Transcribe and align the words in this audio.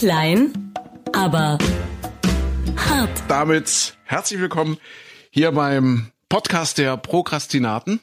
Klein, 0.00 0.72
aber 1.12 1.58
hart. 2.88 3.10
Damit 3.28 3.98
herzlich 4.04 4.40
willkommen 4.40 4.78
hier 5.30 5.52
beim 5.52 6.06
Podcast 6.30 6.78
der 6.78 6.96
Prokrastinaten. 6.96 8.00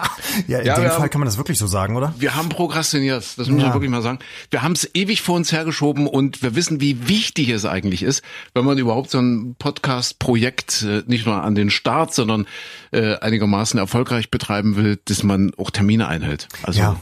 ja, 0.48 0.58
in 0.58 0.66
Ja, 0.66 0.74
dem 0.74 0.86
Fall 0.86 0.98
haben- 0.98 1.10
kann 1.10 1.20
man 1.20 1.26
das 1.26 1.36
wirklich 1.38 1.56
so 1.58 1.68
sagen, 1.68 1.94
oder? 1.94 2.12
Wir 2.18 2.34
haben 2.34 2.48
prokrastiniert, 2.48 3.22
das 3.36 3.46
muss 3.48 3.60
Ja. 3.60 3.66
man 3.66 3.74
wirklich 3.74 3.92
mal 3.92 4.02
sagen. 4.02 4.18
Wir 4.50 4.62
haben 4.62 4.72
es 4.72 4.90
ewig 4.92 5.22
vor 5.22 5.36
uns 5.36 5.52
hergeschoben 5.52 6.08
und 6.08 6.42
wir 6.42 6.56
wissen, 6.56 6.80
wie 6.80 7.06
wichtig 7.08 7.50
es 7.50 7.64
eigentlich 7.64 8.02
ist, 8.02 8.24
wenn 8.54 8.64
man 8.64 8.76
überhaupt 8.76 9.10
so 9.10 9.20
ein 9.20 9.54
Podcast-Projekt 9.56 10.82
äh, 10.82 11.04
nicht 11.06 11.26
nur 11.26 11.40
an 11.44 11.54
den 11.54 11.70
Start, 11.70 12.12
sondern 12.12 12.46
äh, 12.90 13.18
einigermaßen 13.18 13.78
erfolgreich 13.78 14.32
betreiben 14.32 14.74
will, 14.74 14.98
dass 15.04 15.22
man 15.22 15.52
auch 15.58 15.70
Termine 15.70 16.08
einhält. 16.08 16.48
Also 16.64 16.80
Ja. 16.80 17.00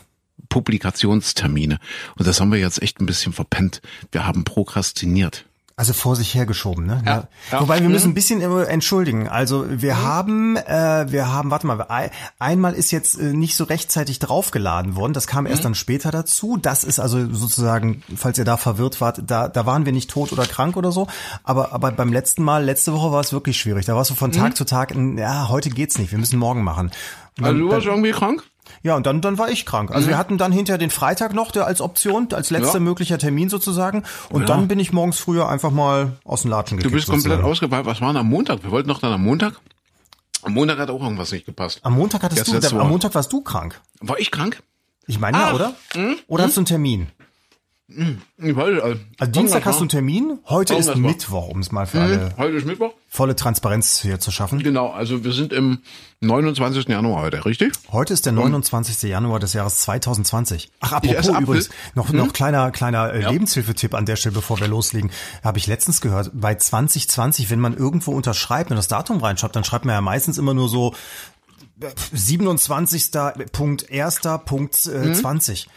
Publikationstermine. 0.48 1.78
Und 2.16 2.26
das 2.26 2.40
haben 2.40 2.52
wir 2.52 2.58
jetzt 2.58 2.82
echt 2.82 3.00
ein 3.00 3.06
bisschen 3.06 3.32
verpennt. 3.32 3.80
Wir 4.12 4.26
haben 4.26 4.44
prokrastiniert. 4.44 5.44
Also 5.76 5.92
vor 5.92 6.14
sich 6.14 6.36
hergeschoben, 6.36 6.86
ne? 6.86 7.02
Ja, 7.04 7.26
ja. 7.50 7.60
Wobei 7.60 7.80
wir 7.80 7.88
Mhm. 7.88 7.94
müssen 7.94 8.10
ein 8.12 8.14
bisschen 8.14 8.40
entschuldigen. 8.40 9.26
Also 9.28 9.64
wir 9.68 10.00
haben, 10.00 10.56
äh, 10.56 11.06
wir 11.10 11.32
haben, 11.32 11.50
warte 11.50 11.66
mal, 11.66 11.82
ein- 11.88 12.10
einmal 12.38 12.74
ist 12.74 12.92
jetzt 12.92 13.18
äh, 13.18 13.32
nicht 13.32 13.56
so 13.56 13.64
rechtzeitig 13.64 14.20
draufgeladen 14.20 14.94
worden. 14.94 15.14
Das 15.14 15.26
kam 15.26 15.46
erst 15.46 15.62
Mhm. 15.62 15.64
dann 15.64 15.74
später 15.74 16.12
dazu. 16.12 16.56
Das 16.58 16.84
ist 16.84 17.00
also 17.00 17.26
sozusagen, 17.34 18.04
falls 18.14 18.38
ihr 18.38 18.44
da 18.44 18.56
verwirrt 18.56 19.00
wart, 19.00 19.22
da, 19.26 19.48
da 19.48 19.66
waren 19.66 19.84
wir 19.84 19.90
nicht 19.92 20.08
tot 20.10 20.32
oder 20.32 20.46
krank 20.46 20.76
oder 20.76 20.92
so. 20.92 21.08
Aber, 21.42 21.72
aber 21.72 21.90
beim 21.90 22.12
letzten 22.12 22.44
Mal, 22.44 22.62
letzte 22.64 22.92
Woche 22.92 23.10
war 23.10 23.20
es 23.20 23.32
wirklich 23.32 23.58
schwierig. 23.58 23.84
Da 23.84 23.96
warst 23.96 24.10
du 24.10 24.14
von 24.14 24.30
Mhm. 24.30 24.34
Tag 24.34 24.56
zu 24.56 24.64
Tag, 24.64 24.94
ja, 25.16 25.48
heute 25.48 25.70
geht's 25.70 25.98
nicht. 25.98 26.12
Wir 26.12 26.20
müssen 26.20 26.38
morgen 26.38 26.62
machen. 26.62 26.92
Und 27.36 27.44
Also 27.46 27.58
dann- 27.58 27.58
du 27.58 27.74
warst 27.74 27.86
irgendwie 27.86 28.12
krank? 28.12 28.44
Ja, 28.82 28.96
und 28.96 29.06
dann, 29.06 29.20
dann 29.20 29.38
war 29.38 29.48
ich 29.50 29.64
krank. 29.66 29.90
Also 29.90 30.08
wir 30.08 30.18
hatten 30.18 30.36
dann 30.38 30.52
hinterher 30.52 30.78
den 30.78 30.90
Freitag 30.90 31.32
noch 31.34 31.50
der 31.52 31.66
als 31.66 31.80
Option, 31.80 32.28
als 32.32 32.50
letzter 32.50 32.80
Mhm. 32.80 32.86
Ja. 32.86 32.90
möglicher 32.90 33.18
Termin 33.18 33.48
sozusagen. 33.48 34.02
Und 34.30 34.42
Ja. 34.42 34.46
dann 34.48 34.68
bin 34.68 34.78
ich 34.78 34.92
morgens 34.92 35.18
früher 35.18 35.48
einfach 35.48 35.70
mal 35.70 36.12
aus 36.24 36.42
dem 36.42 36.50
Latschen 36.50 36.78
Du 36.78 36.84
gekickt. 36.84 36.96
bist 37.06 37.08
komplett 37.08 37.42
ausgefallen. 37.42 37.86
Was 37.86 38.00
war 38.00 38.08
denn 38.08 38.18
am 38.18 38.28
Montag? 38.28 38.62
Wir 38.62 38.70
wollten 38.70 38.88
doch 38.88 38.98
dann 39.00 39.12
am 39.12 39.22
Montag. 39.22 39.60
Am 40.42 40.52
Montag 40.52 40.78
hat 40.78 40.90
auch 40.90 41.00
irgendwas 41.02 41.32
nicht 41.32 41.46
gepasst. 41.46 41.80
Am 41.82 41.94
Montag 41.94 42.22
hattest 42.22 42.46
du, 42.48 42.52
letzte 42.52 42.78
am. 42.78 42.88
Montag 42.90 43.14
warst 43.14 43.32
du 43.32 43.40
krank. 43.40 43.80
War 44.00 44.18
ich 44.18 44.30
krank? 44.30 44.62
Ich 45.06 45.18
meine 45.18 45.38
ja, 45.38 45.52
oder? 45.54 45.74
Oder 46.28 46.44
hast 46.44 46.56
du 46.56 46.60
einen 46.60 46.66
Termin? 46.66 47.08
Ich 48.38 48.56
weiß, 48.56 48.82
also, 48.82 49.00
Also 49.18 49.32
Dienstag 49.32 49.64
hast 49.64 49.78
du 49.78 49.82
einen 49.82 49.88
Termin, 49.88 50.38
heute 50.46 50.74
ist. 50.74 50.94
Mittwoch, 50.96 51.48
um 51.48 51.60
es 51.60 51.70
mal 51.72 51.86
für 51.86 52.00
alle 52.00 52.34
Heute 52.36 52.56
ist 52.56 52.66
Mittwoch. 52.66 52.92
volle 53.08 53.36
Transparenz 53.36 54.00
hier 54.00 54.18
zu 54.20 54.30
schaffen. 54.30 54.62
Genau, 54.62 54.90
also 54.90 55.24
wir 55.24 55.32
sind 55.32 55.52
im 55.52 55.78
29. 56.20 56.88
Januar 56.88 57.22
heute, 57.22 57.44
richtig? 57.44 57.72
Heute 57.92 58.12
ist 58.14 58.26
der 58.26 58.32
29. 58.32 59.02
Januar 59.08 59.38
des 59.38 59.52
Jahres 59.52 59.78
2020. 59.80 60.70
Ach, 60.80 60.92
apropos 60.92 61.28
übrigens, 61.28 61.70
noch, 61.94 62.10
noch 62.12 62.32
kleiner, 62.32 62.70
kleiner 62.70 63.12
äh, 63.12 63.30
Lebenshilfetipp 63.30 63.94
an 63.94 64.06
der 64.06 64.16
Stelle, 64.16 64.34
bevor 64.34 64.58
wir 64.60 64.68
loslegen. 64.68 65.10
Habe 65.42 65.58
ich 65.58 65.66
letztens 65.66 66.00
gehört, 66.00 66.30
bei 66.32 66.54
2020, 66.54 67.50
wenn 67.50 67.60
man 67.60 67.76
irgendwo 67.76 68.12
unterschreibt 68.12 68.70
und 68.70 68.76
das 68.76 68.88
Datum 68.88 69.18
reinschreibt, 69.18 69.54
dann 69.54 69.64
schreibt 69.64 69.84
man 69.84 69.94
ja 69.94 70.00
meistens 70.00 70.38
immer 70.38 70.54
nur 70.54 70.68
so 70.68 70.94
äh, 71.80 71.88
27. 72.12 73.10
Punkt 73.52 73.90
1. 73.90 74.20
Punkt 74.44 74.86
äh, 74.86 75.12
20. 75.12 75.68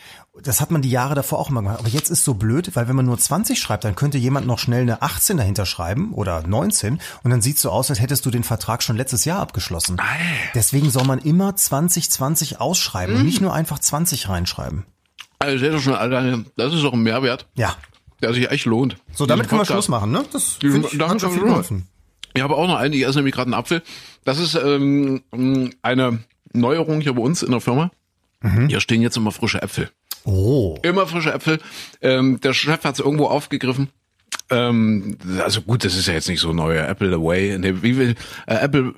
Das 0.43 0.61
hat 0.61 0.71
man 0.71 0.81
die 0.81 0.89
Jahre 0.89 1.15
davor 1.15 1.39
auch 1.39 1.49
immer 1.49 1.61
gemacht. 1.61 1.79
Aber 1.79 1.89
jetzt 1.89 2.09
ist 2.09 2.23
so 2.23 2.33
blöd, 2.35 2.75
weil 2.75 2.87
wenn 2.87 2.95
man 2.95 3.05
nur 3.05 3.17
20 3.17 3.59
schreibt, 3.59 3.83
dann 3.83 3.95
könnte 3.95 4.17
jemand 4.17 4.47
noch 4.47 4.59
schnell 4.59 4.81
eine 4.83 5.01
18 5.01 5.37
dahinter 5.37 5.65
schreiben 5.65 6.13
oder 6.13 6.45
19 6.45 6.99
und 7.23 7.31
dann 7.31 7.41
sieht 7.41 7.59
so 7.59 7.69
aus, 7.71 7.89
als 7.89 7.99
hättest 7.99 8.25
du 8.25 8.31
den 8.31 8.43
Vertrag 8.43 8.83
schon 8.83 8.97
letztes 8.97 9.25
Jahr 9.25 9.39
abgeschlossen. 9.39 9.97
Deswegen 10.55 10.89
soll 10.91 11.05
man 11.05 11.19
immer 11.19 11.55
2020 11.55 12.59
ausschreiben 12.61 13.15
und 13.15 13.25
nicht 13.25 13.41
nur 13.41 13.53
einfach 13.53 13.79
20 13.79 14.29
reinschreiben. 14.29 14.85
Also 15.39 15.57
seht 15.57 15.71
ihr 15.73 15.79
schon 15.79 15.93
alleine, 15.95 16.45
das 16.55 16.73
ist 16.73 16.83
doch 16.83 16.93
ein 16.93 17.03
Mehrwert, 17.03 17.47
Ja. 17.55 17.75
der 18.21 18.33
sich 18.33 18.49
echt 18.49 18.65
lohnt. 18.65 18.97
So, 19.13 19.25
damit 19.25 19.47
können 19.49 19.61
wir. 19.61 19.65
Schluss 19.65 19.87
machen, 19.87 20.11
ne? 20.11 20.23
Das 20.33 20.53
find 20.53 20.85
ich, 20.91 20.97
damit 20.97 21.15
hat 21.15 21.21
schon 21.21 21.31
viel 21.33 21.43
geholfen. 21.43 21.87
Ich 22.33 22.41
habe 22.41 22.55
auch 22.55 22.67
noch 22.67 22.77
einen, 22.77 22.93
ich 22.93 23.03
esse 23.05 23.17
nämlich 23.17 23.33
gerade 23.35 23.47
einen 23.47 23.53
Apfel. 23.55 23.81
Das 24.23 24.39
ist 24.39 24.55
ähm, 24.55 25.23
eine 25.81 26.19
Neuerung 26.53 27.01
hier 27.01 27.13
bei 27.13 27.21
uns 27.21 27.41
in 27.43 27.51
der 27.51 27.61
Firma. 27.61 27.91
Mhm. 28.41 28.67
Hier 28.67 28.79
stehen 28.81 29.01
jetzt 29.01 29.17
immer 29.17 29.31
frische 29.31 29.61
Äpfel. 29.61 29.89
Oh. 30.27 30.77
Immer 30.81 31.07
frische 31.07 31.33
Äpfel. 31.33 31.59
Ähm, 32.01 32.41
der 32.41 32.53
Chef 32.53 32.83
hat 32.83 32.95
es 32.95 32.99
irgendwo 32.99 33.27
aufgegriffen. 33.27 33.87
Ähm, 34.49 35.17
also 35.41 35.61
gut, 35.61 35.85
das 35.85 35.95
ist 35.95 36.07
ja 36.07 36.13
jetzt 36.15 36.27
nicht 36.27 36.41
so 36.41 36.51
neu. 36.51 36.77
Apple 36.77 37.15
away. 37.15 37.57
Nee, 37.57 37.75
wie 37.81 37.95
will 37.95 38.15
äh, 38.45 38.55
Apple 38.55 38.93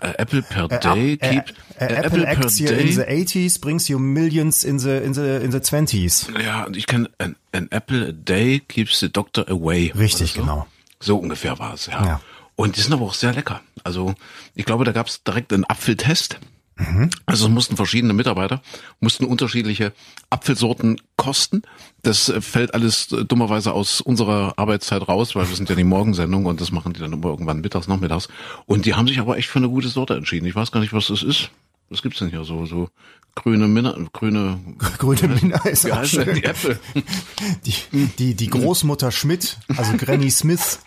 äh, 0.00 0.14
Apple 0.16 0.40
per 0.42 0.68
day 0.68 1.12
Äh, 1.12 1.16
keep 1.16 1.54
äh, 1.78 1.84
äh, 1.84 1.94
Apple 2.02 2.26
acts 2.26 2.58
here 2.58 2.72
in 2.74 2.92
the 2.92 3.02
80s, 3.02 3.60
brings 3.60 3.88
you 3.88 3.98
millions 3.98 4.64
in 4.64 4.78
the, 4.78 4.96
in 4.96 5.12
the, 5.12 5.36
in 5.36 5.52
the 5.52 5.58
20s. 5.58 6.28
Ja, 6.42 6.64
und 6.64 6.78
ich 6.78 6.86
kann 6.86 7.08
an, 7.18 7.36
an 7.52 7.68
Apple 7.70 8.08
a 8.08 8.12
day 8.12 8.60
keeps 8.60 9.00
the 9.00 9.10
doctor 9.10 9.46
away. 9.50 9.92
Richtig, 9.98 10.34
Oder 10.34 10.40
so. 10.40 10.40
genau. 10.40 10.66
So 11.00 11.18
ungefähr 11.18 11.58
war 11.58 11.74
es, 11.74 11.86
ja. 11.86 12.04
Ja. 12.04 12.20
Und 12.56 12.76
die 12.76 12.80
sind 12.80 12.94
aber 12.94 13.04
auch 13.04 13.14
sehr 13.14 13.34
lecker. 13.34 13.60
Also 13.84 14.14
ich 14.54 14.64
glaube, 14.64 14.84
da 14.84 14.92
gab 14.92 15.08
es 15.08 15.22
direkt 15.22 15.52
einen 15.52 15.64
Apfeltest. 15.64 16.40
Mhm. 16.78 17.10
Also 17.26 17.46
es 17.46 17.50
mussten 17.52 17.76
verschiedene 17.76 18.12
Mitarbeiter, 18.12 18.62
mussten 19.00 19.24
unterschiedliche 19.24 19.92
Apfelsorten 20.30 21.00
kosten. 21.16 21.62
Das 22.02 22.28
äh, 22.28 22.40
fällt 22.40 22.72
alles 22.72 23.10
äh, 23.12 23.24
dummerweise 23.24 23.72
aus 23.72 24.00
unserer 24.00 24.54
Arbeitszeit 24.56 25.06
raus, 25.08 25.34
weil 25.34 25.48
wir 25.48 25.56
sind 25.56 25.68
ja 25.68 25.74
die 25.74 25.84
Morgensendung 25.84 26.46
und 26.46 26.60
das 26.60 26.70
machen 26.70 26.92
die 26.92 27.00
dann 27.00 27.12
immer 27.12 27.28
irgendwann 27.28 27.60
mittags, 27.60 27.88
nachmittags. 27.88 28.28
Und 28.66 28.86
die 28.86 28.94
haben 28.94 29.08
sich 29.08 29.18
aber 29.18 29.36
echt 29.36 29.48
für 29.48 29.58
eine 29.58 29.68
gute 29.68 29.88
Sorte 29.88 30.14
entschieden. 30.14 30.46
Ich 30.46 30.54
weiß 30.54 30.70
gar 30.70 30.80
nicht, 30.80 30.92
was 30.92 31.08
das 31.08 31.22
ist. 31.22 31.50
Was 31.90 32.02
gibt's 32.02 32.18
denn 32.20 32.28
hier 32.30 32.44
so? 32.44 32.64
So 32.66 32.90
grüne 33.34 33.66
Minna, 33.66 33.96
grüne, 34.12 34.60
Grüne 34.98 35.28
Minna 35.28 35.58
ist 35.64 35.90
auch 35.90 36.04
schön. 36.04 36.34
die 36.34 36.44
Äpfel? 36.44 36.78
Die, 37.64 38.08
die, 38.18 38.34
die 38.34 38.46
Großmutter 38.48 39.10
Schmidt, 39.10 39.58
also 39.76 39.96
Granny 39.96 40.30
Smith, 40.30 40.80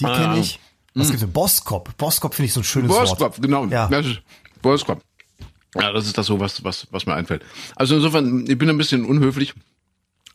die 0.00 0.04
kenne 0.04 0.40
ich. 0.40 0.58
Was 0.94 1.08
gibt's 1.08 1.22
denn? 1.22 1.32
Boskop. 1.32 1.96
Boskop 1.96 2.34
finde 2.34 2.46
ich 2.46 2.52
so 2.54 2.60
ein 2.60 2.64
schönes 2.64 2.90
Wort. 2.90 3.08
Boskopf, 3.10 3.40
genau. 3.40 3.66
Ja. 3.66 3.88
Das 3.88 4.06
ist 4.06 4.22
Boskopf. 4.62 5.02
Ja, 5.80 5.92
das 5.92 6.06
ist 6.06 6.16
das 6.18 6.26
so, 6.26 6.40
was, 6.40 6.64
was, 6.64 6.86
was 6.90 7.06
mir 7.06 7.14
einfällt. 7.14 7.42
Also 7.74 7.96
insofern, 7.96 8.46
ich 8.48 8.58
bin 8.58 8.68
ein 8.68 8.78
bisschen 8.78 9.04
unhöflich, 9.04 9.54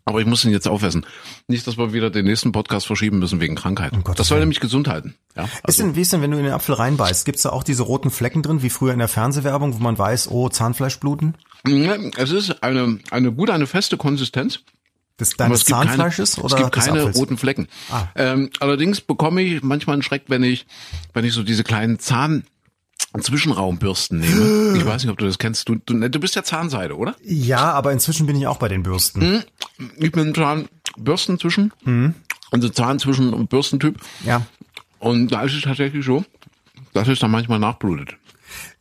aber 0.06 0.19
ich 0.19 0.25
muss 0.25 0.44
ihn 0.44 0.52
jetzt 0.52 0.68
aufessen. 0.68 1.06
Nicht, 1.47 1.68
dass 1.68 1.78
wir 1.78 1.94
wieder 1.94 2.09
den 2.09 2.25
nächsten 2.25 2.52
Podcast 2.52 2.88
verschieben 2.88 3.19
müssen 3.19 3.40
wegen 3.40 3.56
Krankheit. 3.56 3.91
Gottes 3.91 4.16
das 4.16 4.28
soll 4.28 4.40
nämlich 4.40 4.59
gesund 4.59 4.88
halten. 4.88 5.16
Ja, 5.35 5.44
Ist 5.44 5.51
also, 5.63 5.84
denn, 5.84 5.96
wie 5.96 6.01
ist 6.01 6.12
denn, 6.12 6.22
wenn 6.22 6.31
du 6.31 6.38
in 6.38 6.44
den 6.44 6.53
Apfel 6.53 6.75
reinbeißt? 6.75 7.25
Gibt's 7.25 7.44
da 7.44 7.50
auch 7.50 7.63
diese 7.63 7.84
roten 7.84 8.09
Flecken 8.09 8.41
drin, 8.41 8.63
wie 8.63 8.69
früher 8.69 8.94
in 8.94 9.00
der 9.00 9.07
Fernsehwerbung, 9.07 9.74
wo 9.75 9.80
man 9.80 9.97
weiß, 9.97 10.30
oh, 10.30 10.50
Zahnfleischbluten? 10.50 11.35
Es 12.18 12.31
ist 12.31 12.63
eine, 12.63 13.00
eine 13.12 13.31
gute, 13.31 13.53
eine 13.53 13.68
feste 13.68 13.97
Konsistenz. 13.97 14.59
Des 15.19 15.38
deines 15.38 15.66
Zahnfleisches 15.66 16.35
keine, 16.35 16.46
oder 16.46 16.56
es 16.56 16.62
gibt 16.62 16.72
keine 16.72 17.00
Apfels? 17.00 17.18
roten 17.18 17.38
Flecken. 17.38 17.68
Ah. 17.91 18.07
Ähm, 18.16 18.50
allerdings 18.59 19.01
bekomme 19.01 19.44
ich 19.44 19.62
manchmal 19.62 19.94
einen 19.94 20.01
Schreck, 20.01 20.24
wenn 20.30 20.41
ich, 20.41 20.66
wenn 21.13 21.25
ich 21.25 21.34
so 21.34 21.44
diese 21.44 21.63
kleinen 21.63 22.00
Zahn 22.00 22.44
Zwischenraumbürsten 23.20 24.20
nehme. 24.20 24.74
Ich 24.78 24.86
weiß 24.86 25.04
nicht, 25.04 25.12
ob 25.12 25.18
du 25.18 25.26
das 25.26 25.38
kennst. 25.38 25.68
Du, 25.70 25.76
du, 25.76 26.10
du 26.10 26.20
bist 26.20 26.36
ja 26.36 26.44
Zahnseide, 26.44 26.96
oder? 26.98 27.16
Ja, 27.24 27.72
aber 27.74 27.92
inzwischen 27.92 28.26
bin 28.26 28.36
ich 28.36 28.48
auch 28.48 28.58
bei 28.58 28.68
den 28.70 28.84
Bürsten. 28.84 29.44
Ich 29.98 30.12
bin 30.12 30.34
Zahnbürsten 30.34 31.38
zwischen, 31.40 31.72
also 32.52 32.70
Zahn 32.70 33.00
zwischen 33.00 33.34
und 33.34 33.50
Bürstentyp. 33.50 34.00
Ja. 34.26 34.42
Und 35.00 35.30
da 35.32 35.44
ist 35.44 35.54
es 35.56 35.62
tatsächlich 35.64 36.06
so, 36.06 36.24
dass 36.94 37.08
es 37.08 37.20
dann 37.20 37.32
manchmal 37.32 37.60
nachblutet. 37.60 38.16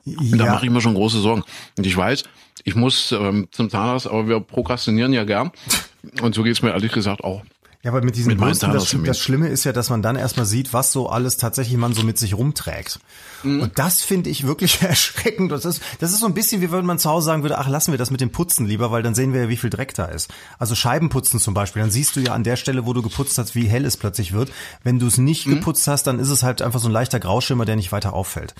Und 0.06 0.38
da 0.38 0.46
Ja. 0.46 0.52
mache 0.52 0.64
ich 0.66 0.70
mir 0.72 0.80
schon 0.80 0.94
große 0.94 1.20
Sorgen. 1.20 1.42
Und 1.76 1.86
ich 1.86 1.96
weiß, 1.96 2.24
ich 2.64 2.74
muss 2.74 3.12
ähm, 3.12 3.48
zum 3.50 3.68
Zahnarzt, 3.70 4.06
aber 4.06 4.28
wir 4.28 4.40
prokrastinieren 4.40 5.12
ja 5.12 5.24
gern. 5.24 5.50
Und 6.22 6.34
so 6.34 6.42
geht's 6.42 6.62
mir 6.62 6.70
ehrlich 6.70 6.92
gesagt 6.92 7.22
auch. 7.24 7.42
Ja, 7.82 7.92
aber 7.92 8.02
mit 8.04 8.14
diesen 8.14 8.28
Mit 8.28 8.38
Bürsten, 8.40 8.70
das, 8.72 8.94
das 9.04 9.18
Schlimme 9.18 9.48
ist 9.48 9.64
ja, 9.64 9.72
dass 9.72 9.88
man 9.88 10.02
dann 10.02 10.16
erstmal 10.16 10.44
sieht, 10.44 10.74
was 10.74 10.92
so 10.92 11.08
alles 11.08 11.38
tatsächlich 11.38 11.78
man 11.78 11.94
so 11.94 12.02
mit 12.02 12.18
sich 12.18 12.34
rumträgt. 12.36 13.00
Mhm. 13.42 13.62
Und 13.62 13.78
das 13.78 14.02
finde 14.02 14.28
ich 14.28 14.46
wirklich 14.46 14.82
erschreckend. 14.82 15.50
Das 15.50 15.64
ist, 15.64 15.80
das 15.98 16.12
ist 16.12 16.20
so 16.20 16.26
ein 16.26 16.34
bisschen, 16.34 16.60
wie 16.60 16.70
wenn 16.72 16.84
man 16.84 16.98
zu 16.98 17.08
Hause 17.08 17.24
sagen 17.24 17.40
würde, 17.42 17.56
ach, 17.56 17.68
lassen 17.68 17.92
wir 17.92 17.98
das 17.98 18.10
mit 18.10 18.20
dem 18.20 18.28
Putzen 18.32 18.66
lieber, 18.66 18.90
weil 18.90 19.02
dann 19.02 19.14
sehen 19.14 19.32
wir 19.32 19.44
ja, 19.44 19.48
wie 19.48 19.56
viel 19.56 19.70
Dreck 19.70 19.94
da 19.94 20.04
ist. 20.04 20.30
Also 20.58 20.74
Scheibenputzen 20.74 21.40
zum 21.40 21.54
Beispiel, 21.54 21.80
dann 21.80 21.90
siehst 21.90 22.16
du 22.16 22.20
ja 22.20 22.34
an 22.34 22.44
der 22.44 22.56
Stelle, 22.56 22.84
wo 22.84 22.92
du 22.92 23.00
geputzt 23.00 23.38
hast, 23.38 23.54
wie 23.54 23.66
hell 23.66 23.86
es 23.86 23.96
plötzlich 23.96 24.34
wird. 24.34 24.52
Wenn 24.84 24.98
du 24.98 25.06
es 25.06 25.16
nicht 25.16 25.46
Mhm. 25.46 25.54
geputzt 25.54 25.86
hast, 25.88 26.02
dann 26.06 26.18
ist 26.18 26.28
es 26.28 26.42
halt 26.42 26.60
einfach 26.60 26.80
so 26.80 26.88
ein 26.90 26.92
leichter 26.92 27.18
Grauschimmer, 27.18 27.64
der 27.64 27.76
nicht 27.76 27.92
weiter 27.92 28.12
auffällt. 28.12 28.54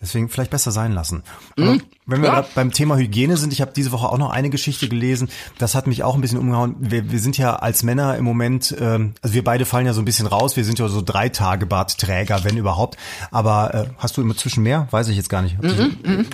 Deswegen 0.00 0.30
vielleicht 0.30 0.50
besser 0.52 0.70
sein 0.70 0.92
lassen. 0.92 1.24
Aber 1.58 1.76
wenn 2.06 2.22
wir 2.22 2.30
Mhm. 2.30 2.36
Ja. 2.36 2.46
beim 2.54 2.70
Thema 2.72 2.96
Hygiene 2.96 3.36
sind, 3.36 3.52
ich 3.52 3.60
habe 3.60 3.72
diese 3.76 3.92
Woche 3.92 4.08
auch 4.08 4.16
noch 4.18 4.30
eine 4.30 4.48
Geschichte 4.48 4.88
gelesen, 4.88 5.28
das 5.58 5.74
hat 5.74 5.86
mich 5.88 6.04
auch 6.04 6.14
ein 6.14 6.20
bisschen 6.22 6.38
umgehauen. 6.38 6.76
Wir, 6.78 7.10
wir 7.10 7.18
sind 7.18 7.36
ja 7.36 7.56
als 7.56 7.82
Männer 7.82 8.16
im 8.16 8.24
Moment, 8.24 8.45
ähm, 8.78 9.14
also 9.22 9.34
wir 9.34 9.44
beide 9.44 9.64
fallen 9.64 9.86
ja 9.86 9.92
so 9.92 10.00
ein 10.00 10.04
bisschen 10.04 10.26
raus, 10.26 10.56
wir 10.56 10.64
sind 10.64 10.78
ja 10.78 10.88
so 10.88 11.02
drei 11.02 11.28
Tage 11.28 11.66
Bartträger, 11.66 12.44
wenn 12.44 12.56
überhaupt. 12.56 12.96
Aber 13.30 13.74
äh, 13.74 13.84
hast 13.98 14.16
du 14.16 14.22
immer 14.22 14.36
zwischen 14.36 14.62
mehr? 14.62 14.88
Weiß 14.90 15.08
ich 15.08 15.16
jetzt 15.16 15.28
gar 15.28 15.42
nicht. 15.42 15.56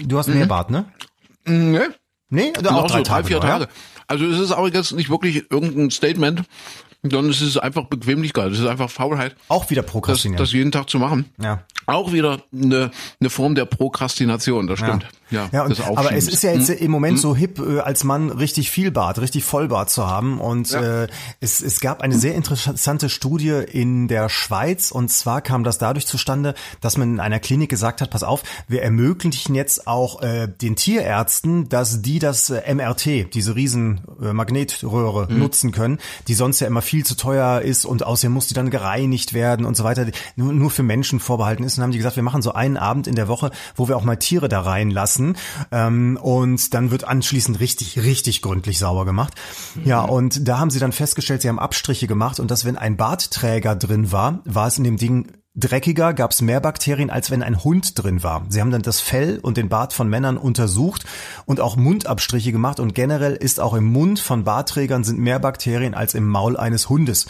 Du 0.05 0.19
hast 0.19 0.29
mehr 0.29 0.47
Bart, 0.47 0.71
ne? 0.71 0.87
Ne? 1.47 1.95
Nee, 2.29 2.53
oder 2.59 2.71
Auch 2.73 2.85
auch 2.85 2.89
so 2.89 2.95
drei, 2.95 3.03
drei, 3.03 3.09
Tage 3.09 3.27
vier 3.27 3.37
nur, 3.41 3.47
ja? 3.47 3.59
Tage. 3.59 3.69
Also 4.07 4.27
es 4.27 4.39
ist 4.39 4.53
aber 4.53 4.73
jetzt 4.73 4.93
nicht 4.93 5.11
wirklich 5.11 5.51
irgendein 5.51 5.91
Statement, 5.91 6.45
sondern 7.03 7.31
es 7.31 7.43
ist 7.43 7.59
einfach 7.59 7.85
Bequemlichkeit. 7.87 8.53
Es 8.53 8.59
ist 8.59 8.67
einfach 8.67 8.91
Faulheit, 8.91 9.37
Auch 9.49 9.69
wieder 9.71 9.83
das, 9.83 9.91
prokrastinieren. 9.91 10.39
das 10.39 10.53
jeden 10.53 10.73
Tag 10.73 10.89
zu 10.89 10.99
machen. 10.99 11.27
Ja. 11.43 11.65
Auch 11.87 12.13
wieder 12.13 12.43
eine, 12.53 12.91
eine 13.21 13.31
Form 13.31 13.55
der 13.55 13.65
Prokrastination, 13.67 14.67
das 14.67 14.79
stimmt. 14.79 15.03
Ja, 15.03 15.09
ja 15.53 15.63
und, 15.65 15.71
das 15.79 15.81
aber 15.81 16.13
es 16.15 16.29
ist 16.29 16.43
ja 16.43 16.53
jetzt 16.53 16.69
Hm? 16.69 16.77
im 16.79 16.91
Moment 16.91 17.19
so 17.19 17.35
hip, 17.35 17.59
äh, 17.59 17.81
als 17.81 18.05
Mann 18.05 18.31
richtig 18.31 18.71
viel 18.71 18.91
Bart, 18.91 19.19
richtig 19.21 19.45
Vollbart 19.45 19.91
zu 19.91 20.07
haben. 20.07 20.41
Und 20.41 20.71
Ja. 20.71 21.03
äh, 21.05 21.09
es, 21.41 21.61
es 21.61 21.81
gab 21.81 22.03
eine 22.03 22.17
sehr 22.19 22.35
interessante 22.35 23.09
Studie 23.09 23.63
in 23.71 24.09
der 24.09 24.29
Schweiz. 24.29 24.91
Und 24.91 25.11
zwar 25.11 25.41
kam 25.41 25.65
das 25.65 25.79
dadurch 25.79 26.07
zustande, 26.07 26.55
dass 26.81 26.97
man 26.97 27.15
in 27.15 27.21
einer 27.21 27.41
Klinik 27.41 27.71
gesagt 27.71 28.01
hat, 28.01 28.11
pass 28.11 28.23
auf, 28.23 28.43
wir 28.69 28.83
ermöglichen 28.83 29.55
jetzt 29.55 29.87
auch 29.87 30.23
äh, 30.23 30.49
den 30.49 30.77
Tierärzten, 30.77 31.69
dass 31.69 32.03
die 32.03 32.19
das 32.19 32.51
äh, 32.51 32.75
MRT, 32.75 33.35
diese 33.35 33.55
riesen 33.57 34.03
äh, 34.23 34.33
Magnetröhre 34.33 35.27
Mhm. 35.31 35.39
nutzen 35.39 35.73
können, 35.73 35.99
die 36.29 36.35
sonst 36.35 36.61
ja 36.61 36.67
immer 36.67 36.83
viel 36.83 37.05
zu 37.05 37.17
teuer 37.17 37.61
ist 37.61 37.85
und 37.85 38.05
außerdem 38.05 38.33
muss 38.33 38.47
die 38.49 38.55
dann 38.55 38.71
gereinigt 38.71 39.35
werden 39.35 39.67
und 39.67 39.77
so 39.77 39.85
weiter, 39.85 40.07
nur, 40.37 40.53
nur 40.53 40.71
für 40.71 40.83
Menschen 40.83 41.21
vorbehalten 41.21 41.65
ist. 41.65 41.77
Und 41.79 41.83
haben 41.85 41.93
die 41.93 41.99
gesagt, 41.99 42.17
wir 42.17 42.23
machen 42.23 42.43
so 42.43 42.53
einen 42.53 42.77
Abend 42.77 43.07
in 43.07 43.15
der 43.15 43.29
Woche, 43.29 43.51
wo 43.77 43.89
wir 43.89 43.97
auch 43.97 44.05
mal 44.05 44.17
Tiere 44.17 44.49
da 44.49 44.61
reinlassen 44.61 45.22
ähm, 45.71 46.19
und 46.21 46.75
dann 46.75 46.91
wird 46.91 47.05
anschließend 47.05 47.61
richtig, 47.61 47.99
richtig 47.99 48.43
gründlich 48.43 48.79
sauber 48.79 49.05
gemacht. 49.05 49.35
Ja, 49.85 50.03
und 50.03 50.49
da 50.49 50.59
haben 50.59 50.71
sie 50.71 50.79
dann 50.79 50.93
festgestellt, 50.93 51.43
sie 51.43 51.49
haben 51.49 51.59
Abstriche 51.59 52.07
gemacht 52.07 52.41
und 52.41 52.51
dass 52.51 52.65
wenn 52.65 52.77
ein 52.77 52.97
Bartträger 52.97 53.77
drin 53.77 54.13
war, 54.13 54.41
war 54.45 54.67
es 54.67 54.79
in 54.79 54.85
dem 54.85 54.97
Ding 54.97 55.33
dreckiger, 55.55 56.15
gab 56.15 56.31
es 56.31 56.41
mehr 56.41 56.61
Bakterien, 56.61 57.11
als 57.11 57.31
wenn 57.31 57.43
ein 57.43 57.63
Hund 57.63 58.03
drin 58.03 58.23
war. 58.23 58.47
Sie 58.49 58.61
haben 58.61 58.71
dann 58.71 58.83
das 58.83 59.01
Fell 59.01 59.39
und 59.43 59.59
den 59.59 59.69
Bart 59.69 59.93
von 59.93 60.09
Männern 60.09 60.39
untersucht 60.39 61.05
und 61.45 61.61
auch 61.61 61.77
Mundabstriche 61.77 62.53
gemacht 62.53 62.81
und 62.81 62.95
generell 62.95 63.35
ist 63.35 63.61
auch 63.61 63.75
im 63.75 63.85
Mund 63.85 64.19
von 64.19 64.45
Bartträgern 64.45 65.05
sind 65.05 65.19
mehr 65.19 65.39
Bakterien 65.39 65.95
als 65.95 66.15
im 66.15 66.27
Maul 66.27 66.57
eines 66.57 66.89
Hundes. 66.89 67.27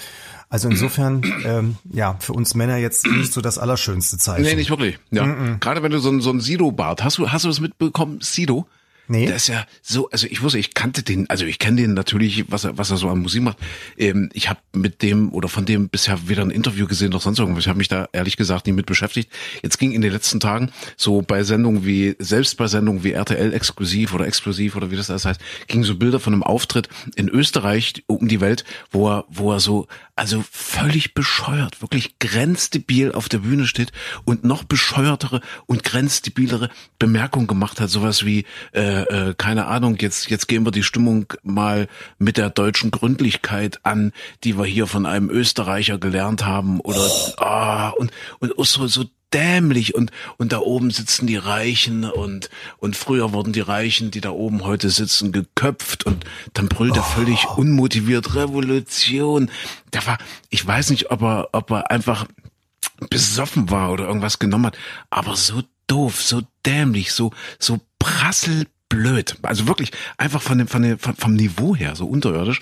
Also 0.52 0.69
insofern, 0.69 1.22
ähm, 1.46 1.76
ja, 1.94 2.19
für 2.20 2.34
uns 2.34 2.54
Männer 2.54 2.76
jetzt 2.76 3.06
nicht 3.06 3.32
so 3.32 3.40
das 3.40 3.56
allerschönste 3.56 4.19
Zeichen. 4.19 4.43
Nee, 4.43 4.54
nicht 4.54 4.69
wirklich. 4.69 4.99
Ja. 5.10 5.56
Gerade 5.60 5.82
wenn 5.82 5.93
du 5.93 5.99
so 5.99 6.10
ein, 6.10 6.20
so 6.20 6.28
ein 6.28 6.40
Sido-Bart, 6.40 7.02
hast 7.02 7.16
du, 7.16 7.32
hast 7.32 7.46
du 7.46 7.49
das 7.49 7.58
mitbekommen, 7.58 8.19
Sido? 8.20 8.66
Nee. 9.08 9.26
Der 9.26 9.37
ist 9.37 9.49
ja 9.49 9.66
so, 9.82 10.08
also 10.10 10.26
ich 10.26 10.43
wusste, 10.43 10.58
ich 10.58 10.75
kannte 10.75 11.02
den, 11.02 11.28
also 11.28 11.44
ich 11.44 11.58
kenne 11.58 11.81
den 11.81 11.94
natürlich, 11.94 12.50
was 12.50 12.64
er, 12.64 12.78
was 12.78 12.90
er 12.90 12.96
so 12.96 13.08
an 13.08 13.19
Musik 13.19 13.43
macht. 13.43 13.58
Ähm, 13.99 14.31
ich 14.32 14.49
habe 14.49 14.60
mit 14.75 15.02
dem 15.02 15.32
oder 15.32 15.49
von 15.49 15.64
dem 15.64 15.88
bisher 15.88 16.28
weder 16.28 16.43
ein 16.43 16.50
Interview 16.50 16.87
gesehen 16.87 17.10
noch 17.10 17.20
sonst 17.20 17.38
irgendwas. 17.38 17.64
Ich 17.64 17.69
habe 17.69 17.78
mich 17.78 17.88
da 17.88 18.08
ehrlich 18.12 18.37
gesagt 18.37 18.66
nie 18.66 18.72
mit 18.72 18.87
beschäftigt. 18.87 19.31
Jetzt 19.62 19.78
ging 19.78 19.93
in 19.93 20.02
den 20.02 20.12
letzten 20.12 20.38
Tagen 20.38 20.70
so 20.96 21.20
bei 21.20 21.43
Sendungen 21.43 21.84
wie, 21.84 22.14
selbst 22.20 22.56
bei 22.56 22.69
Sendungen 22.69 23.02
wie 23.02 23.12
RTL 23.12 23.52
exklusiv 23.52 24.14
oder 24.14 24.26
exklusiv 24.26 24.76
oder 24.76 24.90
wie 24.90 24.96
das 24.96 25.10
alles 25.10 25.25
heißt, 25.25 25.40
gingen 25.66 25.84
so 25.84 25.96
Bilder 25.96 26.20
von 26.20 26.32
einem 26.32 26.44
Auftritt 26.44 26.88
in 27.16 27.28
Österreich 27.28 28.04
um 28.06 28.28
die 28.28 28.40
Welt, 28.40 28.64
wo 28.93 29.10
er, 29.10 29.25
wo 29.28 29.52
er 29.52 29.58
so, 29.58 29.88
also 30.23 30.45
völlig 30.53 31.15
bescheuert, 31.15 31.83
wirklich 31.83 32.21
grenzdebil 32.21 33.11
auf 33.11 33.29
der 33.29 33.39
Bühne 33.39 33.67
steht 33.67 33.91
und 34.25 34.45
noch 34.45 34.63
bescheuertere 34.63 35.41
und 35.67 35.83
grenzdebilere 35.83 36.71
Bemerkungen 37.01 37.49
gemacht 37.49 37.81
hat, 37.81 37.91
sowas 37.91 38.25
wie, 38.25 38.45
äh, 38.73 39.03
äh, 39.03 39.35
keine 39.37 39.67
Ahnung, 39.67 39.97
jetzt, 39.99 40.31
jetzt 40.31 40.47
gehen 40.47 40.65
wir 40.65 40.71
die 40.71 40.85
Stimmung 40.85 41.27
mal 41.43 41.89
mit 42.19 42.37
der 42.37 42.51
deutschen 42.51 42.93
Gründlichkeit 42.93 43.85
an, 43.85 44.13
die 44.45 44.57
wir 44.57 44.65
hier 44.65 44.87
von 44.87 45.07
einem 45.07 45.29
Österreicher 45.29 45.99
gelernt 45.99 46.45
haben 46.45 46.79
oder, 46.79 47.05
ah, 47.39 47.89
und, 47.89 48.13
und 48.39 48.65
so, 48.65 48.87
so 48.87 49.07
dämlich. 49.32 49.94
Und 49.94 50.11
und 50.38 50.52
da 50.52 50.58
oben 50.58 50.90
sitzen 50.90 51.26
die 51.26 51.37
Reichen 51.37 52.05
und 52.05 52.50
und 52.79 52.96
früher 52.96 53.32
wurden 53.32 53.52
die 53.52 53.61
Reichen, 53.61 54.11
die 54.11 54.20
da 54.20 54.31
oben 54.31 54.64
heute 54.64 54.90
sitzen, 54.90 55.32
geköpft. 55.32 56.05
Und 56.05 56.25
dann 56.55 56.69
brüllt 56.69 56.96
er 56.96 57.02
völlig 57.02 57.46
unmotiviert 57.46 58.34
Revolution. 58.34 59.50
Der 59.93 60.06
war, 60.06 60.19
ich 60.50 60.67
weiß 60.67 60.90
nicht, 60.90 61.11
ob 61.11 61.23
er 61.23 61.49
ob 61.52 61.70
er 61.70 61.90
einfach 61.90 62.26
besoffen 63.11 63.70
war 63.70 63.93
oder 63.93 64.06
irgendwas 64.06 64.38
genommen 64.38 64.67
hat, 64.67 64.79
aber 65.11 65.37
so 65.37 65.62
doof, 65.87 66.23
so 66.23 66.43
dämlich, 66.64 67.12
so 67.12 67.32
so 67.58 67.81
prasselblöd. 68.93 69.37
Also 69.43 69.67
wirklich 69.69 69.93
einfach 70.17 70.43
von 70.43 70.59
dem, 70.59 70.69
von 70.69 70.83
dem 70.83 70.99
vom, 70.99 71.35
Niveau 71.35 71.75
her 71.75 71.94
so 71.97 72.06
unterirdisch, 72.06 72.61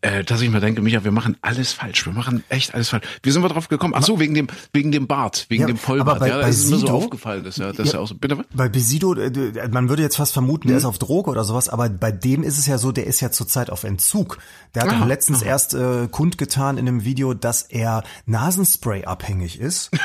äh, 0.00 0.24
dass 0.24 0.40
ich 0.40 0.50
mir 0.50 0.60
denke, 0.60 0.82
Micha, 0.82 1.04
wir 1.04 1.12
machen 1.12 1.36
alles 1.42 1.72
falsch. 1.72 2.06
Wir 2.06 2.12
machen 2.12 2.44
echt 2.48 2.74
alles 2.74 2.88
falsch. 2.88 3.04
Wie 3.22 3.30
sind 3.30 3.42
wir 3.42 3.48
drauf 3.48 3.68
gekommen? 3.68 3.94
Ach 3.96 4.02
so, 4.02 4.20
wegen 4.20 4.34
dem 4.34 4.46
wegen 4.72 4.92
dem 4.92 5.06
Bart, 5.06 5.46
wegen 5.48 5.62
Ja, 5.62 5.66
dem 5.66 5.76
Vollbart. 5.76 6.16
aber 6.16 6.20
bei- 6.20 6.28
ja, 6.28 6.38
das 6.40 6.58
ist 6.58 6.70
mir 6.70 6.76
so 6.78 6.86
Sido- 6.86 6.92
aufgefallen, 6.96 7.44
das 7.44 7.56
ja, 7.56 7.72
das 7.72 7.86
ist 7.86 7.92
ja 7.94 8.00
auch 8.00 8.06
so. 8.08 8.14
Bitte 8.14 8.38
was? 8.38 8.46
Bei 8.54 8.68
Besido, 8.68 9.14
äh, 9.14 9.68
man 9.70 9.88
würde 9.88 10.02
jetzt 10.02 10.16
fast 10.16 10.32
vermuten, 10.32 10.68
der 10.68 10.76
ist 10.76 10.84
auf 10.84 10.98
Droge 10.98 11.30
oder 11.30 11.44
sowas, 11.44 11.68
aber 11.68 11.88
bei 11.88 12.12
dem 12.12 12.42
ist 12.42 12.58
es 12.58 12.66
ja 12.66 12.78
so, 12.78 12.92
der 12.92 13.06
ist 13.06 13.20
ja 13.20 13.30
zurzeit 13.30 13.70
auf 13.70 13.84
Entzug. 13.84 14.38
Der 14.74 14.82
hat 14.82 14.90
Aha, 14.90 15.00
doch 15.00 15.06
letztens 15.06 15.42
erst 15.42 15.74
äh, 15.74 16.08
kundgetan 16.10 16.78
in 16.78 16.88
einem 16.88 17.04
Video, 17.04 17.34
dass 17.34 17.62
er 17.62 18.04
Nasenspray 18.26 19.04
abhängig 19.04 19.58
ist. 19.60 19.90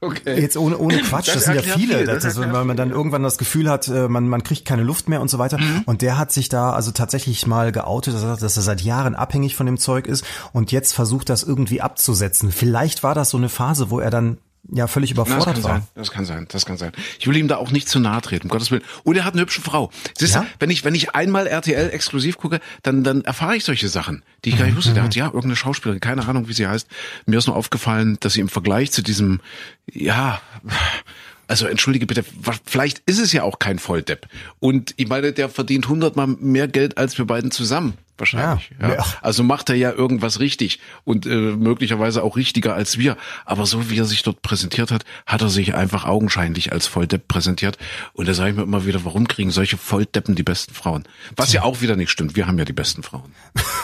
Okay. 0.00 0.40
Jetzt 0.40 0.56
ohne, 0.56 0.78
ohne 0.78 0.98
Quatsch, 1.02 1.28
das, 1.28 1.34
Das 1.34 1.44
sind 1.44 1.54
ja 1.56 1.62
viele, 1.62 1.98
viel, 1.98 2.06
das 2.06 2.22
das 2.22 2.38
weil 2.38 2.64
man 2.64 2.76
dann 2.76 2.90
irgendwann 2.90 3.22
das 3.22 3.36
Gefühl 3.36 3.68
hat, 3.68 3.88
äh, 3.88 4.08
man, 4.08 4.28
man 4.28 4.42
kriegt 4.44 4.64
keine 4.64 4.84
Luft 4.84 5.08
mehr 5.08 5.20
und 5.20 5.28
so 5.28 5.38
weiter. 5.38 5.58
Mhm. 5.58 5.82
Und 5.86 6.02
der 6.02 6.18
hat 6.18 6.30
sich 6.32 6.48
da 6.48 6.72
also 6.72 6.92
tatsächlich 6.92 7.46
mal 7.46 7.72
geoutet, 7.72 8.14
dass 8.14 8.22
er, 8.22 8.36
dass 8.36 8.56
er 8.56 8.62
seit 8.62 8.80
Jahren 8.80 9.16
abhängig 9.16 9.56
von 9.56 9.66
dem 9.66 9.76
Zeug 9.76 10.06
ist 10.06 10.24
und 10.52 10.70
jetzt 10.70 10.92
versucht, 10.92 11.28
das 11.28 11.42
irgendwie 11.42 11.80
abzusetzen. 11.80 12.52
Vielleicht 12.52 13.02
war 13.02 13.14
das 13.14 13.30
so 13.30 13.38
eine 13.38 13.48
Phase, 13.48 13.90
wo 13.90 13.98
er 13.98 14.10
dann 14.10 14.38
ja 14.70 14.86
völlig 14.86 15.14
Na, 15.14 15.22
das 15.24 15.28
überfordert 15.32 15.54
kann 15.54 15.64
war. 15.64 15.70
sein, 15.80 15.88
das 15.94 16.10
kann 16.10 16.24
sein, 16.24 16.46
das 16.50 16.66
kann 16.66 16.76
sein. 16.76 16.92
Ich 17.18 17.26
will 17.26 17.36
ihm 17.36 17.48
da 17.48 17.56
auch 17.56 17.70
nicht 17.70 17.88
zu 17.88 18.00
nahe 18.00 18.20
treten, 18.20 18.44
um 18.44 18.48
Gottes 18.50 18.70
Willen. 18.70 18.82
Und 19.04 19.16
er 19.16 19.24
hat 19.24 19.34
eine 19.34 19.42
hübsche 19.42 19.60
Frau. 19.60 19.90
Siehst 20.16 20.34
du, 20.34 20.40
Ja? 20.40 20.46
wenn 20.58 20.70
ich, 20.70 20.84
wenn 20.84 20.94
ich 20.94 21.14
einmal 21.14 21.46
RTL 21.46 21.90
exklusiv 21.90 22.36
gucke, 22.38 22.60
dann, 22.82 23.04
dann 23.04 23.22
erfahre 23.22 23.56
ich 23.56 23.64
solche 23.64 23.88
Sachen, 23.88 24.22
die 24.44 24.50
ich 24.50 24.58
gar 24.58 24.66
nicht 24.66 24.76
wusste. 24.76 24.92
Der 24.94 25.02
hat 25.04 25.14
ja 25.14 25.26
irgendeine 25.26 25.56
Schauspielerin, 25.56 26.00
keine 26.00 26.26
Ahnung, 26.26 26.48
wie 26.48 26.52
sie 26.52 26.66
heißt. 26.66 26.86
Mir 27.26 27.38
ist 27.38 27.46
nur 27.46 27.56
aufgefallen, 27.56 28.18
dass 28.20 28.34
sie 28.34 28.40
im 28.40 28.48
Vergleich 28.48 28.92
zu 28.92 29.02
diesem, 29.02 29.40
ja, 29.92 30.40
also 31.46 31.66
entschuldige 31.66 32.06
bitte, 32.06 32.24
vielleicht 32.66 33.02
ist 33.06 33.18
es 33.18 33.32
ja 33.32 33.42
auch 33.42 33.58
kein 33.58 33.78
Volldepp. 33.78 34.26
Und 34.60 34.92
ich 34.98 35.08
meine, 35.08 35.32
der 35.32 35.48
verdient 35.48 35.88
hundertmal 35.88 36.26
mehr 36.26 36.68
Geld 36.68 36.98
als 36.98 37.16
wir 37.16 37.24
beiden 37.24 37.50
zusammen. 37.50 37.94
Wahrscheinlich. 38.18 38.70
Ja. 38.80 38.88
Ja. 38.88 38.94
Ja. 38.96 39.04
Also 39.22 39.42
macht 39.44 39.70
er 39.70 39.76
ja 39.76 39.92
irgendwas 39.92 40.40
richtig 40.40 40.80
und 41.04 41.26
äh, 41.26 41.30
möglicherweise 41.30 42.22
auch 42.22 42.36
richtiger 42.36 42.74
als 42.74 42.98
wir. 42.98 43.16
Aber 43.44 43.64
so 43.64 43.90
wie 43.90 43.98
er 43.98 44.04
sich 44.04 44.22
dort 44.22 44.42
präsentiert 44.42 44.90
hat, 44.90 45.04
hat 45.26 45.40
er 45.40 45.48
sich 45.48 45.74
einfach 45.74 46.04
augenscheinlich 46.04 46.72
als 46.72 46.86
Volldepp 46.86 47.28
präsentiert. 47.28 47.78
Und 48.12 48.28
da 48.28 48.34
sage 48.34 48.50
ich 48.50 48.56
mir 48.56 48.62
immer 48.62 48.84
wieder, 48.86 49.04
warum 49.04 49.28
kriegen 49.28 49.50
solche 49.50 49.76
Volldeppen 49.76 50.34
die 50.34 50.42
besten 50.42 50.74
Frauen? 50.74 51.04
Was 51.36 51.52
ja 51.52 51.62
auch 51.62 51.80
wieder 51.80 51.96
nicht 51.96 52.10
stimmt. 52.10 52.36
Wir 52.36 52.46
haben 52.46 52.58
ja 52.58 52.64
die 52.64 52.72
besten 52.72 53.02
Frauen. 53.02 53.34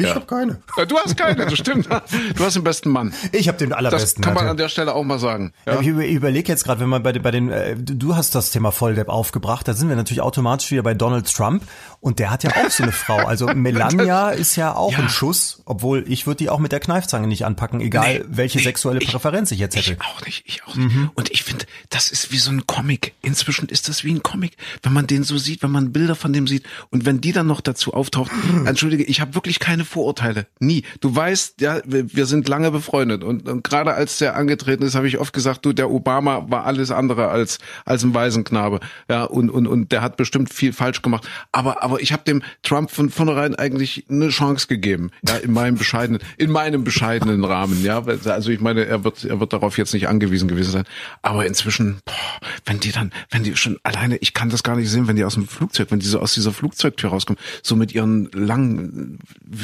Ich 0.00 0.06
Ja. 0.08 0.14
habe 0.16 0.26
keine. 0.26 0.60
Ja, 0.76 0.84
Du 0.86 0.96
hast 0.98 1.16
keine, 1.16 1.44
das 1.46 1.58
stimmt. 1.58 1.88
Du 2.36 2.44
hast 2.44 2.56
den 2.56 2.64
besten 2.64 2.90
Mann. 2.90 3.12
Ich 3.32 3.48
habe 3.48 3.58
den 3.58 3.70
Das 3.70 3.78
allerbesten. 3.78 4.22
kann 4.24 4.34
man 4.34 4.42
Alter. 4.42 4.50
an 4.52 4.56
der 4.56 4.68
Stelle 4.68 4.94
auch 4.94 5.04
mal 5.04 5.18
sagen. 5.18 5.52
Ja? 5.66 5.80
Ich 5.80 5.86
über, 5.86 6.06
überlege 6.06 6.48
jetzt 6.50 6.64
gerade, 6.64 6.80
wenn 6.80 6.88
man 6.88 7.02
bei, 7.02 7.12
den- 7.12 7.22
bei 7.22 7.30
den, 7.30 7.50
äh, 7.50 7.76
du 7.76 8.16
hast 8.16 8.34
das 8.34 8.50
Thema 8.50 8.72
Volldepp 8.72 9.08
aufgebracht, 9.08 9.68
da 9.68 9.74
sind 9.74 9.88
wir 9.88 9.96
natürlich 9.96 10.20
automatisch 10.22 10.70
wieder 10.70 10.82
bei 10.82 10.94
Donald 10.94 11.32
Trump 11.32 11.62
und 12.00 12.18
der 12.18 12.30
hat 12.30 12.42
ja 12.44 12.50
auch 12.50 12.70
so 12.70 12.82
eine 12.82 12.92
Frau. 12.92 13.18
Also 13.18 13.46
Melania 13.54 14.30
ist 14.30 14.56
ja 14.56 14.74
auch 14.74 14.92
Ja. 14.92 14.98
ein 15.00 15.08
Schuss, 15.08 15.62
obwohl 15.66 16.04
ich 16.08 16.26
würde 16.26 16.38
die 16.38 16.48
auch 16.50 16.58
mit 16.58 16.72
der 16.72 16.80
Kneifzange 16.80 17.26
nicht 17.26 17.44
anpacken, 17.44 17.80
egal 17.80 18.20
Nee, 18.20 18.24
welche 18.28 18.58
nee, 18.58 18.64
sexuelle 18.64 19.00
ich- 19.00 19.08
Präferenz 19.10 19.50
ich 19.52 19.58
jetzt 19.58 19.76
hätte. 19.76 19.92
Ich 19.92 20.00
auch 20.00 20.24
nicht, 20.24 20.42
ich 20.46 20.62
auch 20.64 20.74
nicht. 20.76 20.96
Und 21.14 21.30
ich 21.30 21.44
finde, 21.44 21.66
das 21.90 22.10
ist 22.10 22.32
wie 22.32 22.38
so 22.38 22.50
ein 22.50 22.66
Comic. 22.66 23.12
Inzwischen 23.22 23.68
ist 23.68 23.88
das 23.88 24.02
wie 24.04 24.12
ein 24.12 24.22
Comic, 24.22 24.56
wenn 24.82 24.92
man 24.92 25.06
den 25.06 25.24
so 25.24 25.36
sieht, 25.38 25.62
wenn 25.62 25.70
man 25.70 25.92
Bilder 25.92 26.14
von 26.14 26.32
dem 26.32 26.46
sieht 26.46 26.64
und 26.90 27.04
wenn 27.04 27.20
die 27.20 27.32
dann 27.32 27.46
noch 27.46 27.60
dazu 27.60 27.92
auftaucht. 27.94 28.30
Entschuldige, 28.64 29.04
ich 29.04 29.20
habe 29.20 29.34
wirklich 29.34 29.58
keine 29.58 29.84
Vorurteile, 29.90 30.46
nie. 30.60 30.84
Du 31.00 31.14
weißt, 31.14 31.60
ja, 31.60 31.80
wir, 31.84 32.26
sind 32.26 32.48
lange 32.48 32.70
befreundet 32.70 33.24
und, 33.24 33.48
und 33.48 33.64
gerade 33.64 33.92
als 33.92 34.18
der 34.18 34.36
angetreten 34.36 34.84
ist, 34.84 34.94
habe 34.94 35.08
ich 35.08 35.18
oft 35.18 35.32
gesagt, 35.32 35.64
du, 35.66 35.72
der 35.72 35.90
Obama 35.90 36.46
war 36.48 36.64
alles 36.64 36.92
andere 36.92 37.28
als 37.28 37.58
als 37.84 38.04
ein 38.04 38.14
Waisenknabe, 38.14 38.78
ja 39.10 39.24
und 39.24 39.50
und 39.50 39.66
und 39.66 39.90
der 39.90 40.02
hat 40.02 40.16
bestimmt 40.16 40.54
viel 40.54 40.72
falsch 40.72 41.02
gemacht. 41.02 41.28
Aber 41.50 41.82
aber 41.82 42.00
ich 42.00 42.12
habe 42.12 42.22
dem 42.22 42.42
Trump 42.62 42.90
von 42.90 43.10
vornherein 43.10 43.56
eigentlich 43.56 44.04
eine 44.08 44.28
Chance 44.28 44.68
gegeben, 44.68 45.10
ja, 45.26 45.36
in 45.36 45.52
meinem 45.52 45.76
bescheidenen, 45.76 46.22
in 46.38 46.50
meinem 46.50 46.84
bescheidenen 46.84 47.44
Rahmen, 47.44 47.82
ja. 47.84 48.04
Also 48.04 48.50
ich 48.50 48.60
meine, 48.60 48.84
er 48.86 49.02
wird, 49.02 49.24
er 49.24 49.40
wird 49.40 49.52
darauf 49.52 49.76
jetzt 49.76 49.92
nicht 49.92 50.06
angewiesen 50.08 50.48
gewesen 50.48 50.70
sein. 50.70 50.84
Aber 51.22 51.46
inzwischen, 51.46 51.98
boah, 52.04 52.48
wenn 52.64 52.78
die 52.78 52.92
dann, 52.92 53.12
wenn 53.30 53.42
die 53.42 53.56
schon 53.56 53.78
alleine, 53.82 54.18
ich 54.18 54.34
kann 54.34 54.50
das 54.50 54.62
gar 54.62 54.76
nicht 54.76 54.88
sehen, 54.88 55.08
wenn 55.08 55.16
die 55.16 55.24
aus 55.24 55.34
dem 55.34 55.48
Flugzeug, 55.48 55.90
wenn 55.90 55.98
die 55.98 56.06
so 56.06 56.20
aus 56.20 56.34
dieser 56.34 56.52
Flugzeugtür 56.52 57.10
rauskommen, 57.10 57.40
so 57.62 57.74
mit 57.76 57.92
ihren 57.92 58.30
lang 58.32 59.18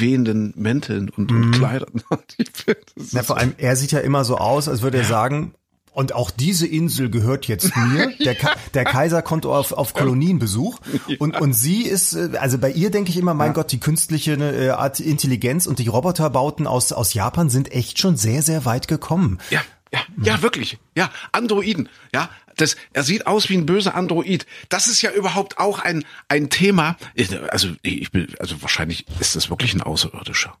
wehenden 0.07 0.53
Mänteln 0.55 1.09
und, 1.09 1.31
und 1.31 1.51
Kleidern. 1.51 2.01
Na, 3.11 3.23
vor 3.23 3.37
allem, 3.37 3.53
er 3.57 3.75
sieht 3.75 3.91
ja 3.91 3.99
immer 3.99 4.23
so 4.23 4.37
aus, 4.37 4.69
als 4.69 4.81
würde 4.81 4.99
er 4.99 5.03
sagen, 5.03 5.53
und 5.91 6.13
auch 6.13 6.29
diese 6.29 6.67
Insel 6.67 7.09
gehört 7.09 7.47
jetzt 7.47 7.75
mir. 7.75 8.13
Der, 8.23 8.35
Ka 8.35 8.51
der 8.75 8.85
Kaiser 8.85 9.23
kommt 9.23 9.47
auf, 9.47 9.71
auf 9.71 9.95
Kolonienbesuch. 9.95 10.79
Und, 11.19 11.41
und 11.41 11.53
sie 11.53 11.81
ist, 11.81 12.13
äh, 12.13 12.37
also 12.39 12.59
bei 12.59 12.69
ihr 12.69 12.91
denke 12.91 13.09
ich 13.09 13.17
immer, 13.17 13.33
mein 13.33 13.53
Gott, 13.53 13.71
die 13.71 13.79
künstliche 13.79 14.33
äh, 14.33 14.69
Art 14.69 14.99
Intelligenz 14.99 15.65
und 15.65 15.79
die 15.79 15.87
Roboterbauten 15.87 16.67
aus, 16.67 16.91
aus 16.91 17.15
Japan 17.15 17.49
sind 17.49 17.71
echt 17.71 17.97
schon 17.97 18.15
sehr, 18.15 18.43
sehr 18.43 18.65
weit 18.65 18.87
gekommen. 18.87 19.39
Ja, 19.49 19.61
ja, 19.91 20.01
ja, 20.21 20.41
wirklich. 20.43 20.77
Ja, 20.95 21.09
Androiden. 21.31 21.89
Ja, 22.13 22.29
das, 22.57 22.75
er 22.93 23.03
sieht 23.03 23.27
aus 23.27 23.49
wie 23.49 23.57
ein 23.57 23.65
böser 23.65 23.95
Android. 23.95 24.45
Das 24.69 24.87
ist 24.87 25.01
ja 25.01 25.11
überhaupt 25.11 25.57
auch 25.59 25.79
ein, 25.79 26.03
ein 26.27 26.49
Thema. 26.49 26.97
Also, 27.49 27.69
ich 27.81 28.11
bin, 28.11 28.27
also 28.39 28.61
wahrscheinlich 28.61 29.05
ist 29.19 29.35
das 29.35 29.49
wirklich 29.49 29.73
ein 29.73 29.81
Außerirdischer. 29.81 30.57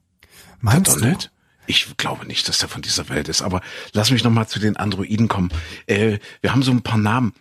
Meinst 0.61 1.01
du? 1.01 1.05
nicht? 1.05 1.31
Ich 1.65 1.97
glaube 1.97 2.25
nicht, 2.25 2.47
dass 2.47 2.59
der 2.59 2.69
von 2.69 2.81
dieser 2.81 3.09
Welt 3.09 3.27
ist. 3.27 3.41
Aber 3.41 3.61
lass 3.91 4.11
mich 4.11 4.23
noch 4.23 4.31
mal 4.31 4.47
zu 4.47 4.59
den 4.59 4.77
Androiden 4.77 5.27
kommen. 5.27 5.51
Äh, 5.85 6.19
wir 6.41 6.53
haben 6.53 6.63
so 6.63 6.71
ein 6.71 6.81
paar 6.81 6.97
Namen. 6.97 7.33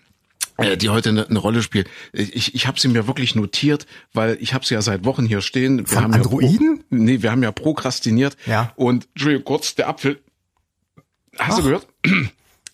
äh, 0.58 0.76
die 0.76 0.88
heute 0.88 1.10
eine, 1.10 1.28
eine 1.28 1.38
Rolle 1.38 1.62
spielt. 1.62 1.88
Ich, 2.12 2.54
ich 2.54 2.66
habe 2.66 2.80
sie 2.80 2.88
mir 2.88 3.06
wirklich 3.06 3.34
notiert, 3.34 3.86
weil 4.12 4.38
ich 4.40 4.54
habe 4.54 4.64
sie 4.64 4.74
ja 4.74 4.82
seit 4.82 5.04
Wochen 5.04 5.26
hier 5.26 5.42
stehen. 5.42 5.78
Wir 5.80 5.86
Von 5.86 6.02
haben 6.04 6.14
Androiden? 6.14 6.76
Ja 6.76 6.82
pro, 6.82 6.96
nee, 6.96 7.22
wir 7.22 7.30
haben 7.30 7.42
ja 7.42 7.52
prokrastiniert. 7.52 8.36
Ja. 8.46 8.72
Und 8.74 9.06
Entschuldigung, 9.14 9.44
kurz, 9.44 9.74
der 9.74 9.88
Apfel. 9.88 10.20
Hast 11.38 11.52
Ach. 11.52 11.56
du 11.58 11.62
gehört? 11.64 11.86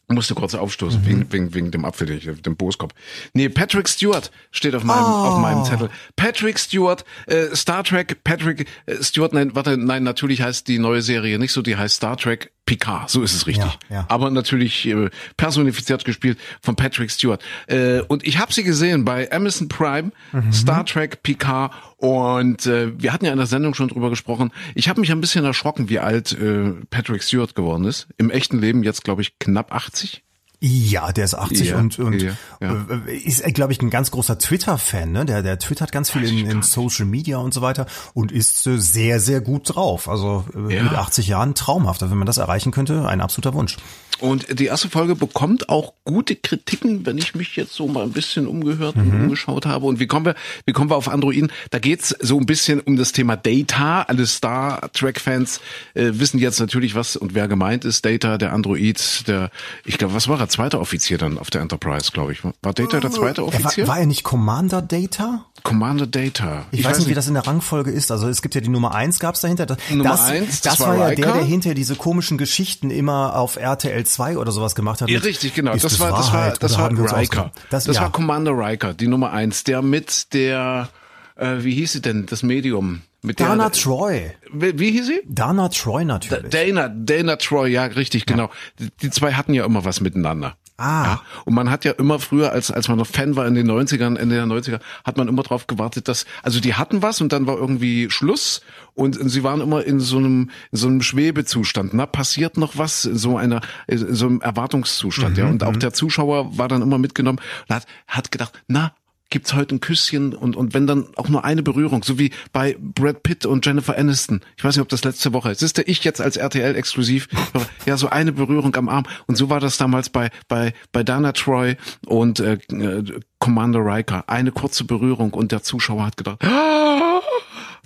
Musste 0.09 0.35
kurz 0.35 0.55
aufstoßen, 0.55 1.01
Mhm. 1.01 1.07
wegen, 1.07 1.33
wegen, 1.33 1.55
wegen 1.55 1.71
dem 1.71 1.85
Apfel, 1.85 2.19
dem 2.19 2.57
Boskop. 2.57 2.93
Nee, 3.33 3.49
Patrick 3.49 3.89
Stewart 3.89 4.31
steht 4.51 4.75
auf 4.75 4.85
meinem, 4.85 5.05
auf 5.05 5.39
meinem 5.39 5.61
Oh. 5.61 5.65
Zettel. 5.65 5.91
Patrick 6.17 6.59
Stewart, 6.59 7.05
äh, 7.27 7.55
Star 7.57 7.83
Trek, 7.85 8.23
Patrick 8.25 8.67
äh, 8.87 9.03
Stewart, 9.03 9.33
nein, 9.33 9.55
warte, 9.55 9.79
nein, 9.79 10.03
natürlich 10.03 10.43
heißt 10.43 10.69
die 10.69 10.79
neue 10.79 11.01
Serie 11.03 11.39
nicht 11.39 11.53
so, 11.53 11.63
die 11.63 11.77
heißt 11.77 11.97
Star 11.97 12.17
Trek 12.17 12.53
Picard, 12.65 13.11
so 13.11 13.23
ist 13.23 13.35
es 13.35 13.47
richtig. 13.47 13.79
Ja, 13.91 13.97
ja. 13.97 14.05
Aber 14.09 14.31
natürlich 14.31 14.87
äh, 14.87 15.11
personifiziert 15.37 16.05
gespielt 16.05 16.39
von 16.63 16.77
Patrick 16.77 17.11
Stewart. 17.11 17.43
Äh, 17.67 18.01
und 18.03 18.25
ich 18.27 18.39
habe 18.39 18.53
sie 18.53 18.63
gesehen 18.63 19.05
bei 19.05 19.31
Amazon 19.33 19.69
Prime, 19.69 20.13
Mhm. 20.33 20.53
Star 20.53 20.87
Trek 20.87 21.23
Picard 21.23 21.73
und 21.97 22.65
äh, 22.67 22.93
wir 23.01 23.13
hatten 23.13 23.25
ja 23.25 23.33
in 23.33 23.39
der 23.39 23.47
Sendung 23.47 23.75
schon 23.75 23.89
drüber 23.89 24.11
gesprochen. 24.11 24.51
Ich 24.75 24.89
habe 24.89 25.01
mich 25.01 25.11
ein 25.13 25.21
bisschen 25.21 25.45
erschrocken, 25.45 25.89
wie 25.89 25.99
alt 25.99 26.33
äh, 26.33 26.71
Patrick 26.91 27.23
Stewart 27.23 27.55
geworden 27.55 27.85
ist. 27.85 28.07
Im 28.17 28.31
echten 28.31 28.59
Leben 28.61 28.83
jetzt, 28.85 29.05
glaube 29.05 29.23
ich, 29.23 29.39
knapp 29.39 29.75
80. 29.75 30.23
Ja, 30.65 31.11
der 31.11 31.25
ist 31.25 31.35
80 31.35 31.71
Ja, 31.71 31.79
und, 31.79 31.99
und 31.99 32.23
ja, 32.23 32.35
ja. 32.61 32.87
äh, 33.09 33.17
ist, 33.17 33.43
glaube 33.53 33.73
ich, 33.73 33.83
ein 33.83 33.91
ganz 33.91 34.13
großer 34.13 34.39
Twitter-Fan. 34.39 35.11
Ne? 35.11 35.25
Der, 35.25 35.43
der 35.43 35.59
twittert 35.59 35.91
ganz 35.91 36.09
viel 36.09 36.23
in, 36.23 36.49
in 36.49 36.63
Social 36.63 37.05
Media 37.05 37.39
und 37.39 37.53
so 37.53 37.63
weiter 37.63 37.87
und 38.15 38.31
ist 38.31 38.65
äh, 38.69 38.79
sehr, 38.79 39.19
sehr 39.19 39.41
gut 39.41 39.75
drauf. 39.75 40.09
Also 40.09 40.45
äh, 40.55 40.59
mit 40.85 40.93
80 40.93 41.27
Jahren 41.27 41.57
traumhaft. 41.57 42.03
Wenn 42.03 42.17
man 42.17 42.27
das 42.27 42.39
erreichen 42.39 42.71
könnte, 42.71 43.09
ein 43.09 43.21
absoluter 43.21 43.55
Wunsch. 43.55 43.77
Und 44.21 44.59
die 44.61 44.67
erste 44.67 44.89
Folge 44.89 45.17
bekommt 45.17 45.69
auch 45.69 45.95
gute 46.05 46.37
Kritiken, 46.37 47.05
wenn 47.07 47.19
ich 47.19 47.35
mich 47.35 47.57
jetzt 47.57 47.73
so 47.73 47.89
mal 47.89 48.05
ein 48.05 48.13
bisschen 48.13 48.47
umgehört 48.47 48.95
und 48.97 49.11
umgeschaut 49.13 49.67
habe. 49.67 49.87
Und 49.87 49.99
wie 49.99 50.07
kommen 50.07 50.27
wir, 50.27 50.35
wie 50.65 50.73
kommen 50.73 50.91
wir 50.91 50.97
auf 50.97 51.09
Androiden? 51.09 51.51
Da 51.71 51.79
geht's 51.81 52.15
so 52.21 52.39
ein 52.39 52.47
bisschen 52.47 52.81
um 52.81 52.97
das 52.97 53.13
Thema 53.13 53.37
Data. 53.37 54.03
Alle 54.03 54.27
Star 54.27 54.93
Trek-Fans 54.93 55.61
äh, 55.95 56.11
wissen 56.15 56.39
jetzt 56.39 56.61
natürlich, 56.61 56.95
was 56.95 57.17
und 57.17 57.35
wer 57.35 57.49
gemeint 57.49 57.85
ist. 57.85 58.05
Data, 58.05 58.39
der 58.39 58.53
Android, 58.53 59.27
der, 59.27 59.51
ich 59.85 59.99
glaube, 59.99 60.15
was 60.15 60.29
war 60.29 60.39
er? 60.39 60.49
Zweiter 60.49 60.81
Offizier 60.81 61.19
dann 61.19 61.39
auf 61.39 61.51
der 61.51 61.61
Enterprise, 61.61 62.13
glaube 62.13 62.33
ich. 62.33 62.45
War 62.45 62.53
Data 62.63 63.01
der 63.01 63.11
zweite 63.11 63.41
Er 63.41 63.47
war, 63.47 63.55
Offizier? 63.55 63.89
war 63.89 63.99
er 63.99 64.07
nicht 64.07 64.23
Commander 64.23 64.83
Data? 64.83 65.47
Commander 65.65 66.07
Data. 66.07 66.67
Ich, 66.73 66.85
weiß 66.85 66.99
nicht, 66.99 67.09
wie 67.09 67.15
das 67.15 67.29
in 67.29 67.35
der 67.35 67.47
Rangfolge 67.47 67.91
ist. 67.91 68.11
Also 68.11 68.29
es 68.29 68.43
gibt 68.43 68.55
ja 68.55 68.61
die 68.61 68.69
Nummer 68.69 68.95
eins 68.95 69.19
gab's 69.21 69.41
dahinter. 69.41 69.67
Das, 69.67 69.79
Nummer 69.91 70.11
das, 70.11 70.21
eins, 70.27 70.61
das, 70.61 70.79
das 70.79 70.81
war 70.81 70.89
war 70.89 70.97
ja 70.97 71.07
Riker. 71.07 71.23
der, 71.23 71.33
der 71.35 71.45
hinterher 71.45 71.75
diese 71.75 71.95
komischen 71.95 72.39
Geschichten 72.39 72.91
immer 72.91 73.37
auf 73.37 73.57
RTL 73.57 74.02
2 74.05 74.39
oder 74.39 74.53
sowas 74.53 74.75
gemacht 74.75 75.01
hat. 75.01 75.09
Ja, 75.09 75.21
richtig, 75.21 75.55
genau. 75.55 75.73
ist 75.73 75.85
Das 75.85 76.01
war, 76.01 76.11
das 76.11 76.33
war, 76.33 76.53
das 76.53 76.79
war 76.79 76.91
wir 76.91 77.03
uns 77.03 77.13
Riker. 77.13 77.21
ausgedacht? 77.21 77.53
Das, 77.71 77.87
ja. 77.87 78.01
war 78.01 78.13
Commander 78.13 78.53
Riker, 78.53 78.95
die 78.95 79.09
Nummer 79.09 79.33
eins, 79.33 79.65
der 79.65 79.83
mit 79.83 80.33
der, 80.35 80.89
äh, 81.37 81.57
wie 81.59 81.75
hieß 81.75 81.93
sie 81.93 82.03
denn, 82.03 82.27
das 82.27 82.43
Medium? 82.43 83.03
Mit 83.23 83.39
der, 83.39 83.49
Dana 83.49 83.71
Troy. 83.71 84.33
Wie, 84.53 84.79
wie 84.79 84.91
hieß 84.91 85.07
sie? 85.07 85.21
Dana 85.27 85.69
Troy 85.69 86.05
natürlich. 86.05 86.51
Dana, 86.51 86.89
Dana 86.89 87.37
Troy, 87.37 87.69
ja, 87.71 87.85
richtig, 87.85 88.27
genau. 88.27 88.51
Die, 88.79 88.89
die 89.01 89.11
zwei 89.11 89.35
hatten 89.35 89.55
ja 89.55 89.65
immer 89.65 89.85
was 89.85 90.01
miteinander. 90.01 90.57
Ah. 90.77 91.05
Ja, 91.05 91.23
und 91.45 91.55
man 91.55 91.71
hat 91.71 91.85
ja 91.85 91.93
immer 91.93 92.19
früher, 92.19 92.53
als, 92.53 92.71
als 92.71 92.89
man 92.89 92.99
noch 92.99 93.07
Fan 93.07 93.37
war 93.37 93.47
in 93.47 93.55
den 93.55 93.71
90ern, 93.71 94.17
Ende 94.17 94.35
der 94.35 94.47
90er, 94.47 94.81
hat 95.05 95.17
man 95.17 95.29
immer 95.29 95.43
drauf 95.43 95.67
gewartet, 95.67 96.09
dass, 96.09 96.25
also 96.43 96.61
die 96.61 96.75
hatten 96.75 97.03
was 97.03 97.21
und 97.21 97.33
dann 97.33 97.47
war 97.47 97.57
irgendwie 97.57 98.11
Schluss 98.11 98.63
und, 98.95 99.19
und 99.19 99.29
sie 99.29 99.45
waren 99.45 99.61
immer 99.61 99.85
in 99.85 100.01
so 100.01 100.19
einem, 100.19 100.51
in 100.71 100.79
so 100.79 100.89
einem 100.89 101.03
Schwebezustand. 101.03 101.95
Na, 101.95 102.07
passiert 102.07 102.57
noch 102.57 102.79
was? 102.79 103.05
In 103.05 103.17
so 103.17 103.37
einer, 103.37 103.61
in 103.87 104.15
so 104.15 104.27
einem 104.27 104.41
Erwartungszustand, 104.41 105.39
ja. 105.39 105.47
Und 105.47 105.63
auch 105.63 105.77
der 105.77 105.93
Zuschauer 105.93 106.57
war 106.59 106.69
dann 106.69 106.83
immer 106.83 106.99
mitgenommen 106.99 107.39
und 107.69 107.75
hat, 107.75 107.87
hat 108.07 108.33
gedacht, 108.33 108.63
na, 108.67 108.93
gibt's 109.33 109.55
heute 109.55 109.75
ein 109.75 109.81
Küsschen 109.81 110.35
und 110.35 110.55
und 110.55 110.75
wenn 110.75 110.87
dann 110.87 111.09
auch 111.17 111.29
nur 111.29 111.45
eine 111.45 111.63
Berührung, 111.63 112.05
so 112.05 112.19
wie 112.19 112.31
bei 112.53 112.77
Brad 112.79 113.23
Pitt 113.23 113.47
und 113.47 113.65
Jennifer 113.67 113.99
Aniston. 113.99 114.43
Ich 114.57 114.63
weiß 114.63 114.77
nicht, 114.77 114.83
ob 114.83 114.91
das 114.91 115.03
letzte 115.05 115.33
Woche 115.33 115.51
ist. 115.51 115.63
Ist 115.63 115.79
der 115.79 115.89
ich 115.89 116.05
jetzt 116.05 116.21
als 116.21 116.37
RTL 116.37 116.77
exklusiv. 116.77 117.29
Ja, 117.85 117.97
so 117.97 118.09
eine 118.09 118.33
Berührung 118.33 118.77
am 118.77 118.89
Arm 118.89 119.05
und 119.27 119.35
so 119.35 119.51
war 119.51 119.59
das 119.59 119.77
damals 119.77 120.09
bei 120.09 120.31
bei 120.47 120.73
bei 120.93 121.03
Dana 121.03 121.33
Troy 121.33 121.77
und 122.07 122.39
äh, 122.39 122.59
äh, 122.71 123.21
Commander 123.41 123.81
Riker. 123.81 124.29
Eine 124.29 124.53
kurze 124.53 124.85
Berührung 124.85 125.33
und 125.35 125.51
der 125.51 125.63
Zuschauer 125.65 126.07
hat 126.07 126.17
gedacht, 126.17 126.39
ah, 126.45 127.21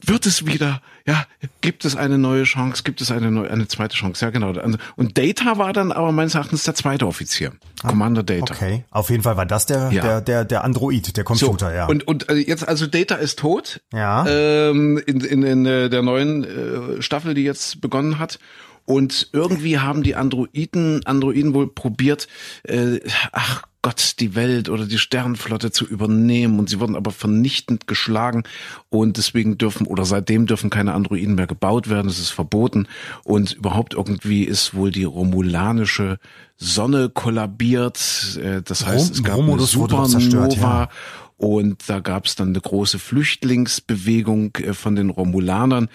wird 0.07 0.27
es 0.27 0.47
wieder? 0.47 0.81
Ja, 1.07 1.25
gibt 1.61 1.85
es 1.85 1.97
eine 1.97 2.19
neue 2.19 2.45
Chance? 2.45 2.83
Gibt 2.83 3.01
es 3.01 3.11
eine 3.11 3.31
neue, 3.31 3.51
eine 3.51 3.69
zweite 3.69 3.97
Chance? 3.97 4.25
Ja, 4.25 4.31
genau. 4.31 4.53
Und 4.97 5.19
Data 5.19 5.59
war 5.59 5.73
dann 5.73 5.93
aber 5.93 6.13
meines 6.13 6.35
Erachtens 6.35 6.65
der 6.65 6.75
zweite 6.75 7.07
Offizier. 7.07 7.53
Commander 7.83 8.23
Data. 8.23 8.55
Okay, 8.55 8.85
auf 8.91 9.11
jeden 9.11 9.23
Fall 9.23 9.37
war 9.37 9.47
das 9.47 9.67
der, 9.67 9.91
Ja. 9.93 10.03
der, 10.03 10.21
der, 10.21 10.45
der 10.45 10.65
Android, 10.65 11.17
der 11.17 11.25
Computer, 11.25 11.75
ja. 11.75 11.87
Und, 11.87 12.07
und 12.09 12.29
äh, 12.29 12.35
jetzt, 12.35 12.67
also 12.67 12.87
Data 12.87 13.17
ist 13.17 13.39
tot. 13.39 13.81
Ja. 13.93 14.27
Ähm, 14.27 14.99
in, 15.07 15.21
in, 15.21 15.43
in 15.43 15.67
äh, 15.67 15.89
der 15.89 16.03
neuen 16.03 16.45
äh, 16.99 17.03
Staffel, 17.03 17.35
die 17.35 17.43
jetzt 17.45 17.81
begonnen 17.81 18.19
hat. 18.19 18.39
Und 18.85 19.31
irgendwie 19.33 19.81
haben 19.81 20.05
die 20.05 20.15
Androiden, 20.15 21.05
Androiden 21.07 21.55
wohl 21.55 21.67
probiert, 21.73 22.29
äh, 22.63 23.01
ach 23.33 23.65
Gott, 23.87 24.19
die 24.19 24.35
Welt 24.35 24.69
oder 24.69 24.85
die 24.85 24.99
Sternenflotte 24.99 25.71
zu 25.71 25.87
übernehmen. 25.87 26.59
Und 26.59 26.69
sie 26.69 26.81
wurden 26.81 26.97
aber 26.97 27.13
vernichtend 27.13 27.87
geschlagen. 27.87 28.43
Und 28.89 29.17
deswegen 29.17 29.59
dürfen, 29.59 29.87
oder 29.87 30.05
seitdem 30.05 30.47
dürfen 30.47 30.71
keine 30.71 30.93
Androiden 30.93 31.37
mehr 31.37 31.47
gebaut 31.47 31.89
werden. 31.89 32.09
Das 32.09 32.19
ist 32.19 32.31
verboten. 32.31 32.89
Und 33.23 33.53
überhaupt 33.53 33.95
irgendwie 33.95 34.43
ist 34.43 34.75
wohl 34.75 34.91
die 34.91 35.05
romulanische 35.05 36.19
Sonne 36.57 37.11
kollabiert. 37.11 38.41
Äh, 38.43 38.63
das 38.63 38.85
heißt, 38.85 39.15
es 39.15 39.23
gab 39.23 39.35
eine 39.35 39.45
Romulus 39.45 39.71
doch 39.71 39.83
Supernova. 39.83 40.09
zerstört, 40.09 40.57
ja. 40.57 40.89
Und 41.37 41.89
da 41.89 42.01
gab 42.01 42.27
es 42.27 42.35
dann 42.35 42.49
eine 42.49 42.61
große 42.61 42.99
Flüchtlingsbewegung 42.99 44.57
äh, 44.57 44.73
von 44.73 44.97
den 44.97 45.11
Romulanern. 45.11 45.89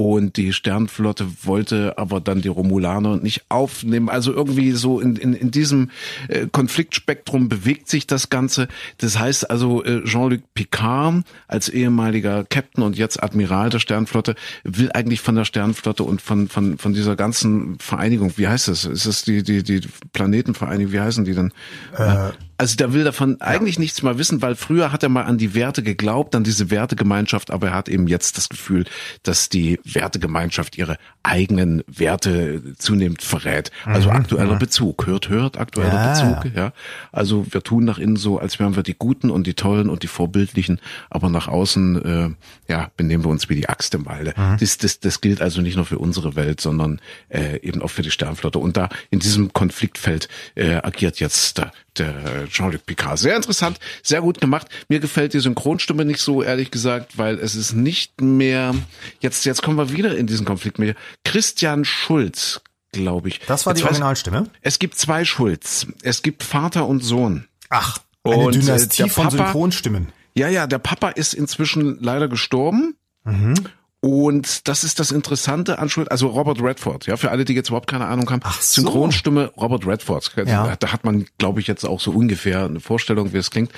Und 0.00 0.38
die 0.38 0.54
Sternflotte 0.54 1.26
wollte 1.42 1.98
aber 1.98 2.22
dann 2.22 2.40
die 2.40 2.48
Romulaner 2.48 3.18
nicht 3.18 3.42
aufnehmen. 3.50 4.08
Also 4.08 4.32
irgendwie 4.32 4.70
so 4.72 4.98
in, 4.98 5.16
in, 5.16 5.34
in 5.34 5.50
diesem 5.50 5.90
äh, 6.28 6.46
Konfliktspektrum 6.50 7.50
bewegt 7.50 7.86
sich 7.90 8.06
das 8.06 8.30
Ganze. 8.30 8.68
Das 8.96 9.18
heißt 9.18 9.50
also, 9.50 9.84
äh, 9.84 10.02
Jean-Luc 10.04 10.40
Picard 10.54 11.22
als 11.48 11.68
ehemaliger 11.68 12.44
Captain 12.44 12.82
und 12.82 12.96
jetzt 12.96 13.22
Admiral 13.22 13.68
der 13.68 13.78
Sternflotte 13.78 14.36
will 14.64 14.90
eigentlich 14.94 15.20
von 15.20 15.34
der 15.34 15.44
Sternflotte 15.44 16.02
und 16.02 16.22
von, 16.22 16.48
von, 16.48 16.78
von 16.78 16.94
dieser 16.94 17.14
ganzen 17.14 17.78
Vereinigung, 17.78 18.32
wie 18.38 18.48
heißt 18.48 18.68
das? 18.68 18.86
Ist 18.86 19.04
es 19.04 19.22
die, 19.24 19.42
die, 19.42 19.62
die 19.62 19.82
Planetenvereinigung, 20.14 20.94
wie 20.94 21.00
heißen 21.00 21.26
die 21.26 21.34
denn? 21.34 21.52
Äh, 21.94 22.30
Also 22.60 22.76
der 22.76 22.92
will 22.92 23.04
davon 23.04 23.40
eigentlich 23.40 23.78
nichts 23.78 24.02
mehr 24.02 24.18
wissen, 24.18 24.42
weil 24.42 24.54
früher 24.54 24.92
hat 24.92 25.02
er 25.02 25.08
mal 25.08 25.22
an 25.22 25.38
die 25.38 25.54
Werte 25.54 25.82
geglaubt, 25.82 26.34
an 26.34 26.44
diese 26.44 26.70
Wertegemeinschaft, 26.70 27.50
aber 27.50 27.68
er 27.68 27.74
hat 27.74 27.88
eben 27.88 28.06
jetzt 28.06 28.36
das 28.36 28.50
Gefühl, 28.50 28.84
dass 29.22 29.48
die 29.48 29.80
Wertegemeinschaft 29.84 30.76
ihre 30.76 30.98
eigenen 31.22 31.82
Werte 31.86 32.74
zunehmend 32.76 33.22
verrät. 33.22 33.70
Also 33.86 34.10
aktueller 34.10 34.56
Bezug, 34.56 35.06
hört, 35.06 35.30
hört, 35.30 35.56
aktueller 35.58 35.94
Ja. 35.94 36.12
Bezug, 36.12 36.54
ja. 36.54 36.72
Also 37.12 37.46
wir 37.50 37.62
tun 37.62 37.86
nach 37.86 37.98
innen 37.98 38.16
so, 38.16 38.38
als 38.38 38.58
wären 38.58 38.76
wir 38.76 38.82
die 38.82 38.92
Guten 38.92 39.30
und 39.30 39.46
die 39.46 39.54
Tollen 39.54 39.88
und 39.88 40.02
die 40.02 40.08
Vorbildlichen, 40.08 40.80
aber 41.08 41.30
nach 41.30 41.48
außen, 41.48 42.04
äh, 42.04 42.28
ja, 42.70 42.90
benehmen 42.98 43.24
wir 43.24 43.30
uns 43.30 43.48
wie 43.48 43.54
die 43.54 43.70
Axt 43.70 43.94
im 43.94 44.04
Walde. 44.04 44.34
Das, 44.60 44.76
das, 44.76 45.00
das 45.00 45.22
gilt 45.22 45.40
also 45.40 45.62
nicht 45.62 45.76
nur 45.76 45.86
für 45.86 45.98
unsere 45.98 46.36
Welt, 46.36 46.60
sondern 46.60 47.00
äh, 47.30 47.58
eben 47.60 47.80
auch 47.80 47.88
für 47.88 48.02
die 48.02 48.10
Sternflotte. 48.10 48.58
Und 48.58 48.76
da 48.76 48.90
in 49.08 49.18
diesem 49.18 49.54
Konfliktfeld 49.54 50.28
äh, 50.56 50.74
agiert 50.74 51.20
jetzt 51.20 51.56
der, 51.56 51.72
der 51.96 52.49
Jean-Luc 52.50 52.84
Picard. 52.86 53.18
Sehr 53.18 53.36
interessant, 53.36 53.78
sehr 54.02 54.20
gut 54.20 54.40
gemacht. 54.40 54.66
Mir 54.88 55.00
gefällt 55.00 55.32
die 55.34 55.40
Synchronstimme 55.40 56.04
nicht 56.04 56.20
so, 56.20 56.42
ehrlich 56.42 56.70
gesagt, 56.70 57.16
weil 57.18 57.38
es 57.38 57.54
ist 57.54 57.72
nicht 57.72 58.20
mehr, 58.20 58.74
jetzt, 59.20 59.44
jetzt 59.46 59.62
kommen 59.62 59.76
wir 59.78 59.90
wieder 59.92 60.16
in 60.16 60.26
diesen 60.26 60.44
Konflikt 60.46 60.78
mit 60.78 60.96
Christian 61.24 61.84
Schulz, 61.84 62.60
glaube 62.92 63.28
ich. 63.28 63.40
das 63.46 63.66
war 63.66 63.74
die 63.74 63.80
Jetzt 63.80 63.86
weiß- 63.86 63.90
Originalstimme. 63.90 64.50
Es 64.62 64.78
gibt 64.78 64.98
zwei 64.98 65.24
Schulz. 65.24 65.86
Es 66.02 66.22
gibt 66.22 66.42
Vater 66.42 66.86
und 66.86 67.00
Sohn. 67.04 67.46
Ach, 67.68 67.98
eine 68.24 68.36
Und, 68.36 68.56
äh, 68.56 68.58
Dynastie 68.58 69.02
der 69.04 69.10
von 69.12 69.28
Papa- 69.28 69.36
Synchronstimmen. 69.46 70.08
Ja, 70.34 70.48
ja, 70.48 70.66
der 70.66 70.78
Papa 70.78 71.10
ist 71.10 71.34
inzwischen 71.34 71.98
leider 72.00 72.28
gestorben. 72.28 72.94
Mhm. 73.24 73.54
Und 74.02 74.66
das 74.66 74.82
ist 74.82 74.98
das 74.98 75.10
Interessante 75.10 75.78
an 75.78 75.90
Schuld, 75.90 76.10
also 76.10 76.28
Robert 76.28 76.62
Redford, 76.62 77.06
ja, 77.06 77.18
für 77.18 77.30
alle, 77.30 77.44
die 77.44 77.52
jetzt 77.52 77.68
überhaupt 77.68 77.88
keine 77.88 78.06
Ahnung 78.06 78.30
haben. 78.30 78.40
Ach 78.44 78.60
so. 78.62 78.80
Synchronstimme 78.80 79.52
Robert 79.58 79.86
Redford. 79.86 80.32
Ja. 80.46 80.74
Da 80.76 80.92
hat 80.92 81.04
man, 81.04 81.26
glaube 81.36 81.60
ich, 81.60 81.66
jetzt 81.66 81.84
auch 81.84 82.00
so 82.00 82.10
ungefähr 82.10 82.64
eine 82.64 82.80
Vorstellung, 82.80 83.34
wie 83.34 83.36
es 83.36 83.50
klingt. 83.50 83.72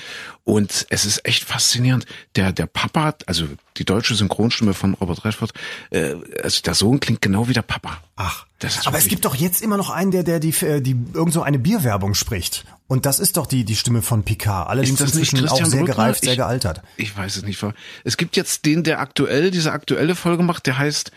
Und 0.44 0.86
es 0.90 1.04
ist 1.04 1.26
echt 1.26 1.42
faszinierend. 1.42 2.06
Der, 2.36 2.52
der 2.52 2.66
Papa, 2.66 3.16
also 3.26 3.46
die 3.78 3.84
deutsche 3.84 4.14
Synchronstimme 4.14 4.74
von 4.74 4.94
Robert 4.94 5.24
Redford, 5.24 5.52
äh, 5.90 6.14
also 6.40 6.62
der 6.62 6.74
Sohn 6.74 7.00
klingt 7.00 7.20
genau 7.20 7.48
wie 7.48 7.52
der 7.52 7.62
Papa. 7.62 7.98
Ach, 8.14 8.46
aber 8.84 8.98
es 8.98 9.08
gibt 9.08 9.24
doch 9.24 9.34
jetzt 9.34 9.62
immer 9.62 9.76
noch 9.76 9.90
einen, 9.90 10.10
der, 10.10 10.22
der 10.22 10.40
die, 10.40 10.50
äh, 10.64 10.80
die 10.80 10.96
irgend 11.14 11.32
so 11.32 11.42
eine 11.42 11.58
Bierwerbung 11.58 12.14
spricht. 12.14 12.64
Und 12.88 13.06
das 13.06 13.18
ist 13.20 13.36
doch 13.36 13.46
die, 13.46 13.64
die 13.64 13.76
Stimme 13.76 14.02
von 14.02 14.22
Picard. 14.22 14.68
Allerdings 14.68 15.00
Ist 15.00 15.08
das 15.08 15.14
nicht 15.14 15.32
inzwischen 15.32 15.48
auch 15.48 15.52
Christian 15.58 15.70
sehr 15.70 15.78
Brückner? 15.80 15.94
gereift, 15.94 16.22
sehr 16.22 16.32
Ich- 16.32 16.38
gealtert. 16.38 16.82
Ich 16.96 17.16
weiß 17.16 17.36
es 17.36 17.42
nicht. 17.44 17.64
Es 18.04 18.16
gibt 18.16 18.36
jetzt 18.36 18.64
den, 18.66 18.82
der 18.84 19.00
aktuell, 19.00 19.50
diese 19.50 19.72
aktuelle 19.72 20.14
Folge 20.14 20.42
macht, 20.42 20.66
der 20.66 20.78
heißt, 20.78 21.10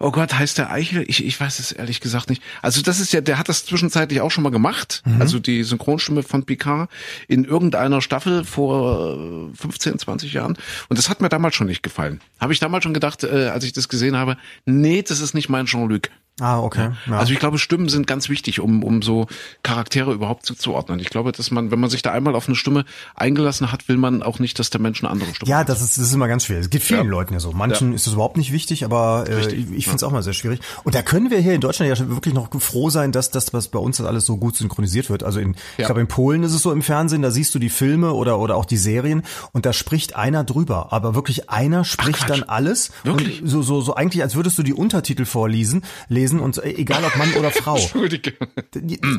Oh 0.00 0.12
Gott, 0.12 0.32
heißt 0.32 0.58
der 0.58 0.70
Eichel? 0.70 1.04
Ich, 1.08 1.24
ich 1.26 1.40
weiß 1.40 1.58
es 1.58 1.72
ehrlich 1.72 1.98
gesagt 2.00 2.30
nicht. 2.30 2.40
Also 2.62 2.82
das 2.82 3.00
ist 3.00 3.12
ja, 3.12 3.20
der 3.20 3.36
hat 3.36 3.48
das 3.48 3.66
zwischenzeitlich 3.66 4.20
auch 4.20 4.30
schon 4.30 4.44
mal 4.44 4.50
gemacht. 4.50 5.02
Mhm. 5.04 5.20
Also 5.20 5.40
die 5.40 5.64
Synchronstimme 5.64 6.22
von 6.22 6.44
Picard 6.46 6.88
in 7.26 7.42
irgendeiner 7.44 8.00
Staffel 8.00 8.44
vor 8.44 9.18
15, 9.54 9.98
20 9.98 10.32
Jahren. 10.34 10.56
Und 10.88 10.98
das 11.00 11.08
hat 11.08 11.20
mir 11.20 11.28
damals 11.28 11.56
schon 11.56 11.66
nicht 11.66 11.82
gefallen. 11.82 12.20
Habe 12.38 12.52
ich 12.52 12.60
damals 12.60 12.84
schon 12.84 12.94
gedacht, 12.94 13.24
äh, 13.24 13.48
als 13.48 13.64
ich 13.64 13.72
das 13.72 13.88
gesehen 13.88 14.16
habe, 14.16 14.36
nee, 14.66 15.02
das 15.02 15.18
ist 15.18 15.34
nicht 15.34 15.48
mein 15.48 15.66
Jean-Luc. 15.66 16.10
Ah, 16.40 16.60
okay. 16.60 16.90
Ja. 17.06 17.18
Also 17.18 17.32
ich 17.32 17.38
glaube, 17.38 17.58
Stimmen 17.58 17.88
sind 17.88 18.06
ganz 18.06 18.28
wichtig, 18.28 18.60
um, 18.60 18.84
um 18.84 19.02
so 19.02 19.26
Charaktere 19.62 20.12
überhaupt 20.12 20.46
zuzuordnen. 20.46 21.00
Ich 21.00 21.10
glaube, 21.10 21.32
dass 21.32 21.50
man, 21.50 21.70
wenn 21.70 21.80
man 21.80 21.90
sich 21.90 22.02
da 22.02 22.12
einmal 22.12 22.34
auf 22.34 22.46
eine 22.46 22.54
Stimme 22.56 22.84
eingelassen 23.16 23.72
hat, 23.72 23.88
will 23.88 23.96
man 23.96 24.22
auch 24.22 24.38
nicht, 24.38 24.58
dass 24.58 24.70
der 24.70 24.80
Mensch 24.80 25.02
eine 25.02 25.10
andere 25.10 25.34
Stimme 25.34 25.50
Ja, 25.50 25.58
hat. 25.58 25.68
das 25.68 25.80
ist, 25.82 25.98
das 25.98 26.06
ist 26.06 26.14
immer 26.14 26.28
ganz 26.28 26.44
schwierig. 26.44 26.64
Es 26.64 26.70
geht 26.70 26.82
vielen 26.82 27.04
Ja. 27.04 27.10
Leuten 27.10 27.34
ja 27.34 27.40
so. 27.40 27.52
Manchen 27.52 27.90
Ja. 27.90 27.94
ist 27.96 28.06
es 28.06 28.12
überhaupt 28.12 28.36
nicht 28.36 28.52
wichtig, 28.52 28.84
aber 28.84 29.24
äh, 29.28 29.34
Richtig. 29.34 29.58
ich, 29.70 29.76
ich 29.78 29.84
finde 29.84 29.96
es 29.96 30.02
auch 30.02 30.12
mal 30.12 30.22
sehr 30.22 30.32
schwierig. 30.32 30.60
Und 30.84 30.94
da 30.94 31.02
können 31.02 31.30
wir 31.30 31.38
hier 31.40 31.54
in 31.54 31.60
Deutschland 31.60 31.90
ja 31.98 32.08
wirklich 32.08 32.34
noch 32.34 32.48
froh 32.60 32.90
sein, 32.90 33.12
dass 33.12 33.30
das, 33.30 33.52
was 33.52 33.68
bei 33.68 33.78
uns 33.78 33.96
das 33.98 34.06
alles 34.06 34.24
so 34.26 34.36
gut 34.36 34.56
synchronisiert 34.56 35.10
wird. 35.10 35.22
Also 35.22 35.40
in, 35.40 35.52
ich 35.52 35.78
Ja. 35.78 35.86
glaube, 35.86 36.00
in 36.00 36.08
Polen 36.08 36.42
ist 36.44 36.52
es 36.54 36.62
so 36.62 36.72
im 36.72 36.82
Fernsehen, 36.82 37.22
da 37.22 37.30
siehst 37.30 37.54
du 37.54 37.58
die 37.58 37.68
Filme 37.70 38.12
oder, 38.12 38.38
oder 38.38 38.56
auch 38.56 38.64
die 38.64 38.76
Serien 38.76 39.22
und 39.52 39.66
da 39.66 39.72
spricht 39.72 40.14
einer 40.16 40.44
drüber. 40.44 40.92
Aber 40.92 41.14
wirklich 41.14 41.50
einer 41.50 41.84
spricht 41.84 42.20
Quatsch. 42.20 42.28
dann 42.30 42.42
alles. 42.44 42.90
Wirklich? 43.04 43.42
Und 43.42 43.48
so, 43.48 43.62
so, 43.62 43.80
so 43.80 43.94
eigentlich, 43.96 44.22
als 44.22 44.34
würdest 44.36 44.56
du 44.58 44.62
die 44.62 44.74
Untertitel 44.74 45.24
vorlesen, 45.24 45.82
lesen 46.08 46.27
und 46.36 46.58
äh, 46.58 46.68
egal 46.74 47.04
ob 47.04 47.16
Mann 47.16 47.32
oder 47.34 47.50
Frau. 47.52 47.76
Entschuldige. 47.76 48.34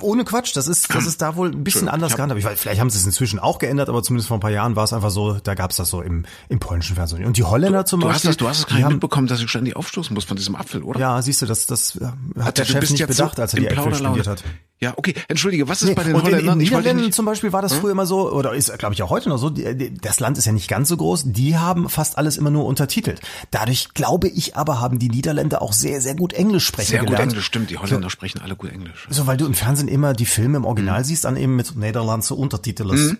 Ohne 0.01 0.24
Quatsch, 0.24 0.56
das 0.56 0.68
ist, 0.68 0.94
das 0.94 1.06
ist 1.06 1.22
da 1.22 1.36
wohl 1.36 1.50
ein 1.51 1.63
bisschen 1.63 1.89
anders 1.89 2.16
gehandhabt. 2.16 2.39
Ich 2.39 2.46
weiß, 2.46 2.60
vielleicht 2.60 2.80
haben 2.80 2.89
sie 2.89 2.98
es 2.98 3.06
inzwischen 3.06 3.39
auch 3.39 3.60
geändert, 3.60 3.89
aber 3.89 4.04
zumindest 4.04 4.28
vor 4.28 4.38
ein 4.38 4.42
paar 4.42 4.51
Jahren 4.51 4.75
war 4.75 4.84
es 4.84 4.94
einfach 4.94 5.10
so, 5.10 5.34
da 5.34 5.56
gab 5.56 5.72
es 5.72 5.78
das 5.78 5.89
so 5.89 6.01
im, 6.01 6.25
im 6.48 6.60
polnischen 6.60 6.96
Fernsehen. 6.96 7.25
Und 7.25 7.38
die 7.38 7.44
Holländer 7.44 7.86
zum 7.86 8.01
Du 8.01 8.08
hast 8.08 8.13
Beispiel. 8.24 8.30
das, 8.30 8.38
du 8.38 8.48
hast 8.48 8.60
es 8.60 8.68
gar 8.68 8.75
nicht 8.75 8.86
haben, 8.86 8.94
mitbekommen, 8.94 9.28
dass 9.28 9.42
ich 9.42 9.50
ständig 9.50 9.75
aufstoßen 9.75 10.13
muss 10.13 10.25
von 10.25 10.38
diesem 10.38 10.56
Apfel, 10.56 10.84
oder? 10.84 11.00
Ja, 11.00 11.22
siehst 11.22 11.42
du, 11.42 11.46
das, 11.48 11.66
das 11.66 11.96
äh, 11.96 12.06
hat 12.39 12.58
der 12.58 12.66
du 12.66 12.72
Chef 12.74 12.89
nicht 12.89 13.08
bedacht, 13.08 13.36
so 13.38 13.42
als 13.42 13.54
er 13.54 13.60
die 13.60 13.68
Äpfel 13.68 13.96
studiert 13.96 14.28
hat. 14.28 14.44
Ja, 14.81 14.93
okay. 14.95 15.13
Entschuldige, 15.27 15.67
was 15.67 15.81
ist 15.81 15.89
Nee, 15.89 15.93
bei 15.95 16.03
den 16.03 16.15
und 16.15 16.25
in, 16.27 16.39
in 16.62 16.71
Holländern? 16.74 16.95
Nicht, 16.98 17.13
zum 17.13 17.25
Beispiel 17.25 17.51
war 17.51 17.62
das 17.62 17.74
früher 17.74 17.91
immer 17.91 18.05
so, 18.05 18.31
oder 18.31 18.53
ist, 18.53 18.77
glaube 18.79 18.93
ich, 18.93 19.03
auch 19.03 19.09
heute 19.09 19.27
noch 19.27 19.38
so, 19.38 19.50
das 19.50 20.19
Land 20.21 20.38
ist 20.38 20.45
ja 20.45 20.53
nicht 20.53 20.69
ganz 20.69 20.88
so 20.88 20.95
groß, 20.95 21.24
die 21.25 21.57
haben 21.57 21.89
fast 21.89 22.17
alles 22.17 22.38
immer 22.38 22.50
nur 22.50 22.65
untertitelt. 22.65 23.19
Dadurch, 23.51 23.93
glaube 23.93 24.29
ich 24.29 24.55
aber, 24.55 24.79
haben 24.79 24.98
die 24.98 25.09
Niederländer 25.09 25.62
auch 25.62 25.74
sehr, 25.74 26.00
sehr 26.00 26.15
gut 26.15 26.31
Englisch 26.31 26.65
sprechen 26.65 26.91
sehr 26.91 27.00
gut 27.00 27.09
gelernt. 27.09 27.31
Englisch, 27.33 27.45
stimmt. 27.45 27.69
Die 27.71 27.77
Holländer 27.77 28.09
sprechen 28.09 28.39
alle 28.41 28.55
gut 28.55 28.71
Englisch. 28.71 29.05
So, 29.09 29.27
weil 29.27 29.36
du 29.36 29.45
im 29.45 29.53
Fernsehen 29.53 29.89
immer 29.89 30.13
die 30.13 30.25
Filme 30.25 30.55
im 30.57 30.62
Mhm. 30.62 30.67
Original 30.67 31.03
siehst, 31.03 31.25
dann 31.25 31.36
eben 31.36 31.57
mit 31.57 31.75
Niederlandse 31.75 32.36
Untertiteln. 32.36 33.17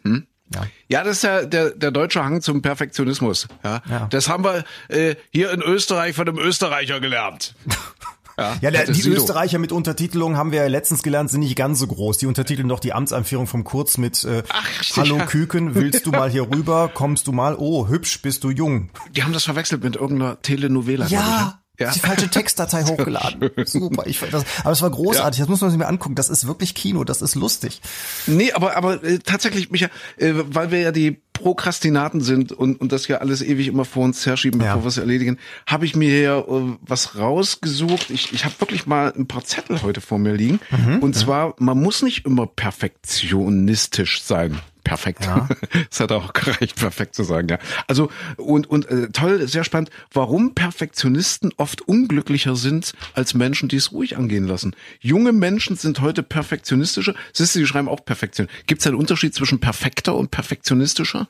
Ja. 0.54 0.66
Ja, 0.88 1.04
das 1.04 1.18
ist 1.18 1.24
ja 1.24 1.46
der, 1.46 1.72
der 1.72 1.92
deutsche 1.92 2.24
Hang 2.24 2.42
zum 2.42 2.62
Perfektionismus. 2.62 3.48
Ja, 3.64 3.82
Ja. 3.90 4.08
Das 4.10 4.30
haben 4.30 4.44
wir 4.44 4.64
äh, 4.88 5.16
hier 5.32 5.52
in 5.52 5.62
Österreich 5.62 6.16
von 6.16 6.28
einem 6.28 6.40
Österreicher 6.40 7.00
gelernt. 7.02 7.54
Ja, 8.62 8.72
der, 8.72 8.86
das 8.86 8.96
die 8.96 9.02
Sido. 9.02 9.16
Österreicher 9.16 9.60
mit 9.60 9.72
Untertitelung 9.72 10.38
haben 10.38 10.52
wir 10.52 10.62
ja 10.62 10.68
letztens 10.68 11.04
gelernt, 11.04 11.30
sind 11.30 11.42
nicht 11.42 11.56
ganz 11.56 11.80
so 11.80 11.88
groß. 11.88 12.18
Die 12.18 12.26
untertiteln 12.26 12.68
doch 12.68 12.80
die 12.80 12.94
Amtsanführung 12.94 13.48
vom 13.48 13.64
Kurz 13.64 13.98
mit 13.98 14.24
äh, 14.24 14.44
Ach, 14.50 14.68
Hallo 14.98 15.18
ja. 15.18 15.26
Küken, 15.26 15.76
willst 15.76 16.06
du 16.06 16.12
mal 16.12 16.30
hier 16.30 16.50
rüber? 16.50 16.90
Kommst 16.94 17.28
du 17.28 17.32
mal? 17.32 17.56
Oh, 17.58 17.88
hübsch, 17.88 18.22
bist 18.22 18.44
du 18.44 18.50
jung. 18.50 18.90
Die 19.16 19.24
haben 19.24 19.34
das 19.34 19.44
verwechselt 19.44 19.84
mit 19.84 19.96
irgendeiner 19.96 20.42
Telenovela. 20.42 21.08
Ja, 21.08 21.22
ne? 21.22 21.54
Ja. 21.80 21.92
die 21.92 22.00
falsche 22.00 22.30
Textdatei 22.30 22.84
hochgeladen. 22.86 23.50
Super, 23.66 24.06
ich 24.06 24.20
das, 24.32 24.44
aber 24.64 24.72
es 24.72 24.82
war 24.82 24.90
großartig. 24.90 25.40
Das 25.40 25.50
muss 25.50 25.62
man 25.62 25.70
sich 25.72 25.80
mal 25.80 25.86
angucken. 25.86 26.16
Das 26.16 26.30
ist 26.30 26.48
wirklich 26.48 26.76
Kino, 26.76 27.04
das 27.04 27.22
ist 27.22 27.36
lustig. 27.36 27.82
Nee, 28.28 28.52
aber 28.52 28.76
aber 28.78 29.04
äh, 29.04 29.20
tatsächlich, 29.20 29.72
Micha, 29.72 29.88
äh, 30.18 30.34
weil 30.36 30.72
wir 30.72 30.80
ja 30.80 30.92
die 30.92 31.20
Prokrastinaten 31.34 32.20
sind 32.20 32.52
und, 32.52 32.82
und 32.82 32.92
das 32.92 33.08
ja 33.08 33.20
alles 33.20 33.42
ewig 33.42 33.68
immer 33.68 33.86
vor 33.86 34.04
uns 34.04 34.26
herschieben, 34.26 34.60
Ja. 34.60 34.68
bevor 34.74 34.84
wir 34.84 34.88
es 34.90 34.98
erledigen, 34.98 35.38
habe 35.66 35.86
ich 35.86 35.96
mir 35.96 36.10
hier 36.10 36.46
äh, 36.50 36.78
was 36.82 37.18
rausgesucht. 37.18 38.10
Ich, 38.10 38.34
ich 38.34 38.44
habe 38.44 38.54
wirklich 38.60 38.86
mal 38.86 39.14
ein 39.18 39.26
paar 39.26 39.46
Zettel 39.46 39.82
heute 39.82 40.02
vor 40.02 40.20
mir 40.20 40.34
liegen. 40.34 40.60
Mhm, 40.70 41.00
und 41.00 41.16
zwar, 41.16 41.56
man 41.58 41.82
muss 41.82 42.02
nicht 42.02 42.26
immer 42.26 42.46
perfektionistisch 42.46 44.22
sein. 44.22 44.60
Perfekt. 44.90 45.30
Es 45.92 46.00
hat 46.00 46.12
auch 46.12 46.34
gereicht, 46.34 46.78
perfekt 46.78 47.14
zu 47.14 47.24
sagen, 47.24 47.48
ja. 47.48 47.60
Also 47.88 48.10
und 48.38 48.68
und 48.68 48.88
äh, 48.90 49.10
toll, 49.10 49.48
sehr 49.48 49.64
spannend, 49.64 49.92
warum 50.12 50.56
Perfektionisten 50.56 51.52
oft 51.58 51.82
unglücklicher 51.82 52.56
sind 52.56 52.94
als 53.14 53.36
Menschen, 53.36 53.70
die 53.70 53.76
es 53.76 53.92
ruhig 53.92 54.18
angehen 54.18 54.48
lassen. 54.48 54.76
Junge 55.00 55.32
Menschen 55.32 55.76
sind 55.76 56.02
heute 56.02 56.24
perfektionistischer. 56.24 57.14
Siehst 57.34 57.54
du, 57.54 57.60
die 57.60 57.68
schreiben 57.68 57.88
auch 57.88 58.04
Perfektion. 58.04 58.48
Gibt 58.66 58.82
es 58.82 58.88
einen 58.88 58.96
Unterschied 58.96 59.36
zwischen 59.36 59.60
perfekter 59.60 60.16
und 60.16 60.32
perfektionistischer? 60.32 61.28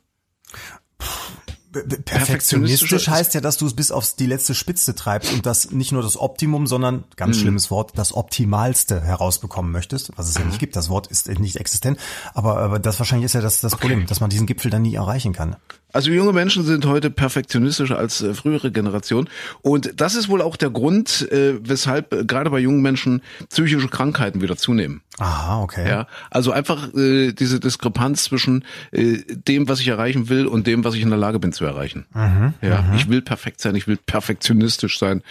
Perfektionistisch 2.05 2.91
ist- 2.91 3.07
heißt 3.07 3.33
ja, 3.35 3.41
dass 3.41 3.57
du 3.57 3.65
es 3.67 3.73
bis 3.75 3.91
aufs 3.91 4.15
die 4.15 4.25
letzte 4.25 4.55
Spitze 4.55 4.95
treibst 4.95 5.31
und 5.33 5.45
das 5.45 5.71
nicht 5.71 5.91
nur 5.91 6.01
das 6.01 6.17
Optimum, 6.17 6.67
sondern 6.67 7.03
ganz 7.15 7.37
Mhm. 7.37 7.41
schlimmes 7.41 7.71
Wort, 7.71 7.91
das 7.95 8.13
Optimalste 8.13 9.01
herausbekommen 9.01 9.71
möchtest, 9.71 10.11
was 10.17 10.27
es 10.29 10.35
ja 10.35 10.43
nicht 10.45 10.59
gibt. 10.59 10.75
Das 10.75 10.89
Wort 10.89 11.07
ist 11.07 11.27
nicht 11.27 11.57
existent, 11.57 11.99
aber, 12.33 12.57
aber 12.57 12.79
das 12.79 12.97
wahrscheinlich 12.99 13.25
ist 13.25 13.33
ja 13.33 13.41
das, 13.41 13.61
das 13.61 13.75
Problem, 13.75 14.05
dass 14.07 14.19
man 14.19 14.29
diesen 14.29 14.47
Gipfel 14.47 14.71
dann 14.71 14.81
nie 14.81 14.95
erreichen 14.95 15.33
kann. 15.33 15.55
Also 15.91 16.11
junge 16.11 16.33
Menschen 16.33 16.63
sind 16.63 16.85
heute 16.85 17.09
perfektionistischer 17.09 17.97
als 17.97 18.21
äh, 18.21 18.33
frühere 18.33 18.71
Generationen. 18.71 19.27
Und 19.61 19.99
das 19.99 20.15
ist 20.15 20.29
wohl 20.29 20.41
auch 20.41 20.55
der 20.55 20.69
Grund, 20.69 21.27
äh, 21.31 21.55
weshalb 21.61 22.13
äh, 22.13 22.25
gerade 22.25 22.49
bei 22.51 22.59
jungen 22.59 22.81
Menschen 22.81 23.21
psychische 23.49 23.87
Krankheiten 23.87 24.41
wieder 24.41 24.55
zunehmen. 24.55 25.01
Aha, 25.17 25.61
okay. 25.61 25.87
Ja, 25.87 26.07
also 26.29 26.51
einfach 26.51 26.93
äh, 26.93 27.33
diese 27.33 27.59
Diskrepanz 27.59 28.23
zwischen 28.23 28.63
äh, 28.91 29.17
dem, 29.27 29.67
was 29.67 29.81
ich 29.81 29.87
erreichen 29.87 30.29
will 30.29 30.45
und 30.45 30.65
dem, 30.65 30.83
was 30.83 30.95
ich 30.95 31.01
in 31.01 31.09
der 31.09 31.17
Lage 31.17 31.39
bin 31.39 31.51
zu 31.51 31.65
erreichen. 31.65 32.05
ja, 32.61 32.93
ich 32.95 33.09
will 33.09 33.21
perfekt 33.21 33.59
sein, 33.59 33.75
ich 33.75 33.87
will 33.87 33.97
perfektionistisch 33.97 34.97
sein, 34.97 35.21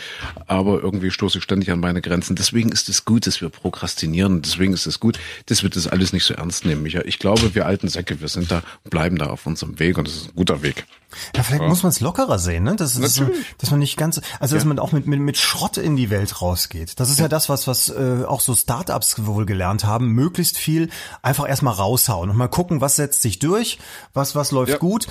aber 0.46 0.82
irgendwie 0.82 1.10
stoße 1.10 1.38
ich 1.38 1.44
ständig 1.44 1.70
an 1.70 1.80
meine 1.80 2.02
Grenzen. 2.02 2.36
Deswegen 2.36 2.70
ist 2.70 2.88
es 2.88 3.04
gut, 3.04 3.26
dass 3.26 3.40
wir 3.40 3.48
prokrastinieren. 3.48 4.42
Deswegen 4.42 4.74
ist 4.74 4.86
es 4.86 5.00
gut, 5.00 5.18
dass 5.46 5.62
wir 5.62 5.70
das 5.70 5.86
alles 5.86 6.12
nicht 6.12 6.24
so 6.24 6.34
ernst 6.34 6.66
nehmen, 6.66 6.82
Micha. 6.82 7.02
Ich 7.04 7.18
glaube, 7.18 7.54
wir 7.54 7.64
alten 7.64 7.88
Säcke, 7.88 8.20
wir 8.20 8.28
sind 8.28 8.50
da, 8.50 8.62
bleiben 8.90 9.16
da 9.16 9.26
auf 9.26 9.46
unserem 9.46 9.78
Weg 9.78 9.96
und 9.96 10.06
das 10.06 10.16
ist 10.16 10.28
ein 10.28 10.34
guter 10.48 10.62
Weg. 10.62 10.86
Ja, 11.34 11.42
vielleicht 11.42 11.64
muss 11.64 11.82
man 11.82 11.90
es 11.90 12.00
lockerer 12.00 12.38
sehen, 12.38 12.64
ne? 12.64 12.76
Das 12.76 12.94
ist, 12.94 13.18
Natürlich. 13.18 13.46
dass 13.56 13.70
man 13.70 13.80
nicht 13.80 13.96
ganz, 13.96 14.20
also 14.40 14.56
dass 14.56 14.66
man 14.66 14.78
auch 14.78 14.92
mit, 14.92 15.06
mit, 15.06 15.20
mit 15.20 15.38
Schrott 15.38 15.78
in 15.78 15.96
die 15.96 16.10
Welt 16.10 16.42
rausgeht. 16.42 17.00
Das 17.00 17.08
ist 17.08 17.18
ja, 17.18 17.28
das, 17.28 17.48
was, 17.48 17.66
was 17.66 17.88
äh, 17.88 18.24
auch 18.26 18.40
so 18.40 18.54
Startups 18.54 19.24
wohl 19.24 19.46
gelernt 19.46 19.84
haben, 19.84 20.08
möglichst 20.08 20.58
viel 20.58 20.90
einfach 21.22 21.48
erstmal 21.48 21.74
raushauen 21.74 22.28
und 22.28 22.36
mal 22.36 22.48
gucken, 22.48 22.82
was 22.82 22.96
setzt 22.96 23.22
sich 23.22 23.38
durch, 23.38 23.78
was, 24.12 24.34
was 24.34 24.50
läuft 24.50 24.72
Ja. 24.72 24.78
gut. 24.78 25.08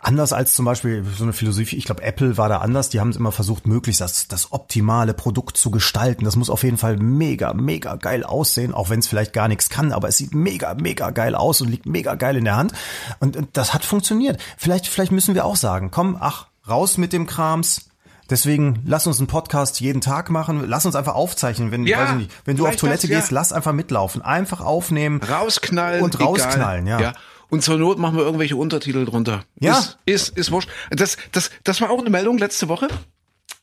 Anders 0.00 0.32
als 0.32 0.52
zum 0.52 0.64
Beispiel 0.64 1.04
so 1.16 1.24
eine 1.24 1.32
Philosophie, 1.32 1.76
ich 1.76 1.84
glaube, 1.84 2.02
Apple 2.02 2.36
war 2.36 2.48
da 2.48 2.58
anders, 2.58 2.90
die 2.90 3.00
haben 3.00 3.12
immer 3.12 3.32
versucht, 3.32 3.66
möglichst 3.66 4.00
das, 4.00 4.28
das 4.28 4.52
optimale 4.52 5.14
Produkt 5.14 5.56
zu 5.56 5.70
gestalten. 5.70 6.24
Das 6.24 6.36
muss 6.36 6.50
auf 6.50 6.62
jeden 6.62 6.76
Fall 6.76 6.96
mega, 6.98 7.54
mega 7.54 7.96
geil 7.96 8.24
aussehen, 8.24 8.74
auch 8.74 8.90
wenn 8.90 9.00
es 9.00 9.06
vielleicht 9.06 9.32
gar 9.32 9.48
nichts 9.48 9.70
kann, 9.70 9.92
aber 9.92 10.08
es 10.08 10.18
sieht 10.18 10.34
mega, 10.34 10.74
mega 10.74 11.10
geil 11.10 11.34
aus 11.34 11.60
und 11.60 11.68
liegt 11.68 11.86
mega 11.86 12.14
geil 12.16 12.36
in 12.36 12.44
der 12.44 12.56
Hand. 12.56 12.72
Und, 13.20 13.36
und 13.36 13.56
das 13.56 13.72
hat 13.72 13.84
funktioniert. 13.84 14.40
Vielleicht, 14.58 14.88
vielleicht 14.88 15.12
müssen 15.12 15.34
wir 15.34 15.44
auch 15.44 15.56
sagen, 15.56 15.90
komm, 15.90 16.16
ach, 16.20 16.46
raus 16.68 16.98
mit 16.98 17.12
dem 17.12 17.26
Krams. 17.26 17.88
Deswegen 18.30 18.82
lass 18.86 19.06
uns 19.06 19.18
einen 19.18 19.26
Podcast 19.26 19.80
jeden 19.80 20.00
Tag 20.00 20.30
machen. 20.30 20.64
Lass 20.66 20.86
uns 20.86 20.96
einfach 20.96 21.14
aufzeichnen, 21.14 21.70
wenn, 21.70 21.86
Ja, 21.86 21.98
weiß 21.98 22.10
ich 22.10 22.16
nicht, 22.16 22.30
wenn 22.46 22.56
du 22.56 22.66
auf 22.66 22.76
Toilette 22.76 23.02
das, 23.02 23.10
ja. 23.10 23.18
gehst, 23.18 23.30
lass 23.30 23.52
einfach 23.52 23.72
mitlaufen. 23.72 24.22
Einfach 24.22 24.62
aufnehmen. 24.62 25.20
Rausknallen. 25.22 26.02
Und 26.02 26.18
rausknallen, 26.20 26.86
egal. 26.86 27.02
ja. 27.02 27.12
Und 27.54 27.60
zur 27.60 27.78
Not 27.78 28.00
machen 28.00 28.16
wir 28.16 28.24
irgendwelche 28.24 28.56
Untertitel 28.56 29.04
drunter. 29.04 29.44
Ja. 29.60 29.78
Ist, 29.78 29.98
ist, 30.06 30.36
ist 30.36 30.50
wurscht. 30.50 30.68
Das, 30.90 31.16
das, 31.30 31.52
das 31.62 31.80
war 31.80 31.90
auch 31.90 32.00
eine 32.00 32.10
Meldung 32.10 32.36
letzte 32.36 32.68
Woche. 32.68 32.88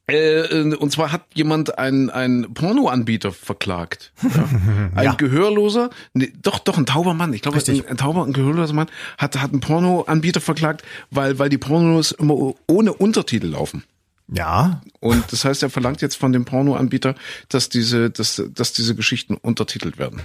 Äh, 0.08 0.74
und 0.76 0.94
zwar 0.94 1.12
hat 1.12 1.24
jemand 1.34 1.78
einen, 1.78 2.10
einen 2.10 2.54
Pornoanbieter 2.54 3.34
verklagt. 3.34 4.14
Ja. 4.24 4.30
Ein 4.96 5.04
Ja. 5.04 5.14
Gehörloser, 5.16 5.90
nee, 6.14 6.32
doch, 6.42 6.60
doch, 6.60 6.78
ein 6.78 6.86
tauber 6.86 7.14
Mann, 7.14 7.34
ich 7.34 7.42
glaube, 7.42 7.58
ein, 7.58 7.86
ein 7.86 7.98
tauber, 7.98 8.24
ein 8.24 8.32
gehörloser 8.32 8.74
Mann 8.74 8.88
hat, 9.18 9.42
hat 9.42 9.52
einen 9.52 9.60
Pornoanbieter 9.60 10.40
verklagt, 10.40 10.86
weil, 11.10 11.38
weil 11.38 11.50
die 11.50 11.58
Pornos 11.58 12.14
immer 12.14 12.54
ohne 12.68 12.94
Untertitel 12.94 13.48
laufen. 13.48 13.84
Ja, 14.30 14.82
Und 15.02 15.34
das 15.34 15.44
heißt, 15.44 15.64
er 15.64 15.70
verlangt 15.70 16.02
jetzt 16.02 16.16
von 16.16 16.32
dem 16.32 16.46
Pornoanbieter, 16.46 17.16
dass 17.50 17.68
diese, 17.68 18.10
dass, 18.10 18.42
dass 18.54 18.72
diese 18.72 18.96
Geschichten 18.96 19.36
untertitelt 19.36 19.98
werden. 19.98 20.22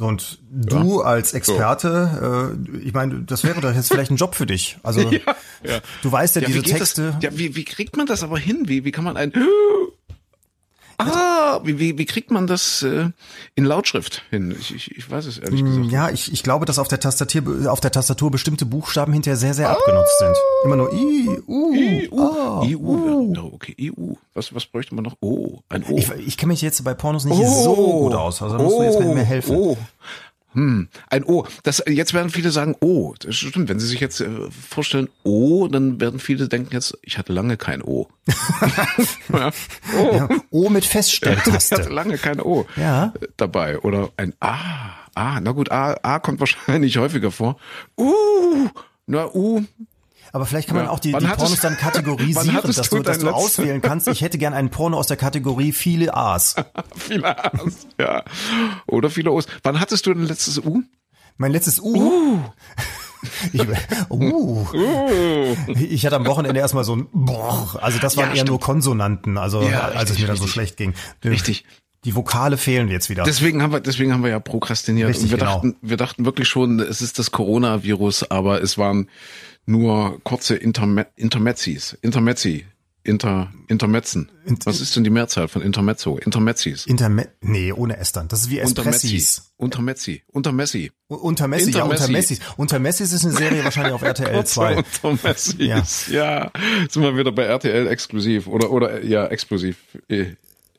So, 0.00 0.06
Und 0.06 0.38
du 0.50 1.02
als 1.02 1.34
Experte, 1.34 2.56
äh, 2.72 2.78
ich 2.78 2.94
meine, 2.94 3.20
das 3.20 3.44
wäre 3.44 3.60
doch 3.60 3.74
jetzt 3.74 3.88
vielleicht 3.88 4.10
ein 4.10 4.16
Job 4.16 4.34
für 4.34 4.46
dich. 4.46 4.78
Also 4.82 5.02
ja. 5.62 5.80
du 6.00 6.10
weißt 6.10 6.36
ja, 6.36 6.40
Ja, 6.40 6.48
diese 6.48 6.62
Texte. 6.62 7.12
Das, 7.20 7.22
ja, 7.22 7.38
wie, 7.38 7.54
wie 7.54 7.64
kriegt 7.66 7.98
man 7.98 8.06
das 8.06 8.22
aber 8.22 8.38
hin? 8.38 8.62
Wie, 8.64 8.86
wie 8.86 8.92
kann 8.92 9.04
man 9.04 9.18
ein 9.18 9.30
Ah, 11.00 11.60
wie, 11.64 11.78
wie, 11.78 11.98
wie 11.98 12.04
kriegt 12.04 12.30
man 12.30 12.46
das 12.46 12.82
äh, 12.82 13.10
in 13.54 13.64
Lautschrift 13.64 14.22
hin? 14.30 14.54
Ich, 14.58 14.74
ich, 14.74 14.96
ich 14.96 15.10
weiß 15.10 15.26
es 15.26 15.38
ehrlich 15.38 15.64
gesagt. 15.64 15.86
Ja, 15.90 16.10
ich, 16.10 16.32
ich 16.32 16.42
glaube, 16.42 16.66
dass 16.66 16.78
auf 16.78 16.88
der 16.88 17.00
Tastatur 17.00 17.70
auf 17.70 17.80
der 17.80 17.90
Tastatur 17.90 18.30
bestimmte 18.30 18.66
Buchstaben 18.66 19.12
hinterher 19.12 19.36
sehr 19.36 19.54
sehr 19.54 19.70
abgenutzt 19.70 20.18
sind. 20.18 20.36
Immer 20.64 20.76
nur 20.76 20.92
i, 20.92 21.28
u, 21.46 21.72
EU, 21.74 22.20
ah, 22.20 22.62
EU, 22.64 22.76
uh. 22.76 23.34
ja, 23.34 23.42
okay, 23.42 23.74
EU. 23.80 24.14
Was, 24.34 24.54
was 24.54 24.66
bräuchte 24.66 24.94
man 24.94 25.04
noch? 25.04 25.16
Oh, 25.20 25.58
ein 25.68 25.84
O. 25.84 25.96
Ich, 25.96 26.10
ich 26.26 26.36
kenne 26.36 26.52
mich 26.52 26.62
jetzt 26.62 26.82
bei 26.84 26.94
Pornos 26.94 27.24
nicht 27.24 27.36
so 27.36 27.74
gut 27.74 28.14
aus. 28.14 28.42
Also 28.42 28.56
da 28.56 28.62
musst 28.62 28.78
du 28.78 28.82
jetzt 28.82 29.00
mir 29.00 29.24
helfen. 29.24 29.56
Oh. 29.56 29.76
Hm, 30.52 30.88
ein 31.08 31.24
O. 31.24 31.46
Das, 31.62 31.82
jetzt 31.86 32.12
werden 32.12 32.30
viele 32.30 32.50
sagen, 32.50 32.74
O. 32.80 33.14
Das 33.18 33.36
stimmt. 33.36 33.68
Wenn 33.68 33.78
Sie 33.78 33.86
sich 33.86 34.00
jetzt 34.00 34.20
äh, 34.20 34.28
vorstellen, 34.50 35.08
O, 35.22 35.68
dann 35.68 36.00
werden 36.00 36.18
viele 36.18 36.48
denken 36.48 36.72
jetzt, 36.72 36.98
ich 37.02 37.18
hatte 37.18 37.32
lange 37.32 37.56
kein 37.56 37.82
O. 37.82 38.08
ja. 39.32 39.50
O. 39.96 40.16
Ja, 40.16 40.28
o 40.50 40.68
mit 40.68 40.84
Feststelltaste. 40.84 41.74
ich 41.76 41.80
hatte 41.80 41.92
lange 41.92 42.18
kein 42.18 42.40
O 42.40 42.66
ja. 42.76 43.12
dabei. 43.36 43.78
Oder 43.78 44.10
ein 44.16 44.34
A. 44.40 44.90
A, 45.14 45.40
na 45.40 45.52
gut, 45.52 45.70
A, 45.70 45.96
A 46.02 46.18
kommt 46.18 46.40
wahrscheinlich 46.40 46.96
häufiger 46.98 47.30
vor. 47.30 47.56
Uh, 47.96 48.68
na 49.06 49.26
U, 49.26 49.64
aber 50.32 50.46
vielleicht 50.46 50.68
kann 50.68 50.76
man 50.76 50.86
ja. 50.86 50.90
auch 50.90 51.00
die, 51.00 51.12
die 51.12 51.26
Pornos 51.26 51.60
dann 51.60 51.76
kategorisieren, 51.78 52.62
dass 52.62 52.88
du, 52.88 53.02
dass 53.02 53.18
du 53.18 53.30
auswählen 53.30 53.80
kannst. 53.80 54.08
Ich 54.08 54.22
hätte 54.22 54.38
gern 54.38 54.54
einen 54.54 54.70
Porno 54.70 54.98
aus 54.98 55.06
der 55.06 55.16
Kategorie 55.16 55.72
viele 55.72 56.14
A's. 56.14 56.54
viele 56.96 57.36
A's, 57.52 57.86
ja. 57.98 58.24
Oder 58.86 59.10
viele 59.10 59.32
O's. 59.32 59.46
Wann 59.62 59.80
hattest 59.80 60.06
du 60.06 60.14
dein 60.14 60.24
letztes 60.24 60.58
U? 60.58 60.82
Mein 61.36 61.52
letztes 61.52 61.80
U? 61.80 61.94
Uh. 61.96 62.40
Ich, 63.52 63.60
uh. 64.08 64.66
uh. 64.72 65.56
ich 65.78 66.06
hatte 66.06 66.16
am 66.16 66.26
Wochenende 66.26 66.58
erstmal 66.58 66.84
so 66.84 66.96
ein 66.96 67.08
Boah. 67.12 67.78
Also 67.82 67.98
das 67.98 68.16
waren 68.16 68.24
ja, 68.24 68.30
eher 68.30 68.36
stimmt. 68.36 68.48
nur 68.48 68.60
Konsonanten, 68.60 69.36
also 69.36 69.60
ja, 69.60 69.88
richtig, 69.88 69.98
als 69.98 70.10
es 70.10 70.18
mir 70.20 70.26
dann 70.26 70.36
so 70.36 70.46
schlecht 70.46 70.78
ging. 70.78 70.94
Richtig. 71.22 71.66
Die 72.04 72.16
Vokale 72.16 72.56
fehlen 72.56 72.88
jetzt 72.88 73.10
wieder. 73.10 73.24
Deswegen 73.24 73.62
haben 73.62 73.74
wir, 73.74 73.80
deswegen 73.80 74.14
haben 74.14 74.22
wir 74.22 74.30
ja 74.30 74.40
prokrastiniert. 74.40 75.10
Richtig, 75.10 75.30
wir 75.30 75.36
genau. 75.36 75.56
dachten, 75.56 75.76
wir 75.82 75.98
dachten 75.98 76.24
wirklich 76.24 76.48
schon, 76.48 76.80
es 76.80 77.02
ist 77.02 77.18
das 77.18 77.30
Coronavirus, 77.30 78.30
aber 78.30 78.62
es 78.62 78.78
waren 78.78 79.10
nur 79.70 80.20
kurze 80.24 80.56
Interme 80.56 81.06
Intermezzis, 81.16 81.96
Intermezzi, 82.02 82.66
Inter, 83.02 83.50
Intermetzen. 83.68 84.30
Inter 84.44 84.66
Was 84.66 84.80
ist 84.80 84.94
denn 84.94 85.04
die 85.04 85.10
Mehrzahl 85.10 85.48
von 85.48 85.62
Intermezzo? 85.62 86.18
Intermezzis. 86.18 86.84
Interme 86.86 87.28
nee, 87.40 87.72
ohne 87.72 87.96
S 87.96 88.12
dann. 88.12 88.28
Das 88.28 88.40
ist 88.40 88.50
wie 88.50 88.58
Espressis. 88.58 89.52
Untermezzi. 89.56 90.22
Untermessi. 90.26 90.92
Untermessi, 91.08 91.70
ja, 91.70 91.84
Untermessis. 91.84 92.40
Untermessis 92.58 93.12
ist 93.12 93.24
eine 93.24 93.34
Serie 93.34 93.64
wahrscheinlich 93.64 93.94
auf 93.94 94.02
RTL 94.02 94.44
2. 94.44 94.76
Untermessis, 94.76 95.56
ja. 95.58 95.82
ja. 96.10 96.52
Sind 96.90 97.02
wir 97.02 97.16
wieder 97.16 97.32
bei 97.32 97.44
RTL 97.44 97.86
exklusiv 97.88 98.46
oder, 98.48 98.70
oder, 98.70 99.02
ja, 99.02 99.26
exklusiv. 99.26 99.78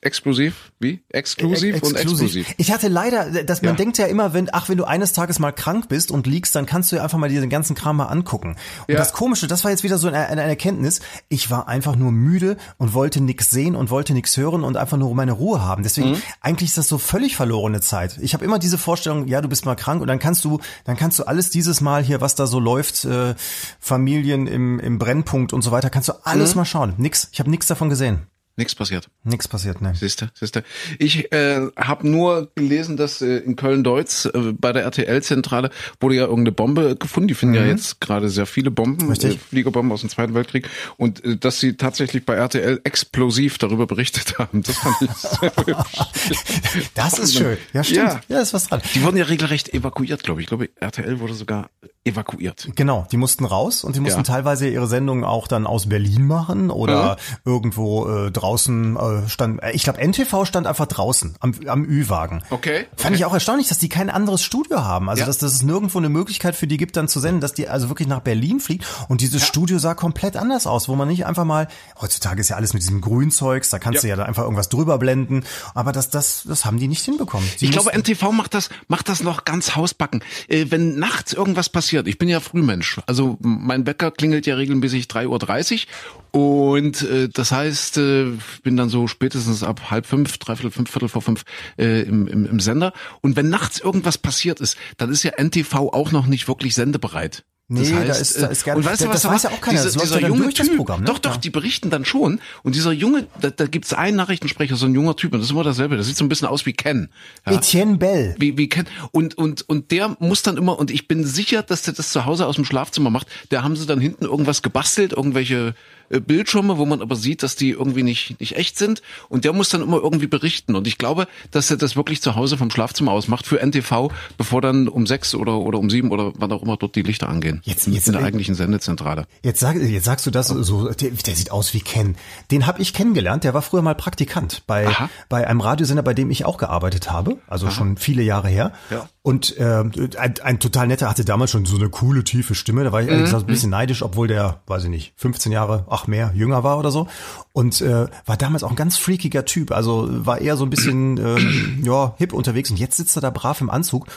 Explosiv? 0.03 0.71
Wie? 0.79 1.03
Exklusiv, 1.09 1.75
Ex 1.75 1.87
und 1.87 1.95
explosiv. 1.95 2.47
Ich 2.57 2.71
hatte 2.71 2.87
leider, 2.87 3.43
dass 3.43 3.61
man 3.61 3.73
ja. 3.73 3.77
denkt 3.77 3.99
ja 3.99 4.07
immer, 4.07 4.33
wenn, 4.33 4.49
ach, 4.51 4.67
wenn 4.67 4.77
du 4.77 4.85
eines 4.85 5.13
Tages 5.13 5.37
mal 5.37 5.51
krank 5.51 5.89
bist 5.89 6.09
und 6.09 6.25
liegst, 6.25 6.55
dann 6.55 6.65
kannst 6.65 6.91
du 6.91 6.95
ja 6.95 7.03
einfach 7.03 7.19
mal 7.19 7.29
diesen 7.29 7.51
ganzen 7.51 7.75
Kram 7.75 7.97
mal 7.97 8.07
angucken. 8.07 8.55
Und 8.87 8.93
ja. 8.93 8.97
das 8.97 9.13
Komische, 9.13 9.45
das 9.45 9.63
war 9.63 9.69
jetzt 9.69 9.83
wieder 9.83 9.99
so 9.99 10.07
eine, 10.07 10.25
eine 10.25 10.41
Erkenntnis. 10.41 11.01
Ich 11.29 11.51
war 11.51 11.67
einfach 11.67 11.95
nur 11.95 12.11
müde 12.11 12.57
und 12.77 12.95
wollte 12.95 13.21
nix 13.21 13.51
sehen 13.51 13.75
und 13.75 13.91
wollte 13.91 14.13
nix 14.13 14.35
hören 14.37 14.63
und 14.63 14.75
einfach 14.75 14.97
nur 14.97 15.13
meine 15.13 15.33
Ruhe 15.33 15.61
haben. 15.63 15.83
Deswegen, 15.83 16.13
mhm. 16.13 16.21
eigentlich 16.41 16.69
ist 16.69 16.79
das 16.79 16.87
so 16.87 16.97
völlig 16.97 17.35
verlorene 17.35 17.79
Zeit. 17.79 18.17
Ich 18.21 18.33
habe 18.33 18.43
immer 18.43 18.57
diese 18.57 18.79
Vorstellung, 18.79 19.27
ja, 19.27 19.39
du 19.39 19.49
bist 19.49 19.67
mal 19.67 19.75
krank 19.75 20.01
und 20.01 20.07
dann 20.07 20.17
kannst 20.17 20.43
du, 20.43 20.59
dann 20.83 20.97
kannst 20.97 21.19
du 21.19 21.25
alles 21.25 21.51
dieses 21.51 21.79
Mal 21.79 22.01
hier, 22.03 22.21
was 22.21 22.33
da 22.33 22.47
so 22.47 22.59
läuft, 22.59 23.05
äh, 23.05 23.35
Familien 23.79 24.47
im, 24.47 24.79
im 24.79 24.97
Brennpunkt 24.97 25.53
und 25.53 25.61
so 25.61 25.69
weiter, 25.69 25.91
kannst 25.91 26.09
du 26.09 26.13
alles 26.23 26.55
mhm. 26.55 26.61
mal 26.61 26.65
schauen. 26.65 26.93
Nix. 26.97 27.29
Ich 27.31 27.39
habe 27.39 27.51
nichts 27.51 27.67
davon 27.67 27.89
gesehen. 27.89 28.25
Nichts 28.57 28.75
passiert. 28.75 29.09
Nichts 29.23 29.47
passiert, 29.47 29.81
ne. 29.81 29.95
Siehste, 29.95 30.29
siehste. 30.33 30.63
Ich 30.99 31.31
äh, 31.31 31.67
habe 31.77 32.07
nur 32.07 32.51
gelesen, 32.55 32.97
dass 32.97 33.21
äh, 33.21 33.37
in 33.37 33.55
Köln-Deutz 33.55 34.25
äh, 34.25 34.53
bei 34.53 34.73
der 34.73 34.83
RTL-Zentrale 34.83 35.69
wurde 36.01 36.15
ja 36.15 36.23
irgendeine 36.23 36.51
Bombe 36.51 36.97
gefunden. 36.97 37.29
Die 37.29 37.33
finden 37.33 37.55
mhm. 37.55 37.61
ja 37.61 37.67
jetzt 37.67 38.01
gerade 38.01 38.29
sehr 38.29 38.45
viele 38.45 38.69
Bomben, 38.69 39.09
Richtig. 39.09 39.35
äh, 39.35 39.37
Fliegerbomben 39.37 39.93
aus 39.93 40.01
dem 40.01 40.09
Zweiten 40.09 40.33
Weltkrieg. 40.33 40.69
Und 40.97 41.23
äh, 41.23 41.37
dass 41.37 41.61
sie 41.61 41.77
tatsächlich 41.77 42.25
bei 42.25 42.35
RTL 42.35 42.81
explosiv 42.83 43.57
darüber 43.57 43.87
berichtet 43.87 44.35
haben. 44.39 44.63
Das 44.63 44.77
fand 44.77 45.01
ich 45.01 45.11
sehr 45.11 45.53
hübsch. 45.65 46.89
Das 46.93 47.19
ist 47.19 47.37
schön. 47.37 47.57
Ja, 47.71 47.83
stimmt. 47.85 47.97
Ja. 47.97 48.21
ja, 48.27 48.41
ist 48.41 48.53
was 48.53 48.67
dran. 48.67 48.81
Die 48.93 49.01
wurden 49.01 49.15
ja 49.15 49.25
regelrecht 49.25 49.73
evakuiert, 49.73 50.23
glaube 50.23 50.41
ich. 50.41 50.45
Ich 50.45 50.49
glaube, 50.49 50.69
RTL 50.75 51.19
wurde 51.19 51.35
sogar 51.35 51.69
evakuiert. 52.03 52.69
Genau, 52.75 53.05
die 53.11 53.17
mussten 53.17 53.45
raus 53.45 53.83
und 53.83 53.95
die 53.95 53.99
mussten 53.99 54.21
ja. 54.21 54.23
teilweise 54.23 54.67
ihre 54.67 54.87
Sendungen 54.87 55.23
auch 55.23 55.47
dann 55.47 55.67
aus 55.67 55.87
Berlin 55.87 56.25
machen 56.25 56.71
oder 56.71 57.15
mhm. 57.45 57.51
irgendwo 57.51 58.07
äh, 58.07 58.31
draußen 58.31 58.97
äh, 58.97 59.29
stand, 59.29 59.61
äh, 59.61 59.71
ich 59.73 59.83
glaube 59.83 59.99
NTV 60.01 60.45
stand 60.45 60.65
einfach 60.65 60.87
draußen 60.87 61.35
am, 61.39 61.53
am 61.67 61.85
Ü-Wagen. 61.85 62.41
Okay. 62.49 62.87
Fand 62.95 63.11
okay. 63.11 63.15
ich 63.15 63.25
auch 63.25 63.33
erstaunlich, 63.35 63.67
dass 63.67 63.77
die 63.77 63.87
kein 63.87 64.09
anderes 64.09 64.43
Studio 64.43 64.83
haben. 64.83 65.09
Also 65.09 65.19
ja. 65.19 65.27
dass, 65.27 65.37
dass 65.37 65.53
es 65.53 65.61
nirgendwo 65.61 65.99
eine 65.99 66.09
Möglichkeit 66.09 66.55
für 66.55 66.65
die 66.65 66.77
gibt, 66.77 66.97
dann 66.97 67.07
zu 67.07 67.19
senden, 67.19 67.39
dass 67.39 67.53
die 67.53 67.69
also 67.69 67.89
wirklich 67.89 68.07
nach 68.07 68.21
Berlin 68.21 68.59
fliegt. 68.59 68.83
Und 69.07 69.21
dieses 69.21 69.41
ja. 69.41 69.47
Studio 69.47 69.77
sah 69.77 69.93
komplett 69.93 70.37
anders 70.37 70.65
aus, 70.65 70.89
wo 70.89 70.95
man 70.95 71.07
nicht 71.07 71.27
einfach 71.27 71.45
mal, 71.45 71.67
heutzutage 71.99 72.41
ist 72.41 72.49
ja 72.49 72.55
alles 72.55 72.73
mit 72.73 72.81
diesem 72.81 73.01
Grünzeugs, 73.01 73.69
da 73.69 73.77
kannst 73.77 74.03
du 74.03 74.07
ja 74.07 74.15
da 74.15 74.23
einfach 74.23 74.43
irgendwas 74.43 74.69
drüber 74.69 74.97
blenden. 74.97 75.43
Aber 75.75 75.91
das, 75.91 76.09
das, 76.09 76.45
das 76.47 76.65
haben 76.65 76.79
die 76.79 76.87
nicht 76.87 77.05
hinbekommen. 77.05 77.47
Die 77.59 77.65
ich 77.65 77.71
glaube, 77.71 77.91
NTV 77.95 78.31
macht 78.31 78.55
das, 78.55 78.69
macht 78.87 79.07
das 79.07 79.21
noch 79.21 79.45
ganz 79.45 79.75
hausbacken. 79.75 80.23
Äh, 80.47 80.65
wenn 80.69 80.97
nachts 80.97 81.33
irgendwas 81.33 81.69
passiert, 81.69 81.90
ich 81.93 82.17
bin 82.17 82.29
ja 82.29 82.39
Frühmensch, 82.39 82.99
also 83.05 83.37
mein 83.41 83.85
Wecker 83.85 84.11
klingelt 84.11 84.45
ja 84.45 84.55
regelmäßig 84.55 85.05
3.30 85.05 85.85
Uhr 86.33 86.71
und 86.71 87.01
äh, 87.01 87.27
das 87.27 87.51
heißt, 87.51 87.97
äh, 87.97 88.31
bin 88.63 88.77
dann 88.77 88.89
so 88.89 89.07
spätestens 89.07 89.63
ab 89.63 89.91
halb 89.91 90.05
fünf, 90.05 90.37
dreiviertel 90.37 90.71
fünf, 90.71 90.89
viertel 90.89 91.09
vor 91.09 91.21
fünf 91.21 91.43
äh, 91.77 92.03
im, 92.03 92.27
im, 92.27 92.45
im 92.45 92.59
Sender. 92.61 92.93
Und 93.19 93.35
wenn 93.35 93.49
nachts 93.49 93.79
irgendwas 93.79 94.17
passiert 94.17 94.61
ist, 94.61 94.77
dann 94.97 95.11
ist 95.11 95.23
ja 95.23 95.31
NTV 95.37 95.73
auch 95.73 96.11
noch 96.11 96.27
nicht 96.27 96.47
wirklich 96.47 96.73
sendebereit. 96.73 97.43
Nee, 97.73 97.89
das 97.89 97.91
heißt, 97.91 98.09
da 98.09 98.13
ist, 98.15 98.41
da 98.41 98.47
ist 98.47 98.65
gar 98.65 98.75
nicht, 98.75 98.85
und 98.85 98.91
weißt 98.91 99.03
du, 99.03 99.07
was 99.07 99.21
das 99.21 99.31
weiß 99.31 99.43
ja 99.43 99.49
auch 99.51 99.61
keiner, 99.61 99.81
dieser, 99.81 99.97
das 99.97 100.03
dieser 100.03 100.27
junge 100.27 100.49
typ, 100.49 100.77
ne? 100.77 101.05
Doch, 101.05 101.19
doch, 101.19 101.35
ja. 101.35 101.37
die 101.37 101.49
berichten 101.49 101.89
dann 101.89 102.03
schon. 102.03 102.41
Und 102.63 102.75
dieser 102.75 102.91
junge, 102.91 103.27
da, 103.39 103.49
da 103.49 103.65
gibt's 103.65 103.93
einen 103.93 104.17
Nachrichtensprecher, 104.17 104.75
so 104.75 104.87
ein 104.87 104.93
junger 104.93 105.15
Typ, 105.15 105.31
und 105.33 105.39
das 105.39 105.47
ist 105.47 105.51
immer 105.51 105.63
dasselbe, 105.63 105.95
das 105.95 106.07
sieht 106.07 106.17
so 106.17 106.25
ein 106.25 106.29
bisschen 106.29 106.49
aus 106.49 106.65
wie 106.65 106.73
Ken. 106.73 107.09
Ja. 107.45 107.53
Etienne 107.53 107.97
Bell. 107.97 108.35
Wie, 108.37 108.57
wie 108.57 108.67
Ken. 108.67 108.87
Und, 109.11 109.37
und, 109.37 109.67
und 109.69 109.91
der 109.91 110.17
muss 110.19 110.43
dann 110.43 110.57
immer, 110.57 110.77
und 110.77 110.91
ich 110.91 111.07
bin 111.07 111.23
sicher, 111.23 111.63
dass 111.63 111.83
der 111.83 111.93
das 111.93 112.11
zu 112.11 112.25
Hause 112.25 112.45
aus 112.45 112.55
dem 112.55 112.65
Schlafzimmer 112.65 113.09
macht, 113.09 113.27
da 113.49 113.63
haben 113.63 113.77
sie 113.77 113.85
dann 113.85 114.01
hinten 114.01 114.25
irgendwas 114.25 114.63
gebastelt, 114.63 115.13
irgendwelche 115.13 115.69
äh, 115.69 115.73
Bildschirme, 116.19 116.77
wo 116.77 116.85
man 116.85 117.01
aber 117.01 117.15
sieht, 117.15 117.43
dass 117.43 117.55
die 117.55 117.71
irgendwie 117.71 118.03
nicht, 118.03 118.39
nicht 118.39 118.57
echt 118.57 118.77
sind. 118.77 119.01
Und 119.29 119.45
der 119.45 119.53
muss 119.53 119.69
dann 119.69 119.81
immer 119.81 119.97
irgendwie 119.97 120.27
berichten. 120.27 120.75
Und 120.75 120.87
ich 120.87 120.97
glaube, 120.97 121.27
dass 121.51 121.71
er 121.71 121.77
das 121.77 121.95
wirklich 121.95 122.21
zu 122.21 122.35
Hause 122.35 122.57
vom 122.57 122.69
Schlafzimmer 122.69 123.11
aus 123.11 123.27
macht 123.27 123.45
für 123.45 123.59
NTV, 123.65 124.11
bevor 124.37 124.61
dann 124.61 124.87
um 124.87 125.07
sechs 125.07 125.35
oder, 125.35 125.57
oder 125.57 125.79
um 125.79 125.89
sieben 125.89 126.11
oder 126.11 126.33
wann 126.35 126.51
auch 126.51 126.63
immer 126.63 126.77
dort 126.77 126.95
die 126.95 127.03
Lichter 127.03 127.29
angehen. 127.29 127.61
Jetzt, 127.63 127.87
jetzt 127.87 128.07
in 128.07 128.13
der 128.13 128.23
eigentlichen 128.23 128.55
Sendezentrale. 128.55 129.25
Jetzt, 129.43 129.59
sag, 129.59 129.75
jetzt 129.77 130.05
sagst 130.05 130.25
du 130.25 130.31
das 130.31 130.47
so, 130.47 130.89
der, 130.89 131.11
der 131.11 131.35
sieht 131.35 131.51
aus 131.51 131.73
wie 131.73 131.81
Ken. 131.81 132.15
Den 132.51 132.67
habe 132.67 132.81
ich 132.81 132.93
kennengelernt, 132.93 133.43
der 133.43 133.53
war 133.53 133.61
früher 133.61 133.81
mal 133.81 133.95
Praktikant 133.95 134.63
bei, 134.67 134.87
bei 135.29 135.47
einem 135.47 135.61
Radiosender, 135.61 136.03
bei 136.03 136.13
dem 136.13 136.29
ich 136.31 136.45
auch 136.45 136.57
gearbeitet 136.57 137.11
habe, 137.11 137.37
also 137.47 137.67
Aha. 137.67 137.73
schon 137.73 137.97
viele 137.97 138.23
Jahre 138.23 138.49
her. 138.49 138.73
Ja. 138.89 139.07
Und 139.23 139.55
äh, 139.57 139.83
ein, 140.17 140.33
ein 140.41 140.59
total 140.59 140.87
netter 140.87 141.07
hatte 141.07 141.23
damals 141.23 141.51
schon 141.51 141.65
so 141.65 141.75
eine 141.75 141.89
coole, 141.89 142.23
tiefe 142.23 142.55
Stimme. 142.55 142.83
Da 142.83 142.91
war 142.91 143.01
ich 143.01 143.07
ehrlich 143.07 143.21
mhm. 143.21 143.25
gesagt 143.25 143.43
ein 143.43 143.53
bisschen 143.53 143.69
neidisch, 143.69 144.01
obwohl 144.01 144.27
der, 144.27 144.61
weiß 144.65 144.85
ich 144.85 144.89
nicht, 144.89 145.13
15 145.17 145.51
Jahre, 145.51 145.85
ach 145.89 146.07
mehr, 146.07 146.31
jünger 146.33 146.63
war 146.63 146.79
oder 146.79 146.89
so. 146.89 147.07
Und 147.53 147.81
äh, 147.81 148.07
war 148.25 148.37
damals 148.37 148.63
auch 148.63 148.71
ein 148.71 148.75
ganz 148.75 148.97
freakiger 148.97 149.45
Typ. 149.45 149.71
Also 149.71 150.07
war 150.25 150.41
eher 150.41 150.57
so 150.57 150.65
ein 150.65 150.71
bisschen 150.71 151.19
äh, 151.19 151.39
ja, 151.83 152.15
hip 152.17 152.33
unterwegs. 152.33 152.71
Und 152.71 152.79
jetzt 152.79 152.97
sitzt 152.97 153.15
er 153.15 153.21
da 153.21 153.29
brav 153.29 153.61
im 153.61 153.69
Anzug. 153.69 154.07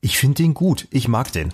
Ich 0.00 0.16
finde 0.16 0.36
den 0.36 0.54
gut. 0.54 0.88
Ich 0.90 1.06
mag 1.06 1.32
den. 1.32 1.52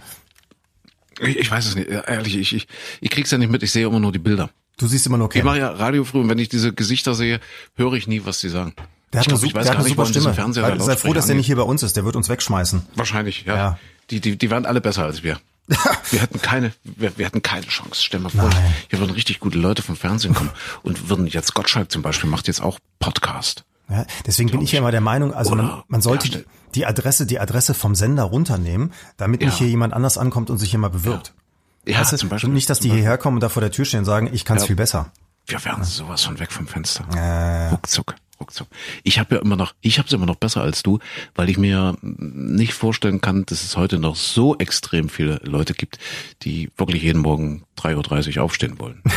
Ich, 1.21 1.39
ich 1.39 1.51
weiß 1.51 1.67
es 1.67 1.75
nicht, 1.75 1.89
ehrlich, 1.89 2.37
ich, 2.37 2.55
ich, 2.55 2.69
ich 3.01 3.11
krieg's 3.11 3.31
ja 3.31 3.39
nicht 3.39 3.51
mit, 3.51 3.63
ich 3.63 3.73
sehe 3.73 3.87
immer 3.87 4.01
nur 4.01 4.13
die 4.13 4.19
Bilder. 4.19 4.51
Du 4.79 4.87
siehst 4.87 5.07
immer 5.07 5.19
nur 5.19 5.29
Ken. 5.29 5.41
Ich 5.41 5.45
mache 5.45 5.59
ja 5.59 5.71
Radio 5.71 6.05
früh 6.05 6.21
und 6.21 6.29
wenn 6.29 6.39
ich 6.39 6.49
diese 6.49 6.73
Gesichter 6.73 7.15
sehe, 7.15 7.41
höre 7.75 7.95
ich 7.95 8.07
nie, 8.07 8.23
was 8.25 8.41
sie 8.41 8.49
sagen. 8.49 8.75
Der 9.13 9.21
hat, 9.21 9.29
glaub, 9.29 9.43
eine, 9.43 9.53
der 9.53 9.65
hat 9.65 9.77
eine 9.79 9.89
super 9.89 10.07
Stimme. 10.07 10.35
Sei, 10.35 10.79
sei 10.79 10.97
froh, 10.97 11.13
dass 11.13 11.27
der 11.27 11.37
nicht 11.37 11.47
hier 11.47 11.57
bei 11.57 11.63
uns 11.63 11.83
ist. 11.83 11.97
Der 11.97 12.05
wird 12.05 12.17
uns 12.17 12.29
wegschmeißen. 12.29 12.87
Wahrscheinlich, 12.95 13.45
ja. 13.45 13.57
ja. 13.57 13.79
Die, 14.11 14.21
die, 14.21 14.39
die 14.39 14.51
waren 14.51 14.65
alle 14.65 14.81
besser 14.81 15.05
als 15.05 15.23
wir. 15.23 15.39
wir 16.11 16.21
hatten 16.21 16.41
keine, 16.43 16.73
wir, 16.83 17.17
wir 17.19 17.27
hatten 17.27 17.43
keine 17.43 17.67
Chance. 17.67 18.03
Stell 18.03 18.21
mal 18.21 18.31
vor, 18.31 18.49
Nein. 18.49 18.75
hier 18.89 18.99
würden 18.99 19.13
richtig 19.13 19.39
gute 19.39 19.59
Leute 19.59 19.83
vom 19.83 19.97
Fernsehen 19.97 20.35
kommen 20.35 20.51
und 20.83 21.09
würden 21.09 21.27
jetzt 21.27 21.55
Gottschalk 21.55 21.93
zum 21.93 22.03
Beispiel 22.03 22.29
macht 22.29 22.49
jetzt 22.49 22.63
auch 22.63 22.79
Podcast. 22.99 23.65
Ja, 23.89 24.07
deswegen 24.27 24.51
bin 24.51 24.61
ich 24.61 24.73
ja 24.73 24.79
immer 24.79 24.91
der 24.91 25.01
Meinung, 25.01 25.35
also 25.35 25.55
man, 25.55 25.83
man 25.87 26.01
sollte 26.01 26.31
die, 26.31 26.45
die 26.75 26.87
Adresse, 26.87 27.27
die 27.27 27.39
Adresse 27.39 27.75
vom 27.75 27.95
Sender 27.95 28.25
runternehmen, 28.25 28.93
damit 29.19 29.43
ja. 29.43 29.49
nicht 29.49 29.59
hier 29.59 29.69
jemand 29.69 29.93
anders 29.93 30.19
ankommt 30.19 30.51
und 30.51 30.59
sich 30.59 30.71
hier 30.71 30.79
mal 30.79 30.89
bewirbt. 30.89 31.35
Ja, 31.87 32.01
ja 32.01 32.05
zum 32.05 32.29
Beispiel. 32.29 32.49
Und 32.49 32.55
nicht, 32.55 32.71
dass 32.71 32.81
die 32.81 32.91
hierher 32.91 33.19
kommen 33.19 33.37
und 33.37 33.43
da 33.43 33.49
vor 33.49 33.61
der 33.61 33.71
Tür 33.71 33.85
stehen 33.85 34.01
und 34.01 34.07
sagen, 34.07 34.31
ich 34.33 34.45
kann 34.45 34.57
es 34.57 34.65
ja. 34.65 34.69
viel 34.69 34.77
besser. 34.77 35.13
Wir 35.47 35.63
wären 35.65 35.85
sowas 35.85 36.25
von 36.25 36.39
weg 36.39 36.53
vom 36.53 36.67
Fenster. 36.67 37.05
Äh. 37.15 37.69
Ruckzuck 37.71 38.15
ruckzuck. 38.43 38.69
Ich 39.03 39.19
habe 39.19 39.37
ja 39.37 39.41
immer 39.41 39.57
noch, 39.57 39.75
ich 39.81 39.99
habe 39.99 40.07
es 40.07 40.13
immer 40.13 40.27
noch 40.27 40.37
besser 40.37 40.63
als 40.63 40.83
du, 40.83 40.99
weil 41.35 41.49
ich 41.49 41.59
mir 41.59 41.97
nicht 42.03 42.75
vorstellen 42.75 43.21
kann, 43.21 43.47
dass 43.47 43.63
es 43.65 43.77
heute 43.77 43.99
noch 43.99 44.17
so 44.17 44.57
extrem 44.59 45.09
viele 45.09 45.41
Leute 45.45 45.75
gibt, 45.75 45.99
die 46.43 46.71
wirklich 46.77 47.03
jeden 47.03 47.23
Morgen 47.23 47.65
3.30 47.79 48.37
Uhr 48.37 48.45
aufstehen 48.45 48.79
wollen. 48.79 49.03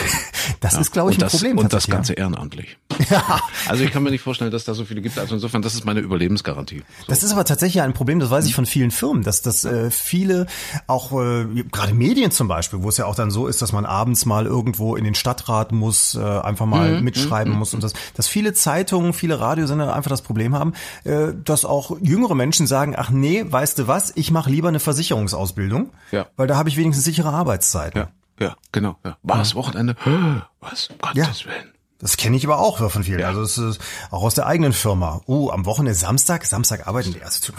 Das 0.62 0.74
ja. 0.74 0.82
ist, 0.82 0.94
glaube 0.94 1.10
ich, 1.10 1.18
ein 1.18 1.22
das, 1.22 1.34
Problem. 1.34 1.58
Und 1.58 1.74
das 1.74 1.88
Ganze 1.88 2.14
ehrenamtlich. 2.14 2.78
Ja. 3.10 3.42
Also 3.68 3.84
ich 3.84 3.92
kann 3.92 4.04
mir 4.04 4.12
nicht 4.12 4.22
vorstellen, 4.22 4.52
dass 4.52 4.64
da 4.64 4.74
so 4.74 4.86
viele 4.86 5.02
gibt. 5.02 5.20
Also 5.20 5.36
insofern, 5.36 5.62
das 5.62 5.74
ist 5.74 5.86
meine 5.86 6.00
Überlebensgarantie. 6.00 6.84
So. 7.00 7.06
Das 7.08 7.24
ist 7.24 7.32
aber 7.32 7.44
tatsächlich 7.44 7.82
ein 7.82 7.94
Problem, 7.94 8.20
das 8.20 8.30
weiß 8.30 8.46
ich 8.46 8.56
von 8.56 8.66
vielen 8.66 8.92
Firmen, 8.92 9.24
dass 9.24 9.42
das 9.42 9.66
äh, 9.66 9.92
viele, 9.92 10.46
auch 10.88 11.12
äh, 11.12 11.46
gerade 11.72 11.94
Medien 11.94 12.32
zum 12.32 12.48
Beispiel, 12.48 12.84
wo 12.84 12.90
es 12.90 12.98
ja 12.98 13.06
auch 13.06 13.16
dann 13.16 13.32
so 13.32 13.48
ist, 13.48 13.62
dass 13.62 13.74
man 13.74 13.86
abends 13.86 14.26
mal 14.26 14.46
irgendwo 14.46 14.96
in 14.96 15.04
den 15.04 15.14
Stadtrat 15.14 15.72
muss, 15.72 16.16
äh, 16.16 16.20
einfach 16.20 16.66
mal 16.66 16.98
mhm. 16.98 17.04
mitschreiben 17.04 17.54
mhm. 17.54 17.60
muss 17.60 17.74
und 17.74 17.84
das, 17.84 17.94
dass 18.14 18.28
viele 18.28 18.54
Zeitungen, 18.54 19.14
viele 19.16 19.40
Radiosender 19.40 19.96
einfach 19.96 20.10
das 20.10 20.22
Problem 20.22 20.56
haben, 20.56 20.74
äh, 21.04 21.34
dass 21.44 21.66
auch 21.66 21.98
jüngere 22.02 22.36
Menschen 22.36 22.68
sagen, 22.68 22.96
ach 22.98 23.10
nee, 23.10 23.46
weißt 23.48 23.80
du 23.80 23.88
was, 23.88 24.14
ich 24.16 24.32
mache 24.32 24.50
lieber 24.50 24.68
eine 24.68 24.80
Versicherungsausbildung, 24.80 25.92
ja. 26.12 26.28
weil 26.36 26.48
da 26.48 26.58
habe 26.58 26.70
ich 26.70 26.78
wenigstens 26.78 27.06
sichere 27.06 27.30
Arbeitszeiten. 27.30 28.02
Ja. 28.02 28.08
Ja, 28.38 28.56
genau. 28.72 28.98
Ja. 29.06 29.18
War 29.24 29.38
das 29.38 29.56
Wochenende? 29.56 29.96
Was? 30.60 30.90
Um 30.90 30.98
Gottes 31.02 31.44
ja. 31.44 31.52
Willen. 31.52 31.75
Das 32.00 32.18
kenne 32.18 32.36
ich 32.36 32.46
aber 32.46 32.60
auch 32.60 32.90
von 32.92 33.04
vielen. 33.06 33.20
Ja. 33.20 33.30
Also 33.30 33.42
es 33.42 33.58
ist 33.58 33.82
auch 34.12 34.24
aus 34.24 34.36
der 34.36 34.48
eigenen 34.48 34.74
Firma. 34.74 35.22
Uh, 35.28 35.50
am 35.50 35.66
Wochenende 35.66 35.98
Samstag, 35.98 36.46
Samstag 36.46 36.88
arbeiten 36.88 37.14
die. 37.14 37.22
Also 37.22 37.54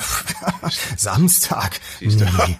Samstag. 0.96 1.80
Siehst 2.00 2.20
du. 2.20 2.24
Nee. 2.24 2.56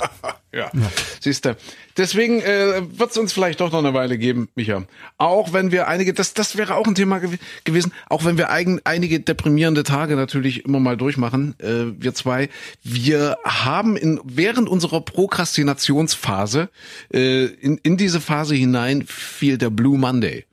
ja. 0.53 0.71
ja. 0.73 0.93
Siehst 1.21 1.45
du. 1.45 1.55
Deswegen 1.99 2.41
äh, 2.41 2.83
wird 2.99 3.11
es 3.11 3.19
uns 3.19 3.35
vielleicht 3.35 3.61
doch 3.61 3.73
noch 3.73 3.81
eine 3.81 3.93
Weile 3.93 4.17
geben, 4.17 4.49
Micha. 4.55 4.85
Auch 5.19 5.53
wenn 5.53 5.71
wir 5.71 5.87
einige, 5.87 6.15
das 6.15 6.33
das 6.33 6.57
wäre 6.57 6.77
auch 6.77 6.87
ein 6.87 6.95
Thema 6.95 7.19
gew 7.19 7.37
gewesen. 7.65 7.93
Auch 8.09 8.25
wenn 8.25 8.39
wir 8.39 8.49
eigen, 8.49 8.81
einige 8.85 9.21
deprimierende 9.21 9.83
Tage 9.83 10.17
natürlich 10.17 10.65
immer 10.65 10.81
mal 10.81 10.97
durchmachen, 10.97 11.61
äh, 11.61 11.93
wir 12.01 12.15
zwei. 12.15 12.49
Wir 12.83 13.37
haben 13.45 13.99
in 13.99 14.19
während 14.25 14.71
unserer 14.71 15.03
Prokrastinationsphase 15.03 16.71
äh, 17.13 17.45
in 17.45 17.77
in 17.79 17.99
diese 17.99 18.23
Phase 18.23 18.55
hinein 18.55 19.05
fiel 19.07 19.59
der 19.59 19.69
Blue 19.69 19.99
Monday. 19.99 20.47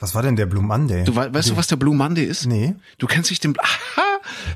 Was 0.00 0.14
war 0.14 0.22
denn 0.22 0.36
der 0.36 0.46
Blue 0.46 0.62
Monday? 0.62 1.04
Du 1.04 1.16
weißt 1.16 1.34
okay. 1.34 1.48
du, 1.48 1.56
was 1.56 1.66
der 1.66 1.76
Blue 1.76 1.94
Monday 1.94 2.24
ist? 2.24 2.46
Nee. 2.46 2.76
Du 2.98 3.06
kennst 3.06 3.30
dich 3.30 3.40
den. 3.40 3.54
Aha, 3.58 4.07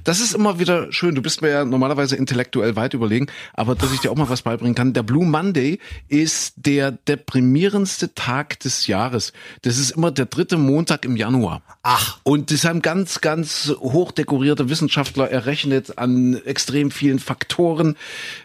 das 0.04 0.20
ist 0.20 0.34
immer 0.34 0.58
wieder 0.58 0.92
schön. 0.92 1.14
Du 1.14 1.22
bist 1.22 1.42
mir 1.42 1.50
ja 1.50 1.64
normalerweise 1.64 2.16
intellektuell 2.16 2.76
weit 2.76 2.94
überlegen, 2.94 3.26
aber 3.54 3.74
dass 3.74 3.92
ich 3.92 4.00
dir 4.00 4.10
auch 4.10 4.16
mal 4.16 4.28
was 4.28 4.42
beibringen 4.42 4.74
kann. 4.74 4.92
Der 4.92 5.02
Blue 5.02 5.24
Monday 5.24 5.78
ist 6.08 6.54
der 6.56 6.92
deprimierendste 6.92 8.14
Tag 8.14 8.60
des 8.60 8.86
Jahres. 8.86 9.32
Das 9.62 9.78
ist 9.78 9.92
immer 9.92 10.10
der 10.10 10.26
dritte 10.26 10.56
Montag 10.56 11.04
im 11.04 11.16
Januar. 11.16 11.62
Ach. 11.82 12.18
Und 12.22 12.50
das 12.50 12.64
haben 12.64 12.82
ganz, 12.82 13.20
ganz 13.20 13.72
hochdekorierte 13.80 14.68
Wissenschaftler 14.68 15.30
errechnet 15.30 15.98
an 15.98 16.40
extrem 16.44 16.90
vielen 16.90 17.18
Faktoren, 17.18 17.96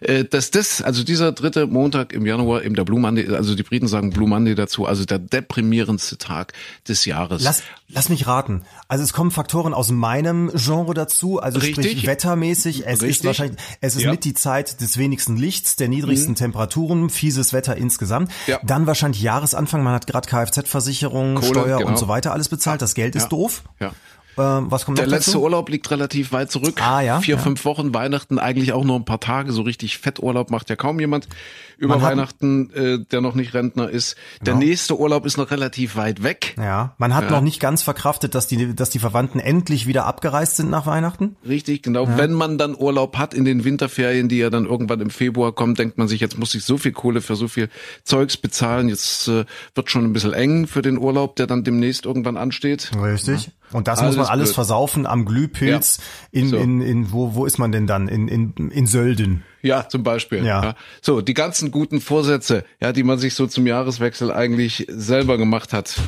äh, 0.02 0.24
dass 0.24 0.52
das, 0.52 0.82
also 0.82 1.04
dieser 1.04 1.32
dritte 1.32 1.68
Montag 1.68 2.14
im 2.14 2.26
Januar, 2.26 2.64
eben 2.64 2.76
der 2.76 2.86
Blue 2.86 3.00
Monday, 3.00 3.28
also 3.36 3.56
die 3.56 3.64
Briten 3.64 3.88
sagen 3.88 4.12
Blue 4.12 4.28
Monday 4.28 4.56
dazu, 4.56 4.86
also 4.86 5.06
der 5.06 5.20
deprimierendste 5.20 6.18
Tag 6.18 6.54
des 6.88 7.06
Jahres. 7.06 7.44
Lass, 7.44 7.64
lass 7.90 8.10
mich 8.10 8.28
raten. 8.28 8.64
Also 8.88 9.04
es 9.04 9.14
kommen 9.14 9.32
Faktoren 9.32 9.74
aus 9.74 9.92
meinem 9.92 10.52
Genre 10.54 10.94
dazu, 10.94 11.40
also 11.40 11.60
Richtig. 11.60 11.86
sprich 11.92 12.08
wettermäßig. 12.08 12.86
Es 12.86 13.02
Richtig. 13.02 13.10
ist 13.10 13.26
wahrscheinlich, 13.26 13.60
es 13.82 13.96
ist 13.96 14.04
ja. 14.04 14.12
mit 14.12 14.26
die 14.26 14.34
Zeit 14.34 14.82
des 14.82 14.98
wenigsten 14.98 15.38
Lichts, 15.38 15.76
der 15.78 15.88
niedrigsten 15.88 16.32
mhm. 16.32 16.36
Temperaturen, 16.36 17.10
fieses 17.10 17.54
Wetter 17.54 17.78
insgesamt. 17.78 18.32
Ja. 18.46 18.60
Dann 18.64 18.88
wahrscheinlich 18.88 19.22
Jahresanfang, 19.22 19.84
man 19.84 19.94
hat 19.94 20.08
gerade 20.08 20.28
Kfz-Versicherung, 20.28 21.42
Steuer 21.42 21.78
genau. 21.78 21.90
und 21.90 21.98
so 21.98 22.08
weiter 22.08 22.34
alles 22.34 22.50
bezahlt. 22.50 22.82
Das 22.82 22.94
Geld 22.94 23.16
ist 23.16 23.30
doof. 23.30 23.64
Ja. 23.80 23.94
Ähm, 24.38 24.70
was 24.70 24.86
kommt 24.86 24.98
Der 24.98 25.08
letzte 25.08 25.32
dazu? 25.32 25.44
Urlaub 25.44 25.70
liegt 25.70 25.90
relativ 25.92 26.32
weit 26.32 26.52
zurück. 26.52 26.82
Ah, 26.82 27.02
ja. 27.02 27.20
Vier, 27.22 27.36
ja. 27.36 27.42
fünf 27.42 27.66
Wochen, 27.66 27.94
Weihnachten 27.94 28.40
eigentlich 28.40 28.74
auch 28.74 28.84
nur 28.84 28.96
ein 28.96 29.06
paar 29.06 29.20
Tage. 29.20 29.52
So 29.52 29.64
richtig 29.64 29.98
Fetturlaub 29.98 30.52
macht 30.52 30.70
ja 30.70 30.76
kaum 30.76 31.00
jemand 31.00 31.28
über 31.78 31.98
man 31.98 32.04
Weihnachten, 32.04 32.72
äh, 32.72 33.00
der 33.00 33.22
noch 33.22 33.36
nicht 33.36 33.54
Rentner 33.54 33.90
ist. 33.90 34.16
Der 34.42 34.54
genau. 34.54 34.66
nächste 34.66 35.00
Urlaub 35.00 35.26
ist 35.26 35.38
noch 35.38 35.52
relativ 35.52 35.96
weit 35.96 36.24
weg. 36.24 36.56
Ja, 36.58 36.96
man 36.98 37.14
hat 37.14 37.26
ja. 37.26 37.32
noch 37.32 37.42
nicht 37.42 37.60
ganz 37.60 37.84
verkraftet, 37.84 38.36
dass 38.36 38.48
die, 38.48 38.76
dass 38.76 38.90
die 38.90 39.00
Verwandten 39.00 39.40
endlich 39.40 39.88
wieder 39.88 40.06
abgereist 40.06 40.58
sind 40.58 40.70
nach 40.70 40.86
Weihnachten. 40.86 41.36
Richtig, 41.48 41.84
genau. 41.84 42.06
Ja. 42.06 42.18
Wenn 42.18 42.34
man 42.34 42.58
dann 42.58 42.76
Urlaub 42.76 43.18
hat 43.18 43.34
in 43.34 43.46
den 43.46 43.64
Winterferien, 43.64 44.28
die 44.28 44.38
ja 44.38 44.50
dann 44.50 44.66
irgendwann 44.66 45.02
im 45.02 45.10
Februar 45.10 45.54
kommen, 45.54 45.76
denkt 45.76 45.98
man 45.98 46.08
sich, 46.08 46.20
jetzt 46.20 46.38
muss 46.38 46.56
ich 46.56 46.64
so 46.64 46.78
viel 46.78 46.92
Kohle 46.92 47.22
für 47.22 47.36
so 47.36 47.48
viel 47.48 47.70
Zeugs 48.04 48.38
bezahlen. 48.38 48.90
Jetzt 48.90 49.28
äh, 49.28 49.46
wird 49.76 49.92
schon 49.92 50.06
ein 50.06 50.14
bisschen 50.14 50.34
eng 50.34 50.68
für 50.68 50.82
den 50.82 50.98
Urlaub, 50.98 51.36
der 51.36 51.48
dann 51.48 51.64
demnächst 51.64 52.06
irgendwann 52.06 52.38
ansteht. 52.38 52.92
Richtig. 53.00 53.52
Und 53.72 53.88
das 53.88 54.00
alles 54.00 54.16
muss 54.16 54.26
man 54.26 54.32
alles 54.32 54.50
blöd. 54.50 54.56
versaufen 54.56 55.06
am 55.06 55.26
Glühpilz 55.26 56.00
ja. 56.32 56.42
in, 56.42 56.50
so. 56.50 56.58
in, 56.58 56.82
in, 56.82 57.12
wo, 57.12 57.36
wo 57.36 57.46
ist 57.46 57.58
man 57.58 57.72
denn 57.72 57.88
dann? 57.88 58.08
In, 58.08 58.28
in, 58.28 58.72
in 58.72 58.88
Sölden. 58.88 59.44
Ja, 59.62 59.90
zum 59.90 60.04
Beispiel. 60.04 60.46
Ja. 60.46 60.64
ja. 60.64 60.76
So, 61.02 61.22
die 61.22 61.34
ganzen 61.34 61.72
guten 61.72 62.00
Vorsätze, 62.00 62.64
ja, 62.80 62.94
die 62.94 63.04
man 63.04 63.18
sich 63.20 63.34
so 63.36 63.48
zum 63.48 63.68
Jahreswechsel 63.68 64.32
eigentlich 64.32 64.86
selber 64.90 65.38
gemacht 65.38 65.74
hat. 65.74 66.00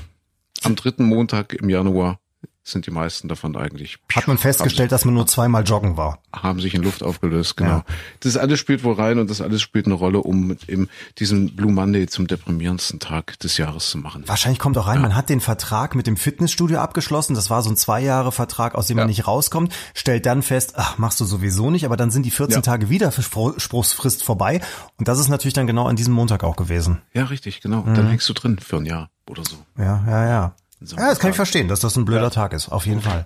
Am 0.63 0.76
dritten 0.76 1.04
Montag 1.04 1.54
im 1.54 1.69
Januar 1.69 2.19
sind 2.63 2.86
die 2.86 2.91
meisten 2.91 3.28
davon 3.28 3.56
eigentlich. 3.56 3.98
Hat 4.13 4.28
man 4.28 4.38
festgestellt, 4.38 4.91
dass 4.91 5.06
man 5.06 5.13
nur 5.13 5.28
zweimal 5.28 5.63
joggen 5.63 5.98
war? 5.98 6.19
Haben 6.34 6.60
sich 6.60 6.76
in 6.76 6.84
Luft 6.84 7.04
aufgelöst, 7.04 7.58
genau. 7.58 7.69
Ja. 7.69 7.86
Das 8.19 8.38
alles 8.38 8.60
spielt 8.60 8.84
wohl 8.84 8.93
rein 8.93 9.19
und 9.19 9.30
das 9.30 9.41
alles 9.41 9.62
spielt 9.62 9.86
eine 9.86 9.95
Rolle, 9.95 10.19
um 10.19 10.56
eben 10.67 10.89
diesen 11.17 11.56
Blue 11.56 11.72
Monday 11.72 12.08
zum 12.08 12.28
deprimierendsten 12.28 13.00
Tag 13.00 13.39
des 13.39 13.58
Jahres 13.58 13.89
zu 13.89 13.98
machen. 13.98 14.24
Wahrscheinlich 14.28 14.60
kommt 14.60 14.78
auch 14.78 14.88
rein, 14.88 14.98
ja. 14.98 15.02
man 15.02 15.15
hat 15.15 15.30
den 15.30 15.41
Vertrag 15.41 15.95
mit 15.95 16.06
dem 16.08 16.17
Fitnessstudio 16.17 16.80
abgeschlossen. 16.80 17.34
Das 17.34 17.50
war 17.50 17.63
so 17.63 17.69
ein 17.69 17.78
zwei 17.78 18.02
Jahre 18.02 18.32
Vertrag, 18.32 18.76
aus 18.76 18.88
dem 18.88 18.98
ja. 18.98 19.04
man 19.04 19.10
nicht 19.10 19.26
rauskommt, 19.26 19.74
stellt 19.93 20.26
dann 20.26 20.41
fest, 20.41 20.74
ach, 20.76 20.98
machst 20.98 21.19
du 21.19 21.26
sowieso 21.26 21.72
nicht, 21.72 21.86
aber 21.86 21.98
dann 21.98 22.12
sind 22.12 22.26
die 22.26 22.32
14 22.32 22.62
Tage 22.62 22.89
wieder 22.89 23.12
Spruchsfrist 23.12 24.24
vorbei. 24.24 24.62
Und 24.98 25.08
das 25.08 25.19
ist 25.19 25.30
natürlich 25.30 25.54
dann 25.54 25.67
genau 25.67 25.88
an 25.88 25.95
diesem 25.95 26.13
Montag 26.13 26.43
auch 26.43 26.56
gewesen. 26.56 27.02
Ja, 27.13 27.26
richtig, 27.26 27.62
genau. 27.62 27.82
Mhm. 27.82 27.95
Dann 27.95 28.10
hängst 28.10 28.30
du 28.30 28.34
drin 28.34 28.60
für 28.60 28.78
ein 28.78 28.86
Jahr 28.86 29.10
oder 29.30 29.43
so. 29.43 29.58
Ja, 29.78 30.04
ja, 30.08 30.28
ja. 30.28 30.56
So 30.81 30.95
ja, 30.95 31.09
das 31.09 31.19
kann 31.19 31.31
ich 31.31 31.35
verstehen, 31.35 31.67
dass 31.67 31.79
das 31.79 31.95
ein 31.95 32.05
blöder 32.05 32.23
ja. 32.23 32.29
Tag 32.29 32.53
ist, 32.53 32.69
auf 32.69 32.85
jeden 32.85 33.01
Fall. 33.01 33.25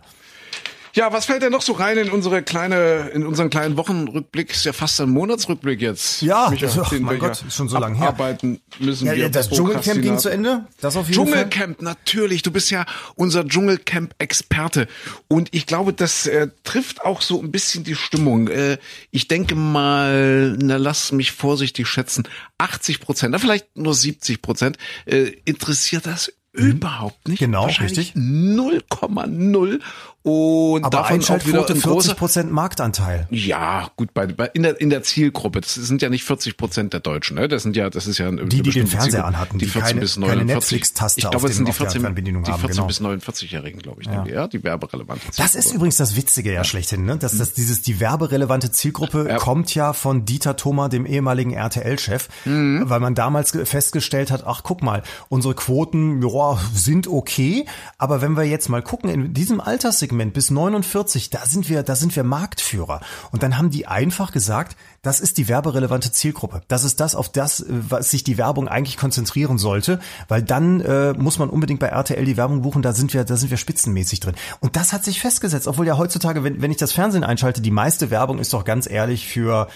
Ja, 0.95 1.11
was 1.11 1.25
fällt 1.25 1.41
denn 1.41 1.51
noch 1.51 1.63
so 1.63 1.73
rein 1.73 1.97
in 1.97 2.11
unsere 2.11 2.43
kleine, 2.43 3.09
in 3.15 3.25
unseren 3.25 3.49
kleinen 3.49 3.77
Wochenrückblick? 3.77 4.51
Ist 4.51 4.65
ja 4.65 4.73
fast 4.73 5.01
ein 5.01 5.09
Monatsrückblick 5.09 5.81
jetzt. 5.81 6.21
Ja, 6.21 6.51
Micha, 6.51 6.67
das, 6.67 6.77
oh 6.77 6.95
mein 6.99 7.17
Gott, 7.17 7.43
ist 7.47 7.55
schon 7.55 7.67
so 7.67 7.79
lange 7.79 7.97
her. 7.97 8.09
Arbeiten 8.09 8.61
müssen 8.77 9.07
ja, 9.07 9.15
wir. 9.15 9.29
Das 9.29 9.49
Dschungelcamp 9.49 10.03
ging 10.03 10.19
zu 10.19 10.29
Ende. 10.29 10.65
Das 10.81 10.95
auf 10.95 11.09
jeden 11.09 11.25
Dschungelcamp, 11.25 11.77
Fall. 11.77 11.83
natürlich. 11.83 12.43
Du 12.43 12.51
bist 12.51 12.69
ja 12.69 12.85
unser 13.15 13.43
Dschungelcamp-Experte. 13.43 14.87
Und 15.27 15.49
ich 15.51 15.65
glaube, 15.65 15.93
das 15.93 16.27
äh, 16.27 16.49
trifft 16.63 17.03
auch 17.03 17.21
so 17.21 17.41
ein 17.41 17.51
bisschen 17.51 17.83
die 17.83 17.95
Stimmung. 17.95 18.47
Äh, 18.49 18.77
ich 19.09 19.27
denke 19.27 19.55
mal, 19.55 20.55
na, 20.61 20.77
lass 20.77 21.11
mich 21.11 21.31
vorsichtig 21.31 21.87
schätzen, 21.87 22.27
80 22.59 22.99
Prozent, 22.99 23.31
na, 23.31 23.39
vielleicht 23.39 23.75
nur 23.75 23.95
70 23.95 24.43
Prozent, 24.43 24.77
äh, 25.05 25.31
interessiert 25.45 26.05
das. 26.05 26.31
Überhaupt 26.53 27.27
nicht. 27.27 27.39
Genau, 27.39 27.65
richtig. 27.65 28.13
0,0 28.15 29.79
und 30.23 30.85
Aber 30.85 30.97
davon 30.97 31.21
auch 31.21 31.45
wieder 31.45 31.69
ein 31.69 31.75
40 31.75 32.15
Prozent 32.15 32.51
Marktanteil. 32.51 33.27
Ja, 33.29 33.89
gut, 33.97 34.13
bei, 34.13 34.25
bei 34.25 34.49
in 34.53 34.63
der 34.63 34.79
in 34.79 34.89
der 34.89 35.03
Zielgruppe. 35.03 35.59
Das 35.59 35.73
sind 35.73 36.01
ja 36.01 36.07
nicht 36.07 36.23
40 36.23 36.55
Prozent 36.55 36.93
der 36.93 37.01
Deutschen. 37.01 37.35
Ne? 37.35 37.49
Das 37.49 37.63
sind 37.63 37.75
ja, 37.75 37.89
das 37.89 38.07
ist 38.07 38.19
ja 38.19 38.31
die, 38.31 38.61
die 38.61 38.69
den 38.71 38.87
Fernseher 38.87 39.25
anhatten, 39.25 39.59
die, 39.59 39.65
die 39.65 39.71
14 39.71 39.87
keine, 39.89 39.99
bis 39.99 40.15
49. 40.15 40.39
Keine 40.39 40.53
Netflix-Taste 40.53 41.19
ich 41.19 41.29
glaube, 41.29 41.47
es 41.49 41.57
sind 41.57 41.67
die 41.67 41.73
14, 41.73 42.01
die 42.15 42.31
14 42.31 42.67
genau. 42.69 42.87
bis 42.87 43.01
49-Jährigen, 43.01 43.81
glaube 43.81 44.01
ich, 44.01 44.07
ja. 44.07 44.25
ja, 44.25 44.47
die 44.47 44.63
werberelevante 44.63 45.23
Zielgruppe. 45.29 45.43
Das 45.43 45.55
ist 45.55 45.73
übrigens 45.73 45.97
das 45.97 46.15
Witzige 46.15 46.53
ja, 46.53 46.63
schlechthin, 46.63 47.03
ne? 47.03 47.17
dass, 47.17 47.37
dass 47.37 47.49
mhm. 47.49 47.55
dieses 47.57 47.81
die 47.81 47.99
werberelevante 47.99 48.71
Zielgruppe 48.71 49.25
ja. 49.27 49.37
kommt 49.37 49.75
ja 49.75 49.91
von 49.91 50.23
Dieter 50.23 50.55
Thoma, 50.55 50.87
dem 50.87 51.05
ehemaligen 51.05 51.51
RTL-Chef, 51.51 52.29
mhm. 52.45 52.83
weil 52.85 53.01
man 53.01 53.13
damals 53.13 53.51
festgestellt 53.65 54.31
hat, 54.31 54.45
ach 54.47 54.61
guck 54.63 54.81
mal, 54.83 55.03
unsere 55.27 55.53
Quoten 55.53 56.21
ja, 56.21 56.57
sind 56.73 57.07
okay, 57.07 57.65
aber 57.97 58.21
wenn 58.21 58.37
wir 58.37 58.43
jetzt 58.43 58.69
mal 58.69 58.81
gucken, 58.81 59.09
in 59.09 59.33
diesem 59.33 59.59
Alterssegment 59.59 60.12
bis 60.31 60.49
49 60.49 61.03
40, 61.13 61.29
da 61.29 61.45
sind 61.45 61.69
wir, 61.69 61.83
da 61.83 61.95
sind 61.95 62.15
wir 62.15 62.23
Marktführer. 62.23 63.01
Und 63.31 63.43
dann 63.43 63.57
haben 63.57 63.69
die 63.69 63.87
einfach 63.87 64.31
gesagt, 64.31 64.75
das 65.01 65.19
ist 65.19 65.37
die 65.37 65.47
werberelevante 65.47 66.11
Zielgruppe. 66.11 66.61
Das 66.67 66.83
ist 66.83 66.99
das, 66.99 67.15
auf 67.15 67.29
das, 67.29 67.61
äh, 67.61 67.65
was 67.69 68.11
sich 68.11 68.23
die 68.23 68.37
Werbung 68.37 68.67
eigentlich 68.67 68.97
konzentrieren 68.97 69.57
sollte, 69.57 69.99
weil 70.27 70.43
dann 70.43 70.81
äh, 70.81 71.13
muss 71.13 71.39
man 71.39 71.49
unbedingt 71.49 71.79
bei 71.79 71.87
RTL 71.87 72.25
die 72.25 72.37
Werbung 72.37 72.61
buchen, 72.61 72.81
da 72.81 72.93
sind 72.93 73.13
wir, 73.13 73.23
da 73.23 73.35
sind 73.35 73.49
wir 73.49 73.57
spitzenmäßig 73.57 74.19
drin. 74.19 74.35
Und 74.59 74.75
das 74.75 74.93
hat 74.93 75.03
sich 75.03 75.19
festgesetzt, 75.19 75.67
obwohl 75.67 75.87
ja 75.87 75.97
heutzutage, 75.97 76.43
wenn, 76.43 76.61
wenn 76.61 76.71
ich 76.71 76.77
das 76.77 76.91
Fernsehen 76.91 77.23
einschalte, 77.23 77.61
die 77.61 77.71
meiste 77.71 78.09
Werbung 78.09 78.39
ist 78.39 78.53
doch 78.53 78.63
ganz 78.63 78.89
ehrlich 78.89 79.27
für 79.27 79.67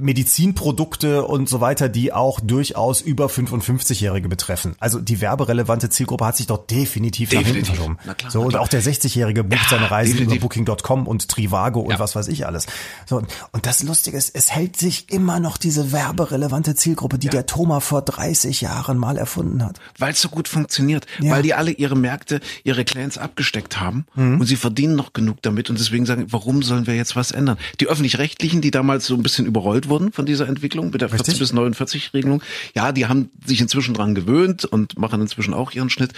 Medizinprodukte 0.00 1.24
und 1.24 1.48
so 1.48 1.60
weiter, 1.60 1.88
die 1.88 2.12
auch 2.12 2.40
durchaus 2.40 3.00
über 3.00 3.26
55-Jährige 3.26 4.28
betreffen. 4.28 4.74
Also 4.78 5.00
die 5.00 5.20
werberelevante 5.20 5.90
Zielgruppe 5.90 6.26
hat 6.26 6.36
sich 6.36 6.46
doch 6.46 6.66
definitiv, 6.66 7.30
definitiv. 7.30 7.68
nach 7.68 7.76
hinten 7.78 7.96
verschoben. 7.96 8.30
So, 8.30 8.42
und 8.42 8.56
auch 8.56 8.68
der 8.68 8.82
60-Jährige 8.82 9.44
bucht 9.44 9.70
ja, 9.70 9.78
seine 9.78 9.90
Reisen 9.90 10.12
definitiv. 10.12 10.36
über 10.36 10.42
Booking.com 10.42 11.06
und 11.06 11.28
Trivago 11.28 11.80
und 11.80 11.92
ja. 11.92 11.98
was 11.98 12.16
weiß 12.16 12.28
ich 12.28 12.46
alles. 12.46 12.66
So, 13.06 13.22
und 13.52 13.66
das 13.66 13.82
Lustige 13.82 14.16
ist, 14.16 14.34
es 14.34 14.50
hält 14.50 14.76
sich 14.76 15.10
immer 15.10 15.40
noch 15.40 15.56
diese 15.56 15.92
werberelevante 15.92 16.74
Zielgruppe, 16.74 17.18
die 17.18 17.26
ja. 17.26 17.32
der 17.32 17.46
Thomas 17.46 17.84
vor 17.84 18.02
30 18.02 18.60
Jahren 18.60 18.98
mal 18.98 19.16
erfunden 19.16 19.64
hat. 19.64 19.80
Weil 19.98 20.12
es 20.12 20.20
so 20.20 20.28
gut 20.28 20.48
funktioniert, 20.48 21.06
weil 21.20 21.42
die 21.42 21.54
alle 21.54 21.72
ihre 21.72 21.96
Märkte, 21.96 22.40
ihre 22.64 22.84
Clans 22.84 23.18
abgesteckt 23.18 23.80
haben 23.80 24.06
mhm. 24.14 24.40
und 24.40 24.46
sie 24.46 24.56
verdienen 24.56 24.96
noch 24.96 25.12
genug 25.12 25.42
damit 25.42 25.70
und 25.70 25.78
deswegen 25.78 26.06
sagen, 26.06 26.26
warum 26.30 26.62
sollen 26.62 26.86
wir 26.86 26.94
jetzt 26.94 27.16
was 27.16 27.30
ändern? 27.30 27.58
Die 27.80 27.88
öffentlich-rechtlichen, 27.88 28.60
die 28.60 28.70
damals 28.70 29.06
so 29.06 29.14
ein 29.14 29.22
bisschen 29.22 29.46
überrollt 29.46 29.81
überholt 29.84 29.88
wurden 29.88 30.12
von 30.12 30.26
dieser 30.26 30.48
Entwicklung 30.48 30.90
mit 30.90 31.00
der 31.00 31.08
40 31.08 31.38
bis 31.38 31.52
49 31.52 32.14
Regelung. 32.14 32.42
Ja, 32.74 32.92
die 32.92 33.06
haben 33.06 33.30
sich 33.44 33.60
inzwischen 33.60 33.94
dran 33.94 34.14
gewöhnt 34.14 34.64
und 34.64 34.98
machen 34.98 35.20
inzwischen 35.20 35.54
auch 35.54 35.72
ihren 35.72 35.90
Schnitt. 35.90 36.12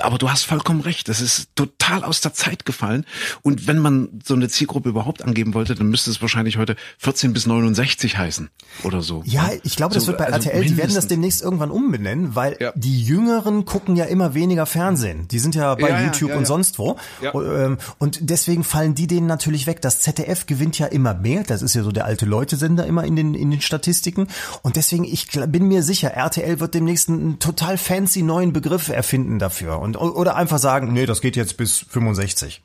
Aber 0.00 0.18
du 0.18 0.30
hast 0.30 0.44
vollkommen 0.44 0.80
recht. 0.80 1.08
Das 1.08 1.20
ist 1.20 1.48
total 1.54 2.04
aus 2.04 2.20
der 2.20 2.32
Zeit 2.32 2.64
gefallen. 2.64 3.04
Und 3.42 3.66
wenn 3.66 3.78
man 3.78 4.20
so 4.24 4.34
eine 4.34 4.48
Zielgruppe 4.48 4.88
überhaupt 4.88 5.22
angeben 5.22 5.54
wollte, 5.54 5.74
dann 5.74 5.88
müsste 5.88 6.10
es 6.10 6.20
wahrscheinlich 6.20 6.56
heute 6.56 6.76
14 6.98 7.32
bis 7.32 7.46
69 7.46 8.18
heißen 8.18 8.50
oder 8.84 9.02
so. 9.02 9.22
Ja, 9.26 9.50
ich 9.62 9.76
glaube, 9.76 9.94
das 9.94 10.04
so, 10.04 10.08
wird 10.08 10.18
bei 10.18 10.26
also 10.26 10.48
RTL, 10.48 10.64
die 10.64 10.76
werden 10.76 10.94
das 10.94 11.06
demnächst 11.06 11.42
irgendwann 11.42 11.70
umbenennen, 11.70 12.34
weil 12.34 12.56
ja. 12.60 12.72
die 12.74 13.02
Jüngeren 13.02 13.64
gucken 13.64 13.96
ja 13.96 14.04
immer 14.04 14.34
weniger 14.34 14.66
Fernsehen. 14.66 15.28
Die 15.28 15.38
sind 15.38 15.54
ja 15.54 15.74
bei 15.74 15.90
ja, 15.90 16.04
YouTube 16.04 16.30
ja, 16.30 16.36
und 16.36 16.46
sonst 16.46 16.78
wo. 16.78 16.96
Ähm, 17.22 17.78
und 17.98 18.18
deswegen 18.22 18.64
fallen 18.64 18.94
die 18.94 19.06
denen 19.06 19.26
natürlich 19.26 19.66
weg. 19.66 19.80
Das 19.80 20.00
ZDF 20.00 20.46
gewinnt 20.46 20.78
ja 20.78 20.86
immer 20.86 21.14
mehr. 21.14 21.42
Das 21.44 21.62
ist 21.62 21.74
ja 21.74 21.82
so 21.82 21.92
der 21.92 22.04
alte 22.04 22.26
Leute-Sender 22.26 22.86
immer 22.86 23.04
in 23.10 23.16
den, 23.16 23.34
in 23.34 23.50
den 23.50 23.60
Statistiken. 23.60 24.28
Und 24.62 24.76
deswegen, 24.76 25.04
ich 25.04 25.28
bin 25.48 25.68
mir 25.68 25.82
sicher, 25.82 26.12
RTL 26.12 26.60
wird 26.60 26.74
demnächst 26.74 27.08
einen 27.08 27.38
total 27.38 27.76
fancy 27.78 28.22
neuen 28.22 28.52
Begriff 28.52 28.88
erfinden 28.88 29.38
dafür. 29.38 29.78
Und, 29.78 29.96
oder 29.96 30.36
einfach 30.36 30.58
sagen, 30.58 30.92
nee, 30.92 31.06
das 31.06 31.20
geht 31.20 31.36
jetzt 31.36 31.56
bis 31.56 31.78
65. 31.78 32.62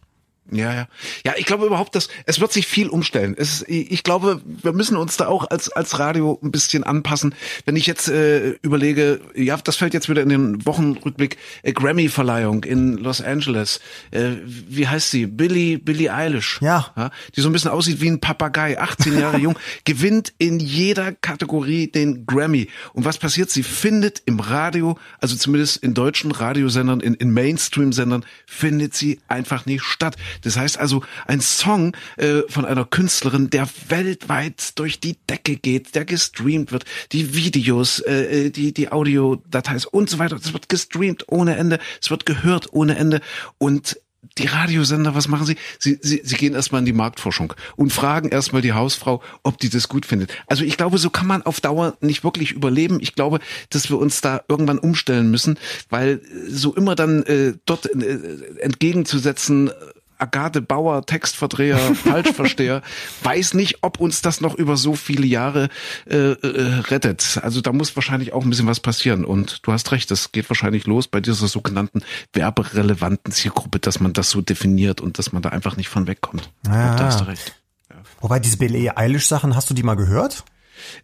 Ja, 0.51 0.73
ja. 0.73 0.88
Ja, 1.25 1.34
ich 1.38 1.45
glaube 1.45 1.65
überhaupt, 1.65 1.95
dass 1.95 2.08
es 2.25 2.39
wird 2.39 2.53
sich 2.53 2.67
viel 2.67 2.88
umstellen. 2.89 3.36
Es, 3.38 3.63
ich 3.67 4.03
glaube, 4.03 4.41
wir 4.45 4.73
müssen 4.73 4.95
uns 4.95 5.17
da 5.17 5.27
auch 5.27 5.49
als 5.49 5.69
als 5.69 5.97
Radio 5.97 6.39
ein 6.43 6.51
bisschen 6.51 6.84
anpassen. 6.84 7.34
Wenn 7.65 7.75
ich 7.75 7.88
jetzt 7.88 8.08
äh, 8.10 8.51
überlege, 8.62 9.21
ja, 9.34 9.58
das 9.58 9.75
fällt 9.75 9.95
jetzt 9.95 10.08
wieder 10.08 10.21
in 10.21 10.29
den 10.29 10.65
Wochenrückblick, 10.65 11.38
äh, 11.63 11.73
Grammy-Verleihung 11.73 12.63
in 12.63 12.97
Los 12.97 13.21
Angeles. 13.21 13.79
Äh, 14.12 14.34
wie 14.45 14.88
heißt 14.88 15.10
sie? 15.10 15.25
Billy 15.25 15.77
Billy 15.77 16.10
Eilish. 16.10 16.60
Ja. 16.62 16.93
ja. 16.95 17.10
Die 17.36 17.41
so 17.41 17.49
ein 17.49 17.53
bisschen 17.53 17.71
aussieht 17.71 17.99
wie 18.01 18.10
ein 18.10 18.19
Papagei, 18.19 18.79
18 18.79 19.17
Jahre 19.17 19.38
jung, 19.39 19.58
gewinnt 19.84 20.34
in 20.38 20.60
jeder 20.60 21.12
Kategorie 21.12 21.88
den 21.88 22.27
Grammy. 22.27 22.67
Und 22.93 23.05
was 23.05 23.17
passiert? 23.17 23.49
Sie 23.49 23.63
findet 23.63 24.21
im 24.25 24.39
Radio, 24.39 24.97
also 25.19 25.36
zumindest 25.36 25.77
in 25.77 25.95
deutschen 25.95 26.31
Radiosendern, 26.31 26.99
in, 26.99 27.15
in 27.15 27.31
Mainstream-Sendern, 27.31 28.25
findet 28.45 28.93
sie 28.93 29.19
einfach 29.27 29.65
nicht 29.65 29.84
statt. 29.84 30.15
Das 30.41 30.58
heißt 30.58 30.78
also, 30.78 31.04
ein 31.28 31.41
Song 31.41 31.95
äh, 32.17 32.41
von 32.48 32.65
einer 32.65 32.86
Künstlerin, 32.86 33.50
der 33.50 33.67
weltweit 33.89 34.78
durch 34.78 35.00
die 35.00 35.17
Decke 35.30 35.56
geht, 35.56 35.95
der 35.95 36.06
gestreamt 36.06 36.71
wird, 36.71 36.86
die 37.12 37.36
Videos, 37.36 38.00
äh, 38.00 38.48
äh 38.48 38.50
die, 38.50 38.74
die 38.74 38.91
Audiodateien 38.91 39.84
und 39.91 40.10
so 40.10 40.19
weiter, 40.19 40.36
das 40.36 40.54
wird 40.54 40.69
gestreamt 40.69 41.26
ohne 41.28 41.58
Ende, 41.58 41.80
es 42.02 42.10
wird 42.10 42.26
gehört 42.26 42.71
ohne 42.71 42.98
Ende 42.98 43.21
und 43.58 43.98
die 44.38 44.48
Radiosender, 44.48 45.15
was 45.15 45.28
machen 45.28 45.45
sie? 45.45 45.56
Sie, 45.80 45.98
sie? 46.02 46.21
sie 46.24 46.36
gehen 46.36 46.54
erstmal 46.54 46.80
in 46.80 46.86
die 46.86 46.93
Marktforschung 46.93 47.54
und 47.76 47.93
fragen 47.93 48.30
erstmal 48.30 48.62
die 48.62 48.74
Hausfrau, 48.74 49.21
ob 49.43 49.58
die 49.60 49.69
das 49.69 49.88
gut 49.88 50.06
findet. 50.06 50.32
Also 50.48 50.63
ich 50.63 50.78
glaube, 50.78 50.98
so 50.98 51.10
kann 51.10 51.28
man 51.28 51.43
auf 51.43 51.62
Dauer 51.62 51.98
nicht 52.02 52.24
wirklich 52.24 52.52
überleben. 52.52 53.00
Ich 53.02 53.15
glaube, 53.15 53.39
dass 53.69 53.89
wir 53.89 53.98
uns 53.98 54.21
da 54.21 54.41
irgendwann 54.48 54.80
umstellen 54.80 55.32
müssen, 55.32 55.58
weil 55.89 56.21
so 56.48 56.76
immer 56.76 56.95
dann 56.95 57.24
äh, 57.24 57.54
dort 57.65 57.86
äh, 57.86 58.19
entgegenzusetzen, 58.60 59.71
Agathe 60.17 60.62
Bauer, 60.62 61.06
Textverdreher, 61.06 61.78
Falschversteher, 61.78 62.82
weiß 63.23 63.54
nicht, 63.54 63.80
ob 63.82 63.99
uns 63.99 64.21
das 64.21 64.41
noch 64.41 64.56
über 64.56 64.78
so 64.78 64.95
viele 64.95 65.25
Jahre 65.25 65.69
äh, 66.10 66.32
äh, 66.32 66.80
rettet. 66.89 67.39
Also 67.41 67.62
da 67.62 67.71
muss 67.71 67.95
wahrscheinlich 67.95 68.34
auch 68.34 68.43
ein 68.43 68.49
bisschen 68.49 68.67
was 68.67 68.80
passieren. 68.80 69.25
Und 69.25 69.65
du 69.65 69.71
hast 69.71 69.91
recht, 69.91 70.10
das 70.12 70.32
geht 70.32 70.49
wahrscheinlich 70.49 70.86
los 70.86 71.08
bei 71.08 71.21
dieser 71.21 71.47
sogenannten 71.47 72.01
werberelevanten 72.34 73.32
Zielgruppe, 73.32 73.80
dass 73.80 73.99
man 73.99 74.13
das 74.13 74.30
so 74.30 74.41
definiert 74.41 75.01
und 75.01 75.19
dass 75.19 75.32
man 75.32 75.41
da 75.41 75.49
einfach 75.49 75.78
nicht 75.78 75.89
von 75.89 76.08
wegkommt. 76.08 76.49
Ja. 76.65 76.95
Da 76.95 77.06
hast 77.06 77.21
du 77.21 77.28
recht. 77.28 77.56
Ja. 77.89 77.97
Wobei 78.21 78.39
diese 78.39 78.58
Billie 78.58 78.95
Eilish 78.95 79.28
Sachen, 79.28 79.56
hast 79.56 79.69
du 79.69 79.73
die 79.73 79.84
mal 79.84 79.95
gehört? 79.95 80.43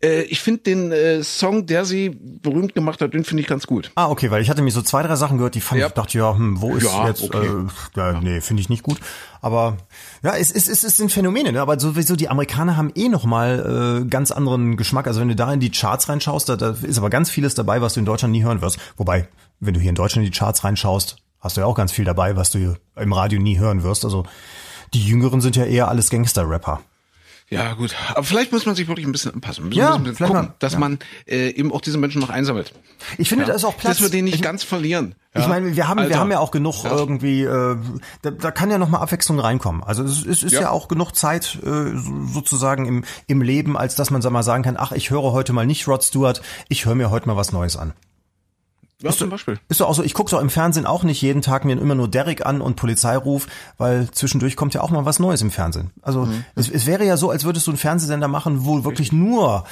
Äh, 0.03 0.23
ich 0.23 0.39
finde 0.39 0.61
den 0.61 0.91
äh, 0.91 1.23
Song, 1.23 1.65
der 1.65 1.85
sie 1.85 2.09
berühmt 2.09 2.75
gemacht 2.75 3.01
hat, 3.01 3.13
den 3.13 3.23
finde 3.23 3.41
ich 3.41 3.47
ganz 3.47 3.67
gut. 3.67 3.91
Ah, 3.95 4.09
okay, 4.09 4.31
weil 4.31 4.41
ich 4.41 4.49
hatte 4.49 4.61
mir 4.61 4.71
so 4.71 4.81
zwei, 4.81 5.03
drei 5.03 5.15
Sachen 5.15 5.37
gehört, 5.37 5.55
die 5.55 5.61
fand 5.61 5.81
ja. 5.81 5.87
ich, 5.87 5.93
dachte, 5.93 6.17
ja, 6.17 6.35
hm, 6.35 6.61
wo 6.61 6.75
ist 6.75 6.83
ja, 6.83 7.07
jetzt, 7.07 7.23
okay. 7.23 7.47
äh, 7.47 7.97
ja, 7.97 8.21
nee, 8.21 8.41
finde 8.41 8.61
ich 8.61 8.69
nicht 8.69 8.83
gut. 8.83 8.99
Aber 9.41 9.77
ja, 10.23 10.35
es, 10.35 10.51
es, 10.51 10.67
es, 10.67 10.83
es 10.83 10.97
sind 10.97 11.11
Phänomene, 11.11 11.51
ne? 11.51 11.61
aber 11.61 11.79
sowieso 11.79 12.15
die 12.15 12.29
Amerikaner 12.29 12.77
haben 12.77 12.91
eh 12.95 13.09
nochmal 13.09 14.03
äh, 14.03 14.07
ganz 14.07 14.31
anderen 14.31 14.77
Geschmack. 14.77 15.07
Also 15.07 15.19
wenn 15.19 15.29
du 15.29 15.35
da 15.35 15.51
in 15.51 15.59
die 15.59 15.71
Charts 15.71 16.09
reinschaust, 16.09 16.49
da, 16.49 16.55
da 16.55 16.75
ist 16.81 16.97
aber 16.97 17.09
ganz 17.09 17.29
vieles 17.29 17.55
dabei, 17.55 17.81
was 17.81 17.95
du 17.95 17.99
in 17.99 18.05
Deutschland 18.05 18.31
nie 18.31 18.43
hören 18.43 18.61
wirst. 18.61 18.77
Wobei, 18.97 19.27
wenn 19.59 19.73
du 19.73 19.79
hier 19.79 19.89
in 19.89 19.95
Deutschland 19.95 20.25
in 20.25 20.31
die 20.31 20.37
Charts 20.37 20.63
reinschaust, 20.63 21.17
hast 21.39 21.57
du 21.57 21.61
ja 21.61 21.67
auch 21.67 21.75
ganz 21.75 21.91
viel 21.91 22.05
dabei, 22.05 22.35
was 22.35 22.51
du 22.51 22.75
im 22.95 23.13
Radio 23.13 23.39
nie 23.39 23.57
hören 23.57 23.83
wirst. 23.83 24.05
Also 24.05 24.25
die 24.93 25.03
Jüngeren 25.03 25.41
sind 25.41 25.55
ja 25.55 25.65
eher 25.65 25.87
alles 25.87 26.09
Gangster-Rapper. 26.09 26.81
Ja, 27.51 27.73
gut. 27.73 27.93
Aber 28.15 28.23
vielleicht 28.23 28.53
muss 28.53 28.65
man 28.65 28.75
sich 28.75 28.87
wirklich 28.87 29.05
ein 29.05 29.11
bisschen 29.11 29.33
anpassen. 29.33 29.65
Müssen 29.65 29.77
ja, 29.77 29.93
ein 29.93 30.03
bisschen 30.03 30.25
gucken, 30.25 30.53
dass 30.59 30.73
ja. 30.73 30.79
man 30.79 30.99
äh, 31.27 31.49
eben 31.49 31.73
auch 31.73 31.81
diese 31.81 31.97
Menschen 31.97 32.21
noch 32.21 32.29
einsammelt. 32.29 32.73
Ich 33.17 33.27
finde, 33.27 33.43
ja. 33.43 33.49
da 33.49 33.55
ist 33.55 33.65
auch 33.65 33.75
Platz. 33.75 33.97
Dass 33.97 34.03
wir 34.03 34.09
den 34.09 34.23
nicht 34.23 34.35
ich, 34.35 34.41
ganz 34.41 34.63
verlieren. 34.63 35.15
Ja? 35.35 35.41
Ich 35.41 35.47
meine, 35.47 35.75
wir 35.75 35.89
haben, 35.89 35.99
Alter. 35.99 36.11
wir 36.11 36.19
haben 36.19 36.31
ja 36.31 36.39
auch 36.39 36.51
genug 36.51 36.85
ja. 36.85 36.95
irgendwie, 36.95 37.43
äh, 37.43 37.75
da, 38.21 38.31
da 38.31 38.51
kann 38.51 38.71
ja 38.71 38.77
noch 38.77 38.87
mal 38.87 38.99
Abwechslung 38.99 39.37
reinkommen. 39.37 39.83
Also 39.83 40.01
es, 40.03 40.25
es 40.25 40.43
ist 40.43 40.53
ja. 40.53 40.61
ja 40.61 40.69
auch 40.69 40.87
genug 40.87 41.11
Zeit 41.11 41.59
äh, 41.61 41.91
sozusagen 42.33 42.85
im, 42.85 43.03
im 43.27 43.41
Leben, 43.41 43.75
als 43.75 43.95
dass 43.95 44.11
man 44.11 44.21
mal 44.21 44.43
sagen 44.43 44.63
kann, 44.63 44.77
ach, 44.79 44.93
ich 44.93 45.09
höre 45.09 45.33
heute 45.33 45.51
mal 45.51 45.65
nicht 45.65 45.85
Rod 45.89 46.03
Stewart, 46.03 46.41
ich 46.69 46.85
höre 46.85 46.95
mir 46.95 47.09
heute 47.09 47.27
mal 47.27 47.35
was 47.35 47.51
Neues 47.51 47.75
an. 47.75 47.91
Ja, 49.01 49.09
ist 49.09 49.19
zum 49.19 49.29
Beispiel. 49.29 49.59
Ist 49.67 49.81
doch 49.81 49.89
auch 49.89 49.95
so, 49.95 50.03
ich 50.03 50.13
gucke 50.13 50.29
doch 50.31 50.41
im 50.41 50.49
Fernsehen 50.49 50.85
auch 50.85 51.03
nicht 51.03 51.21
jeden 51.21 51.41
Tag 51.41 51.65
mir 51.65 51.73
immer 51.73 51.95
nur 51.95 52.07
Derek 52.07 52.45
an 52.45 52.61
und 52.61 52.75
Polizeiruf, 52.75 53.47
weil 53.77 54.09
zwischendurch 54.11 54.55
kommt 54.55 54.73
ja 54.73 54.81
auch 54.81 54.91
mal 54.91 55.05
was 55.05 55.19
Neues 55.19 55.41
im 55.41 55.51
Fernsehen. 55.51 55.91
Also 56.01 56.25
mhm. 56.25 56.45
es, 56.55 56.69
es 56.69 56.85
wäre 56.85 57.05
ja 57.05 57.17
so, 57.17 57.31
als 57.31 57.43
würdest 57.43 57.67
du 57.67 57.71
einen 57.71 57.77
Fernsehsender 57.77 58.27
machen, 58.27 58.65
wo 58.65 58.83
wirklich 58.83 59.11
nur 59.11 59.63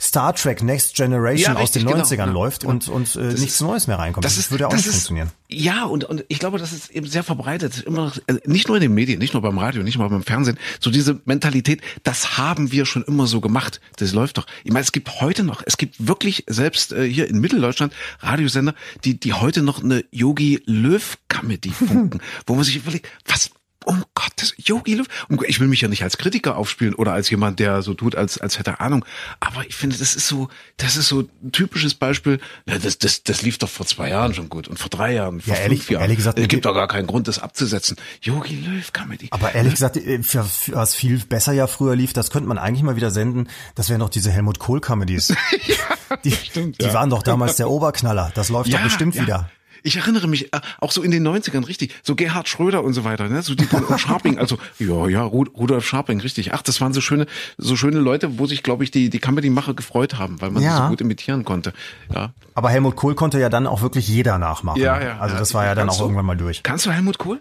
Star 0.00 0.34
Trek 0.34 0.62
Next 0.62 0.94
Generation 0.96 1.54
ja, 1.54 1.60
richtig, 1.60 1.86
aus 1.86 1.92
den 1.92 2.02
90ern 2.02 2.26
genau, 2.26 2.32
läuft 2.32 2.62
genau. 2.62 2.72
und, 2.72 2.88
und 2.88 3.16
äh, 3.16 3.24
nichts 3.24 3.54
ist, 3.54 3.60
Neues 3.60 3.86
mehr 3.86 3.98
reinkommt. 3.98 4.24
Das, 4.24 4.38
ist, 4.38 4.50
würde 4.50 4.66
auch 4.66 4.72
nicht 4.72 4.86
ist, 4.86 4.92
funktionieren. 4.92 5.30
Ja, 5.48 5.84
und, 5.84 6.04
und 6.04 6.24
ich 6.28 6.38
glaube, 6.38 6.58
das 6.58 6.72
ist 6.72 6.90
eben 6.90 7.06
sehr 7.06 7.22
verbreitet. 7.22 7.82
Immer 7.82 8.06
noch, 8.06 8.16
äh, 8.26 8.40
nicht 8.46 8.68
nur 8.68 8.78
in 8.78 8.82
den 8.82 8.94
Medien, 8.94 9.18
nicht 9.18 9.34
nur 9.34 9.42
beim 9.42 9.58
Radio, 9.58 9.82
nicht 9.82 9.98
nur 9.98 10.08
beim 10.08 10.22
Fernsehen. 10.22 10.58
So 10.80 10.90
diese 10.90 11.20
Mentalität, 11.26 11.82
das 12.02 12.38
haben 12.38 12.72
wir 12.72 12.86
schon 12.86 13.02
immer 13.02 13.26
so 13.26 13.40
gemacht. 13.40 13.80
Das 13.96 14.12
läuft 14.12 14.38
doch. 14.38 14.46
Ich 14.64 14.72
meine, 14.72 14.84
es 14.84 14.92
gibt 14.92 15.20
heute 15.20 15.42
noch, 15.42 15.62
es 15.66 15.76
gibt 15.76 16.06
wirklich 16.06 16.44
selbst 16.46 16.92
äh, 16.92 17.06
hier 17.06 17.28
in 17.28 17.38
Mitteldeutschland 17.38 17.92
Radiosender, 18.20 18.74
die, 19.04 19.20
die 19.20 19.34
heute 19.34 19.62
noch 19.62 19.82
eine 19.82 20.04
Yogi 20.10 20.62
Löw 20.64 21.18
Comedy 21.28 21.70
funken, 21.72 22.20
wo 22.46 22.54
man 22.54 22.64
sich 22.64 22.76
überlegt, 22.76 23.06
was 23.26 23.50
um 23.84 24.04
Gottes, 24.14 24.54
Yogi 24.58 24.94
Löw. 24.94 25.06
Ich 25.46 25.60
will 25.60 25.68
mich 25.68 25.80
ja 25.80 25.88
nicht 25.88 26.02
als 26.02 26.18
Kritiker 26.18 26.56
aufspielen 26.56 26.94
oder 26.94 27.12
als 27.12 27.30
jemand, 27.30 27.58
der 27.58 27.82
so 27.82 27.94
tut, 27.94 28.14
als, 28.14 28.38
als 28.38 28.58
hätte 28.58 28.80
Ahnung. 28.80 29.04
Aber 29.40 29.66
ich 29.66 29.74
finde, 29.74 29.96
das 29.96 30.14
ist 30.14 30.26
so, 30.26 30.48
das 30.76 30.96
ist 30.96 31.08
so 31.08 31.28
ein 31.42 31.52
typisches 31.52 31.94
Beispiel. 31.94 32.40
Das, 32.66 32.98
das, 32.98 33.22
das 33.22 33.42
lief 33.42 33.58
doch 33.58 33.68
vor 33.68 33.86
zwei 33.86 34.10
Jahren 34.10 34.34
schon 34.34 34.48
gut 34.48 34.68
und 34.68 34.78
vor 34.78 34.90
drei 34.90 35.14
Jahren, 35.14 35.40
vor 35.40 35.54
ja, 35.54 35.60
ehrlich, 35.60 35.80
fünf 35.80 35.90
Jahren. 35.90 36.02
Ehrlich 36.02 36.18
gesagt, 36.18 36.38
es 36.38 36.48
gibt 36.48 36.64
doch 36.64 36.74
gar 36.74 36.88
keinen 36.88 37.06
Grund, 37.06 37.28
das 37.28 37.38
abzusetzen. 37.38 37.96
Yogi 38.20 38.56
Löw 38.56 38.92
Comedy. 38.92 39.28
Aber 39.30 39.54
ehrlich 39.54 39.74
gesagt, 39.74 39.96
äh, 39.96 40.22
für, 40.22 40.44
für, 40.44 40.74
was 40.74 40.94
viel 40.94 41.18
besser 41.18 41.52
ja 41.52 41.66
früher 41.66 41.96
lief, 41.96 42.12
das 42.12 42.30
könnte 42.30 42.48
man 42.48 42.58
eigentlich 42.58 42.82
mal 42.82 42.96
wieder 42.96 43.10
senden. 43.10 43.48
Das 43.74 43.88
wären 43.88 44.00
doch 44.00 44.10
diese 44.10 44.30
Helmut 44.30 44.58
Kohl 44.58 44.80
Comedies. 44.80 45.28
ja, 45.66 46.16
die, 46.24 46.32
stimmt, 46.32 46.80
die 46.80 46.86
ja. 46.86 46.94
waren 46.94 47.10
doch 47.10 47.22
damals 47.22 47.56
der 47.56 47.70
Oberknaller. 47.70 48.30
Das 48.34 48.48
läuft 48.50 48.68
ja, 48.68 48.78
doch 48.78 48.84
bestimmt 48.84 49.14
wieder. 49.14 49.50
Ich 49.82 49.96
erinnere 49.96 50.28
mich 50.28 50.52
äh, 50.52 50.60
auch 50.80 50.92
so 50.92 51.02
in 51.02 51.10
den 51.10 51.26
90ern, 51.26 51.66
richtig, 51.66 51.94
so 52.02 52.14
Gerhard 52.14 52.48
Schröder 52.48 52.84
und 52.84 52.92
so 52.92 53.04
weiter, 53.04 53.28
ne? 53.28 53.42
So 53.42 53.54
die 53.54 53.66
und 53.66 54.00
Sharping, 54.00 54.38
also 54.38 54.58
ja, 54.78 55.08
ja, 55.08 55.22
Rudolf 55.22 55.86
Sharping, 55.86 56.20
richtig. 56.20 56.52
Ach, 56.52 56.62
das 56.62 56.80
waren 56.80 56.92
so 56.92 57.00
schöne, 57.00 57.26
so 57.58 57.76
schöne 57.76 57.98
Leute, 57.98 58.38
wo 58.38 58.46
sich, 58.46 58.62
glaube 58.62 58.84
ich, 58.84 58.90
die, 58.90 59.10
die 59.10 59.18
Comedy-Macher 59.18 59.74
gefreut 59.74 60.18
haben, 60.18 60.40
weil 60.40 60.50
man 60.50 60.62
ja. 60.62 60.76
so 60.84 60.88
gut 60.88 61.00
imitieren 61.00 61.44
konnte. 61.44 61.72
Ja. 62.14 62.32
Aber 62.54 62.70
Helmut 62.70 62.96
Kohl 62.96 63.14
konnte 63.14 63.38
ja 63.38 63.48
dann 63.48 63.66
auch 63.66 63.82
wirklich 63.82 64.08
jeder 64.08 64.38
nachmachen. 64.38 64.80
Ja, 64.80 65.00
ja. 65.00 65.18
Also 65.18 65.36
das 65.36 65.54
war 65.54 65.64
ja 65.64 65.74
dann 65.74 65.88
auch 65.88 65.96
du, 65.96 66.04
irgendwann 66.04 66.26
mal 66.26 66.36
durch. 66.36 66.62
Kannst 66.62 66.86
du 66.86 66.90
Helmut 66.90 67.18
Kohl? 67.18 67.40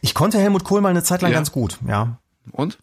Ich 0.00 0.14
konnte 0.14 0.38
Helmut 0.38 0.64
Kohl 0.64 0.80
mal 0.80 0.88
eine 0.88 1.02
Zeit 1.02 1.22
lang 1.22 1.30
ja. 1.30 1.38
ganz 1.38 1.52
gut, 1.52 1.78
ja. 1.86 2.18
Und? 2.52 2.78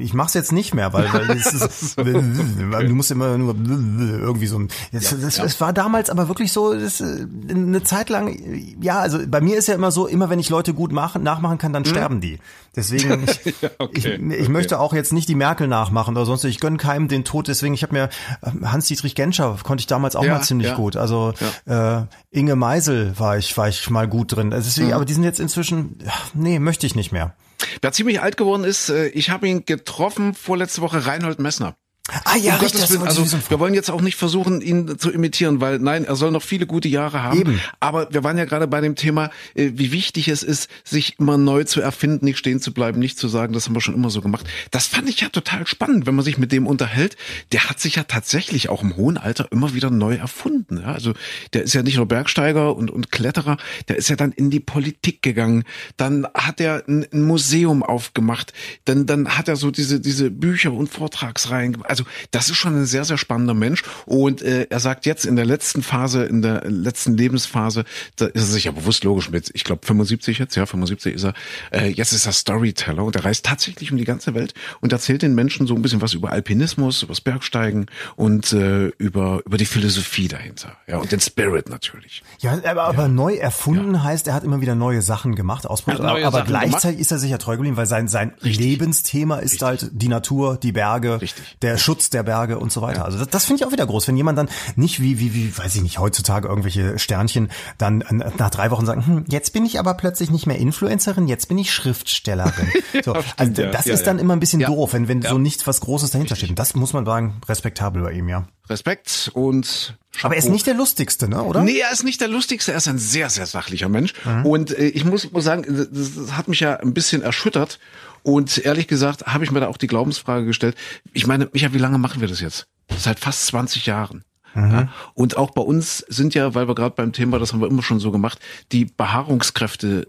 Ich 0.00 0.12
mach's 0.12 0.34
jetzt 0.34 0.50
nicht 0.50 0.74
mehr, 0.74 0.92
weil, 0.92 1.12
weil 1.12 1.30
es 1.36 1.54
ist, 1.54 1.96
du 1.98 2.94
musst 2.94 3.12
immer 3.12 3.38
nur 3.38 3.54
irgendwie 3.54 4.48
so 4.48 4.58
ein. 4.58 4.68
Das, 4.90 5.12
ja, 5.12 5.18
das, 5.18 5.36
ja. 5.36 5.44
das 5.44 5.60
war 5.60 5.72
damals 5.72 6.10
aber 6.10 6.26
wirklich 6.26 6.52
so 6.52 6.74
das, 6.74 7.00
eine 7.00 7.84
Zeit 7.84 8.10
lang. 8.10 8.36
Ja, 8.80 8.98
also 8.98 9.20
bei 9.28 9.40
mir 9.40 9.56
ist 9.56 9.68
ja 9.68 9.76
immer 9.76 9.92
so, 9.92 10.08
immer 10.08 10.30
wenn 10.30 10.40
ich 10.40 10.50
Leute 10.50 10.74
gut 10.74 10.90
machen, 10.90 11.22
nachmachen 11.22 11.58
kann, 11.58 11.72
dann 11.72 11.84
mhm. 11.84 11.90
sterben 11.90 12.20
die. 12.20 12.40
Deswegen, 12.74 13.24
ich, 13.44 13.60
ja, 13.60 13.70
okay, 13.78 13.98
ich, 13.98 14.06
ich 14.06 14.40
okay. 14.40 14.48
möchte 14.48 14.80
auch 14.80 14.92
jetzt 14.94 15.12
nicht 15.12 15.28
die 15.28 15.36
Merkel 15.36 15.68
nachmachen 15.68 16.16
oder 16.16 16.26
sonst. 16.26 16.42
Ich 16.42 16.58
gönn 16.58 16.76
keinem 16.76 17.06
den 17.06 17.24
Tod. 17.24 17.46
Deswegen, 17.46 17.74
ich 17.74 17.84
habe 17.84 17.92
mir 17.92 18.08
ähm, 18.44 18.72
Hans-Dietrich 18.72 19.14
Genscher 19.14 19.58
konnte 19.62 19.82
ich 19.82 19.86
damals 19.86 20.16
auch 20.16 20.26
mal 20.26 20.42
ziemlich 20.42 20.74
gut. 20.74 20.96
Also 20.96 21.34
äh, 21.66 22.00
Inge 22.32 22.56
Meisel 22.56 23.16
war 23.16 23.38
ich 23.38 23.56
war 23.56 23.68
ich 23.68 23.88
mal 23.90 24.08
gut 24.08 24.34
drin. 24.34 24.52
Also 24.52 24.66
deswegen, 24.66 24.88
mhm. 24.88 24.94
aber 24.94 25.04
die 25.04 25.14
sind 25.14 25.22
jetzt 25.22 25.38
inzwischen. 25.38 25.98
Nee, 26.34 26.58
möchte 26.58 26.84
ich 26.84 26.96
nicht 26.96 27.12
mehr. 27.12 27.36
Wer 27.80 27.92
ziemlich 27.92 28.20
alt 28.20 28.36
geworden 28.36 28.64
ist, 28.64 28.88
äh, 28.88 29.08
ich 29.08 29.30
habe 29.30 29.48
ihn 29.48 29.64
getroffen 29.64 30.34
vorletzte 30.34 30.80
Woche, 30.80 31.06
Reinhold 31.06 31.38
Messner. 31.38 31.76
Ah 32.24 32.36
ja, 32.36 32.54
Um 32.54 32.60
richtig, 32.60 32.88
Willen, 32.88 33.02
also 33.02 33.24
wir 33.48 33.60
wollen 33.60 33.74
jetzt 33.74 33.90
auch 33.90 34.00
nicht 34.00 34.16
versuchen, 34.16 34.62
ihn 34.62 34.98
zu 34.98 35.10
imitieren, 35.10 35.60
weil 35.60 35.78
nein, 35.78 36.04
er 36.04 36.16
soll 36.16 36.30
noch 36.30 36.42
viele 36.42 36.66
gute 36.66 36.88
Jahre 36.88 37.22
haben. 37.22 37.40
Eben. 37.40 37.60
Aber 37.80 38.12
wir 38.12 38.24
waren 38.24 38.38
ja 38.38 38.46
gerade 38.46 38.66
bei 38.66 38.80
dem 38.80 38.94
Thema, 38.94 39.30
äh, 39.54 39.72
wie 39.74 39.92
wichtig 39.92 40.28
es 40.28 40.42
ist, 40.42 40.70
sich 40.84 41.18
immer 41.18 41.36
neu 41.36 41.64
zu 41.64 41.80
erfinden, 41.80 42.24
nicht 42.24 42.38
stehen 42.38 42.60
zu 42.60 42.72
bleiben, 42.72 42.98
nicht 42.98 43.18
zu 43.18 43.28
sagen, 43.28 43.52
das 43.52 43.66
haben 43.66 43.74
wir 43.74 43.80
schon 43.80 43.94
immer 43.94 44.08
so 44.08 44.22
gemacht. 44.22 44.46
Das 44.70 44.86
fand 44.86 45.08
ich 45.08 45.20
ja 45.20 45.28
total 45.28 45.66
spannend, 45.66 46.06
wenn 46.06 46.14
man 46.14 46.24
sich 46.24 46.38
mit 46.38 46.50
dem 46.50 46.66
unterhält. 46.66 47.16
Der 47.52 47.68
hat 47.68 47.78
sich 47.78 47.96
ja 47.96 48.04
tatsächlich 48.04 48.70
auch 48.70 48.82
im 48.82 48.96
hohen 48.96 49.18
Alter 49.18 49.48
immer 49.50 49.74
wieder 49.74 49.90
neu 49.90 50.14
erfunden. 50.14 50.78
Ja? 50.78 50.92
Also 50.92 51.12
der 51.52 51.64
ist 51.64 51.74
ja 51.74 51.82
nicht 51.82 51.96
nur 51.96 52.06
Bergsteiger 52.06 52.74
und, 52.74 52.90
und 52.90 53.12
Kletterer, 53.12 53.58
der 53.88 53.96
ist 53.96 54.08
ja 54.08 54.16
dann 54.16 54.32
in 54.32 54.50
die 54.50 54.60
Politik 54.60 55.20
gegangen. 55.20 55.64
Dann 55.98 56.26
hat 56.34 56.60
er 56.60 56.84
ein, 56.88 57.06
ein 57.12 57.22
Museum 57.22 57.82
aufgemacht. 57.82 58.52
Dann, 58.86 59.04
dann 59.04 59.36
hat 59.36 59.48
er 59.48 59.56
so 59.56 59.70
diese, 59.70 60.00
diese 60.00 60.30
Bücher 60.30 60.72
und 60.72 60.88
Vortragsreihen. 60.88 61.72
gemacht. 61.72 61.90
Also 61.90 61.97
das 62.30 62.50
ist 62.50 62.56
schon 62.56 62.76
ein 62.76 62.86
sehr, 62.86 63.04
sehr 63.04 63.18
spannender 63.18 63.54
Mensch. 63.54 63.82
Und 64.06 64.42
äh, 64.42 64.66
er 64.70 64.80
sagt 64.80 65.06
jetzt 65.06 65.24
in 65.24 65.36
der 65.36 65.46
letzten 65.46 65.82
Phase, 65.82 66.24
in 66.24 66.42
der 66.42 66.62
letzten 66.68 67.16
Lebensphase, 67.16 67.84
da 68.16 68.26
ist 68.26 68.42
er 68.42 68.46
sich 68.46 68.64
ja 68.64 68.72
bewusst 68.72 69.04
logisch 69.04 69.30
mit, 69.30 69.50
ich 69.54 69.64
glaube 69.64 69.86
75 69.86 70.38
jetzt, 70.38 70.56
ja, 70.56 70.66
75 70.66 71.14
ist 71.14 71.24
er, 71.24 71.34
äh, 71.70 71.88
jetzt 71.88 72.12
ist 72.12 72.26
er 72.26 72.32
Storyteller 72.32 73.04
und 73.04 73.16
er 73.16 73.24
reist 73.24 73.44
tatsächlich 73.44 73.90
um 73.92 73.98
die 73.98 74.04
ganze 74.04 74.34
Welt 74.34 74.54
und 74.80 74.92
erzählt 74.92 75.22
den 75.22 75.34
Menschen 75.34 75.66
so 75.66 75.74
ein 75.74 75.82
bisschen 75.82 76.00
was 76.00 76.14
über 76.14 76.30
Alpinismus, 76.30 77.02
über 77.02 77.12
das 77.12 77.20
Bergsteigen 77.20 77.86
und 78.16 78.52
äh, 78.52 78.88
über, 78.98 79.42
über 79.44 79.56
die 79.56 79.66
Philosophie 79.66 80.28
dahinter. 80.28 80.76
Ja, 80.86 80.98
und 80.98 81.12
den 81.12 81.20
Spirit 81.20 81.68
natürlich. 81.68 82.22
Ja, 82.40 82.58
aber, 82.64 82.84
aber 82.84 83.08
neu 83.08 83.34
erfunden 83.34 84.02
heißt, 84.02 84.26
er 84.28 84.34
hat 84.34 84.44
immer 84.44 84.60
wieder 84.60 84.74
neue 84.74 85.02
Sachen 85.02 85.34
gemacht, 85.34 85.66
ausprobiert. 85.66 86.02
Er 86.02 86.26
aber 86.26 86.38
Sachen 86.38 86.48
gleichzeitig 86.48 87.00
ist 87.00 87.10
er 87.10 87.18
sicher 87.18 87.38
treu 87.38 87.56
geblieben, 87.56 87.76
weil 87.76 87.86
sein, 87.86 88.08
sein 88.08 88.32
Lebensthema 88.40 89.38
ist 89.38 89.62
halt 89.62 89.90
die 89.92 90.08
Natur, 90.08 90.56
die 90.56 90.72
Berge, 90.72 91.20
Richtig. 91.20 91.56
der 91.62 91.78
Schutz 91.88 92.10
der 92.10 92.22
Berge 92.22 92.58
und 92.58 92.70
so 92.70 92.82
weiter. 92.82 93.06
Also 93.06 93.16
das, 93.16 93.28
das 93.28 93.44
finde 93.46 93.62
ich 93.62 93.66
auch 93.66 93.72
wieder 93.72 93.86
groß, 93.86 94.08
wenn 94.08 94.16
jemand 94.18 94.36
dann 94.36 94.50
nicht 94.76 95.00
wie, 95.00 95.18
wie, 95.18 95.32
wie, 95.32 95.56
weiß 95.56 95.74
ich 95.74 95.80
nicht, 95.80 95.98
heutzutage 95.98 96.46
irgendwelche 96.46 96.98
Sternchen 96.98 97.48
dann 97.78 98.04
nach 98.36 98.50
drei 98.50 98.70
Wochen 98.70 98.84
sagen, 98.84 99.06
hm, 99.06 99.24
jetzt 99.28 99.54
bin 99.54 99.64
ich 99.64 99.78
aber 99.78 99.94
plötzlich 99.94 100.30
nicht 100.30 100.46
mehr 100.46 100.58
Influencerin, 100.58 101.28
jetzt 101.28 101.48
bin 101.48 101.56
ich 101.56 101.72
Schriftstellerin. 101.72 102.68
So, 103.04 103.12
also 103.12 103.24
stimmt, 103.36 103.58
ja. 103.58 103.70
das 103.70 103.86
Ja, 103.86 103.94
ist 103.94 104.00
ja. 104.00 104.06
dann 104.06 104.18
immer 104.18 104.34
ein 104.34 104.40
bisschen 104.40 104.60
doof, 104.60 104.92
wenn, 104.92 105.08
wenn 105.08 105.22
so 105.22 105.38
nichts 105.38 105.66
was 105.66 105.80
Großes 105.80 106.10
dahinter 106.10 106.36
steht. 106.36 106.50
Und 106.50 106.58
das 106.58 106.74
muss 106.74 106.92
man 106.92 107.04
sagen, 107.04 107.40
respektabel 107.48 108.02
bei 108.02 108.12
ihm, 108.12 108.28
ja. 108.28 108.48
Respekt 108.70 109.30
und 109.34 109.96
Aber 110.22 110.34
er 110.34 110.38
ist 110.38 110.44
Chapeau. 110.44 110.52
nicht 110.52 110.66
der 110.66 110.74
lustigste, 110.74 111.28
ne, 111.28 111.42
oder? 111.42 111.62
Nee, 111.62 111.78
er 111.78 111.92
ist 111.92 112.04
nicht 112.04 112.20
der 112.20 112.28
lustigste, 112.28 112.72
er 112.72 112.78
ist 112.78 112.88
ein 112.88 112.98
sehr, 112.98 113.30
sehr 113.30 113.46
sachlicher 113.46 113.88
Mensch. 113.88 114.12
Mhm. 114.24 114.46
Und 114.46 114.70
äh, 114.78 114.86
ich 114.88 115.04
muss, 115.04 115.30
muss 115.32 115.44
sagen, 115.44 115.64
das, 115.68 115.88
das 116.14 116.36
hat 116.36 116.48
mich 116.48 116.60
ja 116.60 116.76
ein 116.76 116.94
bisschen 116.94 117.22
erschüttert. 117.22 117.78
Und 118.24 118.58
ehrlich 118.58 118.88
gesagt 118.88 119.26
habe 119.26 119.44
ich 119.44 119.50
mir 119.50 119.60
da 119.60 119.68
auch 119.68 119.76
die 119.76 119.86
Glaubensfrage 119.86 120.44
gestellt. 120.44 120.76
Ich 121.12 121.26
meine, 121.26 121.48
Micha, 121.52 121.72
wie 121.72 121.78
lange 121.78 121.98
machen 121.98 122.20
wir 122.20 122.28
das 122.28 122.40
jetzt? 122.40 122.66
Seit 122.96 123.20
fast 123.20 123.46
20 123.46 123.86
Jahren. 123.86 124.24
Mhm. 124.54 124.70
Ja? 124.70 124.88
Und 125.14 125.36
auch 125.36 125.52
bei 125.52 125.62
uns 125.62 125.98
sind 126.08 126.34
ja, 126.34 126.54
weil 126.54 126.66
wir 126.68 126.74
gerade 126.74 126.94
beim 126.96 127.12
Thema, 127.12 127.38
das 127.38 127.52
haben 127.52 127.60
wir 127.60 127.68
immer 127.68 127.82
schon 127.82 128.00
so 128.00 128.10
gemacht, 128.10 128.38
die 128.72 128.86
Behaarungskräfte 128.86 130.08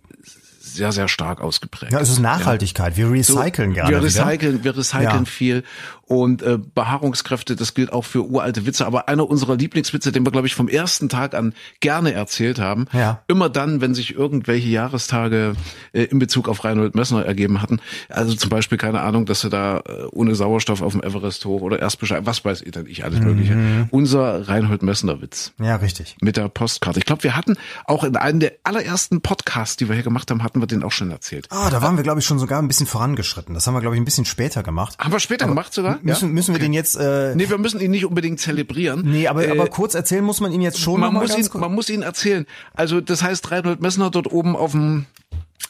sehr, 0.60 0.92
sehr 0.92 1.08
stark 1.08 1.42
ausgeprägt. 1.42 1.92
Ja, 1.94 2.00
es 2.00 2.10
ist 2.10 2.20
Nachhaltigkeit. 2.20 2.96
Wir 2.96 3.10
recyceln 3.12 3.72
So, 3.72 3.76
gerne. 3.76 3.90
Wir 3.90 3.98
wieder. 4.04 4.04
recyceln, 4.04 4.64
wir 4.64 4.78
recyceln 4.78 5.04
Ja. 5.04 5.26
viel 5.26 5.64
und 6.10 6.42
äh, 6.42 6.58
Behaarungskräfte, 6.74 7.56
das 7.56 7.76
gilt 7.76 7.94
auch 7.94 8.04
für 8.04 8.24
uralte 8.26 8.66
Witze. 8.66 8.86
Aber 8.88 9.08
einer 9.08 9.30
unserer 9.30 9.56
Lieblingswitze, 9.56 10.12
den 10.12 10.26
wir, 10.26 10.32
glaube 10.32 10.48
ich, 10.48 10.56
vom 10.56 10.68
ersten 10.68 11.08
Tag 11.08 11.36
an 11.36 11.54
gerne 11.82 12.14
erzählt 12.14 12.60
haben, 12.60 12.86
Ja. 12.94 13.22
immer 13.28 13.48
dann, 13.48 13.80
wenn 13.80 13.94
sich 13.94 14.16
irgendwelche 14.16 14.68
Jahrestage 14.70 15.54
äh, 15.94 16.04
in 16.06 16.18
Bezug 16.18 16.50
auf 16.50 16.64
Reinhold 16.64 16.96
Messner 16.96 17.24
ergeben 17.26 17.62
hatten. 17.62 17.80
Also 18.10 18.34
zum 18.34 18.50
Beispiel, 18.50 18.78
keine 18.80 19.02
Ahnung, 19.02 19.28
dass 19.28 19.44
er 19.44 19.52
da 19.52 19.78
äh, 19.88 20.06
ohne 20.12 20.34
Sauerstoff 20.34 20.82
auf 20.82 20.94
dem 20.94 21.04
Everest 21.04 21.46
hoch 21.46 21.62
oder 21.62 21.80
erst 21.80 22.00
Bescheid, 22.00 22.26
was 22.26 22.44
weiß 22.44 22.64
ich 22.64 22.72
denn 22.72 22.88
ich, 22.88 23.04
alles 23.06 23.20
Mögliche. 23.20 23.54
Mhm. 23.56 23.88
Unser 23.92 24.48
Reinhold 24.48 24.82
Messner 24.82 25.22
Witz 25.22 25.54
Ja, 25.60 25.76
richtig. 25.76 26.18
mit 26.22 26.38
der 26.38 26.50
Postkarte. 26.50 26.98
Ich 27.00 27.06
glaube, 27.06 27.24
wir 27.24 27.36
hatten 27.36 27.56
auch 27.86 28.04
in 28.04 28.16
einem 28.16 28.40
der 28.40 28.54
allerersten 28.64 29.22
Podcasts, 29.22 29.78
die 29.78 29.88
wir 29.88 29.94
hier 29.96 30.04
gemacht 30.04 30.32
haben, 30.32 30.42
hatten 30.44 30.60
wir 30.60 30.68
den 30.68 30.84
auch 30.84 30.92
schon 30.92 31.12
erzählt. 31.12 31.48
Ah, 31.52 31.70
da 31.70 31.84
waren 31.84 31.98
wir, 31.98 32.04
glaube 32.04 32.20
ich, 32.20 32.26
schon 32.26 32.40
sogar 32.40 32.60
ein 32.60 32.68
bisschen 32.68 32.88
vorangeschritten. 32.88 33.54
Das 33.54 33.68
haben 33.68 33.76
wir, 33.76 33.82
glaube 33.82 33.96
ich, 33.96 34.02
ein 34.02 34.06
bisschen 34.06 34.26
später 34.26 34.64
gemacht. 34.64 34.98
Haben 34.98 35.12
wir 35.12 35.20
später 35.20 35.46
gemacht 35.48 35.72
sogar? 35.74 35.99
Müssen, 36.02 36.32
müssen 36.34 36.54
wir 36.56 36.60
den 36.60 36.74
jetzt, 36.74 36.96
äh, 36.96 37.34
Nee, 37.36 37.50
wir 37.50 37.58
müssen 37.58 37.80
ihn 37.80 37.92
nicht 37.92 38.06
unbedingt 38.06 38.40
zelebrieren. 38.40 39.02
nee, 39.06 39.28
aber, 39.28 39.48
Äh, 39.48 39.52
aber 39.52 39.68
kurz 39.68 39.94
erzählen 39.96 40.24
muss 40.24 40.40
man 40.42 40.52
ihn 40.52 40.62
jetzt 40.62 40.80
schon 40.80 41.00
man 41.00 41.14
muss 41.14 41.30
ganz 41.30 41.46
ihn, 41.48 41.52
kurz. 41.52 41.62
man 41.62 41.74
muss 41.74 41.90
ihn 41.90 42.02
erzählen. 42.02 42.46
Also 42.74 43.02
das 43.02 43.24
heißt 43.24 43.52
Reinhold 43.52 43.82
Messner 43.82 44.10
dort 44.10 44.32
oben 44.32 44.56
auf 44.56 44.72
dem 44.72 45.06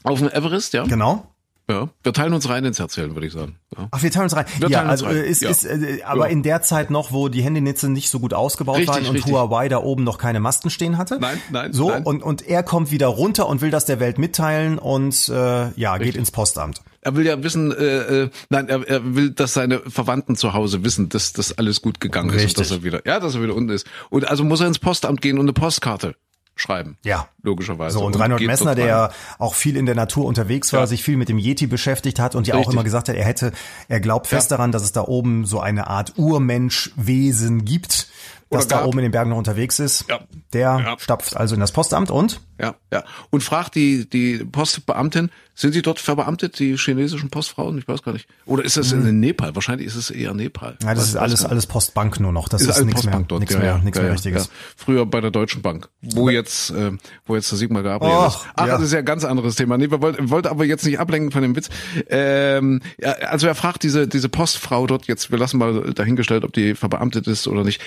auf 0.04 0.20
dem 0.20 0.30
Everest, 0.30 0.74
ja. 0.74 0.84
Genau. 0.84 1.26
Ja. 1.70 1.88
Wir 2.02 2.14
teilen 2.14 2.34
uns 2.34 2.50
rein 2.50 2.66
ins 2.66 2.80
Erzählen, 2.80 3.14
würde 3.16 3.28
ich 3.28 3.34
sagen. 3.34 3.60
Ja. 3.78 3.88
Ach, 3.92 4.02
wir 4.02 4.10
teilen 4.10 4.24
uns 4.24 4.36
rein. 4.36 4.46
Wir 4.58 4.70
ja, 4.70 4.84
also 4.84 5.06
äh, 5.06 5.30
ist, 5.30 5.44
Ja. 5.44 5.52
ist 5.52 5.66
äh, 5.66 6.02
aber 6.04 6.26
Ja. 6.26 6.32
in 6.32 6.42
der 6.42 6.64
Zeit 6.64 6.90
noch, 6.90 7.12
wo 7.12 7.30
die 7.30 7.44
Handynetze 7.44 7.90
nicht 7.90 8.10
so 8.10 8.20
gut 8.20 8.34
ausgebaut 8.34 8.78
Richtig, 8.78 8.96
waren 8.96 9.06
und 9.06 9.16
richtig. 9.16 9.32
Huawei 9.32 9.70
da 9.70 9.78
oben 9.78 10.04
noch 10.04 10.18
keine 10.18 10.40
Masten 10.40 10.72
stehen 10.72 10.98
hatte. 10.98 11.20
Nein, 11.22 11.40
nein, 11.52 11.72
So 11.72 11.90
nein. 11.92 12.04
und 12.04 12.24
und 12.24 12.48
er 12.48 12.64
kommt 12.64 12.90
wieder 12.90 13.08
runter 13.08 13.48
und 13.48 13.62
will 13.62 13.70
das 13.70 13.86
der 13.86 14.00
Welt 14.00 14.18
mitteilen 14.18 14.80
und 14.80 15.30
äh, 15.30 15.70
ja 15.80 15.98
geht 16.00 16.16
ins 16.16 16.32
Postamt. 16.32 16.82
Er 17.02 17.16
will 17.16 17.26
ja 17.26 17.42
wissen, 17.44 17.72
äh, 17.72 18.24
äh, 18.24 18.30
nein, 18.50 18.68
er, 18.68 18.86
er 18.88 19.16
will, 19.16 19.30
dass 19.30 19.54
seine 19.54 19.80
Verwandten 19.80 20.36
zu 20.36 20.54
Hause 20.54 20.84
wissen, 20.84 21.08
dass 21.10 21.34
das 21.34 21.58
alles 21.58 21.82
gut 21.84 22.00
gegangen 22.02 22.30
ist 22.30 22.36
und 22.36 22.42
Richtig. 22.42 22.68
dass 22.68 22.72
er 22.72 22.84
wieder, 22.84 23.06
ja, 23.06 23.20
dass 23.20 23.36
er 23.36 23.44
wieder 23.44 23.56
unten 23.56 23.70
ist. 23.70 23.86
Und 24.10 24.28
also 24.28 24.44
muss 24.44 24.60
er 24.60 24.68
ins 24.68 24.80
Postamt 24.80 25.22
gehen 25.22 25.38
und 25.38 25.46
eine 25.46 25.54
Postkarte 25.54 26.16
schreiben. 26.60 26.98
Ja. 27.04 27.28
Logischerweise. 27.42 27.98
So, 27.98 28.06
und 28.06 28.20
Reinhold 28.20 28.40
geht 28.40 28.48
Messner, 28.48 28.76
der 28.76 29.12
auch 29.38 29.54
viel 29.56 29.78
in 29.78 29.86
der 29.86 29.96
Natur 29.96 30.26
unterwegs 30.26 30.72
war, 30.74 30.82
Ja. 30.82 30.88
sich 30.88 31.04
viel 31.04 31.18
mit 31.18 31.30
dem 31.30 31.38
Yeti 31.38 31.68
beschäftigt 31.68 32.20
hat 32.20 32.36
und 32.36 32.48
ja 32.48 32.56
auch 32.56 32.70
immer 32.72 32.84
gesagt 32.84 33.10
hat, 33.10 33.16
er 33.16 33.26
hätte, 33.26 33.52
er 33.88 34.00
glaubt 34.00 34.28
fest 34.28 34.52
Ja. 34.52 34.58
daran, 34.58 34.72
dass 34.72 34.84
es 34.84 34.92
da 34.92 35.02
oben 35.02 35.46
so 35.46 35.60
eine 35.60 35.88
Art 35.88 36.14
Urmenschwesen 36.18 37.66
gibt, 37.66 38.08
das 38.50 38.68
da 38.68 38.86
oben 38.86 39.00
in 39.00 39.04
den 39.04 39.12
Bergen 39.12 39.30
noch 39.30 39.38
unterwegs 39.38 39.80
ist. 39.80 40.06
Ja. 40.10 40.20
Der 40.54 40.84
Ja. 40.84 40.96
stapft 41.00 41.36
also 41.38 41.56
in 41.56 41.62
das 41.62 41.72
Postamt 41.72 42.10
und? 42.12 42.42
Ja, 42.60 42.76
ja. 42.92 43.04
Und 43.30 43.44
fragt 43.44 43.76
die, 43.76 44.10
die 44.10 44.40
Postbeamtin, 44.44 45.30
sind 45.56 45.74
sie 45.74 45.82
dort 45.82 46.00
verbeamtet, 46.00 46.58
die 46.60 46.78
chinesischen 46.78 47.30
Postfrauen? 47.30 47.78
Ich 47.78 47.88
weiß 47.88 48.02
gar 48.02 48.14
nicht. 48.14 48.28
Oder 48.46 48.64
ist 48.64 48.78
das 48.78 48.94
in 48.94 49.20
Nepal? 49.20 49.56
Wahrscheinlich 49.56 49.88
ist 49.88 49.96
es 49.96 50.10
eher 50.10 50.34
Nepal. 50.34 50.78
Ja, 50.82 50.94
das 50.94 51.10
ist 51.10 51.16
alles, 51.18 51.44
alles 51.46 51.68
Postbank 51.68 52.20
nur 52.20 52.32
noch. 52.32 52.48
Das 52.48 52.62
ist, 52.62 52.70
ist 52.70 52.86
nichts 52.86 53.04
mehr, 53.04 53.20
dort. 53.28 53.42
nichts 53.42 53.56
ja, 53.56 53.60
mehr, 53.60 53.70
ja, 53.76 53.78
nichts 53.80 53.98
ja, 53.98 54.04
mehr 54.04 54.14
Richtiges. 54.14 54.50
Früher 54.78 55.06
bei 55.06 55.20
der 55.20 55.32
Deutschen 55.32 55.62
Bank, 55.62 55.90
wo 56.02 56.30
jetzt, 56.30 56.72
äh, 56.72 56.92
wo 57.26 57.36
jetzt 57.36 57.52
der 57.52 57.58
Sigmar 57.58 57.84
Gabriel 57.84 58.14
Och, 58.14 58.28
ist. 58.28 58.48
Ach, 58.56 58.68
das 58.68 58.82
ist 58.82 58.94
ja 58.94 59.00
ein 59.00 59.06
ganz 59.06 59.26
anderes 59.26 59.56
Thema. 59.56 59.78
Nee, 59.78 59.92
wir 59.92 60.02
wollten 60.02 60.30
wollte 60.30 60.50
aber 60.50 60.64
jetzt 60.64 60.86
nicht 60.86 60.98
ablenken 61.00 61.32
von 61.32 61.42
dem 61.42 61.56
Witz. 61.58 61.70
Ähm, 62.10 62.82
also 63.28 63.48
er 63.48 63.56
fragt 63.56 63.84
diese, 63.84 64.08
diese 64.08 64.30
Postfrau 64.30 64.88
dort 64.88 65.08
jetzt, 65.08 65.30
wir 65.30 65.38
lassen 65.38 65.58
mal 65.58 65.94
dahingestellt, 65.94 66.46
ob 66.46 66.54
die 66.54 66.74
verbeamtet 66.74 67.28
ist 67.28 67.48
oder 67.48 67.66
nicht. 67.66 67.82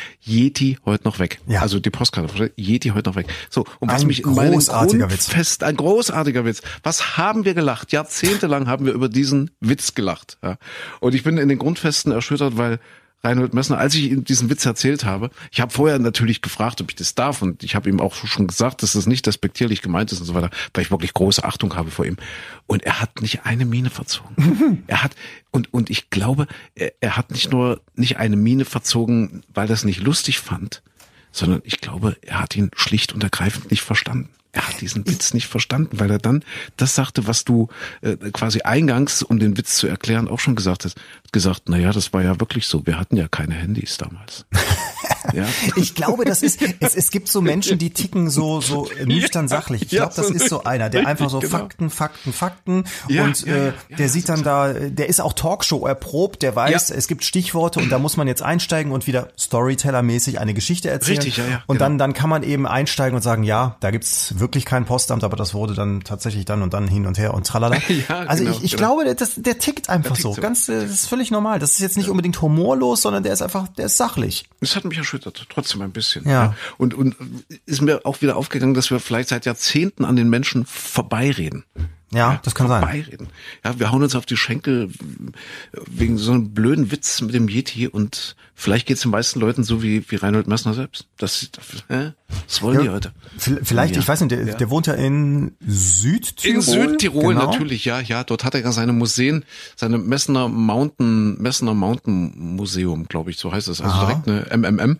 Yeti 0.52 0.78
heute 0.84 1.04
noch 1.04 1.18
weg. 1.18 1.40
Ja. 1.46 1.62
Also 1.62 1.80
die 1.80 1.90
Postkarte, 1.90 2.52
Yeti 2.56 2.90
heute 2.90 3.10
noch 3.10 3.16
weg. 3.16 3.26
So, 3.48 3.64
und 3.80 3.90
was 3.90 4.02
Ein 4.02 4.06
mich 4.08 4.24
in 4.24 4.34
meinem 4.34 4.52
großartiger 4.52 5.10
Witz. 5.10 5.26
Grundfest, 5.26 5.62
ein 5.64 5.76
großartiger 5.76 6.44
Witz. 6.44 6.62
Was 6.82 7.16
haben 7.16 7.44
wir 7.44 7.54
gelacht? 7.54 7.92
Jahrzehntelang 7.92 8.68
haben 8.68 8.86
wir 8.86 8.92
über 8.92 9.08
diesen 9.08 9.50
Witz 9.60 9.94
gelacht. 9.94 10.38
Ja. 10.42 10.58
Und 11.00 11.14
ich 11.14 11.22
bin 11.22 11.38
in 11.38 11.48
den 11.48 11.58
Grundfesten 11.58 12.12
erschüttert, 12.12 12.56
weil 12.56 12.78
Reinhold 13.24 13.54
Messner, 13.54 13.78
als 13.78 13.94
ich 13.94 14.10
ihm 14.10 14.24
diesen 14.24 14.50
Witz 14.50 14.66
erzählt 14.66 15.04
habe, 15.04 15.30
ich 15.52 15.60
habe 15.60 15.72
vorher 15.72 15.98
natürlich 16.00 16.42
gefragt, 16.42 16.80
ob 16.80 16.90
ich 16.90 16.96
das 16.96 17.14
darf 17.14 17.40
und 17.40 17.62
ich 17.62 17.76
habe 17.76 17.88
ihm 17.88 18.00
auch 18.00 18.14
schon 18.14 18.48
gesagt, 18.48 18.82
dass 18.82 18.94
das 18.94 19.06
nicht 19.06 19.26
despektierlich 19.26 19.80
gemeint 19.80 20.10
ist 20.10 20.20
und 20.20 20.26
so 20.26 20.34
weiter, 20.34 20.50
weil 20.74 20.82
ich 20.82 20.90
wirklich 20.90 21.14
große 21.14 21.44
Achtung 21.44 21.76
habe 21.76 21.90
vor 21.90 22.04
ihm. 22.04 22.16
Und 22.66 22.82
er 22.82 23.00
hat 23.00 23.22
nicht 23.22 23.46
eine 23.46 23.64
Miene 23.64 23.90
verzogen. 23.90 24.82
er 24.88 25.04
hat 25.04 25.12
und 25.52 25.72
und 25.72 25.88
ich 25.88 26.10
glaube, 26.10 26.48
er, 26.74 26.92
er 27.00 27.16
hat 27.16 27.30
nicht 27.30 27.52
nur 27.52 27.80
nicht 27.94 28.16
eine 28.16 28.36
Miene 28.36 28.64
verzogen, 28.64 29.44
weil 29.54 29.68
er 29.68 29.74
es 29.74 29.84
nicht 29.84 30.00
lustig 30.00 30.40
fand, 30.40 30.82
sondern 31.30 31.62
ich 31.64 31.80
glaube, 31.80 32.16
er 32.22 32.40
hat 32.40 32.56
ihn 32.56 32.70
schlicht 32.74 33.12
und 33.12 33.22
ergreifend 33.22 33.70
nicht 33.70 33.82
verstanden. 33.82 34.30
Er 34.52 34.68
hat 34.68 34.80
diesen 34.82 35.06
Witz 35.08 35.32
nicht 35.32 35.46
verstanden, 35.46 35.98
weil 35.98 36.10
er 36.10 36.18
dann 36.18 36.44
das 36.76 36.94
sagte, 36.94 37.26
was 37.26 37.44
du 37.44 37.68
äh, 38.02 38.16
quasi 38.32 38.60
eingangs, 38.60 39.22
um 39.22 39.38
den 39.38 39.56
Witz 39.56 39.76
zu 39.76 39.86
erklären, 39.86 40.28
auch 40.28 40.40
schon 40.40 40.56
gesagt 40.56 40.84
hast. 40.84 40.98
Hat 40.98 41.32
gesagt, 41.32 41.62
na 41.66 41.78
ja, 41.78 41.90
das 41.90 42.12
war 42.12 42.22
ja 42.22 42.38
wirklich 42.38 42.66
so. 42.66 42.86
Wir 42.86 42.98
hatten 42.98 43.16
ja 43.16 43.28
keine 43.28 43.54
Handys 43.54 43.96
damals. 43.96 44.44
ja. 45.36 45.46
Ich 45.76 45.94
glaube, 45.94 46.24
das 46.24 46.42
ist, 46.42 46.60
es, 46.80 46.94
es 46.96 47.10
gibt 47.10 47.28
so 47.28 47.40
Menschen, 47.40 47.78
die 47.78 47.90
ticken 47.90 48.30
so, 48.30 48.60
so 48.60 48.88
nüchtern 49.04 49.48
sachlich. 49.48 49.82
Ich 49.82 49.92
ja, 49.92 50.04
glaube, 50.06 50.14
das 50.16 50.30
ist 50.30 50.48
so 50.48 50.64
einer, 50.64 50.90
der 50.90 51.06
einfach 51.06 51.30
so 51.30 51.40
genau. 51.40 51.50
Fakten, 51.58 51.90
Fakten, 51.90 52.32
Fakten 52.32 52.84
Ja, 53.08 53.24
und 53.24 53.44
ja, 53.46 53.54
äh, 53.54 53.58
ja, 53.58 53.74
ja, 53.88 53.96
der 53.96 54.08
sieht 54.08 54.28
dann 54.28 54.42
da, 54.42 54.72
der 54.72 55.08
ist 55.08 55.20
auch 55.20 55.32
Talkshow 55.32 55.86
erprobt, 55.86 56.42
der 56.42 56.54
weiß, 56.56 56.88
Ja. 56.88 56.96
es 56.96 57.08
gibt 57.08 57.24
Stichworte 57.24 57.80
und 57.80 57.90
da 57.90 57.98
muss 57.98 58.16
man 58.16 58.26
jetzt 58.26 58.42
einsteigen 58.42 58.92
und 58.92 59.06
wieder 59.06 59.28
Storyteller-mäßig 59.38 60.38
eine 60.38 60.54
Geschichte 60.54 60.90
erzählen. 60.90 61.18
Richtig, 61.18 61.36
ja, 61.38 61.44
ja, 61.44 61.62
Und 61.66 61.76
genau. 61.78 61.88
dann, 61.88 61.98
dann 61.98 62.12
kann 62.12 62.30
man 62.30 62.42
eben 62.42 62.66
einsteigen 62.66 63.16
und 63.16 63.22
sagen, 63.22 63.42
ja, 63.44 63.76
da 63.80 63.90
gibt's 63.90 64.38
wirklich 64.38 64.64
kein 64.64 64.84
Postamt, 64.84 65.24
aber 65.24 65.36
das 65.36 65.54
wurde 65.54 65.74
dann 65.74 66.02
tatsächlich 66.02 66.44
dann 66.44 66.62
und 66.62 66.74
dann 66.74 66.88
hin 66.88 67.06
und 67.06 67.18
her 67.18 67.34
und 67.34 67.46
tralala. 67.46 67.76
Ja, 68.08 68.20
also 68.20 68.44
genau, 68.44 68.56
ich, 68.56 68.64
ich 68.64 68.76
genau. 68.76 68.96
glaube, 68.96 69.14
das, 69.14 69.34
der 69.36 69.58
tickt 69.58 69.88
einfach 69.90 70.16
tickt 70.16 70.22
so. 70.22 70.32
so. 70.32 70.40
Ganz, 70.40 70.66
das 70.66 70.84
ist 70.90 71.08
völlig 71.08 71.30
normal. 71.30 71.58
Das 71.58 71.72
ist 71.72 71.80
jetzt 71.80 71.96
nicht 71.96 72.08
unbedingt 72.08 72.40
humorlos, 72.40 73.02
sondern 73.02 73.22
der 73.22 73.32
ist 73.32 73.42
einfach, 73.42 73.68
der 73.68 73.86
ist 73.86 73.96
sachlich. 73.96 74.44
Das 74.60 74.74
hat 74.76 74.84
mich 74.84 74.96
erschüttert, 75.26 75.46
trotzdem 75.48 75.82
ein 75.82 75.92
bisschen. 75.92 76.28
Ja. 76.28 76.54
Und, 76.78 76.94
und 76.94 77.16
ist 77.66 77.80
mir 77.80 78.04
auch 78.04 78.22
wieder 78.22 78.36
aufgegangen, 78.36 78.74
dass 78.74 78.90
wir 78.90 79.00
vielleicht 79.00 79.28
seit 79.28 79.46
Jahrzehnten 79.46 80.04
an 80.04 80.16
den 80.16 80.28
Menschen 80.28 80.64
vorbeireden. 80.66 81.64
Ja, 82.14 82.40
das 82.44 82.54
kann 82.54 82.68
sein. 82.68 83.06
Ja, 83.64 83.78
wir 83.78 83.90
hauen 83.90 84.02
uns 84.02 84.14
auf 84.14 84.26
die 84.26 84.36
Schenkel 84.36 84.90
wegen 85.86 86.18
so 86.18 86.32
einem 86.32 86.52
blöden 86.52 86.90
Witz 86.90 87.20
mit 87.22 87.34
dem 87.34 87.48
Yeti 87.48 87.88
und 87.88 88.36
vielleicht 88.54 88.86
geht's 88.86 89.02
den 89.02 89.10
meisten 89.10 89.40
Leuten 89.40 89.64
so 89.64 89.82
wie, 89.82 90.04
wie 90.10 90.16
Reinhold 90.16 90.46
Messner 90.46 90.74
selbst. 90.74 91.06
Das, 91.16 91.48
das, 91.52 91.84
das 92.46 92.62
wollen 92.62 92.76
Ja, 92.76 92.82
die 92.82 92.88
heute. 92.90 93.12
Vielleicht, 93.38 93.94
Ja. 93.94 94.02
ich 94.02 94.08
weiß 94.08 94.20
nicht, 94.20 94.30
der, 94.32 94.44
der 94.56 94.70
wohnt 94.70 94.86
ja 94.86 94.94
in 94.94 95.56
Südtirol. 95.66 96.56
In 96.56 96.60
Südtirol 96.62 97.34
genau. 97.34 97.50
natürlich, 97.50 97.84
ja, 97.84 98.00
ja. 98.00 98.24
Dort 98.24 98.44
hat 98.44 98.54
er 98.54 98.60
ja 98.60 98.72
seine 98.72 98.92
Museen, 98.92 99.44
seine 99.74 99.98
Messner 99.98 100.48
Mountain, 100.48 101.40
Messner 101.40 101.74
Mountain 101.74 102.32
Museum, 102.56 103.08
glaube 103.08 103.30
ich, 103.30 103.38
so 103.38 103.52
heißt 103.52 103.68
es. 103.68 103.80
Also 103.80 103.94
Aha. 103.94 104.22
direkt 104.22 104.50
eine 104.52 104.70
MMM. 104.70 104.98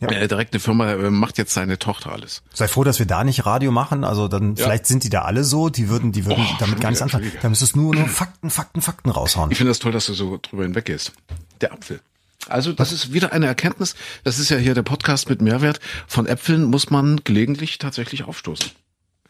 Ja. 0.00 0.08
Äh, 0.10 0.28
direkt 0.28 0.54
eine 0.54 0.60
Firma 0.60 0.92
äh, 0.92 1.10
macht 1.10 1.36
jetzt 1.36 1.52
seine 1.52 1.78
Tochter 1.78 2.10
alles. 2.12 2.42
Sei 2.54 2.68
froh, 2.68 2.84
dass 2.84 2.98
wir 2.98 3.06
da 3.06 3.22
nicht 3.22 3.44
Radio 3.44 3.70
machen. 3.70 4.02
Also 4.04 4.28
dann, 4.28 4.56
vielleicht 4.56 4.86
sind 4.86 5.04
die 5.04 5.10
da 5.10 5.22
alle 5.22 5.44
so, 5.44 5.68
die 5.68 5.88
würden, 5.90 6.10
die 6.12 6.24
würden 6.24 6.42
Oh, 6.48 6.54
damit 6.58 6.80
gar 6.80 6.88
nichts 6.90 7.02
anfangen. 7.02 7.30
Da 7.42 7.48
müsstest 7.50 7.74
du 7.74 7.80
nur, 7.80 7.94
nur 7.94 8.08
Fakten, 8.08 8.48
Fakten, 8.50 8.80
Fakten 8.80 9.10
raushauen. 9.10 9.50
Ich 9.50 9.58
finde 9.58 9.70
das 9.70 9.78
toll, 9.78 9.92
dass 9.92 10.06
du 10.06 10.14
so 10.14 10.38
drüber 10.40 10.62
hinweggehst. 10.62 11.12
Der 11.60 11.72
Apfel. 11.72 12.00
Also 12.48 12.72
das 12.72 12.92
ist 12.92 13.12
wieder 13.12 13.32
eine 13.34 13.46
Erkenntnis. 13.46 13.94
Das 14.24 14.38
ist 14.38 14.48
ja 14.48 14.56
hier 14.56 14.72
der 14.74 14.82
Podcast 14.82 15.28
mit 15.28 15.42
Mehrwert. 15.42 15.80
Von 16.08 16.26
Äpfeln 16.26 16.64
muss 16.64 16.88
man 16.90 17.20
gelegentlich 17.22 17.76
tatsächlich 17.76 18.24
aufstoßen. 18.24 18.70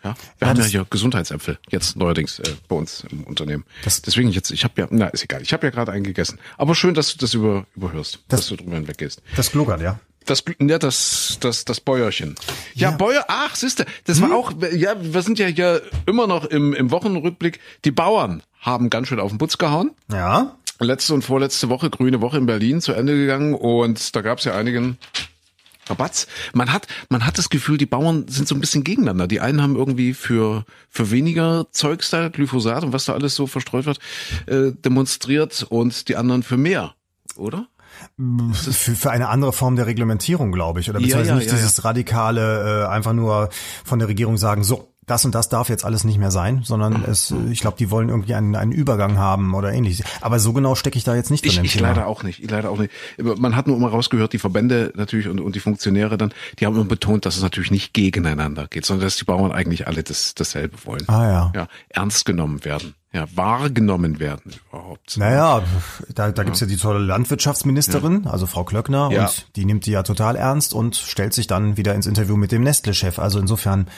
Ja, 0.05 0.15
wir 0.39 0.49
haben 0.49 0.59
ja 0.61 0.65
hier 0.65 0.87
Gesundheitsäpfel 0.89 1.59
jetzt 1.69 1.97
neuerdings 1.97 2.39
äh, 2.39 2.55
bei 2.69 2.77
uns 2.77 3.05
im 3.11 3.25
Unternehmen. 3.25 3.65
Deswegen 3.85 4.31
jetzt, 4.31 4.51
ich 4.51 4.65
habe 4.65 4.81
ja, 4.81 4.89
na 4.91 5.09
ist 5.09 5.25
egal, 5.25 5.43
ich 5.43 5.53
habe 5.53 5.67
ja 5.67 5.71
gerade 5.71 5.93
einen 5.93 6.05
gegessen. 6.05 6.39
Aber 6.57 6.75
schön, 6.75 6.95
dass 6.95 7.13
du 7.13 7.19
das 7.19 7.35
über, 7.35 7.67
überhörst, 7.77 8.21
Das- 8.29 8.41
dass 8.41 8.49
du 8.49 8.57
drüber 8.57 8.77
hinweggehst. 8.77 9.21
Das 9.37 9.51
gluckert, 9.53 9.83
ja. 9.83 9.99
Das, 10.27 10.45
ja, 10.61 10.79
das, 10.79 11.39
das, 11.41 11.65
das 11.65 11.81
Bäuerchen. 11.81 12.35
Ja, 12.75 12.89
Ja. 12.89 12.91
Hm? 12.91 12.99
Bäuer, 12.99 13.25
ach, 13.29 13.57
siehste, 13.57 13.87
das 14.05 14.21
war 14.21 14.33
auch, 14.33 14.53
ja, 14.73 14.95
wir 15.01 15.23
sind 15.23 15.39
ja 15.39 15.47
hier 15.47 15.83
immer 16.07 16.27
noch 16.27 16.45
im, 16.45 16.75
im 16.75 16.91
Wochenrückblick. 16.91 17.59
Die 17.85 17.91
Bauern 17.91 18.43
haben 18.61 18.91
ganz 18.91 19.09
schön 19.09 19.21
auf 19.21 19.31
den 19.31 19.39
Putz 19.39 19.59
gehauen. 19.59 19.93
Ja. 20.13 20.57
Letzte 20.79 21.15
und 21.15 21.23
vorletzte 21.23 21.69
Woche, 21.69 21.91
grüne 21.91 22.21
Woche 22.21 22.39
in 22.39 22.47
Berlin 22.47 22.81
zu 22.81 22.93
Ende 22.93 23.15
gegangen 23.15 23.55
und 23.55 24.15
da 24.17 24.23
gab 24.23 24.39
es 24.39 24.45
ja 24.45 24.55
einigen 24.55 24.99
Rabatz. 25.91 26.27
Man 26.55 26.73
hat, 26.73 26.87
man 27.11 27.27
hat 27.27 27.37
das 27.37 27.51
Gefühl, 27.51 27.77
die 27.77 27.87
Bauern 27.87 28.29
sind 28.29 28.49
so 28.49 28.55
ein 28.55 28.61
bisschen 28.61 28.85
gegeneinander. 28.85 29.27
Die 29.27 29.41
einen 29.41 29.61
haben 29.61 29.77
irgendwie 29.77 30.15
für, 30.15 30.65
für 30.89 31.11
weniger 31.11 31.67
Zeugs 31.73 32.11
da, 32.11 32.29
Glyphosat 32.29 32.85
und 32.85 32.93
was 32.93 33.05
da 33.05 33.13
alles 33.13 33.35
so 33.35 33.47
verstreut 33.47 33.87
wird, 33.87 33.99
äh, 34.47 34.73
demonstriert 34.73 35.67
und 35.69 36.09
die 36.09 36.17
anderen 36.17 36.43
für 36.43 36.57
mehr, 36.57 36.95
oder? 37.37 37.69
Für, 38.53 38.95
für 38.95 39.11
eine 39.11 39.29
andere 39.29 39.53
Form 39.53 39.77
der 39.77 39.87
Reglementierung, 39.87 40.53
glaube 40.53 40.81
ich. 40.81 40.91
Oder 40.91 40.99
Ja, 41.01 41.05
beziehungsweise 41.07 41.31
ja, 41.31 41.37
nicht 41.37 41.51
ja, 41.51 41.55
dieses 41.57 41.85
radikale, 41.85 42.85
äh, 42.85 42.87
einfach 42.89 43.13
nur 43.13 43.49
von 43.85 43.99
der 43.99 44.09
Regierung 44.09 44.37
sagen, 44.37 44.65
so, 44.65 44.90
das 45.11 45.25
und 45.25 45.35
das 45.35 45.49
darf 45.49 45.69
jetzt 45.69 45.85
alles 45.85 46.05
nicht 46.05 46.19
mehr 46.19 46.31
sein, 46.31 46.63
sondern 46.65 47.05
es, 47.05 47.35
ich 47.51 47.61
glaube, 47.61 47.77
die 47.79 47.91
wollen 47.91 48.09
irgendwie 48.09 48.35
einen, 48.35 48.55
einen 48.57 48.73
Übergang 48.73 49.19
haben 49.19 49.55
oder 49.55 49.73
ähnliches. 49.73 50.07
Aber 50.21 50.39
so 50.39 50.53
genau 50.53 50.75
stecke 50.75 50.97
ich 50.97 51.05
da 51.05 51.15
jetzt 51.15 51.31
nicht 51.31 51.45
drin 51.45 51.51
Ich, 51.53 51.59
im 51.59 51.65
ich 51.65 51.73
Thema. 51.75 51.89
leider 51.89 52.07
auch 52.07 52.23
nicht. 52.23 52.43
Ich 52.43 52.51
leider 52.51 52.71
auch 52.71 52.79
nicht. 52.79 52.93
Man 53.19 53.57
hat 53.57 53.67
nur 53.67 53.77
immer 53.77 53.89
rausgehört, 53.91 54.33
die 54.33 54.39
Verbände 54.39 54.93
natürlich 54.97 55.29
und, 55.29 55.41
und 55.41 55.55
die 55.57 55.61
Funktionäre 55.61 56.17
dann, 56.17 56.33
die 56.59 56.67
haben 56.67 56.75
immer 56.77 56.85
betont, 56.85 57.27
dass 57.27 57.37
es 57.37 57.43
natürlich 57.43 57.71
nicht 57.71 57.93
gegeneinander 57.93 58.67
geht, 58.69 58.87
sondern 58.87 59.07
dass 59.07 59.17
die 59.17 59.25
Bauern 59.25 59.53
eigentlich 59.53 59.87
alle 59.87 60.03
das, 60.03 60.35
dasselbe 60.35 60.77
wollen. 60.85 61.09
Ah, 61.09 61.29
ja. 61.29 61.53
Ja, 61.55 61.67
ernst 61.89 62.25
genommen 62.25 62.65
werden. 62.65 62.95
Ja, 63.13 63.27
wahrgenommen 63.35 64.21
werden 64.21 64.53
überhaupt. 64.71 65.17
Naja, 65.17 65.65
da, 66.15 66.31
da 66.31 66.45
gibt's 66.45 66.61
ja 66.61 66.69
die 66.69 66.77
tolle 66.77 67.01
Landwirtschaftsministerin, 67.01 68.29
also 68.29 68.47
Frau 68.47 68.63
Klöckner, 68.63 69.11
Ja. 69.11 69.27
und 69.27 69.47
die 69.57 69.65
nimmt 69.65 69.87
die 69.87 69.91
ja 69.91 70.05
total 70.05 70.37
ernst 70.37 70.75
und 70.75 70.95
stellt 70.95 71.35
sich 71.35 71.49
dann 71.49 71.77
wieder 71.77 71.95
ins 71.97 72.07
Interview 72.07 72.37
mit 72.37 72.53
dem 72.53 72.63
Nestle-Chef. 72.63 73.19
Also 73.19 73.41
insofern 73.41 73.89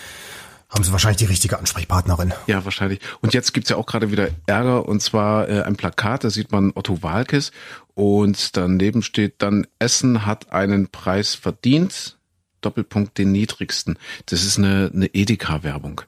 haben 0.73 0.85
sie 0.85 0.93
wahrscheinlich 0.93 1.19
die 1.19 1.27
richtige 1.27 1.59
Ansprechpartnerin. 1.59 2.33
Ja, 2.47 2.65
wahrscheinlich. 2.65 3.01
Und 3.21 3.35
jetzt 3.35 3.53
gibt's 3.53 3.71
ja 3.71 3.77
auch 3.77 3.87
gerade 3.87 4.11
wieder 4.11 4.31
Ärger 4.47 4.89
und 4.89 5.01
zwar 5.01 5.49
äh, 5.49 5.63
ein 5.63 5.77
Plakat, 5.77 6.25
da 6.25 6.31
sieht 6.31 6.51
man 6.51 6.73
Otto 6.75 7.03
Walkes 7.03 7.53
und 7.95 8.57
daneben 8.57 9.03
steht 9.03 9.43
dann 9.43 9.67
Essen 9.79 10.25
hat 10.25 10.53
einen 10.53 10.89
Preis 10.89 11.35
verdient. 11.35 12.19
Doppelpunkt 12.63 13.19
den 13.19 13.33
niedrigsten. 13.33 13.99
Das 14.27 14.45
ist 14.45 14.57
eine, 14.57 14.91
eine 14.95 15.07
Edeka-Werbung. 15.07 16.03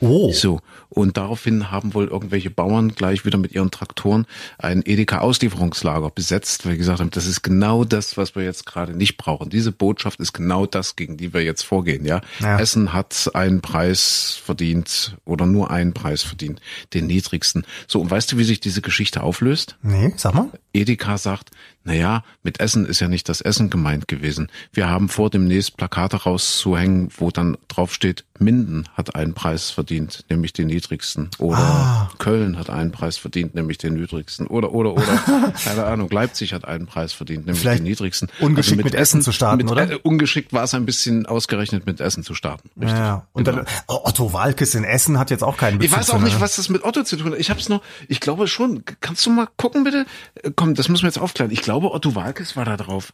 Oh, 0.00 0.32
So, 0.32 0.60
und 0.88 1.16
daraufhin 1.16 1.70
haben 1.70 1.94
wohl 1.94 2.06
irgendwelche 2.06 2.50
Bauern 2.50 2.94
gleich 2.94 3.24
wieder 3.24 3.38
mit 3.38 3.52
ihren 3.52 3.70
Traktoren 3.70 4.26
ein 4.58 4.82
Edeka-Auslieferungslager 4.84 6.10
besetzt, 6.10 6.64
weil 6.64 6.72
sie 6.72 6.78
gesagt 6.78 7.00
haben, 7.00 7.10
das 7.10 7.26
ist 7.26 7.42
genau 7.42 7.84
das, 7.84 8.16
was 8.16 8.36
wir 8.36 8.44
jetzt 8.44 8.66
gerade 8.66 8.96
nicht 8.96 9.16
brauchen. 9.16 9.50
Diese 9.50 9.72
Botschaft 9.72 10.20
ist 10.20 10.32
genau 10.32 10.66
das, 10.66 10.96
gegen 10.96 11.16
die 11.16 11.34
wir 11.34 11.42
jetzt 11.42 11.62
vorgehen, 11.62 12.04
ja. 12.04 12.20
Ja. 12.40 12.58
Essen 12.58 12.92
hat 12.92 13.30
einen 13.34 13.60
Preis 13.60 14.38
verdient 14.44 15.16
oder 15.24 15.46
nur 15.46 15.70
einen 15.70 15.94
Preis 15.94 16.22
verdient, 16.22 16.60
den 16.92 17.06
niedrigsten. 17.06 17.66
So, 17.88 18.00
und 18.00 18.10
weißt 18.10 18.30
du, 18.32 18.38
wie 18.38 18.44
sich 18.44 18.60
diese 18.60 18.82
Geschichte 18.82 19.22
auflöst? 19.22 19.76
nee, 19.82 20.12
sag 20.16 20.34
mal. 20.34 20.48
Edeka 20.72 21.18
sagt, 21.18 21.50
naja, 21.84 22.24
mit 22.42 22.60
Essen 22.60 22.86
ist 22.86 23.00
ja 23.00 23.08
nicht 23.08 23.28
das 23.28 23.40
Essen 23.40 23.70
gemeint 23.70 24.08
gewesen. 24.08 24.50
Wir 24.72 24.88
haben 24.88 25.08
vor, 25.08 25.30
demnächst 25.30 25.76
Plakate 25.76 26.16
rauszuhängen, 26.16 27.10
wo 27.16 27.30
dann 27.30 27.56
draufsteht, 27.68 28.24
Minden 28.40 28.88
hat 28.94 29.14
einen 29.14 29.32
Preis 29.34 29.70
verdient, 29.70 30.24
nämlich 30.28 30.52
den 30.52 30.66
niedrigsten. 30.66 31.30
Oder 31.38 31.58
Ah. 31.58 32.10
Köln 32.18 32.58
hat 32.58 32.68
einen 32.68 32.90
Preis 32.90 33.16
verdient, 33.16 33.54
nämlich 33.54 33.78
den 33.78 33.94
niedrigsten. 33.94 34.46
Oder, 34.48 34.72
oder, 34.72 34.92
oder, 34.94 35.52
keine 35.64 35.84
Ahnung, 35.86 36.10
Leipzig 36.10 36.52
hat 36.52 36.64
einen 36.64 36.86
Preis 36.86 37.12
verdient, 37.12 37.46
nämlich 37.46 37.60
Vielleicht 37.62 37.78
den 37.80 37.84
niedrigsten. 37.84 38.28
ungeschickt 38.40 38.82
mit 38.84 38.94
Essen 38.94 39.22
zu 39.22 39.30
starten, 39.30 39.58
mit, 39.58 39.70
oder? 39.70 39.90
Äh, 39.90 39.96
ungeschickt 40.02 40.52
war 40.52 40.64
es 40.64 40.74
ein 40.74 40.84
bisschen 40.84 41.26
ausgerechnet 41.26 41.86
mit 41.86 42.00
Essen 42.00 42.24
zu 42.24 42.34
starten. 42.34 42.70
Richtig. 42.80 42.98
Ja, 42.98 43.26
und 43.32 43.46
dann 43.46 43.66
oh, 43.86 44.00
Otto 44.04 44.32
Walkes 44.32 44.74
in 44.74 44.82
Essen 44.84 45.18
hat 45.18 45.30
jetzt 45.30 45.44
auch 45.44 45.56
keinen 45.56 45.74
Ich 45.80 45.90
Bezug 45.90 45.98
weiß 45.98 46.10
auch 46.10 46.20
nicht, 46.20 46.40
was 46.40 46.56
das 46.56 46.68
mit 46.68 46.82
Otto 46.84 47.04
zu 47.04 47.16
tun 47.16 47.32
hat. 47.32 47.38
Ich 47.38 47.50
hab's 47.50 47.68
noch, 47.68 47.82
ich 48.08 48.18
glaube 48.20 48.48
schon. 48.48 48.82
Kannst 49.00 49.24
du 49.26 49.30
mal 49.30 49.46
gucken, 49.56 49.84
bitte? 49.84 50.06
Äh, 50.42 50.50
Komm, 50.56 50.74
das 50.74 50.88
müssen 50.88 51.02
wir 51.02 51.08
jetzt 51.08 51.18
aufklären. 51.18 51.50
Ich 51.52 51.62
glaube, 51.62 51.92
Otto 51.92 52.14
Walkes 52.16 52.56
war 52.56 52.64
da 52.64 52.76
drauf. 52.76 53.12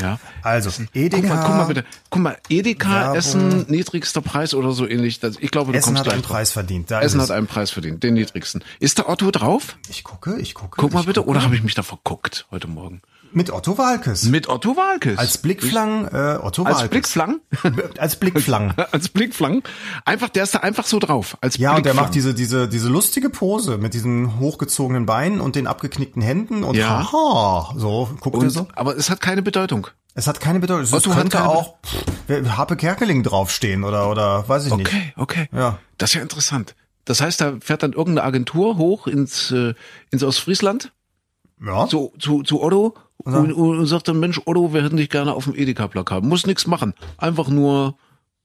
Ja. 0.00 0.18
Also, 0.42 0.70
Edeka, 0.94 1.20
Guck 1.20 1.28
mal, 1.28 1.44
guck 1.44 1.54
mal 1.56 1.64
bitte. 1.66 1.84
Guck 2.10 2.22
mal, 2.22 2.38
Edeka, 2.48 2.90
Werbung. 2.90 3.16
Essen, 3.16 3.66
niedrigster 3.68 4.22
Preis 4.22 4.53
oder 4.54 4.72
so 4.72 4.86
ähnlich. 4.88 5.20
Ich 5.40 5.50
glaube, 5.50 5.72
du 5.72 5.78
Essen 5.78 5.94
kommst 5.94 6.06
hat 6.06 6.12
einen. 6.12 6.22
Preis 6.22 6.52
verdient. 6.52 6.90
Da 6.90 7.00
Essen 7.00 7.20
ist 7.20 7.30
hat 7.30 7.36
einen 7.36 7.46
Preis 7.46 7.70
verdient, 7.70 8.02
den 8.02 8.14
niedrigsten. 8.14 8.62
Ist 8.80 8.98
da 8.98 9.08
Otto 9.08 9.30
drauf? 9.30 9.76
Ich 9.88 10.04
gucke, 10.04 10.36
ich 10.38 10.54
gucke. 10.54 10.76
Guck 10.80 10.92
mal 10.92 11.04
bitte. 11.04 11.20
gucke. 11.20 11.30
Oder 11.30 11.42
habe 11.42 11.54
ich 11.56 11.62
mich 11.62 11.74
da 11.74 11.82
verguckt 11.82 12.46
heute 12.50 12.68
Morgen? 12.68 13.02
Mit 13.32 13.50
Otto 13.50 13.76
Walkes. 13.78 14.24
Mit 14.26 14.48
Otto 14.48 14.76
Walkes. 14.76 15.18
Als 15.18 15.38
Blickflang, 15.38 16.06
äh, 16.06 16.38
Otto 16.40 16.62
Als 16.62 16.76
Walkes. 16.76 16.90
Blickflang? 16.90 17.40
Als 17.98 18.14
Blickflang. 18.16 18.74
Als 18.92 19.08
Blickflang. 19.08 19.62
Einfach, 20.04 20.28
der 20.28 20.44
ist 20.44 20.54
da 20.54 20.60
einfach 20.60 20.86
so 20.86 21.00
drauf. 21.00 21.36
Als 21.40 21.56
Ja, 21.56 21.70
und 21.70 21.78
der 21.78 21.90
Blickflang. 21.90 22.04
macht 22.04 22.14
diese, 22.14 22.32
diese, 22.32 22.68
diese 22.68 22.88
lustige 22.88 23.30
Pose 23.30 23.76
mit 23.76 23.92
diesen 23.92 24.38
hochgezogenen 24.38 25.04
Beinen 25.06 25.40
und 25.40 25.56
den 25.56 25.66
abgeknickten 25.66 26.22
Händen 26.22 26.62
und 26.62 26.76
Ja. 26.76 27.10
haha, 27.12 27.74
so, 27.76 28.08
guckt 28.20 28.36
er 28.36 28.42
und, 28.42 28.50
so. 28.50 28.68
Aber 28.76 28.96
es 28.96 29.10
hat 29.10 29.20
keine 29.20 29.42
Bedeutung. 29.42 29.88
Es 30.14 30.26
hat 30.26 30.40
keine 30.40 30.60
Bedeutung. 30.60 30.84
Es 30.84 30.92
Otto 30.92 31.10
hat 31.10 31.18
könnte 31.22 31.44
auch 31.46 31.74
wer- 32.26 32.56
Harpe 32.56 32.76
Kerkeling 32.76 33.22
draufstehen 33.22 33.82
oder, 33.84 34.08
oder 34.10 34.48
weiß 34.48 34.66
ich 34.66 34.74
nicht. 34.76 34.86
Okay, 34.88 35.12
okay. 35.16 35.48
Ja. 35.52 35.78
Das 35.98 36.10
ist 36.10 36.14
ja 36.14 36.22
interessant. 36.22 36.74
Das 37.04 37.20
heißt, 37.20 37.40
da 37.40 37.54
fährt 37.60 37.82
dann 37.82 37.92
irgendeine 37.92 38.26
Agentur 38.26 38.76
hoch 38.78 39.06
ins, 39.06 39.50
äh, 39.50 39.74
ins 40.10 40.22
Ostfriesland 40.22 40.92
Ja. 41.64 41.86
zu, 41.88 42.12
zu, 42.18 42.42
zu 42.42 42.62
Otto 42.62 42.94
und, 43.18 43.52
und 43.52 43.86
sagt 43.86 44.08
dann, 44.08 44.20
Mensch, 44.20 44.40
Otto, 44.44 44.72
wir 44.72 44.82
hätten 44.82 44.96
dich 44.96 45.10
gerne 45.10 45.34
auf 45.34 45.44
dem 45.44 45.54
Edeka-Plakat. 45.54 46.22
Muss 46.24 46.46
nichts 46.46 46.66
machen. 46.66 46.94
Einfach 47.18 47.48
nur, 47.48 47.96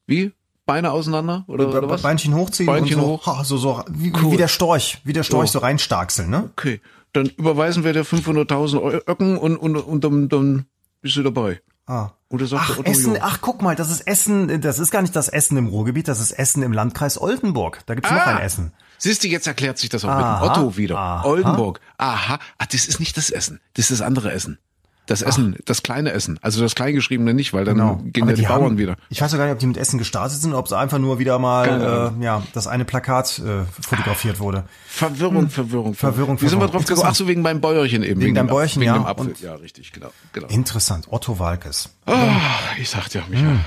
wie? 0.07 0.31
Beine 0.65 0.91
auseinander? 0.91 1.45
Oder, 1.47 1.69
oder 1.69 1.89
was? 1.89 2.01
Beinchen 2.03 2.35
hochziehen 2.35 2.67
Beinchen 2.67 2.97
und 2.99 3.01
so, 3.03 3.07
hoch. 3.07 3.25
Ha, 3.27 3.43
so, 3.43 3.57
so 3.57 3.83
wie, 3.89 4.11
Cool. 4.13 4.31
wie 4.33 4.37
der 4.37 4.47
Storch, 4.47 4.99
wie 5.03 5.13
der 5.13 5.23
Storch 5.23 5.51
So. 5.51 5.59
so 5.59 5.65
reinstarkseln, 5.65 6.29
ne? 6.29 6.49
Okay. 6.55 6.79
Dann 7.13 7.25
überweisen 7.27 7.83
wir 7.83 7.93
dir 7.93 8.03
500.000 8.05 8.79
Eu- 8.81 9.01
Öcken 9.07 9.37
und, 9.37 9.57
und, 9.57 9.77
und 9.77 10.03
dann, 10.03 10.29
dann 10.29 10.65
bist 11.01 11.15
du 11.15 11.23
dabei. 11.23 11.61
Ah. 11.87 12.11
Oder 12.29 12.45
sagt 12.45 12.61
Ach, 12.63 12.69
der 12.69 12.79
Otto, 12.79 12.91
Essen, 12.91 13.15
jo. 13.15 13.19
ach, 13.23 13.39
guck 13.41 13.61
mal, 13.63 13.75
das 13.75 13.89
ist 13.89 14.01
Essen, 14.01 14.61
das 14.61 14.77
ist 14.77 14.91
gar 14.91 15.01
nicht 15.01 15.15
das 15.15 15.27
Essen 15.27 15.57
im 15.57 15.67
Ruhrgebiet, 15.67 16.07
das 16.07 16.19
ist 16.19 16.31
Essen 16.31 16.61
im 16.61 16.71
Landkreis 16.71 17.19
Oldenburg. 17.19 17.79
Da 17.87 17.95
gibt's 17.95 18.11
noch 18.11 18.17
Ah. 18.19 18.35
ein 18.35 18.41
Essen. 18.41 18.73
Siehst 18.99 19.23
du, 19.23 19.27
jetzt 19.27 19.47
erklärt 19.47 19.77
sich 19.79 19.89
das 19.89 20.05
auch 20.05 20.09
Aha, 20.09 20.41
mit 20.45 20.55
dem 20.55 20.63
Otto 20.63 20.77
wieder. 20.77 20.97
aha. 20.99 21.25
Oldenburg. 21.25 21.79
Aha. 21.97 22.37
Ah, 22.59 22.65
das 22.71 22.85
ist 22.87 22.99
nicht 22.99 23.17
das 23.17 23.29
Essen. 23.31 23.59
Das 23.73 23.89
ist 23.89 23.99
das 23.99 24.05
andere 24.05 24.31
Essen. 24.31 24.59
Das 25.09 25.21
Essen, 25.21 25.57
das 25.65 25.83
kleine 25.83 26.11
Essen. 26.11 26.39
Also 26.41 26.61
das 26.61 26.75
kleingeschriebene 26.75 27.33
nicht, 27.33 27.51
weil 27.53 27.65
dann 27.65 27.75
Genau. 27.77 27.95
gehen 28.05 28.27
ja 28.29 28.33
die, 28.35 28.43
Bauern 28.43 28.63
haben, 28.63 28.77
wieder. 28.77 28.95
Ich 29.09 29.19
weiß 29.21 29.31
ja 29.31 29.37
gar 29.37 29.45
nicht, 29.45 29.53
ob 29.53 29.59
die 29.59 29.67
mit 29.67 29.77
Essen 29.77 29.97
gestartet 29.97 30.39
sind, 30.39 30.53
ob 30.53 30.67
es 30.67 30.71
einfach 30.73 30.99
nur 30.99 31.19
wieder 31.19 31.39
mal, 31.39 32.13
äh, 32.19 32.23
ja, 32.23 32.43
das 32.53 32.67
eine 32.67 32.85
Plakat 32.85 33.39
äh, 33.39 33.65
fotografiert 33.81 34.39
wurde. 34.39 34.63
Verwirrung, 34.87 35.49
Verwirrung, 35.49 35.93
Verwirrung, 35.95 36.41
Wie 36.41 36.47
sind 36.47 36.59
wir 36.59 36.67
drauf 36.67 36.85
gekommen? 36.85 37.07
Ach 37.09 37.15
so, 37.15 37.27
wegen 37.27 37.41
meinem 37.41 37.59
Bäuerchen 37.59 38.03
eben. 38.03 38.21
Wegen 38.21 38.35
deinem 38.35 38.47
dem- 38.47 38.51
Bäuerchen, 38.53 38.81
wegen 38.81 38.91
ja, 38.93 38.97
dem 38.99 39.05
Apfel. 39.05 39.27
und- 39.27 39.41
Ja, 39.41 39.55
richtig, 39.55 39.91
genau. 39.91 40.11
genau. 40.31 40.47
Interessant. 40.47 41.07
Otto 41.09 41.39
Walkes. 41.39 41.89
Ah, 42.05 42.15
ich 42.79 42.89
sagte 42.89 43.17
ja, 43.19 43.23
Micha. 43.29 43.59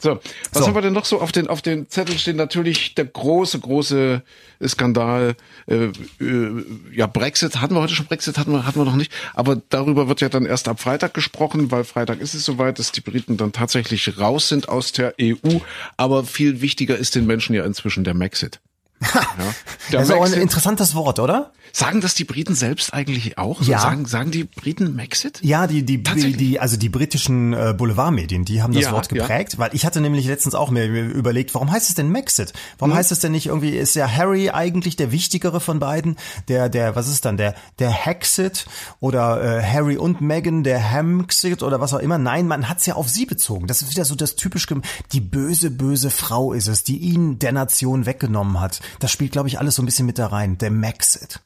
So, 0.00 0.18
was 0.52 0.62
So. 0.62 0.66
haben 0.66 0.74
wir 0.74 0.82
denn 0.82 0.94
noch 0.94 1.04
so 1.04 1.20
auf 1.20 1.30
den 1.30 1.46
auf 1.46 1.60
den 1.60 1.88
Zettel 1.88 2.18
stehen? 2.18 2.36
Natürlich 2.36 2.94
der 2.94 3.04
große 3.04 3.60
große 3.60 4.22
Skandal. 4.66 5.36
Äh, 5.66 5.90
äh, 6.20 6.64
ja, 6.92 7.06
Brexit 7.06 7.60
hatten 7.60 7.74
wir 7.74 7.82
heute 7.82 7.94
schon. 7.94 8.06
Brexit 8.06 8.38
hatten 8.38 8.52
wir 8.52 8.66
hatten 8.66 8.78
wir 8.80 8.86
noch 8.86 8.96
nicht. 8.96 9.12
Aber 9.34 9.60
darüber 9.68 10.08
wird 10.08 10.22
ja 10.22 10.30
dann 10.30 10.46
erst 10.46 10.68
ab 10.68 10.80
Freitag 10.80 11.12
gesprochen, 11.12 11.70
weil 11.70 11.84
Freitag 11.84 12.20
ist 12.20 12.34
es 12.34 12.44
soweit, 12.44 12.78
dass 12.78 12.92
die 12.92 13.02
Briten 13.02 13.36
dann 13.36 13.52
tatsächlich 13.52 14.18
raus 14.18 14.48
sind 14.48 14.68
aus 14.68 14.92
der 14.92 15.14
EU. 15.20 15.58
Aber 15.98 16.24
viel 16.24 16.62
wichtiger 16.62 16.96
ist 16.96 17.14
den 17.14 17.26
Menschen 17.26 17.54
ja 17.54 17.64
inzwischen 17.64 18.02
der 18.02 18.14
Maxit. 18.14 18.60
Ja. 19.00 19.98
Das 19.98 20.08
ist 20.08 20.14
auch 20.14 20.24
ein 20.24 20.34
interessantes 20.34 20.94
Wort, 20.94 21.18
oder? 21.18 21.52
Sagen 21.72 22.00
das 22.00 22.14
die 22.14 22.24
Briten 22.24 22.54
selbst 22.54 22.92
eigentlich 22.92 23.38
auch? 23.38 23.62
Ja. 23.62 23.78
Sagen, 23.78 24.06
sagen 24.06 24.30
die 24.30 24.44
Briten 24.44 24.94
Maxit? 24.96 25.38
Ja, 25.42 25.66
die, 25.66 25.84
die, 25.84 26.02
die, 26.02 26.58
also 26.58 26.76
die 26.76 26.88
britischen 26.88 27.52
äh, 27.52 27.74
Boulevardmedien, 27.76 28.44
die 28.44 28.62
haben 28.62 28.72
das 28.72 28.84
Ja, 28.84 28.92
Wort 28.92 29.10
ja. 29.12 29.18
geprägt, 29.22 29.58
weil 29.58 29.70
ich 29.72 29.86
hatte 29.86 30.00
nämlich 30.00 30.26
letztens 30.26 30.54
auch 30.54 30.70
mir 30.70 30.86
überlegt, 30.86 31.54
warum 31.54 31.70
heißt 31.70 31.88
es 31.88 31.94
denn 31.94 32.10
Maxit? 32.10 32.52
Warum 32.78 32.94
heißt 32.94 33.12
es 33.12 33.20
denn 33.20 33.32
nicht 33.32 33.46
irgendwie, 33.46 33.70
ist 33.70 33.94
ja 33.94 34.10
Harry 34.10 34.50
eigentlich 34.50 34.96
der 34.96 35.12
wichtigere 35.12 35.60
von 35.60 35.78
beiden? 35.78 36.16
Der, 36.48 36.68
der, 36.68 36.96
was 36.96 37.08
ist 37.08 37.24
dann, 37.24 37.36
der, 37.36 37.54
der 37.78 37.90
Hexit 37.90 38.66
oder 38.98 39.58
äh, 39.58 39.62
Harry 39.62 39.96
und 39.96 40.20
Meghan, 40.20 40.64
der 40.64 40.90
Hamxit 40.90 41.62
oder 41.62 41.80
was 41.80 41.94
auch 41.94 42.00
immer? 42.00 42.18
Nein, 42.18 42.48
man 42.48 42.68
hat's 42.68 42.86
ja 42.86 42.94
auf 42.94 43.08
sie 43.08 43.26
bezogen. 43.26 43.66
Das 43.68 43.82
ist 43.82 43.90
wieder 43.90 44.04
so 44.04 44.14
das 44.14 44.34
typisch, 44.34 44.66
die 45.12 45.20
böse, 45.20 45.70
böse 45.70 46.10
Frau 46.10 46.52
ist 46.52 46.66
es, 46.66 46.82
die 46.82 46.98
ihn 46.98 47.38
der 47.38 47.52
Nation 47.52 48.06
weggenommen 48.06 48.60
hat. 48.60 48.80
Das 48.98 49.10
spielt, 49.10 49.32
glaube 49.32 49.48
ich, 49.48 49.58
alles 49.58 49.76
so 49.76 49.82
ein 49.82 49.86
bisschen 49.86 50.06
mit 50.06 50.18
da 50.18 50.26
rein. 50.26 50.58
Der 50.58 50.70
Maxit. 50.70 51.40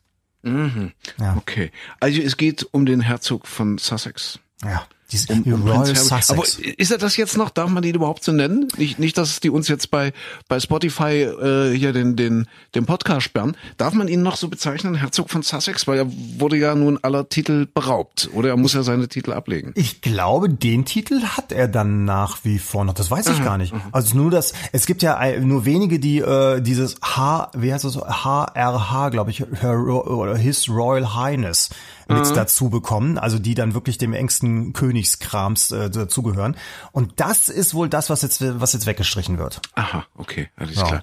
Ja. 1.18 1.36
Okay. 1.36 1.70
Also 2.00 2.20
es 2.20 2.36
geht 2.36 2.66
um 2.72 2.86
den 2.86 3.00
Herzog 3.00 3.46
von 3.46 3.78
Sussex. 3.78 4.38
Ja. 4.62 4.86
Dies, 5.14 5.26
Um, 5.30 5.44
die 5.44 5.52
um 5.52 5.62
Royal. 5.62 5.86
Sussex. 5.94 6.30
Aber 6.30 6.42
ist 6.76 6.90
er 6.90 6.98
das 6.98 7.16
jetzt 7.16 7.36
noch? 7.36 7.50
Darf 7.50 7.70
man 7.70 7.84
ihn 7.84 7.94
überhaupt 7.94 8.24
so 8.24 8.32
nennen? 8.32 8.68
Nicht, 8.76 8.98
nicht, 8.98 9.16
dass 9.16 9.38
die 9.38 9.48
uns 9.50 9.68
jetzt 9.68 9.90
bei 9.90 10.12
bei 10.48 10.58
Spotify 10.58 11.22
äh, 11.22 11.76
hier 11.76 11.92
den 11.92 12.16
den 12.16 12.46
den 12.74 12.84
Podcast 12.84 13.22
sperren. 13.22 13.56
Darf 13.76 13.94
man 13.94 14.08
ihn 14.08 14.22
noch 14.22 14.36
so 14.36 14.48
bezeichnen, 14.48 14.96
Herzog 14.96 15.30
von 15.30 15.42
Sussex? 15.42 15.86
Weil 15.86 15.98
er 15.98 16.06
wurde 16.38 16.56
ja 16.56 16.74
nun 16.74 16.98
aller 17.02 17.28
Titel 17.28 17.66
beraubt, 17.72 18.28
oder 18.32 18.48
er 18.48 18.56
muss 18.56 18.74
ja 18.74 18.82
seine 18.82 19.08
Titel 19.08 19.32
ablegen. 19.32 19.72
Ich 19.76 20.00
glaube, 20.00 20.48
den 20.50 20.84
Titel 20.84 21.22
hat 21.22 21.52
er 21.52 21.68
dann 21.68 22.04
nach 22.04 22.38
wie 22.42 22.58
vor 22.58 22.84
noch. 22.84 22.94
Das 22.94 23.10
weiß 23.10 23.28
ich 23.28 23.44
gar 23.44 23.56
nicht. 23.56 23.72
Also 23.92 24.16
nur 24.16 24.30
das, 24.32 24.52
es 24.72 24.86
gibt 24.86 25.02
ja 25.02 25.20
nur 25.40 25.64
wenige, 25.64 26.00
die 26.00 26.18
äh, 26.18 26.60
dieses 26.60 26.96
H, 27.02 27.50
wie 27.54 27.72
heißt 27.72 27.84
das, 27.84 27.96
HRH, 27.96 29.10
glaube 29.10 29.30
ich, 29.30 29.44
Her, 29.60 29.78
oder 29.78 30.36
His 30.36 30.68
Royal 30.68 31.14
Highness 31.14 31.70
mit 32.08 32.36
dazu 32.36 32.70
bekommen, 32.70 33.18
also 33.18 33.38
die 33.38 33.54
dann 33.54 33.74
wirklich 33.74 33.98
dem 33.98 34.12
engsten 34.12 34.72
Königskrams 34.72 35.70
äh, 35.72 35.90
dazugehören. 35.90 36.56
Und 36.92 37.12
das 37.16 37.48
ist 37.48 37.74
wohl 37.74 37.88
das, 37.88 38.10
was 38.10 38.22
jetzt, 38.22 38.42
was 38.60 38.72
jetzt 38.72 38.86
weggestrichen 38.86 39.38
wird. 39.38 39.60
Aha, 39.74 40.04
okay, 40.16 40.48
alles 40.56 40.76
Ja. 40.76 40.84
klar. 40.86 41.02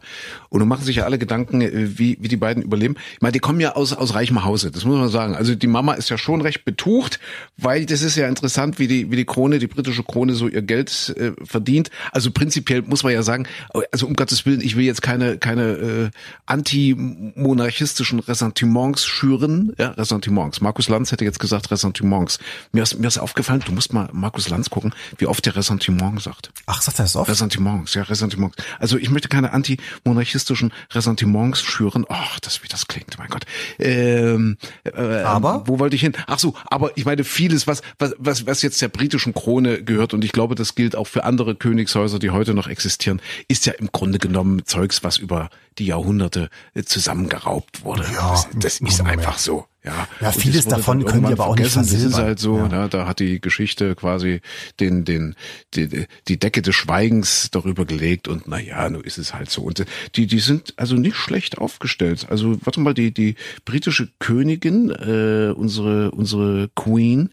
Und 0.50 0.60
nun 0.60 0.68
machen 0.68 0.84
sich 0.86 0.98
ja 0.98 1.04
alle 1.06 1.18
Gedanken, 1.18 1.62
äh, 1.62 1.98
wie, 1.98 2.18
wie 2.22 2.28
die 2.28 2.38
beiden 2.38 2.62
überleben. 2.64 2.96
Ich 3.14 3.22
meine, 3.22 3.32
die 3.32 3.40
kommen 3.40 3.60
ja 3.60 3.76
aus, 3.76 3.94
aus 3.94 4.14
reichem 4.14 4.44
Hause, 4.44 4.72
das 4.72 4.86
muss 4.86 4.98
man 4.98 5.10
sagen. 5.10 5.36
Also 5.36 5.56
die 5.56 5.68
Mama 5.68 5.94
ist 5.94 6.10
ja 6.10 6.18
schon 6.18 6.42
recht 6.42 6.66
betucht, 6.66 7.20
weil 7.58 7.86
das 7.86 8.02
ist 8.02 8.16
ja 8.16 8.28
interessant, 8.28 8.80
wie 8.80 8.88
die, 8.88 9.12
wie 9.12 9.16
die 9.16 9.26
Krone, 9.26 9.60
die 9.60 9.68
britische 9.68 10.04
Krone 10.04 10.34
so 10.36 10.48
ihr 10.48 10.62
Geld 10.62 11.14
äh, 11.18 11.32
verdient. 11.44 11.90
Also 12.12 12.32
prinzipiell 12.32 12.82
muss 12.84 13.04
man 13.04 13.14
ja 13.14 13.24
sagen, 13.24 13.48
also 13.92 14.08
um 14.08 14.14
Gottes 14.16 14.46
Willen, 14.46 14.62
ich 14.62 14.76
will 14.76 14.86
jetzt 14.86 15.02
keine, 15.02 15.38
keine 15.38 15.64
äh, 15.72 16.10
antimonarchistischen 16.46 18.20
Ressentiments 18.20 19.06
schüren. 19.06 19.74
Ja, 19.78 19.90
Ressentiments. 19.92 20.62
Markus 20.62 20.90
Lanz 20.92 21.12
hätte 21.12 21.26
jetzt 21.26 21.40
gesagt 21.40 21.72
Ressentiments. 21.72 22.40
Mir 22.72 22.84
ist, 22.84 23.00
mir 23.00 23.08
ist 23.08 23.18
aufgefallen, 23.18 23.64
du 23.66 23.72
musst 23.72 23.94
mal 23.94 24.10
Markus 24.14 24.50
Lanz 24.50 24.70
gucken, 24.70 24.94
wie 25.18 25.26
oft 25.26 25.46
der 25.46 25.56
Ressentiment 25.56 26.22
sagt. 26.22 26.52
Ach, 26.68 26.82
sagt 26.82 27.00
er 27.00 27.06
das 27.06 27.16
oft? 27.16 27.30
Ressentiments, 27.30 27.94
ja, 27.94 28.04
Ressentiments. 28.04 28.58
Also 28.80 28.98
ich 28.98 29.10
möchte 29.10 29.28
keine 29.28 29.54
antimonarchistischen 29.54 30.72
Ressentiments 30.92 31.62
schüren. 31.62 32.06
Ach, 32.10 32.40
das 32.40 32.64
wie 32.64 32.68
das 32.68 32.88
klingt, 32.88 33.18
mein 33.18 33.30
Gott. 33.30 33.46
Ähm, 33.80 34.58
äh, 34.84 35.22
Aber? 35.24 35.64
wo 35.66 35.80
wollte 35.80 35.96
ich 35.96 36.02
hin? 36.02 36.14
Ach 36.28 36.40
so, 36.40 36.54
aber 36.66 36.96
ich 36.98 37.06
meine 37.06 37.24
vieles, 37.24 37.68
was 37.68 37.82
was 37.98 38.14
was 38.18 38.46
was 38.46 38.62
jetzt 38.62 38.82
der 38.82 38.90
britischen 38.90 39.34
Krone 39.34 39.84
gehört 39.84 40.14
und 40.14 40.24
ich 40.24 40.32
glaube, 40.32 40.56
das 40.56 40.76
gilt 40.76 40.96
auch 40.96 41.08
für 41.08 41.24
andere 41.24 41.56
Königshäuser, 41.56 42.20
die 42.20 42.30
heute 42.30 42.54
noch 42.54 42.68
existieren, 42.68 43.22
ist 43.48 43.66
ja 43.66 43.74
im 43.74 43.92
Grunde 43.92 44.20
genommen 44.20 44.66
Zeugs, 44.66 45.04
was 45.04 45.18
über 45.18 45.50
die 45.78 45.86
Jahrhunderte 45.86 46.50
äh, 46.74 46.84
zusammengeraubt 46.84 47.84
wurde. 47.84 48.04
Ja, 48.14 48.32
das, 48.32 48.48
das 48.54 48.80
ist 48.82 49.02
einfach 49.02 49.38
so. 49.38 49.66
Ja, 49.84 50.08
Ja, 50.20 50.32
vieles 50.32 50.66
davon 50.66 51.00
können 51.04 51.24
irgendwann 51.24 51.34
aber 51.34 51.48
auch 51.48 51.56
nicht 51.56 51.72
vergessen. 51.72 51.94
Das 51.96 52.04
ist 52.04 52.18
halt 52.18 52.38
so, 52.40 52.58
Ja. 52.58 52.68
ne, 52.68 52.88
da 52.90 53.08
hat 53.08 53.20
die 53.20 53.42
Geschichte 53.42 53.96
quasi 53.96 54.42
den, 54.80 55.06
den, 55.06 55.36
die, 55.74 56.06
die 56.28 56.38
Decke 56.40 56.62
des 56.62 56.76
Schweigens 56.76 57.50
darüber 57.52 57.86
gelegt 57.86 58.28
und 58.28 58.48
na 58.48 58.60
ja, 58.60 58.88
nun 58.90 59.04
ist 59.04 59.18
es 59.18 59.34
halt 59.34 59.50
so. 59.50 59.64
Und 59.64 59.84
die, 60.16 60.28
die 60.28 60.40
sind 60.40 60.76
also 60.78 60.96
nicht 60.96 61.16
schlecht 61.16 61.58
aufgestellt. 61.58 62.28
Also, 62.30 62.58
warte 62.64 62.80
mal, 62.80 62.94
die, 62.94 63.12
die 63.12 63.36
britische 63.66 64.10
Königin, 64.20 64.92
äh, 64.92 65.52
unsere, 65.56 66.12
unsere 66.12 66.70
Queen, 66.76 67.32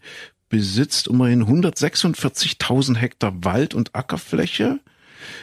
besitzt 0.49 1.07
immerhin 1.07 1.43
146.000 1.45 2.95
Hektar 2.97 3.33
Wald 3.43 3.75
und 3.75 3.95
Ackerfläche. 3.95 4.79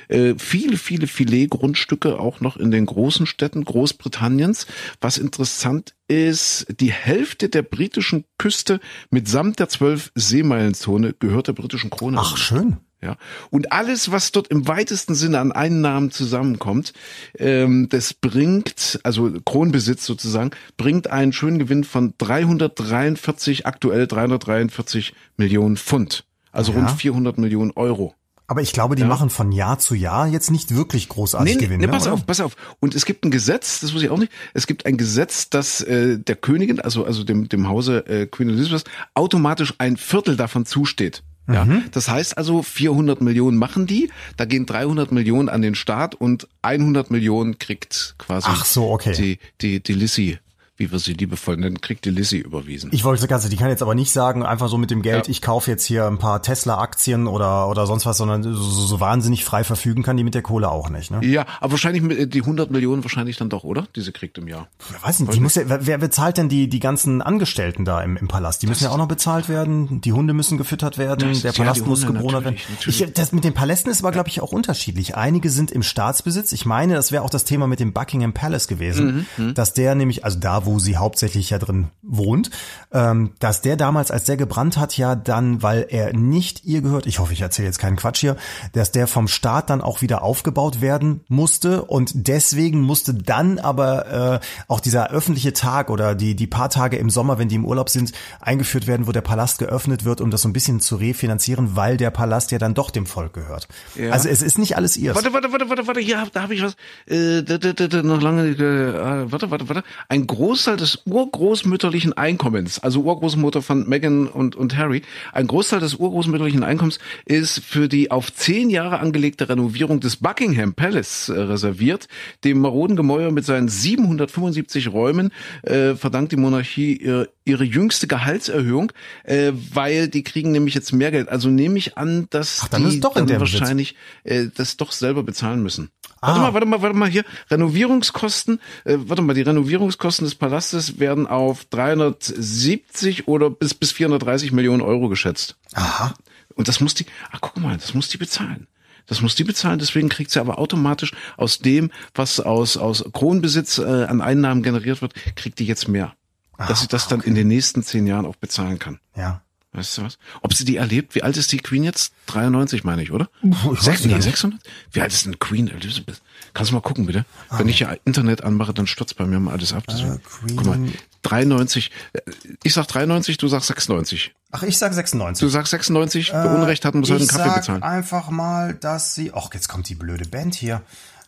Äh, 0.08 0.34
viele, 0.38 0.76
viele 0.76 1.06
Filetgrundstücke 1.06 2.18
auch 2.18 2.40
noch 2.40 2.56
in 2.56 2.70
den 2.70 2.86
großen 2.86 3.26
Städten 3.26 3.64
Großbritanniens. 3.64 4.66
Was 5.00 5.18
interessant 5.18 5.94
ist, 6.08 6.66
die 6.80 6.92
Hälfte 6.92 7.48
der 7.48 7.62
britischen 7.62 8.24
Küste 8.38 8.80
mitsamt 9.10 9.58
der 9.58 9.68
zwölf 9.68 10.12
Seemeilenzone 10.14 11.14
gehört 11.18 11.48
der 11.48 11.52
britischen 11.52 11.90
Krone. 11.90 12.18
Ach, 12.20 12.36
schön. 12.36 12.78
Ja. 13.02 13.16
Und 13.50 13.72
alles, 13.72 14.10
was 14.10 14.32
dort 14.32 14.48
im 14.48 14.66
weitesten 14.68 15.14
Sinne 15.14 15.38
an 15.38 15.52
Einnahmen 15.52 16.10
zusammenkommt, 16.10 16.94
ähm, 17.38 17.88
das 17.90 18.14
bringt, 18.14 18.98
also 19.02 19.30
Kronbesitz 19.44 20.06
sozusagen, 20.06 20.50
bringt 20.76 21.08
einen 21.10 21.32
schönen 21.32 21.58
Gewinn 21.58 21.84
von 21.84 22.14
343, 22.18 23.66
aktuell 23.66 24.06
343 24.06 25.12
Millionen 25.36 25.76
Pfund. 25.76 26.24
Also 26.52 26.72
Ja. 26.72 26.78
rund 26.78 26.90
400 26.90 27.38
Millionen 27.38 27.70
Euro. 27.72 28.14
Aber 28.48 28.62
ich 28.62 28.72
glaube, 28.72 28.94
die 28.94 29.02
machen 29.04 29.28
von 29.28 29.50
Jahr 29.50 29.78
zu 29.78 29.94
Jahr 29.94 30.28
jetzt 30.28 30.50
nicht 30.52 30.74
wirklich 30.74 31.08
großartig 31.08 31.56
Nee, 31.56 31.66
nee, 31.66 31.76
ne, 31.78 31.88
pass 31.88 32.04
oder? 32.04 32.14
auf, 32.14 32.26
pass 32.26 32.40
auf. 32.40 32.56
Und 32.78 32.94
es 32.94 33.04
gibt 33.04 33.24
ein 33.24 33.30
Gesetz, 33.32 33.80
das 33.80 33.92
wusste 33.92 34.06
ich 34.06 34.12
auch 34.12 34.18
nicht. 34.18 34.30
Es 34.54 34.66
gibt 34.68 34.86
ein 34.86 34.96
Gesetz, 34.96 35.50
dass 35.50 35.80
äh, 35.80 36.18
der 36.18 36.36
Königin, 36.36 36.80
also 36.80 37.04
also 37.04 37.24
dem 37.24 37.48
dem 37.48 37.68
Hause 37.68 38.06
äh, 38.06 38.26
Queen 38.26 38.48
Elizabeth, 38.50 38.84
automatisch 39.14 39.74
ein 39.78 39.96
Viertel 39.96 40.36
davon 40.36 40.64
zusteht. 40.64 41.22
Ja, 41.48 41.64
Mhm. 41.64 41.84
das 41.92 42.08
heißt 42.08 42.38
also 42.38 42.62
400 42.64 43.20
Millionen 43.20 43.56
machen 43.56 43.86
die, 43.86 44.10
da 44.36 44.46
gehen 44.46 44.66
300 44.66 45.12
Millionen 45.12 45.48
an 45.48 45.62
den 45.62 45.76
Staat 45.76 46.16
und 46.16 46.48
100 46.62 47.10
Millionen 47.12 47.58
kriegt 47.60 48.16
quasi 48.18 48.48
Ach 48.50 48.64
so, 48.64 48.90
okay. 48.90 49.12
die 49.16 49.38
die 49.60 49.80
die 49.80 49.92
Lissy, 49.92 50.38
wie 50.78 50.90
wir 50.92 50.98
sie 50.98 51.14
liebevoll 51.14 51.56
nennen, 51.56 51.80
kriegt 51.80 52.04
die 52.04 52.10
Lissy 52.10 52.38
überwiesen. 52.38 52.90
Ich 52.92 53.04
wollte 53.04 53.26
ganz, 53.28 53.48
die 53.48 53.56
kann 53.56 53.68
jetzt 53.70 53.82
aber 53.82 53.94
nicht 53.94 54.12
sagen, 54.12 54.44
einfach 54.44 54.68
so 54.68 54.76
mit 54.78 54.90
dem 54.90 55.02
Geld, 55.02 55.26
Ja. 55.26 55.30
ich 55.30 55.40
kaufe 55.42 55.70
jetzt 55.70 55.84
hier 55.84 56.06
ein 56.06 56.18
paar 56.18 56.42
Tesla-Aktien 56.42 57.26
oder, 57.26 57.68
oder 57.68 57.86
sonst 57.86 58.04
was, 58.06 58.18
sondern 58.18 58.42
so, 58.42 58.52
so 58.54 59.00
wahnsinnig 59.00 59.44
frei 59.44 59.64
verfügen 59.64 60.02
kann 60.02 60.16
die 60.16 60.24
mit 60.24 60.34
der 60.34 60.42
Kohle 60.42 60.70
auch 60.70 60.90
nicht. 60.90 61.10
Ne? 61.10 61.24
ja, 61.24 61.46
aber 61.60 61.72
wahrscheinlich 61.72 62.02
mit, 62.02 62.18
äh, 62.18 62.26
die 62.26 62.40
100 62.40 62.70
Millionen 62.70 63.04
wahrscheinlich 63.04 63.36
dann 63.36 63.48
doch, 63.48 63.64
oder? 63.64 63.86
Die 63.96 64.00
sie 64.00 64.12
kriegt 64.12 64.36
im 64.38 64.48
Jahr. 64.48 64.68
Ich 64.96 65.02
weiß 65.06 65.20
nicht, 65.20 65.32
die 65.34 65.40
muss 65.40 65.54
ja, 65.54 65.62
wer- 65.66 65.98
bezahlt 65.98 66.36
denn 66.36 66.48
die, 66.48 66.68
die 66.68 66.80
ganzen 66.80 67.22
Angestellten 67.22 67.84
da 67.84 68.02
im, 68.02 68.16
im 68.16 68.28
Palast? 68.28 68.62
Die 68.62 68.66
müssen 68.66 68.84
ja 68.84 68.90
auch 68.90 68.98
noch 68.98 69.08
bezahlt 69.08 69.48
werden, 69.48 70.00
die 70.02 70.12
Hunde 70.12 70.34
müssen 70.34 70.58
gefüttert 70.58 70.98
werden, 70.98 71.32
der 71.40 71.52
ja, 71.52 71.52
Palast 71.52 71.80
die 71.84 71.88
muss 71.88 72.06
gebronert 72.06 72.44
werden. 72.44 72.56
natürlich. 72.74 73.00
Ich, 73.02 73.12
das 73.14 73.32
mit 73.32 73.44
den 73.44 73.54
Palästen 73.54 73.90
ist 73.90 74.02
aber, 74.02 74.12
glaube 74.12 74.28
ich, 74.28 74.40
auch 74.42 74.52
unterschiedlich. 74.52 75.16
Einige 75.16 75.50
sind 75.50 75.70
im 75.70 75.82
Staatsbesitz. 75.82 76.52
Ich 76.52 76.66
meine, 76.66 76.94
das 76.94 77.12
wäre 77.12 77.22
auch 77.22 77.30
das 77.30 77.44
Thema 77.44 77.66
mit 77.66 77.80
dem 77.80 77.92
Buckingham 77.92 78.32
Palace 78.34 78.68
gewesen, 78.68 79.26
Mhm, 79.38 79.54
dass 79.54 79.72
der 79.72 79.94
nämlich, 79.94 80.24
also 80.24 80.38
da, 80.38 80.65
wo 80.66 80.78
sie 80.78 80.96
hauptsächlich 80.96 81.50
ja 81.50 81.58
drin 81.58 81.88
wohnt, 82.02 82.50
ähm, 82.92 83.32
dass 83.38 83.62
der 83.62 83.76
damals, 83.76 84.10
als 84.10 84.24
der 84.24 84.36
gebrannt 84.36 84.76
hat, 84.76 84.96
ja 84.96 85.14
dann, 85.14 85.62
weil 85.62 85.86
er 85.88 86.12
nicht 86.12 86.64
ihr 86.64 86.82
gehört, 86.82 87.06
ich 87.06 87.18
hoffe, 87.18 87.32
ich 87.32 87.40
erzähle 87.40 87.68
jetzt 87.68 87.78
keinen 87.78 87.96
Quatsch 87.96 88.20
hier, 88.20 88.36
dass 88.72 88.92
der 88.92 89.06
vom 89.06 89.28
Staat 89.28 89.70
dann 89.70 89.80
auch 89.80 90.02
wieder 90.02 90.22
aufgebaut 90.22 90.80
werden 90.80 91.20
musste 91.28 91.82
und 91.82 92.12
deswegen 92.14 92.80
musste 92.80 93.14
dann 93.14 93.58
aber 93.58 94.40
äh, 94.40 94.40
auch 94.68 94.80
dieser 94.80 95.10
öffentliche 95.10 95.52
Tag 95.52 95.90
oder 95.90 96.14
die, 96.14 96.34
die 96.34 96.46
paar 96.46 96.70
Tage 96.70 96.96
im 96.96 97.10
Sommer, 97.10 97.38
wenn 97.38 97.48
die 97.48 97.56
im 97.56 97.64
Urlaub 97.64 97.88
sind, 97.88 98.12
eingeführt 98.40 98.86
werden, 98.86 99.06
wo 99.06 99.12
der 99.12 99.20
Palast 99.20 99.58
geöffnet 99.58 100.04
wird, 100.04 100.20
um 100.20 100.30
das 100.30 100.42
so 100.42 100.48
ein 100.48 100.52
bisschen 100.52 100.80
zu 100.80 100.96
refinanzieren, 100.96 101.76
weil 101.76 101.96
der 101.96 102.10
Palast 102.10 102.50
ja 102.50 102.58
dann 102.58 102.74
doch 102.74 102.90
dem 102.90 103.06
Volk 103.06 103.32
gehört. 103.32 103.68
Ja. 103.94 104.10
Also 104.10 104.28
es 104.28 104.42
ist 104.42 104.58
nicht 104.58 104.76
alles 104.76 104.96
ihr. 104.96 105.14
Warte, 105.14 105.32
warte, 105.32 105.52
warte, 105.52 105.68
warte, 105.68 105.86
warte, 105.86 106.00
hier, 106.00 106.26
da 106.32 106.42
habe 106.42 106.54
ich 106.54 106.62
was. 106.62 106.76
Äh, 107.06 107.42
da, 107.42 107.58
da, 107.58 107.72
da, 107.72 108.02
noch 108.02 108.20
lange, 108.20 108.48
äh, 108.48 109.30
warte, 109.30 109.50
warte, 109.50 109.68
warte. 109.68 109.84
Ein 110.08 110.26
Großteil 110.56 110.78
des 110.78 111.02
urgroßmütterlichen 111.04 112.14
Einkommens, 112.14 112.78
also 112.78 113.02
Urgroßmutter 113.02 113.60
von 113.60 113.86
Meghan 113.86 114.26
und, 114.26 114.56
und 114.56 114.74
Harry, 114.74 115.02
ein 115.34 115.46
Großteil 115.46 115.80
des 115.80 115.96
urgroßmütterlichen 115.96 116.64
Einkommens 116.64 116.98
ist 117.26 117.58
für 117.58 117.90
die 117.90 118.10
auf 118.10 118.32
zehn 118.32 118.70
Jahre 118.70 119.00
angelegte 119.00 119.50
Renovierung 119.50 120.00
des 120.00 120.16
Buckingham 120.16 120.72
Palace 120.72 121.28
äh, 121.28 121.38
reserviert. 121.38 122.08
Dem 122.42 122.60
maroden 122.60 122.96
Gemäuer 122.96 123.32
mit 123.32 123.44
seinen 123.44 123.68
775 123.68 124.90
Räumen 124.90 125.30
äh, 125.60 125.94
verdankt 125.94 126.32
die 126.32 126.36
Monarchie 126.36 126.96
ihr, 126.96 127.28
ihre 127.44 127.64
jüngste 127.64 128.06
Gehaltserhöhung, 128.06 128.92
äh, 129.24 129.52
weil 129.74 130.08
die 130.08 130.22
kriegen 130.22 130.52
nämlich 130.52 130.72
jetzt 130.72 130.94
mehr 130.94 131.10
Geld. 131.10 131.28
Also 131.28 131.50
nehme 131.50 131.76
ich 131.76 131.98
an, 131.98 132.28
dass 132.30 132.60
Ach, 132.62 132.68
dann 132.68 132.88
die 132.88 132.94
ist 132.94 133.04
doch 133.04 133.14
in 133.18 133.26
dann 133.26 133.40
Besitz. 133.40 133.60
wahrscheinlich 133.60 133.94
äh, 134.24 134.46
das 134.56 134.78
doch 134.78 134.92
selber 134.92 135.22
bezahlen 135.22 135.62
müssen. 135.62 135.90
Warte 136.20 136.40
Ah. 136.40 136.42
mal, 136.42 136.54
warte 136.54 136.66
mal, 136.66 136.82
warte 136.82 136.96
mal 136.96 137.08
hier. 137.08 137.24
Renovierungskosten, 137.50 138.60
äh, 138.84 138.96
warte 138.98 139.22
mal, 139.22 139.34
die 139.34 139.42
Renovierungskosten 139.42 140.24
des 140.24 140.34
Palastes 140.34 140.98
werden 140.98 141.26
auf 141.26 141.64
370 141.66 143.28
oder 143.28 143.50
bis, 143.50 143.74
bis 143.74 143.92
430 143.92 144.52
Millionen 144.52 144.80
Euro 144.82 145.08
geschätzt. 145.08 145.56
Aha. 145.74 146.14
Und 146.54 146.68
das 146.68 146.80
muss 146.80 146.94
die, 146.94 147.06
ach 147.32 147.40
guck 147.40 147.56
mal, 147.58 147.76
das 147.76 147.94
muss 147.94 148.08
die 148.08 148.18
bezahlen. 148.18 148.66
Das 149.06 149.20
muss 149.20 149.36
die 149.36 149.44
bezahlen, 149.44 149.78
deswegen 149.78 150.08
kriegt 150.08 150.32
sie 150.32 150.40
aber 150.40 150.58
automatisch 150.58 151.12
aus 151.36 151.60
dem, 151.60 151.92
was 152.14 152.40
aus, 152.40 152.76
aus 152.76 153.04
Kronbesitz 153.12 153.78
äh, 153.78 153.84
an 154.04 154.20
Einnahmen 154.20 154.62
generiert 154.64 155.00
wird, 155.00 155.14
kriegt 155.36 155.58
die 155.60 155.66
jetzt 155.66 155.86
mehr. 155.86 156.14
dass 156.58 156.80
sie 156.80 156.88
das 156.88 157.06
dann 157.06 157.20
in 157.20 157.34
den 157.34 157.48
nächsten 157.48 157.82
zehn 157.82 158.06
Jahren 158.06 158.24
auch 158.24 158.36
bezahlen 158.36 158.78
kann. 158.78 158.98
Ja. 159.14 159.42
Weißt 159.76 159.98
du 159.98 160.02
was? 160.04 160.18
Ob 160.42 160.54
sie 160.54 160.64
die 160.64 160.76
erlebt? 160.76 161.14
Wie 161.14 161.22
alt 161.22 161.36
ist 161.36 161.52
die 161.52 161.58
Queen 161.58 161.84
jetzt? 161.84 162.12
93 162.26 162.82
meine 162.82 163.02
ich, 163.02 163.12
oder? 163.12 163.28
ich 163.42 163.50
weiß 163.50 163.82
Sech- 163.84 164.00
gar 164.00 164.06
nee, 164.08 164.14
nicht. 164.14 164.22
600? 164.24 164.60
Wie 164.92 165.00
alt 165.02 165.12
ist 165.12 165.26
denn 165.26 165.38
Queen 165.38 165.68
Elizabeth? 165.68 166.20
Kannst 166.54 166.70
du 166.70 166.74
mal 166.74 166.80
gucken, 166.80 167.06
bitte? 167.06 167.24
Wenn 167.50 167.68
ich 167.68 167.78
ja 167.80 167.94
Internet 168.04 168.42
anmache, 168.42 168.72
dann 168.72 168.86
stürzt 168.86 169.16
bei 169.16 169.26
mir 169.26 169.38
mal 169.38 169.52
alles 169.52 169.72
ab. 169.72 169.84
Äh, 169.88 169.92
Queen- 170.24 170.56
Guck 170.56 170.66
mal, 170.66 170.78
93. 171.22 171.90
äh, 172.14 172.20
Ich 172.62 172.72
sag 172.74 172.86
93, 172.88 173.36
du 173.36 173.48
sagst 173.48 173.66
96. 173.68 174.32
Ach, 174.52 174.62
ich 174.62 174.78
sag 174.78 174.94
96. 174.94 175.40
Du 175.44 175.48
sagst 175.50 175.70
96, 175.72 176.30
wer 176.32 176.50
Unrecht 176.50 176.84
hat, 176.84 176.94
muss 176.94 177.10
halt 177.10 177.20
einen 177.20 177.28
Kaffee 177.28 177.44
sag 177.48 177.56
bezahlen. 177.56 177.82
einfach 177.82 178.30
mal, 178.30 178.74
dass 178.74 179.14
sie. 179.14 179.32
Ach, 179.34 179.48
jetzt 179.52 179.68
kommt 179.68 179.88
die 179.88 179.94
blöde 179.94 180.26
Band 180.26 180.54
hier. 180.54 180.82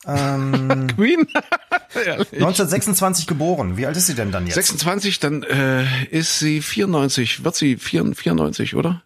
Ähm, 0.08 0.86
Queen? 0.96 1.26
Ehrlich. 1.94 2.32
1926 2.32 3.26
geboren. 3.26 3.76
Wie 3.76 3.86
alt 3.86 3.96
ist 3.96 4.06
sie 4.06 4.14
denn 4.14 4.32
dann 4.32 4.46
jetzt? 4.46 4.54
26, 4.54 5.20
dann 5.20 5.42
äh, 5.42 5.84
ist 6.10 6.38
sie 6.38 6.62
94, 6.62 7.44
wird 7.44 7.54
sie 7.54 7.76
4, 7.76 8.14
94, 8.14 8.74
oder? 8.74 9.02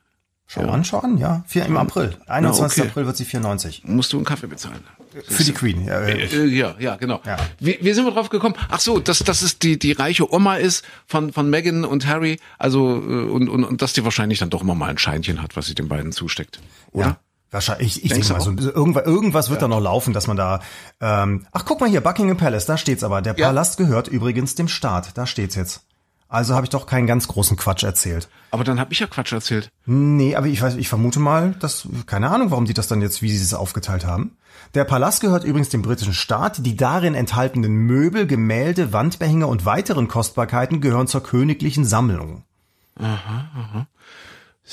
Schau 0.47 0.69
an, 0.69 0.85
schau 0.85 0.99
an, 0.99 1.17
ja. 1.17 1.45
Vier, 1.47 1.65
Im 1.65 1.79
April. 1.79 2.15
21. 2.27 2.81
okay. 2.81 2.91
April 2.91 3.07
wird 3.07 3.17
sie 3.17 3.25
94. 3.25 3.85
Musst 3.87 4.13
du 4.13 4.19
einen 4.19 4.27
Kaffee 4.27 4.49
bezahlen. 4.49 4.81
Für 5.27 5.45
die 5.45 5.53
Queen. 5.53 5.87
Ja, 5.87 6.01
äh, 6.01 6.25
Äh, 6.25 6.45
ja, 6.45 6.75
ja, 6.79 6.97
genau. 6.97 7.23
Ja. 7.25 7.39
Wie, 7.59 7.79
wie 7.81 7.93
sind 7.93 8.05
wir 8.05 8.13
drauf 8.13 8.29
gekommen? 8.29 8.55
Ach 8.69 8.81
so, 8.81 8.99
dass, 8.99 9.21
dass 9.21 9.41
es 9.41 9.59
die, 9.59 9.79
die 9.79 9.93
reiche 9.93 10.31
Oma 10.33 10.57
ist 10.57 10.85
von, 11.07 11.33
von 11.33 11.49
Meghan 11.49 11.85
und 11.87 12.07
Harry, 12.07 12.39
also 12.59 12.97
äh, 12.97 13.31
und, 13.31 13.49
und, 13.49 13.65
und 13.65 13.81
dass 13.83 13.95
die 13.95 14.05
wahrscheinlich 14.05 14.41
dann 14.41 14.51
doch 14.51 14.63
immer 14.63 14.75
mal 14.75 14.91
ein 14.91 14.99
Scheinchen 14.99 15.43
hat, 15.43 15.57
was 15.57 15.67
sie 15.67 15.75
den 15.75 15.89
beiden 15.89 16.13
zusteckt. 16.13 16.61
Oder? 16.93 17.07
Ja. 17.07 17.21
Wahrscheinlich, 17.53 18.03
ich, 18.03 18.11
denke 18.11 18.33
mal, 18.33 18.41
so, 18.41 18.51
irgendwas, 18.51 19.05
irgendwas 19.05 19.51
wird 19.51 19.61
da 19.61 19.69
noch 19.69 19.81
laufen, 19.81 20.15
dass 20.15 20.27
man 20.27 20.39
da. 20.39 20.61
Ähm, 21.03 21.47
ach, 21.53 21.67
guck 21.67 21.81
mal 21.81 21.89
hier, 21.89 22.01
Buckingham 22.01 22.39
Palace, 22.39 22.65
da 22.65 22.79
steht's 22.79 23.05
aber. 23.05 23.21
Der 23.21 23.37
Ja. 23.37 23.49
Palast 23.49 23.77
gehört 23.77 24.09
übrigens 24.09 24.55
dem 24.55 24.69
Staat. 24.69 25.19
Da 25.19 25.27
steht's 25.27 25.55
jetzt. 25.55 25.83
Also 26.29 26.55
habe 26.55 26.65
ich 26.65 26.71
doch 26.71 26.87
keinen 26.87 27.07
ganz 27.07 27.29
großen 27.29 27.59
Quatsch 27.59 27.83
erzählt. 27.83 28.31
Aber 28.53 28.65
dann 28.65 28.81
habe 28.81 28.91
ich 28.95 29.01
ja 29.01 29.07
Quatsch 29.07 29.33
erzählt. 29.33 29.71
Nee, 29.85 30.35
aber 30.35 30.47
ich 30.47 30.63
weiß, 30.63 30.77
ich 30.77 30.89
vermute 30.89 31.21
mal, 31.21 31.55
dass, 31.61 31.87
keine 32.07 32.31
Ahnung, 32.31 32.51
warum 32.51 32.65
die 32.65 32.73
das 32.73 32.89
dann 32.89 33.03
jetzt, 33.03 33.21
wie 33.21 33.29
sie 33.29 33.45
es 33.45 33.53
aufgeteilt 33.53 34.07
haben. 34.07 34.39
Der 34.75 34.85
Palast 34.85 35.21
gehört 35.21 35.45
übrigens 35.45 35.69
dem 35.69 35.83
britischen 35.83 36.15
Staat. 36.15 36.65
Die 36.65 36.75
darin 36.75 37.15
enthaltenen 37.15 37.73
Möbel, 37.73 38.27
Gemälde, 38.27 38.95
Wandbehänge 38.95 39.47
und 39.47 39.67
weiteren 39.67 40.09
Kostbarkeiten 40.09 40.81
gehören 40.81 41.07
zur 41.07 41.23
königlichen 41.23 41.85
Sammlung. 41.85 42.45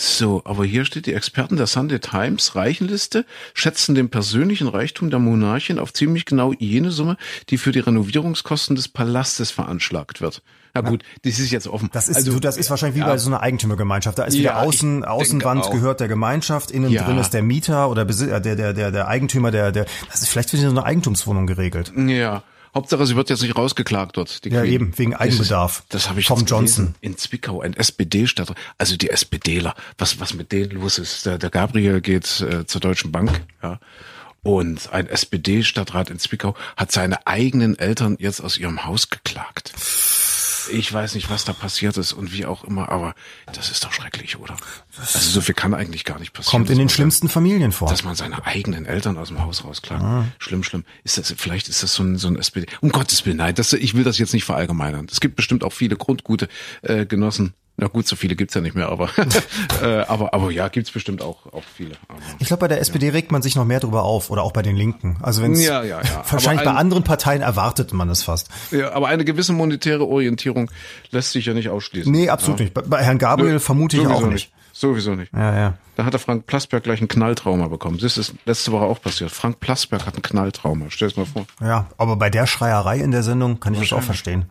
So, 0.02 0.42
aber 0.46 0.64
hier 0.64 0.86
steht, 0.86 1.08
die 1.08 1.14
Experten 1.14 1.58
der 1.58 1.68
Sunday 1.68 2.00
Times 2.00 2.56
Reichenliste 2.56 3.26
schätzen 3.54 3.96
den 3.96 4.08
persönlichen 4.08 4.70
Reichtum 4.70 5.10
der 5.10 5.20
Monarchin 5.20 5.78
auf 5.78 5.92
ziemlich 5.92 6.24
genau 6.24 6.54
jene 6.54 6.90
Summe, 6.90 7.18
die 7.50 7.58
für 7.58 7.74
die 7.74 7.80
Renovierungskosten 7.80 8.78
des 8.78 8.88
Palastes 8.88 9.52
veranschlagt 9.52 10.22
wird. 10.22 10.42
Na 10.74 10.80
gut, 10.80 11.04
das 11.24 11.40
ist 11.40 11.52
jetzt 11.52 11.68
offen. 11.68 11.90
Das 11.92 12.08
ist, 12.08 12.16
also, 12.16 12.32
so, 12.32 12.40
das 12.40 12.56
ist 12.56 12.70
wahrscheinlich 12.70 12.96
wie 12.96 13.02
ja. 13.02 13.08
bei 13.08 13.18
so 13.18 13.30
einer 13.30 13.42
Eigentümergemeinschaft. 13.42 14.18
Da 14.18 14.24
ist 14.24 14.36
Ja, 14.36 14.40
wieder 14.40 14.58
Außen, 14.60 15.00
ich 15.00 15.06
Außenwand 15.06 15.70
gehört 15.72 16.00
der 16.00 16.08
Gemeinschaft, 16.08 16.72
innen 16.72 16.92
Ja. 16.92 17.04
drin 17.04 17.18
ist 17.18 17.32
der 17.32 17.44
Mieter 17.44 17.90
oder 17.90 18.04
äh, 18.04 18.40
der, 18.40 18.56
der, 18.56 18.74
der, 18.74 18.92
der 18.92 19.08
Eigentümer, 19.10 19.52
der, 19.52 19.74
der, 19.74 19.86
das 20.10 20.22
ist 20.22 20.30
vielleicht 20.30 20.54
wieder 20.54 20.64
so 20.64 20.70
eine 20.70 20.86
Eigentumswohnung 20.86 21.46
geregelt. 21.46 21.92
Ja. 21.98 22.44
Hauptsache, 22.76 23.06
sie 23.06 23.16
wird 23.16 23.30
jetzt 23.30 23.42
nicht 23.42 23.56
rausgeklagt 23.56 24.18
dort. 24.18 24.44
Die 24.46 24.50
Ja, 24.50 24.62
Queen. 24.62 24.74
eben, 24.74 24.98
wegen 24.98 25.16
Eigenbedarf. 25.16 25.84
Das, 25.90 26.04
das 26.04 26.10
habe 26.10 26.20
ich 26.20 26.28
gelesen. 26.28 26.46
Johnson. 26.48 26.96
In 27.02 27.18
Zwickau, 27.18 27.62
ein 27.62 27.74
SPD-Stadt. 27.74 28.54
Also 28.78 28.96
die 28.98 29.10
SPDler. 29.10 29.76
Was, 29.98 30.20
was 30.20 30.34
mit 30.34 30.52
denen 30.52 30.72
los 30.72 30.98
ist. 30.98 31.26
Der, 31.26 31.38
der 31.38 31.50
Gabriel 31.50 32.02
geht 32.02 32.42
äh, 32.42 32.66
zur 32.66 32.82
Deutschen 32.82 33.12
Bank, 33.12 33.42
ja. 33.64 33.80
Und 34.42 34.94
ein 34.94 35.08
SPD-Stadtrat 35.08 36.10
in 36.10 36.18
Zwickau 36.18 36.56
hat 36.78 36.92
seine 36.94 37.28
eigenen 37.28 37.78
Eltern 37.78 38.16
jetzt 38.20 38.40
aus 38.40 38.58
ihrem 38.58 38.86
Haus 38.86 39.10
geklagt. 39.10 39.74
Ich 40.72 40.92
weiß 40.92 41.16
nicht, 41.16 41.30
was 41.30 41.46
da 41.46 41.54
passiert 41.54 41.98
ist 41.98 42.14
und 42.14 42.32
wie 42.32 42.46
auch 42.46 42.64
immer, 42.64 42.90
aber 42.90 43.16
das 43.54 43.72
ist 43.72 43.84
doch 43.84 43.92
schrecklich, 43.92 44.38
oder? 44.38 44.56
Also 44.98 45.20
so 45.20 45.42
viel 45.42 45.56
kann 45.56 45.74
eigentlich 45.74 46.06
gar 46.06 46.20
nicht 46.20 46.34
passieren. 46.34 46.52
Kommt 46.52 46.70
in 46.70 46.78
den 46.78 46.90
schlimmsten 46.90 47.30
Familien 47.30 47.72
vor. 47.72 47.90
dass 47.90 48.04
man 48.04 48.16
seine 48.16 48.46
eigenen 48.46 48.86
Eltern 48.86 49.18
aus 49.18 49.30
dem 49.30 49.42
Haus 49.42 49.64
rausklagt. 49.64 50.04
Ah. 50.04 50.26
Schlimm, 50.40 50.64
schlimm. 50.64 50.86
Ist 51.04 51.18
das, 51.18 51.34
vielleicht 51.38 51.68
ist 51.70 51.84
das 51.84 51.94
so 51.94 52.04
ein, 52.04 52.18
so 52.18 52.28
ein 52.28 52.38
SPD. 52.38 52.68
Um 52.82 52.90
Gottes 52.90 53.26
Willen, 53.26 53.38
nein, 53.38 53.56
das, 53.56 53.74
ich 53.74 53.94
will 53.94 54.04
das 54.04 54.18
jetzt 54.18 54.34
nicht 54.34 54.46
verallgemeinern. 54.46 55.08
Es 55.12 55.20
gibt 55.20 55.36
bestimmt 55.36 55.64
auch 55.64 55.74
viele 55.74 55.96
grundgute 55.96 56.48
äh, 56.82 57.06
Genossen. 57.06 57.54
Na 57.82 57.88
gut, 57.88 58.08
so 58.08 58.16
viele 58.16 58.36
gibt's 58.36 58.54
ja 58.54 58.62
nicht 58.62 58.76
mehr, 58.76 58.90
aber, 58.90 59.10
äh, 59.82 60.02
aber, 60.02 60.34
aber 60.34 60.52
ja, 60.52 60.68
gibt's 60.68 60.92
bestimmt 60.92 61.22
auch, 61.22 61.46
auch 61.54 61.64
viele. 61.76 61.96
Aber, 62.08 62.20
Ich 62.40 62.48
glaube, 62.48 62.62
bei 62.62 62.68
der 62.68 62.80
SPD 62.82 63.10
regt 63.10 63.32
man 63.32 63.42
sich 63.42 63.56
noch 63.56 63.64
mehr 63.66 63.80
drüber 63.80 64.04
auf 64.04 64.30
oder 64.30 64.44
auch 64.44 64.52
bei 64.52 64.62
den 64.62 64.76
Linken. 64.76 65.18
Also 65.22 65.42
wenn 65.42 65.54
Ja, 65.56 65.84
ja, 65.84 66.02
ja. 66.02 66.24
wahrscheinlich 66.30 66.48
Aber 66.62 66.64
bei 66.66 66.72
ein- 66.72 66.78
anderen 66.78 67.04
Parteien 67.04 67.42
erwartet 67.42 67.94
man 67.94 68.10
es 68.10 68.24
fast. 68.24 68.50
ja, 68.72 68.92
aber 68.92 69.08
eine 69.08 69.24
gewisse 69.26 69.54
monetäre 69.54 70.06
Orientierung 70.06 70.70
lässt 71.12 71.32
sich 71.32 71.46
ja 71.46 71.54
nicht 71.54 71.70
ausschließen. 71.70 72.12
Nee, 72.12 72.30
absolut 72.30 72.60
nicht. 72.60 72.74
Bei, 72.74 72.82
bei 72.82 73.04
Herrn 73.04 73.18
Gabriel 73.18 73.60
vermute 73.60 73.98
ich 73.98 74.06
auch 74.08 74.26
nicht. 74.28 74.52
Sowieso 74.72 75.16
nicht. 75.16 75.34
Ja, 75.34 75.58
ja. 75.58 75.74
Da 75.98 76.06
hat 76.06 76.14
der 76.14 76.20
Frank 76.22 76.46
Plasberg 76.46 76.84
gleich 76.84 77.02
ein 77.02 77.10
Knalltrauma 77.10 77.68
bekommen. 77.68 77.98
Das 78.02 78.18
ist 78.18 78.34
letzte 78.46 78.72
Woche 78.72 78.86
auch 78.86 79.02
passiert. 79.02 79.30
Frank 79.32 79.60
Plasberg 79.60 80.06
hat 80.06 80.16
ein 80.16 80.22
Knalltrauma. 80.22 80.86
Stell 80.90 81.10
es 81.10 81.18
mal 81.18 81.26
vor. 81.26 81.46
Ja, 81.60 81.88
aber 81.98 82.16
bei 82.16 82.30
der 82.30 82.48
Schreierei 82.48 83.00
in 83.00 83.12
der 83.12 83.24
Sendung 83.24 83.60
kann 83.60 83.74
ich 83.74 83.82
das 83.82 83.94
auch 83.94 84.02
verstehen. 84.04 84.46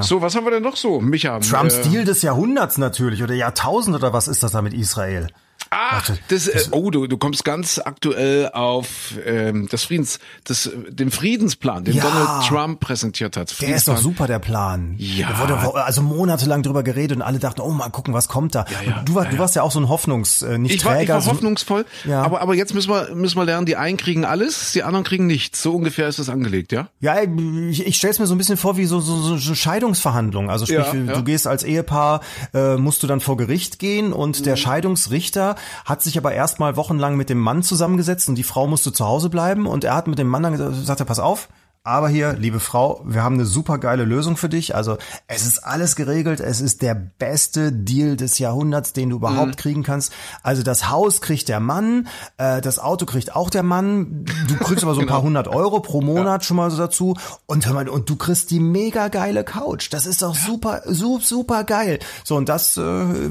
So, 0.00 0.20
was 0.20 0.34
haben 0.34 0.44
wir 0.44 0.50
denn 0.50 0.62
noch 0.62 0.76
so, 0.76 1.00
Micha? 1.00 1.38
Trumps 1.40 1.76
Äh, 1.76 1.82
Deal 1.88 2.04
des 2.04 2.22
Jahrhunderts 2.22 2.78
natürlich 2.78 3.22
oder 3.22 3.34
Jahrtausend 3.34 3.96
oder 3.96 4.12
was 4.12 4.28
ist 4.28 4.42
das 4.42 4.52
da 4.52 4.62
mit 4.62 4.74
Israel? 4.74 5.28
Ah, 5.70 6.00
das, 6.28 6.46
äh, 6.48 6.60
oh, 6.70 6.90
du, 6.90 7.06
du 7.06 7.16
kommst 7.18 7.44
ganz 7.44 7.78
aktuell 7.78 8.50
auf 8.52 9.14
ähm, 9.24 9.68
das 9.70 9.84
Friedens, 9.84 10.18
das, 10.44 10.70
den 10.88 11.10
Friedensplan, 11.10 11.84
den 11.84 11.94
Ja. 11.96 12.04
Donald 12.04 12.46
Trump 12.48 12.80
präsentiert 12.80 13.36
hat. 13.36 13.50
Der 13.60 13.76
ist 13.76 13.86
doch 13.88 13.94
Friedensplan. 13.94 13.96
super, 13.98 14.26
der 14.26 14.38
Plan. 14.38 14.94
Ja. 14.98 15.28
Da 15.30 15.38
wurde 15.40 15.84
also 15.84 16.02
monatelang 16.02 16.62
drüber 16.62 16.82
geredet 16.82 17.16
und 17.18 17.22
alle 17.22 17.38
dachten, 17.38 17.60
oh 17.60 17.70
mal 17.70 17.90
gucken, 17.90 18.14
was 18.14 18.28
kommt 18.28 18.54
da. 18.54 18.64
ja, 18.86 18.98
und 19.00 19.08
du, 19.08 19.14
war, 19.14 19.24
ja, 19.24 19.30
du 19.30 19.36
ja. 19.36 19.40
warst 19.40 19.56
ja 19.56 19.62
auch 19.62 19.70
so 19.70 19.80
ein 19.80 19.88
Hoffnungs, 19.88 20.42
äh, 20.42 20.58
nicht 20.58 20.74
Ich 20.74 20.84
war, 20.84 20.92
ich 20.94 20.98
Träger. 21.00 21.14
war 21.14 21.20
so- 21.20 21.30
hoffnungsvoll, 21.32 21.84
Ja. 22.04 22.22
aber, 22.22 22.40
aber 22.40 22.54
jetzt 22.54 22.74
müssen 22.74 22.90
wir, 22.90 23.14
müssen 23.14 23.36
wir 23.36 23.44
lernen, 23.44 23.66
die 23.66 23.76
einen 23.76 23.96
kriegen 23.96 24.24
alles, 24.24 24.72
die 24.72 24.82
anderen 24.82 25.04
kriegen 25.04 25.26
nichts. 25.26 25.62
So 25.62 25.74
ungefähr 25.74 26.08
ist 26.08 26.18
es 26.18 26.28
angelegt, 26.28 26.72
ja? 26.72 26.88
Ja, 27.00 27.16
ich, 27.22 27.86
ich 27.86 27.96
stelle 27.96 28.12
es 28.12 28.18
mir 28.18 28.26
so 28.26 28.34
ein 28.34 28.38
bisschen 28.38 28.56
vor 28.56 28.76
wie 28.76 28.86
so, 28.86 29.00
so, 29.00 29.36
so 29.36 29.54
Scheidungsverhandlungen. 29.54 30.50
Also 30.50 30.64
sprich, 30.66 30.78
Ja, 30.78 30.94
ja. 30.94 31.12
du 31.14 31.22
gehst 31.24 31.46
als 31.46 31.62
Ehepaar, 31.62 32.20
äh, 32.54 32.76
musst 32.76 33.02
du 33.02 33.06
dann 33.06 33.20
vor 33.20 33.36
Gericht 33.36 33.78
gehen 33.78 34.12
und 34.12 34.40
Mhm. 34.40 34.44
der 34.44 34.56
Scheidungsrichter 34.56 35.56
hat 35.84 36.02
sich 36.02 36.18
aber 36.18 36.32
erstmal 36.32 36.76
wochenlang 36.76 37.16
mit 37.16 37.30
dem 37.30 37.38
Mann 37.38 37.62
zusammengesetzt 37.62 38.28
und 38.28 38.34
die 38.34 38.42
Frau 38.42 38.66
musste 38.66 38.92
zu 38.92 39.06
Hause 39.06 39.30
bleiben 39.30 39.66
und 39.66 39.84
er 39.84 39.94
hat 39.94 40.06
mit 40.06 40.18
dem 40.18 40.28
Mann 40.28 40.42
dann 40.42 40.56
gesagt, 40.56 40.86
sagt 40.86 41.06
pass 41.06 41.18
auf, 41.18 41.48
aber 41.88 42.08
hier, 42.08 42.34
liebe 42.34 42.60
Frau, 42.60 43.02
wir 43.06 43.22
haben 43.22 43.34
eine 43.34 43.44
super 43.46 43.78
geile 43.78 44.04
Lösung 44.04 44.36
für 44.36 44.48
dich. 44.48 44.74
Also 44.74 44.98
es 45.26 45.46
ist 45.46 45.58
alles 45.64 45.96
geregelt. 45.96 46.40
Es 46.40 46.60
ist 46.60 46.82
der 46.82 46.94
beste 46.94 47.72
Deal 47.72 48.16
des 48.16 48.38
Jahrhunderts, 48.38 48.92
den 48.92 49.10
du 49.10 49.16
überhaupt 49.16 49.48
Mhm. 49.52 49.56
kriegen 49.56 49.82
kannst. 49.82 50.12
Also 50.42 50.62
das 50.62 50.90
Haus 50.90 51.20
kriegt 51.20 51.48
der 51.48 51.60
Mann, 51.60 52.08
äh, 52.36 52.60
das 52.60 52.78
Auto 52.78 53.06
kriegt 53.06 53.34
auch 53.34 53.50
der 53.50 53.62
Mann. 53.62 54.24
Du 54.48 54.56
kriegst 54.56 54.84
aber 54.84 54.94
so 54.94 55.00
ein 55.00 55.06
Genau. 55.08 55.14
paar 55.14 55.22
hundert 55.22 55.48
Euro 55.48 55.80
pro 55.80 56.00
Monat 56.02 56.44
schon 56.44 56.56
mal 56.58 56.70
so 56.70 56.76
dazu. 56.76 57.16
Und 57.46 57.66
hör 57.66 57.72
mal, 57.74 57.88
und 57.88 58.10
du 58.10 58.16
kriegst 58.16 58.50
die 58.50 58.60
mega 58.60 59.08
geile 59.08 59.42
Couch. 59.44 59.88
Das 59.92 60.04
ist 60.06 60.22
doch 60.22 60.34
super, 60.34 60.82
super, 60.86 61.24
super 61.24 61.64
geil. 61.64 61.98
So 62.24 62.36
und 62.36 62.48
das 62.48 62.76
äh, 62.76 62.82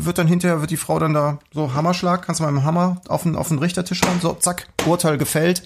wird 0.05 0.18
dann 0.18 0.28
hinterher 0.28 0.62
wird 0.62 0.72
die 0.72 0.78
Frau 0.78 0.97
dann 0.99 1.14
da 1.14 1.39
so 1.53 1.74
Hammerschlag, 1.74 2.24
kannst 2.26 2.39
du 2.39 2.43
mal 2.45 2.51
mit 2.51 2.64
dem 2.64 2.66
Hammer 2.66 3.01
auf 3.08 3.24
den 3.24 3.36
auf 3.36 3.49
den 3.49 3.60
Richtertisch 3.60 4.01
hauen. 4.01 4.20
So 4.22 4.34
zack, 4.34 4.68
Urteil 4.86 5.18
gefällt. 5.18 5.62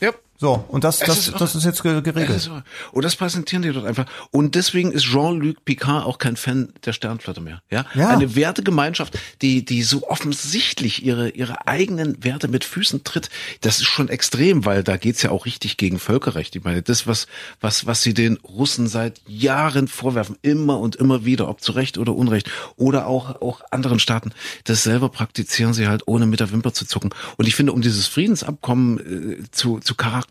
Ja. 0.00 0.10
So 0.38 0.64
und 0.68 0.84
das 0.84 1.00
Es 1.00 1.06
das 1.06 1.28
ist 1.28 1.40
das 1.40 1.54
ist 1.54 1.64
jetzt 1.64 1.82
ge- 1.82 2.02
geregelt. 2.02 2.36
Ist. 2.36 2.50
Und 2.92 3.04
das 3.04 3.16
präsentieren 3.16 3.62
die 3.62 3.72
dort 3.72 3.86
einfach. 3.86 4.06
Und 4.30 4.54
deswegen 4.54 4.92
ist 4.92 5.04
Jean-Luc 5.04 5.64
Picard 5.64 6.04
auch 6.04 6.18
kein 6.18 6.36
Fan 6.36 6.72
der 6.84 6.92
Sternflotte 6.92 7.40
mehr. 7.40 7.62
Ja? 7.70 7.86
Ja. 7.94 8.10
Eine 8.10 8.34
Wertegemeinschaft, 8.36 9.18
die, 9.40 9.64
die 9.64 9.82
so 9.82 10.08
offensichtlich 10.08 11.04
ihre, 11.04 11.30
ihre 11.30 11.66
eigenen 11.66 12.22
Werte 12.22 12.48
mit 12.48 12.64
Füßen 12.64 13.02
tritt. 13.04 13.30
Das 13.62 13.78
ist 13.78 13.86
schon 13.86 14.08
extrem, 14.08 14.64
weil 14.66 14.82
da 14.82 14.96
geht's 14.98 15.22
ja 15.22 15.30
auch 15.30 15.46
richtig 15.46 15.78
gegen 15.78 15.98
Völkerrecht. 15.98 16.54
Ich 16.54 16.64
meine, 16.64 16.82
das, 16.82 17.06
was, 17.06 17.26
was, 17.60 17.86
was 17.86 18.02
sie 18.02 18.12
den 18.12 18.36
Russen 18.36 18.88
seit 18.88 19.20
Jahren 19.26 19.88
vorwerfen, 19.88 20.36
immer 20.42 20.78
und 20.80 20.96
immer 20.96 21.24
wieder, 21.24 21.48
ob 21.48 21.62
zu 21.62 21.72
Recht 21.72 21.96
oder 21.96 22.14
Unrecht, 22.14 22.50
oder 22.76 23.06
auch, 23.06 23.40
auch 23.40 23.62
anderen 23.70 23.98
Staaten, 23.98 24.32
das 24.64 24.82
selber 24.82 25.08
praktizieren 25.08 25.72
sie 25.72 25.88
halt, 25.88 26.02
ohne 26.06 26.26
mit 26.26 26.40
der 26.40 26.52
Wimper 26.52 26.74
zu 26.74 26.84
zucken. 26.86 27.10
Und 27.38 27.48
ich 27.48 27.54
finde, 27.54 27.72
um 27.72 27.80
dieses 27.80 28.06
Friedensabkommen 28.06 29.40
äh, 29.40 29.50
zu, 29.50 29.78
zu 29.80 29.94
charakterisieren 29.94 30.25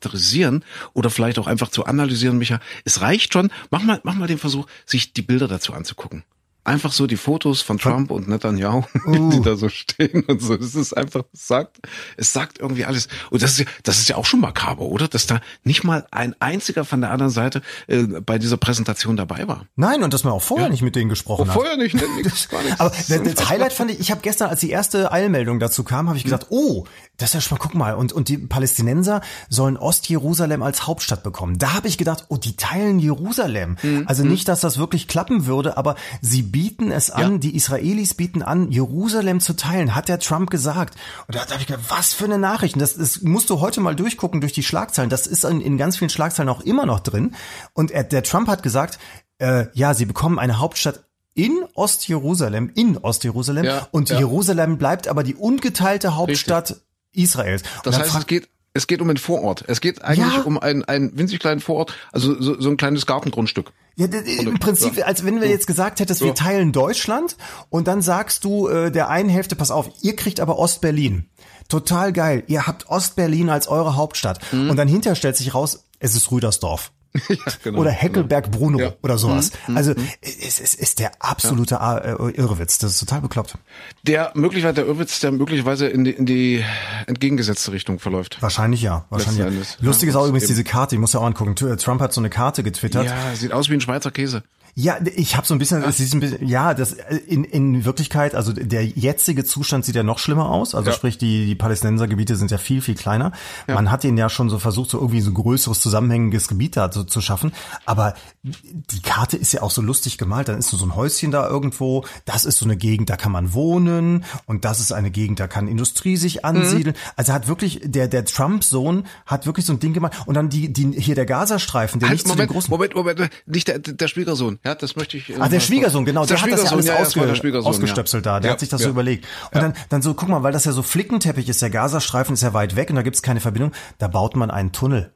oder 0.93 1.09
vielleicht 1.09 1.39
auch 1.39 1.47
einfach 1.47 1.69
zu 1.69 1.85
analysieren, 1.85 2.37
Micha, 2.37 2.59
es 2.83 3.01
reicht 3.01 3.33
schon, 3.33 3.51
mach 3.71 3.83
mal, 3.83 3.99
mach 4.03 4.15
mal 4.15 4.27
den 4.27 4.37
Versuch, 4.37 4.67
sich 4.85 5.13
die 5.13 5.21
Bilder 5.21 5.47
dazu 5.47 5.73
anzugucken. 5.73 6.23
einfach 6.65 6.91
so 6.91 7.07
die 7.07 7.15
Fotos 7.15 7.61
von 7.61 7.77
Trump 7.77 8.11
und 8.11 8.27
Netanyahu, 8.27 8.83
uh. 9.05 9.29
die 9.29 9.41
da 9.41 9.55
so 9.55 9.69
stehen 9.69 10.23
und 10.23 10.41
so. 10.41 10.57
Das 10.57 10.75
ist 10.75 10.93
einfach, 10.93 11.23
es 11.31 11.47
sagt, 11.47 11.77
es 12.17 12.33
sagt 12.33 12.59
irgendwie 12.59 12.85
alles. 12.85 13.07
Und 13.29 13.41
das 13.43 13.51
ist 13.51 13.59
ja, 13.59 13.65
das 13.83 13.99
ist 13.99 14.09
ja 14.09 14.15
auch 14.17 14.25
schon 14.25 14.41
makaber, 14.41 14.81
oder? 14.81 15.07
Dass 15.07 15.27
da 15.27 15.39
nicht 15.63 15.83
mal 15.83 16.05
ein 16.11 16.35
einziger 16.39 16.83
von 16.83 17.01
der 17.01 17.11
anderen 17.11 17.31
Seite 17.31 17.61
äh, 17.87 18.03
bei 18.03 18.39
dieser 18.39 18.57
Präsentation 18.57 19.15
dabei 19.15 19.47
war. 19.47 19.67
Nein, 19.75 20.03
und 20.03 20.13
dass 20.13 20.23
man 20.23 20.33
auch 20.33 20.41
vorher 20.41 20.67
ja. 20.67 20.71
nicht 20.71 20.81
mit 20.81 20.95
denen 20.95 21.09
gesprochen 21.09 21.43
oh, 21.43 21.47
hat. 21.47 21.53
Vorher 21.53 21.77
nicht, 21.77 21.95
ne, 21.95 22.03
nix, 22.17 22.49
gar 22.49 22.63
nichts. 22.63 22.79
Aber 22.79 22.89
das, 22.89 23.07
das 23.07 23.49
Highlight 23.49 23.73
fand 23.73 23.91
ich, 23.91 23.99
ich 23.99 24.11
habe 24.11 24.21
gestern, 24.21 24.49
als 24.49 24.59
die 24.59 24.71
erste 24.71 25.11
Eilmeldung 25.11 25.59
dazu 25.59 25.83
kam, 25.83 26.07
habe 26.07 26.17
ich 26.17 26.23
gesagt, 26.23 26.47
oh, 26.49 26.85
das 27.17 27.29
ist 27.29 27.33
ja 27.35 27.41
schon 27.41 27.57
mal, 27.57 27.61
guck 27.61 27.75
mal, 27.75 27.93
und, 27.95 28.13
und 28.13 28.29
die 28.29 28.37
Palästinenser 28.37 29.21
sollen 29.49 29.77
Ostjerusalem 29.77 30.61
als 30.63 30.87
Hauptstadt 30.87 31.23
bekommen. 31.23 31.57
Da 31.57 31.73
habe 31.73 31.87
ich 31.87 31.97
gedacht, 31.97 32.25
oh, 32.29 32.37
die 32.37 32.55
teilen 32.55 32.99
Jerusalem. 32.99 33.77
Mhm. 33.81 34.03
Also 34.07 34.23
mhm. 34.23 34.31
nicht, 34.31 34.47
dass 34.47 34.61
das 34.61 34.77
wirklich 34.77 35.07
klappen 35.07 35.45
würde, 35.45 35.77
aber 35.77 35.95
sie 36.21 36.41
bieten 36.41 36.91
es 36.91 37.11
an, 37.11 37.33
ja. 37.33 37.37
die 37.37 37.55
Israelis 37.55 38.13
bieten 38.13 38.41
an, 38.41 38.71
Jerusalem 38.71 39.39
zu 39.39 39.53
teilen, 39.53 39.95
hat 39.95 40.09
der 40.09 40.19
Trump 40.19 40.49
gesagt. 40.49 40.97
Und 41.27 41.35
da 41.35 41.41
habe 41.41 41.59
ich 41.59 41.67
gedacht, 41.67 41.85
was 41.89 42.13
für 42.13 42.25
eine 42.25 42.37
Nachricht. 42.37 42.79
Das, 42.79 42.95
das 42.95 43.21
musst 43.21 43.49
du 43.49 43.59
heute 43.59 43.81
mal 43.81 43.95
durchgucken 43.95 44.41
durch 44.41 44.53
die 44.53 44.63
Schlagzeilen. 44.63 45.09
Das 45.09 45.27
ist 45.27 45.45
in, 45.45 45.61
in 45.61 45.77
ganz 45.77 45.97
vielen 45.97 46.09
Schlagzeilen 46.09 46.49
auch 46.49 46.61
immer 46.61 46.85
noch 46.85 46.99
drin. 46.99 47.35
Und 47.73 47.91
er, 47.91 48.03
der 48.03 48.23
Trump 48.23 48.47
hat 48.47 48.63
gesagt, 48.63 48.99
äh, 49.37 49.65
ja, 49.73 49.93
sie 49.93 50.05
bekommen 50.05 50.39
eine 50.39 50.59
Hauptstadt 50.59 51.05
in 51.35 51.65
Ostjerusalem, 51.73 52.71
in 52.75 52.97
Ostjerusalem. 52.97 53.65
Ja, 53.65 53.87
und 53.91 54.09
ja. 54.09 54.17
Jerusalem 54.17 54.77
bleibt 54.77 55.07
aber 55.07 55.21
die 55.23 55.35
ungeteilte 55.35 56.15
Hauptstadt 56.15 56.71
Richtig. 56.71 56.84
Israels. 57.15 57.63
Das 57.83 57.97
heißt, 57.97 58.15
es 58.15 58.27
geht 58.27 58.49
es 58.75 58.87
geht 58.87 59.01
um 59.01 59.09
einen 59.09 59.17
Vorort. 59.17 59.63
Es 59.67 59.79
geht 59.79 60.03
eigentlich 60.03 60.35
ja. 60.35 60.41
um 60.41 60.59
einen, 60.59 60.83
einen 60.83 61.17
winzig 61.17 61.39
kleinen 61.39 61.61
Vorort, 61.61 61.93
also 62.11 62.39
so, 62.41 62.59
so 62.59 62.69
ein 62.69 62.75
kleines 62.75 63.05
Gartengrundstück. 63.05 63.71
Ja, 63.95 64.07
im 64.07 64.59
Prinzip, 64.59 65.07
als 65.07 65.23
wenn 65.23 65.39
wir 65.39 65.47
jetzt 65.47 65.65
gesagt 65.65 66.01
hättest, 66.01 66.21
wir 66.21 66.35
teilen 66.35 66.73
Deutschland 66.73 67.37
und 67.69 67.87
dann 67.87 68.01
sagst 68.01 68.43
du 68.43 68.67
äh, 68.67 68.91
der 68.91 69.07
einen 69.07 69.29
Hälfte, 69.29 69.55
pass 69.55 69.71
auf, 69.71 69.89
ihr 70.01 70.17
kriegt 70.17 70.41
aber 70.41 70.59
Ostberlin. 70.59 71.29
Total 71.69 72.11
geil. 72.11 72.43
Ihr 72.47 72.67
habt 72.67 72.89
Ostberlin 72.89 73.49
als 73.49 73.69
eure 73.69 73.95
Hauptstadt. 73.95 74.39
Mhm. 74.51 74.69
Und 74.69 74.75
dann 74.75 74.89
hinterher 74.89 75.15
stellt 75.15 75.37
sich 75.37 75.53
raus, 75.53 75.85
es 75.99 76.13
ist 76.13 76.29
Rüdersdorf. 76.29 76.91
ja, 77.29 77.35
genau, 77.63 77.79
oder 77.79 77.91
Heckelberg-Bruno 77.91 78.77
genau. 78.77 78.89
ja. 78.89 78.95
oder 79.01 79.17
sowas. 79.17 79.51
Mhm. 79.67 79.77
Also 79.77 79.91
mhm. 79.91 80.07
es, 80.21 80.59
es 80.59 80.73
ist 80.73 80.99
der 80.99 81.11
absolute 81.19 81.75
ja. 81.75 81.97
Äh, 81.97 82.31
Irrwitz. 82.31 82.77
Das 82.79 82.91
ist 82.91 82.99
total 82.99 83.21
bekloppt. 83.21 83.57
Der 84.03 84.31
möglicherweise 84.35 84.75
der 84.75 84.85
Irrwitz, 84.85 85.19
der 85.19 85.31
möglicherweise 85.31 85.87
in 85.87 86.03
die, 86.03 86.11
in 86.11 86.25
die 86.25 86.63
entgegengesetzte 87.07 87.71
Richtung 87.71 87.99
verläuft. 87.99 88.41
Wahrscheinlich 88.41 88.81
ja. 88.81 89.05
Wahrscheinlich 89.09 89.39
ja. 89.39 89.75
Lustig 89.81 90.09
ist 90.09 90.15
auch 90.15 90.27
übrigens 90.27 90.47
diese 90.47 90.63
Karte. 90.63 90.95
Ich 90.95 90.99
muss 90.99 91.13
ja 91.13 91.19
auch 91.19 91.25
angucken. 91.25 91.55
Trump 91.55 92.01
hat 92.01 92.13
so 92.13 92.21
eine 92.21 92.29
Karte 92.29 92.63
getwittert. 92.63 93.05
Ja, 93.05 93.35
sieht 93.35 93.51
aus 93.51 93.69
wie 93.69 93.73
ein 93.73 93.81
Schweizer 93.81 94.11
Käse. 94.11 94.43
Ja, 94.77 94.97
ich 95.15 95.37
habe 95.37 95.47
so 95.47 95.55
ein 95.55 95.57
bisschen, 95.57 95.81
ja. 95.81 95.87
es 95.87 96.01
ist 96.01 96.13
ein 96.13 96.19
bisschen, 96.19 96.45
ja, 96.45 96.73
das 96.73 96.97
in, 97.27 97.45
in 97.45 97.85
Wirklichkeit, 97.85 98.35
also 98.35 98.51
der 98.51 98.85
jetzige 98.85 99.45
Zustand 99.45 99.85
sieht 99.85 99.95
ja 99.95 100.03
noch 100.03 100.19
schlimmer 100.19 100.49
aus. 100.49 100.75
Also 100.75 100.89
ja. 100.89 100.95
sprich, 100.95 101.17
die, 101.17 101.45
die 101.45 101.55
Palästinensergebiete 101.55 102.35
sind 102.35 102.51
ja 102.51 102.57
viel, 102.57 102.81
viel 102.81 102.95
kleiner. 102.95 103.31
Ja. 103.69 103.75
Man 103.75 103.89
hat 103.89 104.03
ihnen 104.03 104.17
ja 104.17 104.27
schon 104.27 104.49
so 104.49 104.59
versucht, 104.59 104.89
so 104.89 104.97
irgendwie 104.97 105.21
so 105.21 105.31
ein 105.31 105.33
größeres 105.33 105.79
zusammenhängendes 105.79 106.49
Gebiet 106.49 106.75
da 106.75 106.91
zu, 106.91 107.05
zu 107.05 107.21
schaffen. 107.21 107.53
Aber 107.85 108.15
die 108.43 109.01
Karte 109.01 109.37
ist 109.37 109.53
ja 109.53 109.61
auch 109.61 109.71
so 109.71 109.81
lustig 109.81 110.17
gemalt. 110.17 110.49
Dann 110.49 110.59
ist 110.59 110.71
so 110.71 110.85
ein 110.85 110.93
Häuschen 110.93 111.31
da 111.31 111.47
irgendwo. 111.47 112.03
Das 112.25 112.43
ist 112.43 112.57
so 112.57 112.65
eine 112.65 112.75
Gegend, 112.75 113.09
da 113.09 113.15
kann 113.15 113.31
man 113.31 113.53
wohnen. 113.53 114.25
Und 114.45 114.65
das 114.65 114.81
ist 114.81 114.91
eine 114.91 115.09
Gegend, 115.09 115.39
da 115.39 115.47
kann 115.47 115.69
Industrie 115.69 116.17
sich 116.17 116.43
ansiedeln. 116.43 116.97
Mhm. 116.97 117.13
Also 117.15 117.31
hat 117.31 117.47
wirklich, 117.47 117.79
der, 117.81 118.09
der 118.09 118.25
Trump-Sohn 118.25 119.05
hat 119.25 119.45
wirklich 119.45 119.65
so 119.65 119.71
ein 119.71 119.79
Ding 119.79 119.93
gemacht. 119.93 120.23
Und 120.25 120.33
dann 120.33 120.49
die, 120.49 120.73
die, 120.73 120.99
hier 120.99 121.15
der 121.15 121.25
Gazastreifen, 121.25 122.01
der 122.01 122.09
halt, 122.09 122.17
nicht 122.17 122.27
Moment, 122.27 122.41
zu 122.41 122.47
den 122.47 122.53
großen. 122.53 122.69
Moment, 122.69 122.93
Moment, 122.93 123.29
nicht 123.45 123.69
der, 123.69 123.79
der 123.79 124.07
Schwiegersohn. 124.09 124.59
Ja, 124.65 124.73
das 124.73 124.95
möchte 124.95 125.17
ich. 125.17 125.29
Äh, 125.29 125.35
ah, 125.39 125.47
der 125.47 125.59
Schwiegersohn, 125.59 126.05
genau. 126.05 126.25
Der, 126.25 126.37
der 126.37 126.43
hat 126.43 126.51
das 126.51 126.63
ja 126.63 126.71
alles 126.71 126.85
ja, 126.87 126.95
ausge 126.95 127.59
ausgestöpselt 127.59 128.25
da. 128.25 128.39
Der 128.39 128.49
ja, 128.49 128.53
hat 128.53 128.59
sich 128.59 128.69
das 128.69 128.81
so 128.81 128.89
überlegt. 128.89 129.25
Und 129.53 129.61
dann, 129.61 129.73
dann 129.89 130.01
so, 130.01 130.15
guck 130.15 130.27
mal, 130.27 130.41
weil 130.41 130.53
das 130.53 130.65
ja 130.65 130.71
so 130.71 130.81
Flickenteppich 130.81 131.47
ist, 131.47 131.61
der 131.61 131.69
Gazastreifen 131.69 132.33
ist 132.33 132.41
ja 132.41 132.53
weit 132.53 132.75
weg 132.75 132.89
und 132.89 132.95
da 132.95 133.03
gibt's 133.03 133.21
keine 133.21 133.41
Verbindung. 133.41 133.73
Da 133.99 134.07
baut 134.07 134.35
man 134.35 134.49
einen 134.49 134.71
Tunnel 134.71 135.11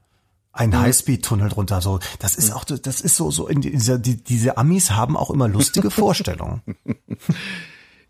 ein 0.52 0.70
mhm. 0.70 0.80
Highspeed-Tunnel 0.80 1.50
drunter. 1.50 1.82
So, 1.82 2.00
das 2.20 2.36
ist 2.36 2.52
auch, 2.52 2.64
das 2.64 3.02
ist 3.02 3.16
so, 3.16 3.32
so 3.32 3.48
in 3.48 3.62
dieser, 3.62 3.98
die, 3.98 4.22
diese 4.22 4.58
Amis 4.58 4.92
haben 4.92 5.16
auch 5.16 5.30
immer 5.30 5.48
lustige 5.48 5.90
Vorstellungen. 5.92 6.62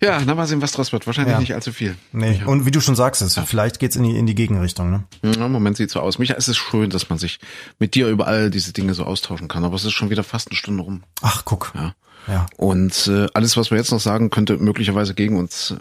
Ja, 0.01 0.21
na 0.25 0.33
mal 0.33 0.47
sehen, 0.47 0.61
was 0.61 0.71
draus 0.71 0.93
wird. 0.93 1.05
Wahrscheinlich 1.07 1.33
ja. 1.33 1.39
nicht 1.39 1.53
allzu 1.53 1.73
viel. 1.73 1.95
Nee. 2.11 2.41
Und 2.45 2.65
wie 2.65 2.71
du 2.71 2.79
schon 2.79 2.95
sagst, 2.95 3.21
es, 3.21 3.35
ja. 3.35 3.43
vielleicht 3.43 3.79
geht's 3.79 3.95
in 3.95 4.03
die, 4.03 4.17
in 4.17 4.25
die 4.25 4.35
Gegenrichtung. 4.35 4.89
Ne? 4.89 5.03
Ja, 5.21 5.45
Im 5.45 5.51
Moment 5.51 5.77
sieht 5.77 5.91
so 5.91 5.99
aus. 5.99 6.19
Micha, 6.19 6.35
es 6.35 6.47
ist 6.47 6.57
schön, 6.57 6.89
dass 6.89 7.09
man 7.09 7.19
sich 7.19 7.39
mit 7.79 7.95
dir 7.95 8.07
über 8.07 8.27
all 8.27 8.49
diese 8.49 8.71
Dinge 8.71 8.93
so 8.93 9.03
austauschen 9.03 9.49
kann. 9.49 9.65
Aber 9.65 9.75
es 9.75 9.83
ist 9.83 9.91
schon 9.91 10.09
wieder 10.09 10.23
fast 10.23 10.49
eine 10.49 10.55
Stunde 10.55 10.83
rum. 10.83 11.03
Ach, 11.21 11.43
guck. 11.43 11.73
Ja. 11.75 11.93
Ja. 12.27 12.45
Und 12.57 13.07
äh, 13.07 13.27
alles, 13.33 13.57
was 13.57 13.71
wir 13.71 13.77
jetzt 13.77 13.91
noch 13.91 13.99
sagen, 13.99 14.29
könnte 14.29 14.57
möglicherweise 14.57 15.13
gegen 15.13 15.37
uns 15.37 15.71
äh, 15.71 15.75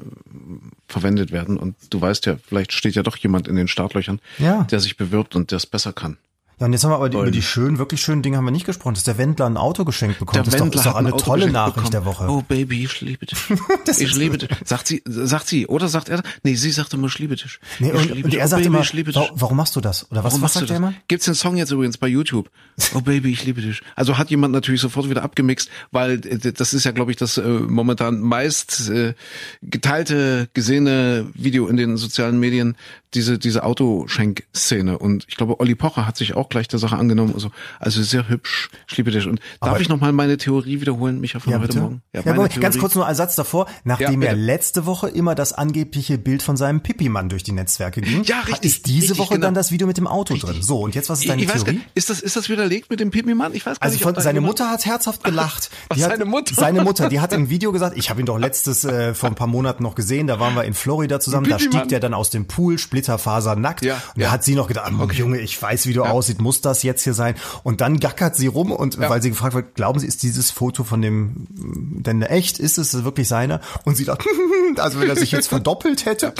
verwendet 0.88 1.30
werden. 1.30 1.58
Und 1.58 1.76
du 1.90 2.00
weißt 2.00 2.26
ja, 2.26 2.36
vielleicht 2.44 2.72
steht 2.72 2.94
ja 2.94 3.02
doch 3.02 3.16
jemand 3.16 3.48
in 3.48 3.56
den 3.56 3.68
Startlöchern, 3.68 4.20
ja. 4.38 4.64
der 4.64 4.80
sich 4.80 4.96
bewirbt 4.96 5.36
und 5.36 5.50
der 5.50 5.56
es 5.56 5.66
besser 5.66 5.92
kann. 5.92 6.16
Ja, 6.60 6.66
und 6.66 6.72
jetzt 6.72 6.82
haben 6.82 6.90
wir 6.90 6.96
aber 6.96 7.08
die, 7.08 7.16
über 7.16 7.30
die 7.30 7.42
schönen, 7.42 7.78
wirklich 7.78 8.00
schönen 8.00 8.22
Dinge 8.22 8.36
haben 8.36 8.44
wir 8.44 8.50
nicht 8.50 8.66
gesprochen. 8.66 8.94
Dass 8.94 9.04
der 9.04 9.16
Wendler 9.16 9.46
ein 9.46 9.56
Auto 9.56 9.84
geschenkt 9.84 10.18
bekommt. 10.18 10.36
Der 10.36 10.42
das 10.42 10.54
Wendler 10.54 10.80
ist 10.80 10.86
doch, 10.86 10.90
ist 10.90 10.92
doch 10.92 10.96
eine 10.96 11.16
tolle 11.16 11.50
Nachricht 11.50 11.76
bekommen. 11.76 11.92
der 11.92 12.04
Woche. 12.04 12.28
Oh 12.28 12.42
Baby, 12.42 12.84
ich 12.84 13.00
liebe 13.00 13.26
dich. 13.26 13.38
ich 13.98 14.16
liebe 14.16 14.38
dich. 14.38 14.48
Sagt 14.64 14.88
sie, 14.88 15.02
sagt 15.06 15.46
sie, 15.46 15.68
oder 15.68 15.88
sagt 15.88 16.08
er? 16.08 16.22
Nee, 16.42 16.54
sie 16.54 16.72
sagt 16.72 16.92
immer, 16.94 17.06
ich 17.06 17.18
liebe 17.18 17.36
dich. 17.36 17.60
Nee, 17.78 17.92
und, 17.92 18.24
und 18.24 18.34
er 18.34 18.44
oh, 18.44 18.48
sagt 18.48 18.64
Baby, 18.64 18.76
immer, 18.76 19.14
warum, 19.14 19.28
warum 19.34 19.56
machst 19.56 19.76
du 19.76 19.80
das? 19.80 20.10
Oder 20.10 20.24
was, 20.24 20.32
warum 20.32 20.42
was 20.42 20.54
sagt 20.54 20.70
er 20.70 20.76
immer? 20.76 20.94
Gibt's 21.06 21.26
den 21.26 21.34
Song 21.34 21.56
jetzt 21.56 21.70
übrigens 21.70 21.96
bei 21.96 22.08
YouTube? 22.08 22.50
Oh 22.94 23.02
Baby, 23.02 23.30
ich 23.30 23.44
liebe 23.44 23.60
dich. 23.60 23.80
Also 23.94 24.18
hat 24.18 24.30
jemand 24.30 24.52
natürlich 24.52 24.80
sofort 24.80 25.08
wieder 25.08 25.22
abgemixt, 25.22 25.70
weil 25.92 26.20
äh, 26.26 26.52
das 26.52 26.74
ist 26.74 26.82
ja, 26.82 26.90
glaube 26.90 27.12
ich, 27.12 27.16
das 27.16 27.38
äh, 27.38 27.42
momentan 27.42 28.20
meist 28.20 28.90
äh, 28.90 29.14
geteilte, 29.62 30.48
gesehene 30.54 31.30
Video 31.34 31.68
in 31.68 31.76
den 31.76 31.96
sozialen 31.96 32.40
Medien 32.40 32.76
diese, 33.14 33.38
diese 33.38 33.62
Autoschenkszene. 33.62 34.98
Und 34.98 35.24
ich 35.28 35.36
glaube, 35.36 35.60
Olli 35.60 35.74
Pocher 35.74 36.06
hat 36.06 36.16
sich 36.16 36.34
auch 36.34 36.47
gleich 36.50 36.68
der 36.68 36.78
Sache 36.78 36.96
angenommen. 36.96 37.32
Also, 37.34 37.50
also 37.78 38.02
sehr 38.02 38.28
hübsch, 38.28 38.70
ich 38.88 38.96
liebe 38.96 39.10
dich. 39.10 39.26
Und 39.26 39.40
darf 39.60 39.70
Aber 39.70 39.80
ich 39.80 39.88
nochmal 39.88 40.12
meine 40.12 40.36
Theorie 40.36 40.80
wiederholen, 40.80 41.20
Micha, 41.20 41.40
von 41.40 41.52
ja, 41.52 41.60
heute 41.60 41.80
Morgen? 41.80 42.02
Ja, 42.12 42.22
ja 42.22 42.32
aber 42.32 42.48
ganz 42.48 42.78
kurz 42.78 42.94
nur 42.94 43.06
ein 43.06 43.14
Satz 43.14 43.36
davor. 43.36 43.66
Nachdem 43.84 44.22
ja, 44.22 44.28
er 44.28 44.36
letzte 44.36 44.86
Woche 44.86 45.08
immer 45.08 45.34
das 45.34 45.52
angebliche 45.52 46.18
Bild 46.18 46.42
von 46.42 46.56
seinem 46.56 46.82
Pipi-Mann 46.82 47.28
durch 47.28 47.42
die 47.42 47.52
Netzwerke 47.52 48.00
ging, 48.00 48.24
ja, 48.24 48.40
richtig, 48.40 48.64
ist 48.64 48.86
diese 48.86 49.02
richtig, 49.02 49.18
Woche 49.18 49.34
genau. 49.34 49.46
dann 49.46 49.54
das 49.54 49.70
Video 49.70 49.86
mit 49.86 49.96
dem 49.96 50.06
Auto 50.06 50.34
richtig. 50.34 50.50
drin. 50.50 50.62
So, 50.62 50.80
und 50.80 50.94
jetzt, 50.94 51.08
was 51.08 51.20
ist 51.20 51.28
deine 51.28 51.42
ich, 51.42 51.48
ich 51.48 51.62
Theorie? 51.62 51.78
Weiß, 51.78 51.86
ist 51.94 52.10
das, 52.10 52.20
ist 52.20 52.36
das 52.36 52.48
widerlegt 52.48 52.90
mit 52.90 53.00
dem 53.00 53.10
Pipi-Mann? 53.10 53.54
Ich 53.54 53.64
weiß 53.64 53.80
gar 53.80 53.84
also 53.86 53.94
nicht. 53.94 54.06
Also 54.06 54.20
seine 54.20 54.40
Mutter 54.40 54.70
hat 54.70 54.84
herzhaft 54.84 55.24
gelacht. 55.28 55.70
Hat, 55.90 55.98
seine 55.98 56.24
Mutter? 56.24 56.54
Seine 56.54 56.82
Mutter, 56.82 57.08
die 57.08 57.20
hat 57.20 57.32
im 57.32 57.48
Video 57.50 57.72
gesagt, 57.72 57.96
ich 57.96 58.10
habe 58.10 58.20
ihn 58.20 58.26
doch 58.26 58.38
letztes, 58.38 58.84
äh, 58.84 59.14
vor 59.14 59.28
ein 59.28 59.34
paar 59.34 59.46
Monaten 59.46 59.82
noch 59.82 59.94
gesehen, 59.94 60.26
da 60.26 60.40
waren 60.40 60.54
wir 60.54 60.64
in 60.64 60.74
Florida 60.74 61.20
zusammen, 61.20 61.48
da 61.48 61.58
stieg 61.58 61.88
der 61.88 62.00
dann 62.00 62.14
aus 62.14 62.30
dem 62.30 62.46
Pool, 62.46 62.78
Splitterfaser 62.78 63.56
nackt 63.56 63.68
nackt. 63.68 63.84
Ja, 63.84 64.02
und 64.14 64.22
da 64.22 64.30
hat 64.30 64.44
sie 64.44 64.54
noch 64.54 64.68
gedacht, 64.68 64.92
okay. 64.98 65.18
Junge, 65.18 65.38
ich 65.38 65.60
weiß, 65.60 65.86
wie 65.86 65.92
du 65.92 66.04
ja. 66.04 66.10
Aussiehst, 66.38 66.40
muss 66.40 66.60
das 66.60 66.82
jetzt 66.82 67.02
hier 67.04 67.14
sein? 67.14 67.34
Und 67.62 67.80
dann 67.80 68.00
gackert 68.00 68.36
sie 68.36 68.46
rum 68.46 68.72
und 68.72 68.96
ja. 68.96 69.10
weil 69.10 69.22
sie 69.22 69.30
gefragt 69.30 69.54
wird, 69.54 69.74
glauben 69.74 69.98
Sie, 69.98 70.06
ist 70.06 70.22
dieses 70.22 70.50
Foto 70.50 70.84
von 70.84 71.02
dem 71.02 71.46
denn 71.50 72.22
echt? 72.22 72.58
Ist 72.58 72.78
es 72.78 73.04
wirklich 73.04 73.28
seiner? 73.28 73.60
Und 73.84 73.96
sie 73.96 74.04
dachte, 74.04 74.24
also 74.76 75.00
wenn 75.00 75.08
er 75.08 75.16
sich 75.16 75.32
jetzt 75.32 75.48
verdoppelt 75.48 76.06
hätte, 76.06 76.32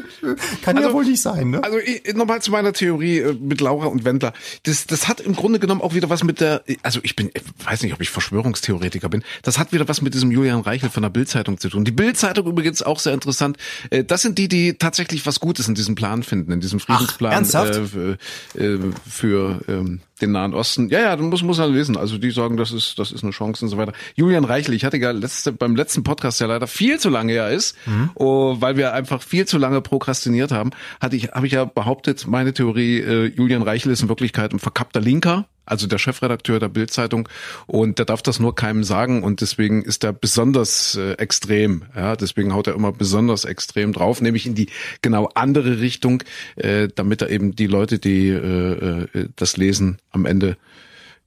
kann 0.62 0.76
also, 0.76 0.88
ja 0.88 0.94
wohl 0.94 1.04
nicht 1.04 1.20
sein, 1.20 1.50
ne? 1.50 1.62
Also 1.62 1.78
nochmal 2.14 2.42
zu 2.42 2.50
meiner 2.50 2.72
Theorie 2.72 3.18
äh, 3.18 3.34
mit 3.34 3.60
Laura 3.60 3.86
und 3.86 4.04
Wendler. 4.04 4.32
Das, 4.64 4.86
das 4.86 5.08
hat 5.08 5.20
im 5.20 5.34
Grunde 5.34 5.58
genommen 5.58 5.80
auch 5.80 5.94
wieder 5.94 6.10
was 6.10 6.24
mit 6.24 6.40
der, 6.40 6.62
also 6.82 7.00
ich 7.02 7.16
bin, 7.16 7.30
ich 7.34 7.42
weiß 7.64 7.82
nicht, 7.82 7.92
ob 7.92 8.00
ich 8.00 8.10
Verschwörungstheoretiker 8.10 9.08
bin. 9.08 9.22
Das 9.42 9.58
hat 9.58 9.72
wieder 9.72 9.88
was 9.88 10.02
mit 10.02 10.14
diesem 10.14 10.30
Julian 10.30 10.60
Reichel 10.60 10.90
von 10.90 11.02
der 11.02 11.10
Bildzeitung 11.10 11.58
zu 11.58 11.68
tun. 11.68 11.84
Die 11.84 11.92
Bildzeitung 11.92 12.46
übrigens 12.46 12.82
auch 12.82 12.98
sehr 12.98 13.14
interessant. 13.14 13.56
Äh, 13.90 14.04
das 14.04 14.22
sind 14.22 14.38
die, 14.38 14.48
die 14.48 14.74
tatsächlich 14.74 15.26
was 15.26 15.40
Gutes 15.40 15.68
in 15.68 15.74
diesem 15.74 15.94
Plan 15.94 16.22
finden, 16.22 16.52
in 16.52 16.60
diesem 16.60 16.80
Friedensplan 16.80 17.32
Ach, 17.32 17.64
äh, 17.64 17.86
für, 17.86 18.18
äh, 18.54 18.78
für 19.32 19.60
ähm, 19.66 20.00
den 20.20 20.32
Nahen 20.32 20.52
Osten. 20.52 20.90
Ja, 20.90 21.00
ja, 21.00 21.16
du 21.16 21.24
musst, 21.24 21.42
musst 21.42 21.58
halt 21.58 21.72
lesen. 21.72 21.96
Also 21.96 22.18
die 22.18 22.30
sagen, 22.30 22.58
das 22.58 22.70
ist, 22.70 22.98
das 22.98 23.12
ist 23.12 23.22
eine 23.22 23.32
Chance 23.32 23.64
und 23.64 23.70
so 23.70 23.78
weiter. 23.78 23.92
Julian 24.14 24.44
Reichel, 24.44 24.74
ich 24.74 24.84
hatte 24.84 24.98
ja 24.98 25.10
letzte, 25.10 25.52
beim 25.52 25.74
letzten 25.74 26.02
Podcast, 26.02 26.40
der 26.40 26.48
leider 26.48 26.66
viel 26.66 27.00
zu 27.00 27.08
lange 27.08 27.34
ja 27.34 27.48
ist, 27.48 27.76
mhm. 27.86 28.10
oh, 28.14 28.56
weil 28.60 28.76
wir 28.76 28.92
einfach 28.92 29.22
viel 29.22 29.46
zu 29.46 29.56
lange 29.56 29.80
prokrastiniert 29.80 30.52
haben, 30.52 30.70
hatte 31.00 31.16
ich, 31.16 31.32
habe 31.32 31.46
ich 31.46 31.54
ja 31.54 31.64
behauptet, 31.64 32.26
meine 32.26 32.52
Theorie, 32.52 32.98
äh, 32.98 33.24
Julian 33.34 33.62
Reichel 33.62 33.90
ist 33.90 34.02
in 34.02 34.08
Wirklichkeit 34.08 34.52
ein 34.52 34.58
verkappter 34.58 35.00
Linker 35.00 35.46
also 35.64 35.86
der 35.86 35.98
Chefredakteur 35.98 36.58
der 36.58 36.68
Bildzeitung. 36.68 37.28
Und 37.66 37.98
der 37.98 38.06
darf 38.06 38.22
das 38.22 38.40
nur 38.40 38.54
keinem 38.54 38.84
sagen. 38.84 39.22
Und 39.22 39.40
deswegen 39.40 39.82
ist 39.82 40.04
er 40.04 40.12
besonders 40.12 40.96
äh, 40.96 41.12
extrem. 41.14 41.84
Ja, 41.94 42.16
deswegen 42.16 42.54
haut 42.54 42.66
er 42.66 42.74
immer 42.74 42.92
besonders 42.92 43.44
extrem 43.44 43.92
drauf, 43.92 44.20
nämlich 44.20 44.46
in 44.46 44.54
die 44.54 44.68
genau 45.02 45.28
andere 45.34 45.80
Richtung, 45.80 46.22
äh, 46.56 46.88
damit 46.94 47.22
er 47.22 47.30
eben 47.30 47.54
die 47.54 47.66
Leute, 47.66 47.98
die 47.98 48.28
äh, 48.28 49.06
äh, 49.12 49.28
das 49.36 49.56
lesen, 49.56 49.98
am 50.10 50.26
Ende 50.26 50.56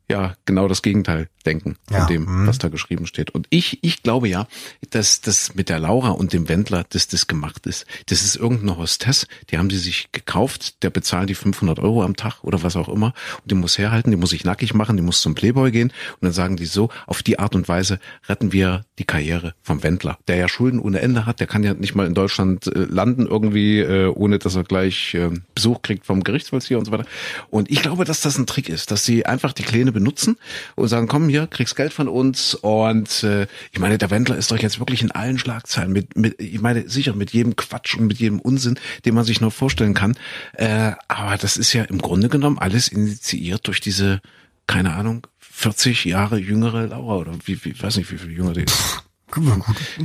ja 0.09 0.35
genau 0.45 0.67
das 0.67 0.81
Gegenteil 0.81 1.29
denken 1.45 1.77
Ja, 1.89 1.99
von 1.99 2.07
dem, 2.07 2.25
mhm. 2.25 2.47
was 2.47 2.57
da 2.57 2.69
geschrieben 2.69 3.05
steht. 3.05 3.31
Und 3.31 3.47
ich, 3.49 3.79
ich 3.83 4.03
glaube 4.03 4.27
ja, 4.27 4.47
dass 4.89 5.21
das 5.21 5.55
mit 5.55 5.69
der 5.69 5.79
Laura 5.79 6.09
und 6.09 6.33
dem 6.33 6.49
Wendler, 6.49 6.85
dass 6.89 7.07
das 7.07 7.27
gemacht 7.27 7.65
ist. 7.65 7.85
Das 8.07 8.21
ist 8.21 8.35
irgendeine 8.35 8.77
Hostess, 8.77 9.27
die 9.49 9.57
haben 9.57 9.69
die 9.69 9.77
sich 9.77 10.11
gekauft, 10.11 10.83
der 10.83 10.89
bezahlt 10.89 11.29
die 11.29 11.35
500 11.35 11.79
Euro 11.79 12.03
am 12.03 12.15
Tag 12.15 12.43
oder 12.43 12.63
was 12.63 12.75
auch 12.75 12.89
immer 12.89 13.13
und 13.41 13.51
die 13.51 13.55
muss 13.55 13.77
herhalten, 13.77 14.11
die 14.11 14.17
muss 14.17 14.31
sich 14.31 14.43
nackig 14.43 14.73
machen, 14.73 14.97
die 14.97 15.03
muss 15.03 15.21
zum 15.21 15.35
Playboy 15.35 15.71
gehen 15.71 15.89
und 15.89 16.21
dann 16.21 16.33
sagen 16.33 16.57
die 16.57 16.65
so, 16.65 16.89
auf 17.07 17.23
die 17.23 17.39
Art 17.39 17.55
und 17.55 17.67
Weise 17.67 17.99
retten 18.27 18.51
wir 18.51 18.85
die 18.99 19.05
Karriere 19.05 19.53
vom 19.61 19.83
Wendler, 19.83 20.17
der 20.27 20.37
ja 20.37 20.47
Schulden 20.47 20.79
ohne 20.79 20.99
Ende 20.99 21.25
hat, 21.25 21.39
der 21.39 21.47
kann 21.47 21.63
ja 21.63 21.73
nicht 21.73 21.95
mal 21.95 22.07
in 22.07 22.13
Deutschland 22.13 22.67
äh, 22.67 22.85
landen 22.85 23.27
irgendwie, 23.27 23.79
äh, 23.79 24.07
ohne 24.07 24.39
dass 24.39 24.55
er 24.55 24.63
gleich 24.63 25.13
äh, 25.13 25.29
Besuch 25.53 25.81
kriegt 25.81 26.05
vom 26.05 26.23
Gerichtsvollzieher 26.23 26.79
und 26.79 26.85
so 26.85 26.91
weiter. 26.91 27.05
Und 27.49 27.69
ich 27.69 27.81
glaube, 27.81 28.05
dass 28.05 28.21
das 28.21 28.37
ein 28.37 28.47
Trick 28.47 28.69
ist, 28.69 28.91
dass 28.91 29.05
sie 29.05 29.25
einfach 29.25 29.53
die 29.53 29.63
Kleine 29.63 29.91
benutzen 29.91 30.37
und 30.75 30.87
sagen, 30.87 31.07
komm 31.07 31.29
hier, 31.35 31.47
kriegst 31.47 31.75
Geld 31.75 31.91
von 31.91 32.07
uns 32.07 32.53
und 32.53 33.23
äh, 33.23 33.47
ich 33.71 33.79
meine, 33.79 33.97
der 33.97 34.09
Wendler 34.09 34.37
ist 34.37 34.51
doch 34.51 34.57
jetzt 34.57 34.79
wirklich 34.79 35.01
in 35.01 35.11
allen 35.11 35.37
Schlagzeilen 35.37 35.91
mit, 35.91 36.15
mit 36.15 36.41
ich 36.41 36.61
meine, 36.61 36.87
sicher 36.87 37.13
mit 37.13 37.31
jedem 37.31 37.57
Quatsch 37.57 37.97
und 37.97 38.07
mit 38.07 38.19
jedem 38.19 38.39
Unsinn, 38.39 38.79
den 39.03 39.15
man 39.15 39.25
sich 39.25 39.41
nur 39.41 39.51
vorstellen 39.51 39.93
kann. 39.93 40.17
Äh, 40.53 40.93
aber 41.09 41.37
das 41.37 41.57
ist 41.57 41.73
ja 41.73 41.83
im 41.83 41.97
Grunde 41.97 42.29
genommen 42.29 42.57
alles 42.57 42.87
initiiert 42.87 43.67
durch 43.67 43.81
diese, 43.81 44.21
keine 44.65 44.93
Ahnung, 44.93 45.27
40 45.39 46.05
Jahre 46.05 46.37
jüngere 46.37 46.87
Laura 46.87 47.17
oder 47.17 47.33
wie, 47.43 47.63
wie 47.65 47.81
weiß 47.81 47.97
nicht, 47.97 48.11
wie 48.11 48.17
viel 48.17 48.31
jünger 48.31 48.53
die 48.53 48.63
ist. 48.63 49.03
Gute, 49.31 49.49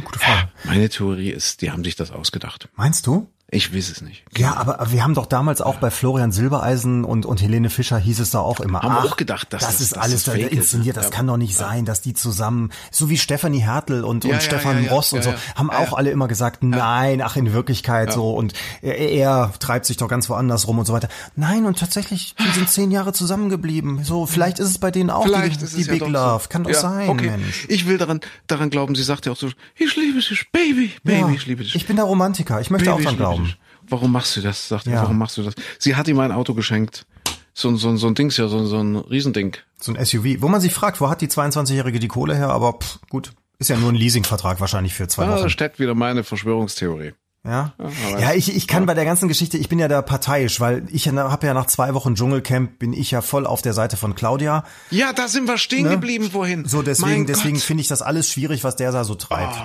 gute 0.05 0.19
Frage. 0.19 0.49
Meine 0.65 0.89
Theorie 0.89 1.31
ist, 1.31 1.63
die 1.63 1.71
haben 1.71 1.85
sich 1.85 1.95
das 1.95 2.11
ausgedacht. 2.11 2.69
Meinst 2.75 3.07
du? 3.07 3.31
Ich 3.53 3.75
weiß 3.75 3.91
es 3.91 4.01
nicht. 4.01 4.23
Ja, 4.37 4.57
aber 4.57 4.93
wir 4.93 5.03
haben 5.03 5.15
doch 5.15 5.27
damals 5.27 5.61
auch 5.61 5.77
bei 5.77 5.91
Florian 5.91 6.31
Silbereisen 6.31 7.05
und, 7.05 7.27
und 7.27 7.43
Helene 7.43 7.69
Fischer 7.69 7.99
hieß 7.99 8.21
es 8.21 8.31
da 8.31 8.39
auch 8.39 8.61
immer. 8.61 8.83
Haben 8.83 8.97
ach, 9.01 9.05
auch 9.07 9.17
gedacht, 9.17 9.53
dass 9.53 9.63
das, 9.63 9.73
das- 9.73 9.81
ist 9.81 9.97
dass 9.97 10.05
alles 10.05 10.25
das 10.25 10.35
da 10.35 10.41
inszeniert. 10.41 10.97
ist. 10.97 11.03
Das 11.05 11.05
Ja. 11.07 11.17
kann 11.17 11.27
doch 11.27 11.37
nicht 11.37 11.57
sein, 11.57 11.85
dass 11.85 12.01
die 12.01 12.15
zusammen, 12.15 12.71
so 12.93 13.11
wie 13.11 13.19
Stefanie 13.19 13.59
Hertel 13.59 14.05
und, 14.05 14.25
Ja, 14.25 14.31
und 14.31 14.37
ja, 14.37 14.41
Stefan 14.41 14.77
ja, 14.77 14.89
ja, 14.89 14.93
Ross 14.93 15.13
und 15.13 15.19
ja, 15.19 15.23
so, 15.25 15.31
ja. 15.31 15.37
haben 15.57 15.69
Ja, 15.73 15.79
auch 15.79 15.91
ja. 15.93 15.97
alle 15.99 16.11
immer 16.13 16.29
gesagt, 16.29 16.63
nein, 16.63 17.21
ach 17.23 17.35
in 17.37 17.53
Wirklichkeit 17.53 18.13
so 18.13 18.33
und 18.35 18.53
er, 18.83 18.99
er 18.99 19.53
treibt 19.59 19.85
sich 19.87 19.97
doch 19.97 20.07
ganz 20.09 20.29
woanders 20.29 20.69
rum 20.69 20.79
und 20.79 20.85
so 20.87 20.93
weiter. 20.93 21.09
Nein, 21.35 21.65
und 21.67 21.79
tatsächlich, 21.79 22.35
die 22.39 22.51
sind 22.55 22.69
zehn 22.71 22.91
Jahre 22.93 23.13
zusammengeblieben. 23.13 24.05
So, 24.05 24.27
vielleicht 24.27 24.61
ist 24.61 24.69
es 24.69 24.79
bei 24.79 24.91
denen 24.93 25.11
auch 25.11 25.25
Vielleicht 25.25 25.61
die, 25.63 25.67
die 25.77 25.83
ja 25.83 25.93
Big 25.93 26.07
Love. 26.07 26.43
So. 26.45 26.49
Kann 26.49 26.63
doch 26.65 26.71
ja, 26.71 26.79
sein, 26.81 27.09
okay. 27.09 27.31
Mensch. 27.31 27.67
Ich 27.69 27.87
will 27.87 27.99
daran, 27.99 28.21
daran 28.47 28.71
glauben. 28.71 28.95
Sie 28.95 29.03
sagt 29.03 29.27
ja 29.27 29.33
auch 29.33 29.37
so, 29.37 29.49
ich 29.77 29.97
liebe 29.97 30.21
dich, 30.21 30.47
Baby, 30.53 30.93
Baby, 31.03 31.19
Ja, 31.21 31.29
ich 31.31 31.47
liebe 31.47 31.65
dich. 31.65 31.75
ich 31.75 31.87
bin 31.87 31.97
der 31.97 32.05
Romantiker. 32.05 32.61
Ich 32.61 32.71
möchte 32.71 32.91
Baby, 32.91 33.07
auch 33.07 33.11
liebe 33.11 33.17
glauben. 33.17 33.40
Dich. 33.45 33.57
Warum 33.89 34.13
machst 34.13 34.37
du 34.37 34.41
das? 34.41 34.69
Sagt 34.69 34.87
er, 34.87 34.95
Ja. 34.95 35.03
warum 35.03 35.19
machst 35.19 35.37
du 35.37 35.43
das? 35.43 35.55
Sie 35.79 35.97
hat 35.97 36.07
ihm 36.09 36.19
ein 36.21 36.33
Auto 36.33 36.55
geschenkt. 36.55 37.07
So, 37.53 37.69
ein- 37.69 37.77
so, 37.77 37.97
so 37.97 38.07
ein 38.07 38.15
Dings 38.15 38.37
ja, 38.37 38.47
so, 38.49 38.59
ein- 38.59 38.67
so 38.67 38.79
ein 38.79 38.97
Riesending. 38.97 39.57
So 39.81 39.93
ein 39.93 39.97
SUV, 40.05 40.41
wo 40.41 40.49
man 40.49 40.61
sich 40.61 40.73
fragt, 40.73 41.01
wo 41.01 41.09
hat 41.11 41.21
die 41.21 41.29
22-Jährige 41.29 41.99
die 41.99 42.09
Kohle 42.09 42.37
her? 42.37 42.51
Aber 42.51 42.75
pff, 42.75 42.99
gut, 43.09 43.33
ist 43.59 43.69
ja 43.69 43.77
nur 43.77 43.91
ein 43.91 43.97
Leasingvertrag 43.97 44.61
wahrscheinlich 44.61 44.95
für 44.95 45.09
zwei 45.09 45.25
Ah, 45.27 45.33
Wochen. 45.35 45.43
da 45.43 45.49
steckt 45.51 45.79
wieder 45.81 45.95
meine 45.95 46.23
Verschwörungstheorie. 46.23 47.13
Ja, 47.43 47.73
aber- 47.79 48.21
ja, 48.21 48.35
ich, 48.35 48.55
ich 48.55 48.67
kann 48.69 48.85
bei 48.85 48.93
der 48.93 49.07
ganzen 49.07 49.27
Geschichte, 49.27 49.57
ich 49.57 49.71
bin 49.71 49.79
ja 49.79 49.89
da 49.89 50.03
parteiisch, 50.03 50.61
weil 50.61 50.87
ich 50.93 51.09
habe 51.09 51.47
ja 51.47 51.55
nach 51.55 51.67
zwei 51.67 51.95
Wochen 51.95 52.15
Dschungelcamp 52.15 52.79
bin 52.79 52.93
ich 52.93 53.11
ja 53.11 53.23
voll 53.23 53.47
auf 53.47 53.63
der 53.63 53.73
Seite 53.73 53.97
von 53.97 54.15
Claudia. 54.15 54.63
Ja, 54.91 55.15
da 55.15 55.27
sind 55.27 55.49
wir 55.49 55.57
stehen 55.57 55.89
geblieben 55.89 56.31
vorhin. 56.31 56.63
Ne? 56.63 56.69
So 56.69 56.83
deswegen, 56.83 57.27
deswegen 57.27 57.57
finde 57.59 57.81
ich 57.81 57.89
das 57.89 58.03
alles 58.03 58.29
schwierig, 58.31 58.63
was 58.63 58.77
der 58.77 58.93
da 58.93 59.05
so 59.05 59.15
treibt. 59.15 59.57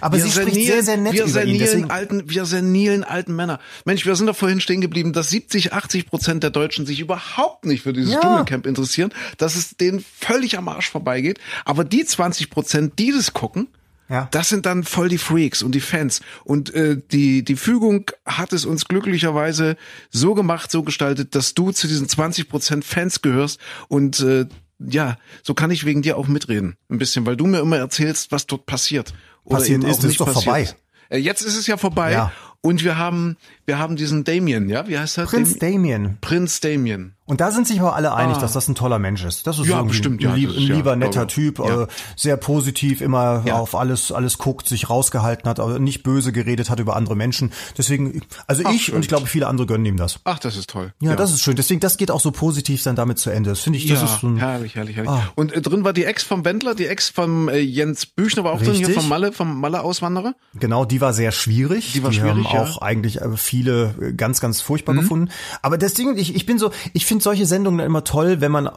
Aber 0.00 0.16
Wir 0.16 0.24
sie 0.24 0.30
spricht 0.30 0.48
senilen- 0.54 0.66
sehr, 0.72 0.82
sehr 0.82 0.96
nett 0.96 1.12
wir 1.12 1.24
über 1.24 1.28
ihn. 1.28 1.32
senilen 1.32 1.58
Deswegen, 1.58 1.90
alten, 1.90 2.30
wir 2.30 2.44
senilen 2.46 3.04
alten 3.04 3.36
Männer. 3.36 3.60
Mensch, 3.84 4.06
wir 4.06 4.14
sind 4.16 4.26
doch 4.26 4.36
vorhin 4.36 4.60
stehen 4.60 4.80
geblieben, 4.80 5.12
dass 5.12 5.30
70, 5.30 5.72
80 5.72 6.06
Prozent 6.06 6.42
der 6.42 6.50
Deutschen 6.50 6.86
sich 6.86 7.00
überhaupt 7.00 7.64
nicht 7.66 7.82
für 7.82 7.92
dieses 7.92 8.12
Ja. 8.14 8.20
Dschungelcamp 8.20 8.66
interessieren, 8.66 9.12
dass 9.38 9.56
es 9.56 9.76
denen 9.76 10.04
völlig 10.18 10.56
am 10.58 10.68
Arsch 10.68 10.90
vorbeigeht. 10.90 11.38
Aber 11.64 11.84
die 11.84 12.04
20 12.04 12.50
Prozent, 12.50 12.98
die 12.98 13.12
das 13.12 13.32
gucken, 13.32 13.68
Ja. 14.08 14.28
das 14.30 14.48
sind 14.48 14.66
dann 14.66 14.84
voll 14.84 15.08
die 15.08 15.18
Freaks 15.18 15.62
und 15.62 15.74
die 15.74 15.80
Fans. 15.80 16.20
Und 16.44 16.74
äh, 16.74 16.98
die, 17.12 17.42
die 17.44 17.56
Fügung 17.56 18.10
hat 18.26 18.52
es 18.52 18.64
uns 18.64 18.86
glücklicherweise 18.86 19.76
so 20.10 20.34
gemacht, 20.34 20.70
so 20.70 20.82
gestaltet, 20.82 21.34
dass 21.34 21.54
du 21.54 21.72
zu 21.72 21.86
diesen 21.88 22.08
20 22.08 22.48
Prozent 22.48 22.84
Fans 22.84 23.22
gehörst 23.22 23.58
und 23.88 24.20
äh, 24.20 24.46
ja, 24.80 25.16
so 25.42 25.54
kann 25.54 25.70
ich 25.70 25.84
wegen 25.86 26.02
dir 26.02 26.18
auch 26.18 26.26
mitreden. 26.26 26.76
Ein 26.90 26.98
bisschen, 26.98 27.24
weil 27.26 27.36
du 27.36 27.46
mir 27.46 27.60
immer 27.60 27.78
erzählst, 27.78 28.32
was 28.32 28.46
dort 28.46 28.66
passiert. 28.66 29.14
Passiert 29.48 29.84
ist, 29.84 29.98
ist 29.98 30.04
nicht 30.04 30.20
doch 30.20 30.26
passiert 30.26 30.44
vorbei. 30.44 30.68
Äh, 31.10 31.18
Jetzt 31.18 31.42
ist 31.42 31.56
es 31.56 31.66
ja 31.66 31.76
vorbei. 31.76 32.12
Ja. 32.12 32.32
Und 32.60 32.82
wir 32.82 32.96
haben, 32.96 33.36
wir 33.66 33.78
haben 33.78 33.96
diesen 33.96 34.24
Damien, 34.24 34.68
ja, 34.68 34.86
wie 34.88 34.98
heißt 34.98 35.18
er? 35.18 35.24
Prinz 35.26 35.58
Dam- 35.58 35.72
Damien. 35.72 36.18
Prinz 36.20 36.60
Damien. 36.60 37.14
Und 37.26 37.40
da 37.40 37.50
sind 37.50 37.66
sich 37.66 37.80
aber 37.80 37.96
alle 37.96 38.12
einig, 38.12 38.36
dass 38.36 38.52
das 38.52 38.68
ein 38.68 38.74
toller 38.74 38.98
Mensch 38.98 39.24
ist. 39.24 39.46
Das 39.46 39.58
ist 39.58 39.64
Ah. 39.64 39.76
Ja, 39.76 39.82
bestimmt, 39.82 40.20
ein, 40.20 40.24
ja, 40.24 40.34
lieb, 40.34 40.48
das 40.48 40.56
ein 40.58 40.62
ist 40.64 40.68
ja, 40.68 40.74
lieber, 40.76 40.94
netter. 40.94 41.26
Typ, 41.26 41.58
Ja. 41.58 41.84
äh, 41.84 41.86
sehr 42.16 42.36
positiv, 42.36 43.00
immer 43.00 43.42
Ja. 43.46 43.54
auf 43.54 43.74
alles, 43.74 44.12
alles 44.12 44.36
guckt, 44.36 44.68
sich 44.68 44.90
rausgehalten 44.90 45.48
hat, 45.48 45.58
aber 45.58 45.78
nicht 45.78 46.02
böse 46.02 46.32
geredet 46.32 46.68
hat 46.68 46.80
über 46.80 46.96
andere 46.96 47.16
Menschen. 47.16 47.50
Deswegen, 47.78 48.20
also 48.46 48.68
ich 48.68 48.82
schön. 48.84 48.96
und 48.96 49.00
ich 49.00 49.08
glaube 49.08 49.26
viele 49.26 49.46
andere 49.46 49.66
gönnen 49.66 49.86
ihm 49.86 49.96
das. 49.96 50.20
Ach, 50.24 50.38
das 50.38 50.58
ist 50.58 50.68
toll. 50.68 50.92
Ja, 51.00 51.16
das 51.16 51.32
ist 51.32 51.40
schön. 51.40 51.56
Deswegen, 51.56 51.80
das 51.80 51.96
geht 51.96 52.10
auch 52.10 52.20
so 52.20 52.30
positiv 52.30 52.82
dann 52.82 52.94
damit 52.94 53.18
zu 53.18 53.30
Ende. 53.30 53.48
Das 53.48 53.60
finde 53.60 53.78
ich, 53.78 53.86
das 53.86 54.00
ja, 54.00 54.04
ist 54.04 54.20
so 54.20 54.26
ein, 54.26 54.36
herrlich, 54.36 54.74
herrlich, 54.74 54.96
herrlich. 54.96 55.10
Ah. 55.10 55.32
Und 55.34 55.50
äh, 55.52 55.62
drin 55.62 55.82
war 55.82 55.94
die 55.94 56.04
Ex 56.04 56.24
vom 56.24 56.44
Wendler, 56.44 56.74
die 56.74 56.88
Ex 56.88 57.08
vom 57.08 57.48
äh, 57.48 57.56
Jens 57.58 58.04
Büchner 58.04 58.44
war 58.44 58.52
auch 58.52 58.58
drin, 58.60 58.74
hier 58.74 58.80
Richtig. 58.88 58.96
vom 58.96 59.08
Malle, 59.08 59.32
vom 59.32 59.58
Malle-Auswanderer. 59.60 60.34
Genau, 60.60 60.84
die 60.84 61.00
war 61.00 61.14
sehr 61.14 61.32
schwierig. 61.32 61.92
Die 61.94 62.02
war 62.02 62.10
haben 62.10 62.16
schwierig, 62.20 62.52
ja. 62.52 62.60
auch 62.64 62.82
eigentlich 62.82 63.22
äh, 63.22 63.34
viele 63.54 63.94
äh, 64.00 64.12
ganz, 64.14 64.40
ganz 64.40 64.60
furchtbar 64.60 64.94
Mhm. 64.94 65.00
gefunden. 65.00 65.28
Aber 65.62 65.78
deswegen, 65.78 66.16
ich, 66.18 66.34
ich 66.34 66.44
bin 66.46 66.58
so, 66.58 66.70
ich 66.92 67.06
finde 67.06 67.22
solche 67.22 67.46
Sendungen 67.46 67.84
immer 67.86 68.02
toll, 68.02 68.40
wenn 68.40 68.50
man, 68.50 68.66
äh, 68.66 68.70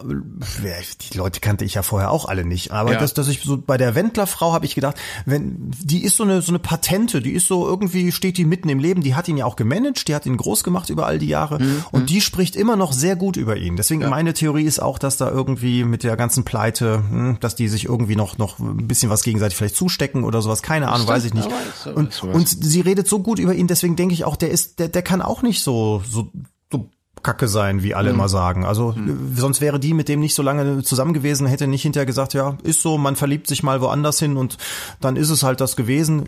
die 1.11 1.17
Leute 1.17 1.39
kannte 1.39 1.65
ich 1.65 1.73
ja 1.73 1.82
vorher 1.82 2.11
auch 2.11 2.25
alle 2.25 2.45
nicht, 2.45 2.71
aber 2.71 2.93
Ja. 2.93 2.99
dass, 2.99 3.13
dass 3.15 3.28
ich 3.28 3.41
so 3.41 3.57
bei 3.57 3.78
der 3.78 3.95
Wendler-Frau 3.95 4.53
habe 4.53 4.65
ich 4.65 4.75
gedacht, 4.75 4.97
wenn, 5.25 5.71
die 5.82 6.03
ist 6.03 6.15
so 6.17 6.23
eine, 6.23 6.41
so 6.43 6.51
eine 6.51 6.59
Patente, 6.59 7.21
die 7.21 7.32
ist 7.32 7.47
so 7.47 7.67
irgendwie, 7.67 8.11
steht 8.11 8.38
die 8.38 8.45
mitten 8.45 8.69
im 8.69 8.80
Leben, 8.80 9.01
die 9.01 9.15
hat 9.15 9.28
ihn 9.28 9.38
ja 9.38 9.45
auch 9.45 9.55
gemanagt, 9.55 10.07
die 10.07 10.13
hat 10.15 10.25
ihn 10.28 10.38
groß 10.38 10.63
gemacht 10.63 10.89
über 10.91 11.07
all 11.07 11.17
die 11.17 11.28
Jahre 11.28 11.59
Mhm. 11.61 11.84
und 11.91 12.09
die 12.11 12.21
spricht 12.21 12.55
immer 12.55 12.75
noch 12.75 12.93
sehr 12.93 13.15
gut 13.15 13.36
über 13.38 13.57
ihn. 13.57 13.75
Deswegen 13.78 14.07
meine 14.09 14.34
Theorie 14.34 14.63
ist 14.65 14.80
auch, 14.80 14.99
dass 14.99 15.17
da 15.17 15.30
irgendwie 15.32 15.84
mit 15.84 16.03
der 16.03 16.15
ganzen 16.17 16.43
Pleite, 16.43 17.03
hm, 17.09 17.38
dass 17.39 17.55
die 17.55 17.67
sich 17.67 17.86
irgendwie 17.86 18.15
noch, 18.15 18.38
noch 18.38 18.59
ein 18.59 18.88
bisschen 18.88 19.09
was 19.09 19.23
gegenseitig 19.23 19.57
vielleicht 19.57 19.75
zustecken 19.75 20.23
oder 20.23 20.41
sowas, 20.41 20.61
keine 20.61 20.89
Ahnung, 20.89 21.07
weiß 21.07 21.23
ich 21.25 21.34
nicht. 21.34 21.47
Weiß, 21.49 21.93
Und, 21.95 22.21
und 22.23 22.47
sie 22.47 22.82
redet 22.82 23.07
so 23.07 23.19
gut 23.19 23.39
über 23.39 23.55
ihn, 23.55 23.67
deswegen 23.67 23.95
denke 23.95 24.13
ich 24.13 24.25
auch, 24.25 24.36
der 24.36 24.51
ist, 24.51 24.66
der, 24.76 24.88
der 24.89 25.01
kann 25.01 25.22
auch 25.22 25.41
nicht 25.41 25.61
so, 25.63 26.01
so, 26.09 26.32
so 26.72 26.89
kacke 27.24 27.47
sein, 27.47 27.84
wie 27.84 27.89
Mhm. 27.89 27.95
alle 27.95 28.09
immer 28.11 28.30
sagen. 28.30 28.63
Also 28.65 28.91
äh, 28.91 29.36
sonst 29.36 29.59
wäre 29.61 29.80
die 29.80 29.93
mit 29.93 30.07
dem 30.07 30.20
nicht 30.20 30.36
so 30.36 30.43
lange 30.43 30.84
zusammen 30.84 31.13
gewesen, 31.13 31.47
hätte 31.47 31.68
nicht 31.68 31.82
hinterher 31.82 32.05
gesagt, 32.05 32.34
ja, 32.34 32.57
ist 32.63 32.82
so, 32.82 32.97
man 32.97 33.15
verliebt 33.15 33.47
sich 33.47 33.63
mal 33.63 33.82
woanders 33.82 34.20
hin 34.20 34.38
und 34.38 34.57
dann 35.01 35.15
ist 35.15 35.30
es 35.30 35.43
halt 35.43 35.59
das 35.61 35.76
gewesen. 35.76 36.26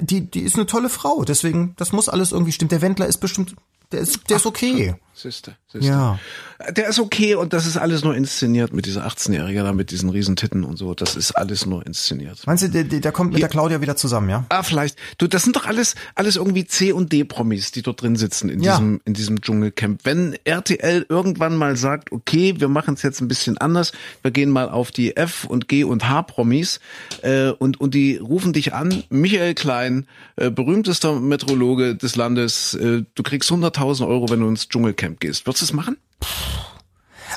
Die, 0.00 0.30
die 0.30 0.40
ist 0.40 0.56
eine 0.56 0.66
tolle 0.66 0.88
Frau, 0.88 1.24
deswegen, 1.24 1.74
das 1.76 1.92
muss 1.92 2.08
alles 2.08 2.32
irgendwie 2.32 2.52
stimmen. 2.52 2.68
Der 2.68 2.82
Wendler 2.82 3.06
ist 3.06 3.18
bestimmt, 3.18 3.56
der 3.92 4.00
ist, 4.00 4.28
der 4.30 4.36
ist 4.36 4.46
okay. 4.46 4.94
Siehste. 5.14 5.56
Ja. 5.74 6.18
Der 6.76 6.88
ist 6.88 6.98
okay 6.98 7.36
und 7.36 7.54
das 7.54 7.64
ist 7.66 7.78
alles 7.78 8.04
nur 8.04 8.14
inszeniert 8.14 8.74
mit 8.74 8.84
dieser 8.84 9.06
18-Jährige 9.06 9.62
da, 9.62 9.72
mit 9.72 9.90
diesen 9.92 10.10
riesen 10.10 10.36
Titten 10.36 10.62
und 10.64 10.76
so. 10.76 10.94
Das 10.94 11.16
ist 11.16 11.32
alles 11.32 11.64
nur 11.64 11.86
inszeniert. 11.86 12.38
Meinst 12.46 12.62
du, 12.64 12.68
der, 12.68 12.84
der 12.84 13.12
kommt 13.12 13.32
mit 13.32 13.40
der 13.40 13.48
Claudia 13.48 13.80
wieder 13.80 13.96
zusammen, 13.96 14.28
ja? 14.28 14.44
Ah, 14.50 14.62
vielleicht. 14.62 14.98
Du, 15.16 15.26
das 15.26 15.42
sind 15.44 15.56
doch 15.56 15.64
alles, 15.66 15.94
alles 16.14 16.36
irgendwie 16.36 16.66
C 16.66 16.92
und 16.92 17.12
D 17.12 17.24
Promis, 17.24 17.72
die 17.72 17.80
dort 17.80 18.02
drin 18.02 18.16
sitzen 18.16 18.50
in 18.50 18.62
Ja. 18.62 18.72
diesem, 18.72 19.00
in 19.06 19.14
diesem 19.14 19.40
Dschungelcamp. 19.40 20.00
Wenn 20.04 20.36
RTL 20.44 21.06
irgendwann 21.08 21.56
mal 21.56 21.76
sagt, 21.76 22.12
okay, 22.12 22.54
wir 22.58 22.68
machen 22.68 22.92
es 22.92 23.02
jetzt 23.02 23.22
ein 23.22 23.28
bisschen 23.28 23.56
anders, 23.56 23.92
wir 24.20 24.30
gehen 24.30 24.50
mal 24.50 24.68
auf 24.68 24.90
die 24.90 25.16
F 25.16 25.44
und 25.44 25.66
G 25.66 25.84
und 25.84 26.08
H 26.10 26.22
Promis, 26.22 26.80
äh, 27.22 27.50
und, 27.52 27.80
und 27.80 27.94
die 27.94 28.16
rufen 28.18 28.52
dich 28.52 28.74
an, 28.74 29.02
Michael 29.08 29.54
Klein, 29.54 30.06
äh, 30.36 30.50
berühmtester 30.50 31.18
Metrologe 31.20 31.94
des 31.96 32.16
Landes, 32.16 32.74
äh, 32.74 33.02
du 33.14 33.22
kriegst 33.22 33.50
100.000 33.50 34.06
Euro, 34.06 34.28
wenn 34.28 34.40
du 34.40 34.48
ins 34.48 34.68
Dschungelcamp 34.68 35.20
gehst. 35.20 35.46
Würdest 35.60 35.72
du 35.72 35.74
es 35.74 35.76
machen? 35.76 35.98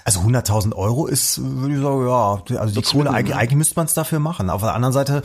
Also 0.06 0.20
100.000 0.20 0.74
Euro 0.74 1.08
ist, 1.08 1.40
würde 1.42 1.76
ich 1.76 1.82
sagen, 1.82 2.08
ja, 2.08 2.60
also 2.60 2.74
die 2.74 2.82
Das 2.82 2.92
Kohle, 2.92 3.12
eigentlich, 3.12 3.36
eigentlich 3.36 3.58
müsste 3.58 3.76
man 3.76 3.86
es 3.86 3.94
dafür 3.94 4.20
machen. 4.20 4.50
Auf 4.50 4.62
der 4.62 4.74
anderen 4.74 4.94
Seite, 4.94 5.24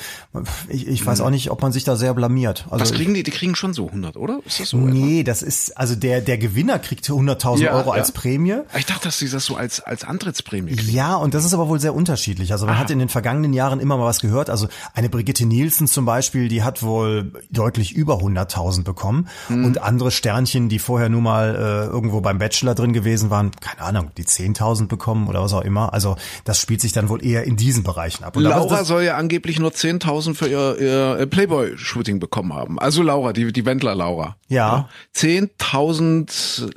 ich, 0.69 0.87
ich 0.87 1.05
weiß 1.05 1.21
auch 1.21 1.31
nicht, 1.31 1.51
ob 1.51 1.63
man 1.63 1.73
sich 1.73 1.85
da 1.85 1.97
sehr 1.97 2.15
blamiert. 2.15 2.67
Also 2.71 2.83
Was 2.85 2.93
kriegen 2.93 3.15
die? 3.15 3.23
Die 3.23 3.31
kriegen 3.31 3.55
schon 3.57 3.75
so 3.75 3.87
100, 3.89 4.17
oder? 4.17 4.41
Ist 4.45 4.61
das 4.61 4.69
so? 4.71 4.77
Nee, 4.77 5.25
das 5.25 5.43
ist, 5.43 5.77
also 5.77 5.97
der, 5.97 6.21
der 6.21 6.39
Gewinner 6.39 6.79
kriegt 6.79 7.07
100.000 7.07 7.59
Ja, 7.59 7.73
Euro 7.73 7.91
ja. 7.91 7.95
als 7.95 8.13
Prämie. 8.13 8.59
Ich 8.77 8.87
dachte, 8.87 9.05
dass 9.05 9.19
sie 9.19 9.29
das 9.29 9.45
so 9.45 9.57
als, 9.57 9.81
als 9.81 10.05
Antrittsprämie 10.05 10.77
kriegen. 10.77 10.93
Ja, 10.93 11.17
und 11.17 11.35
das 11.35 11.45
ist 11.45 11.55
aber 11.55 11.69
wohl 11.69 11.81
sehr 11.81 11.95
unterschiedlich. 11.95 12.53
Also 12.53 12.67
man 12.67 12.79
hat 12.79 12.91
in 12.91 12.99
den 12.99 13.09
vergangenen 13.09 13.53
Jahren 13.53 13.81
immer 13.81 13.97
mal 13.97 14.07
was 14.07 14.21
gehört. 14.21 14.49
Also 14.51 14.69
eine 14.95 15.09
Brigitte 15.09 15.45
Nielsen 15.47 15.87
zum 15.89 16.05
Beispiel, 16.05 16.49
die 16.49 16.63
hat 16.63 16.83
wohl 16.83 17.33
deutlich 17.51 17.95
über 17.95 18.17
100.000 18.19 18.85
bekommen. 18.85 19.29
Hm. 19.49 19.65
Und 19.65 19.83
andere 19.83 20.11
Sternchen, 20.11 20.69
die 20.69 20.79
vorher 20.79 21.09
nur 21.09 21.21
mal 21.21 21.55
äh, 21.55 21.87
irgendwo 21.87 22.21
beim 22.21 22.39
Bachelor 22.39 22.75
drin 22.75 22.93
gewesen 22.93 23.31
waren, 23.31 23.51
keine 23.61 23.83
Ahnung, 23.83 24.11
die 24.17 24.25
10.000 24.25 24.68
bekommen 24.89 25.29
oder 25.29 25.43
was 25.43 25.53
auch 25.53 25.63
immer. 25.63 25.93
Also 25.93 26.17
das 26.45 26.61
spielt 26.61 26.81
sich 26.81 26.93
dann 26.93 27.09
wohl 27.09 27.25
eher 27.25 27.45
in 27.45 27.57
diesen 27.57 27.83
Bereichen 27.83 28.25
ab. 28.25 28.37
Und 28.37 28.43
Laura 28.45 28.85
soll 28.85 29.03
ja 29.05 29.17
angeblich 29.17 29.59
nur 29.59 29.71
10.000 29.71 30.35
für 30.35 30.49
ihr, 30.49 31.17
ihr 31.19 31.27
Playboy-Shooting 31.27 32.21
bekommen 32.21 32.53
haben. 32.55 32.79
Also 32.79 33.03
Laura, 33.03 33.33
die, 33.33 33.53
die 33.53 33.65
Wendler-Laura. 33.67 34.37
Ja. 34.49 34.89
10.000 35.17 36.73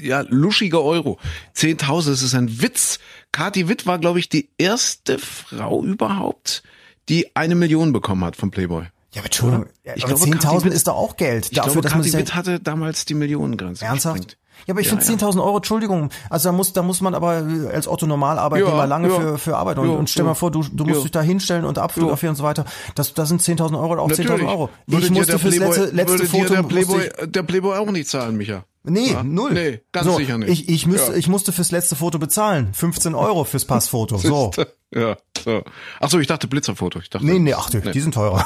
ja, 0.00 0.24
luschige 0.28 0.82
Euro. 0.82 1.18
10.000, 1.56 2.10
das 2.10 2.22
ist 2.22 2.34
ein 2.34 2.60
Witz. 2.62 2.98
Kathi 3.30 3.68
Witt 3.68 3.86
war, 3.86 3.98
glaube 3.98 4.18
ich, 4.18 4.28
die 4.28 4.48
erste 4.58 5.18
Frau 5.18 5.82
überhaupt, 5.84 6.62
die 7.08 7.34
eine 7.36 7.54
Million 7.54 7.92
bekommen 7.92 8.24
hat 8.24 8.36
vom 8.36 8.50
Playboy. 8.50 8.84
Ja, 9.14 9.20
aber 9.20 9.26
Entschuldigung, 9.26 9.66
Ich 9.94 10.04
aber 10.04 10.14
glaube, 10.14 10.24
10.000 10.36 10.38
Kathi 10.42 10.64
Witt- 10.64 10.72
ist 10.72 10.86
doch 10.88 10.94
auch 10.96 11.16
Geld. 11.16 11.46
Ich 11.46 11.50
Dafür, 11.52 11.72
glaube, 11.82 11.88
dass 11.88 11.92
Kathi 11.92 12.12
Witt 12.14 12.34
hatte 12.34 12.60
damals 12.60 13.04
die 13.04 13.14
Millionengrenze 13.14 13.84
Ernsthaft? 13.84 14.16
gesprengt. 14.16 14.38
Ja, 14.66 14.74
aber 14.74 14.80
ich 14.80 14.86
Ja, 14.90 14.96
finde 14.98 15.24
ja. 15.24 15.28
10.000 15.28 15.42
Euro, 15.42 15.56
Entschuldigung, 15.56 16.10
also 16.30 16.48
da 16.48 16.52
muss, 16.52 16.72
da 16.72 16.82
muss 16.82 17.00
man 17.00 17.14
aber 17.14 17.44
als 17.72 17.88
Otto 17.88 18.06
Normalarbeitnehmer 18.06 18.76
Ja, 18.78 18.84
lange 18.84 19.08
ja. 19.08 19.14
für, 19.20 19.38
für 19.38 19.56
arbeiten. 19.56 19.80
Und, 19.80 19.90
und 19.90 20.10
stell 20.10 20.24
mal 20.24 20.34
vor, 20.34 20.50
du, 20.50 20.62
du 20.72 20.84
musst 20.84 21.04
dich 21.04 21.10
da 21.10 21.22
hinstellen 21.22 21.64
und 21.64 21.78
abfotografieren 21.78 22.30
und 22.32 22.36
so 22.36 22.44
weiter. 22.44 22.64
Das, 22.94 23.14
das 23.14 23.28
sind 23.28 23.42
10.000 23.42 23.78
Euro 23.78 23.92
oder 23.94 24.02
auch 24.02 24.08
10.000 24.10 24.22
Natürlich. 24.22 24.46
Euro. 24.48 24.70
Würde 24.86 25.06
ich 25.06 25.10
musste 25.12 25.38
fürs 25.38 25.56
Playboy, 25.56 25.76
letzte, 25.78 25.96
letzte 25.96 26.26
Foto, 26.26 26.54
der 26.54 26.62
Playboy, 26.62 27.10
der 27.26 27.42
Playboy 27.42 27.76
auch 27.76 27.90
nicht 27.90 28.08
zahlen, 28.08 28.36
Micha. 28.36 28.64
Nee, 28.84 29.12
Ja? 29.12 29.22
null. 29.22 29.52
Nee, 29.52 29.80
ganz 29.92 30.06
so, 30.06 30.16
sicher 30.16 30.38
nicht. 30.38 30.50
Ich, 30.50 30.68
ich, 30.68 30.86
müsste, 30.86 31.12
Ja. 31.12 31.18
ich 31.18 31.28
musste 31.28 31.52
fürs 31.52 31.70
letzte 31.70 31.94
Foto 31.94 32.18
bezahlen. 32.18 32.70
15 32.74 33.14
Euro 33.14 33.44
fürs 33.44 33.64
Passfoto. 33.64 34.16
So. 34.18 34.50
Ja, 34.94 35.16
so. 35.42 35.62
Ach 36.00 36.10
so, 36.10 36.18
ich 36.18 36.26
dachte 36.26 36.48
Blitzerfoto. 36.48 36.98
Ich 36.98 37.08
dachte, 37.08 37.24
Nee, 37.24 37.38
nee, 37.38 37.54
ach, 37.54 37.70
die, 37.70 37.80
die 37.80 38.00
sind 38.00 38.12
teurer. 38.14 38.44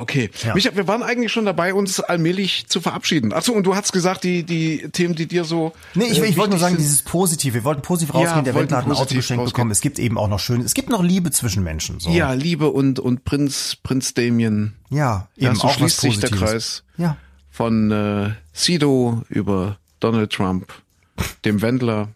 Okay. 0.00 0.30
Ja. 0.44 0.54
Micha, 0.54 0.74
wir 0.76 0.86
waren 0.86 1.02
eigentlich 1.02 1.32
schon 1.32 1.44
dabei, 1.44 1.74
uns 1.74 1.98
allmählich 1.98 2.66
zu 2.68 2.80
verabschieden. 2.80 3.32
Ach 3.34 3.42
so, 3.42 3.52
und 3.52 3.64
du 3.64 3.74
hast 3.74 3.92
gesagt, 3.92 4.22
die, 4.22 4.44
die 4.44 4.88
Themen, 4.92 5.16
die 5.16 5.26
dir 5.26 5.44
so. 5.44 5.72
Nee, 5.94 6.04
ich, 6.04 6.20
äh, 6.22 6.26
ich 6.26 6.36
wollte 6.36 6.50
nur 6.50 6.58
sagen, 6.60 6.76
sind. 6.76 6.84
dieses 6.84 7.02
Positiv. 7.02 7.54
Wir 7.54 7.64
wollten 7.64 7.82
positiv 7.82 8.14
Ja, 8.14 8.20
rausgehen. 8.20 8.44
Der 8.44 8.54
wollten 8.54 8.70
Wendler 8.70 8.76
hat 8.78 8.86
ein 8.86 8.92
Auto 8.92 9.14
geschenkt 9.14 9.44
bekommen. 9.44 9.70
Es 9.72 9.80
gibt 9.80 9.98
eben 9.98 10.16
auch 10.16 10.28
noch 10.28 10.38
schön, 10.38 10.60
es 10.60 10.74
gibt 10.74 10.88
noch 10.90 11.02
Liebe 11.02 11.32
zwischen 11.32 11.64
Menschen. 11.64 11.98
So. 11.98 12.10
Ja, 12.10 12.32
Liebe 12.34 12.70
und, 12.70 13.00
und 13.00 13.24
Prinz, 13.24 13.76
Prinz 13.82 14.14
Damien. 14.14 14.76
ja, 14.90 15.28
Ja, 15.36 15.48
eben 15.48 15.56
so 15.56 15.66
auch 15.66 15.74
schließt 15.74 16.00
sich 16.00 16.20
der. 16.20 16.30
Kreis. 16.30 16.84
Ja. 16.96 17.16
Von 17.50 17.90
äh, 17.90 18.30
Sido 18.52 19.22
über 19.28 19.78
Donald 19.98 20.32
Trump, 20.32 20.72
dem 21.44 21.60
Wendler. 21.62 22.08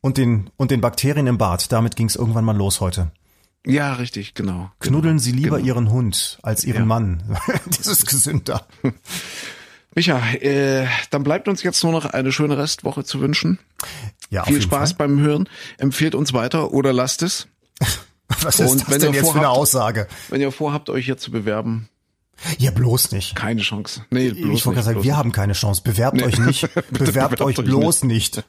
Und 0.00 0.16
den, 0.16 0.50
und 0.56 0.70
den 0.70 0.80
Bakterien 0.80 1.26
im 1.26 1.38
Bad. 1.38 1.70
Damit 1.72 1.96
ging 1.96 2.06
es 2.06 2.14
irgendwann 2.16 2.44
mal 2.44 2.56
los 2.56 2.80
heute. 2.80 3.10
Ja, 3.66 3.94
richtig, 3.94 4.34
genau. 4.34 4.70
Knuddeln 4.80 5.18
Sie 5.18 5.32
lieber 5.32 5.56
genau. 5.56 5.66
Ihren 5.68 5.90
Hund 5.90 6.38
als 6.42 6.64
Ihren 6.64 6.80
Ja. 6.82 6.86
Mann. 6.86 7.22
das 7.66 7.86
ist 7.86 8.06
gesünder. 8.06 8.66
Micha, 9.94 10.18
äh, 10.34 10.86
dann 11.10 11.24
bleibt 11.24 11.48
uns 11.48 11.62
jetzt 11.62 11.82
nur 11.82 11.92
noch 11.92 12.04
eine 12.06 12.30
schöne 12.30 12.56
Restwoche 12.56 13.04
zu 13.04 13.20
wünschen. 13.20 13.58
Ja, 14.30 14.44
Viel 14.44 14.62
Spaß 14.62 14.92
Fall. 14.92 15.08
beim 15.08 15.20
Hören. 15.20 15.48
Empfehlt 15.78 16.14
uns 16.14 16.32
weiter 16.32 16.72
oder 16.72 16.92
lasst 16.92 17.22
es. 17.22 17.48
Was 18.42 18.60
ist 18.60 18.70
Und 18.70 18.82
das 18.82 18.90
wenn 18.90 19.00
denn 19.00 19.10
ihr 19.14 19.20
jetzt 19.20 19.30
für 19.30 19.34
eine 19.38 19.44
vorhabt- 19.46 19.58
Aussage? 19.58 20.08
Wenn 20.28 20.40
ihr 20.40 20.52
vorhabt, 20.52 20.90
euch 20.90 21.06
hier 21.06 21.16
zu 21.16 21.30
bewerben, 21.30 21.88
Ja, 22.58 22.70
bloß 22.70 23.10
nicht. 23.12 23.34
keine 23.34 23.62
Chance. 23.62 24.04
Nee, 24.10 24.28
bloß 24.30 24.36
ich 24.38 24.42
wollte 24.44 24.50
nicht, 24.52 24.64
gerade 24.64 24.82
sagen, 24.82 24.94
bloß 24.96 25.04
wir 25.04 25.10
nicht. 25.12 25.18
haben 25.18 25.32
keine 25.32 25.52
Chance. 25.54 25.82
Bewerbt 25.82 26.22
euch 26.22 26.38
nicht. 26.38 26.62
Bewerbt, 26.74 26.90
bewerbt 26.92 27.40
euch 27.40 27.58
euch 27.58 27.64
bloß 27.64 28.04
nicht. 28.04 28.44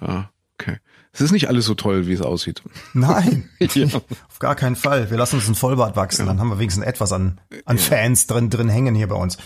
Ah, 0.00 0.24
okay. 0.58 0.78
Es 1.16 1.20
ist 1.22 1.32
nicht 1.32 1.48
alles 1.48 1.64
so 1.64 1.74
toll, 1.74 2.06
wie 2.06 2.12
es 2.12 2.20
aussieht. 2.22 2.62
Nein. 2.94 3.48
Ja. 3.74 3.86
Auf 4.28 4.38
gar 4.38 4.54
keinen 4.54 4.76
Fall. 4.76 5.10
Wir 5.10 5.16
lassen 5.18 5.36
uns 5.36 5.48
ein 5.48 5.54
Vollbart 5.54 5.96
wachsen. 5.96 6.26
Dann 6.26 6.38
haben 6.40 6.48
wir 6.50 6.58
wenigstens 6.58 6.84
etwas 6.84 7.10
an, 7.12 7.40
an 7.64 7.78
Fans 7.78 8.26
drin, 8.26 8.50
drin 8.50 8.68
hängen 8.68 8.94
hier 8.94 9.08
bei 9.08 9.16
uns. 9.16 9.38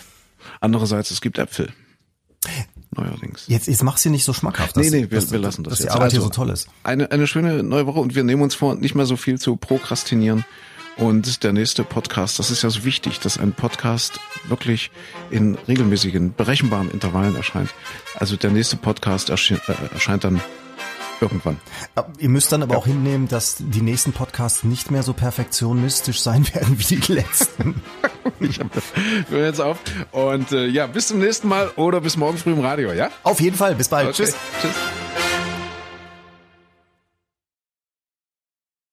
Andererseits, 0.59 1.11
es 1.11 1.21
gibt 1.21 1.37
Äpfel. 1.37 1.71
Neuerdings. 2.95 3.43
Jetzt, 3.47 3.67
jetzt 3.67 3.83
mach's 3.83 4.03
hier 4.03 4.11
nicht 4.11 4.25
so 4.25 4.33
schmackhaft. 4.33 4.75
Nee, 4.75 4.83
dass- 4.83 4.91
nee, 4.91 5.01
wir, 5.01 5.07
dass, 5.09 5.31
wir 5.31 5.39
lassen 5.39 5.63
das 5.63 5.71
Dass 5.71 5.79
die 5.79 5.83
jetzt. 5.85 5.93
Arbeit 5.93 6.11
hier 6.11 6.19
Also, 6.19 6.27
so 6.27 6.33
toll 6.33 6.49
ist. 6.49 6.67
Eine, 6.83 7.09
eine 7.11 7.25
schöne 7.27 7.63
neue 7.63 7.85
Woche 7.87 7.99
und 7.99 8.15
wir 8.15 8.23
nehmen 8.23 8.41
uns 8.41 8.53
vor, 8.55 8.75
nicht 8.75 8.95
mehr 8.95 9.05
so 9.05 9.15
viel 9.15 9.39
zu 9.39 9.55
prokrastinieren. 9.55 10.43
Und 10.97 11.43
der 11.43 11.53
nächste 11.53 11.83
Podcast, 11.85 12.37
das 12.37 12.51
ist 12.51 12.63
ja 12.63 12.69
so 12.69 12.83
wichtig, 12.83 13.19
dass 13.21 13.37
ein 13.37 13.53
Podcast 13.53 14.19
wirklich 14.49 14.91
in 15.29 15.55
regelmäßigen, 15.67 16.33
berechenbaren 16.35 16.91
Intervallen 16.91 17.35
erscheint. 17.35 17.69
Also 18.15 18.35
der 18.35 18.51
nächste 18.51 18.75
Podcast 18.75 19.29
erschien, 19.29 19.57
äh, 19.67 19.93
erscheint 19.93 20.25
dann 20.25 20.41
irgendwann. 21.21 21.59
Ihr 22.17 22.29
müsst 22.29 22.51
dann 22.51 22.63
aber 22.63 22.77
auch 22.77 22.85
hinnehmen, 22.85 23.27
dass 23.27 23.57
die 23.59 23.81
nächsten 23.81 24.11
Podcasts 24.11 24.63
nicht 24.63 24.91
mehr 24.91 25.03
so 25.03 25.13
perfektionistisch 25.13 26.21
sein 26.21 26.45
werden 26.53 26.77
wie 26.79 26.95
die 26.95 27.13
letzten. 27.13 27.81
Ich 28.39 28.59
hören 29.29 29.45
jetzt 29.45 29.61
auf. 29.61 29.77
Und 30.11 30.51
äh, 30.51 30.65
ja, 30.65 30.87
bis 30.87 31.07
zum 31.07 31.19
nächsten 31.19 31.47
Mal 31.47 31.69
oder 31.75 32.01
bis 32.01 32.17
morgen 32.17 32.37
früh 32.37 32.51
im 32.51 32.59
Radio, 32.59 32.91
ja? 32.91 33.09
Auf 33.23 33.39
jeden 33.39 33.55
Fall. 33.55 33.75
Bis 33.75 33.89
bald. 33.89 34.09
Okay. 34.09 34.23
Tschüss. 34.23 34.35
Tschüss. 34.61 35.30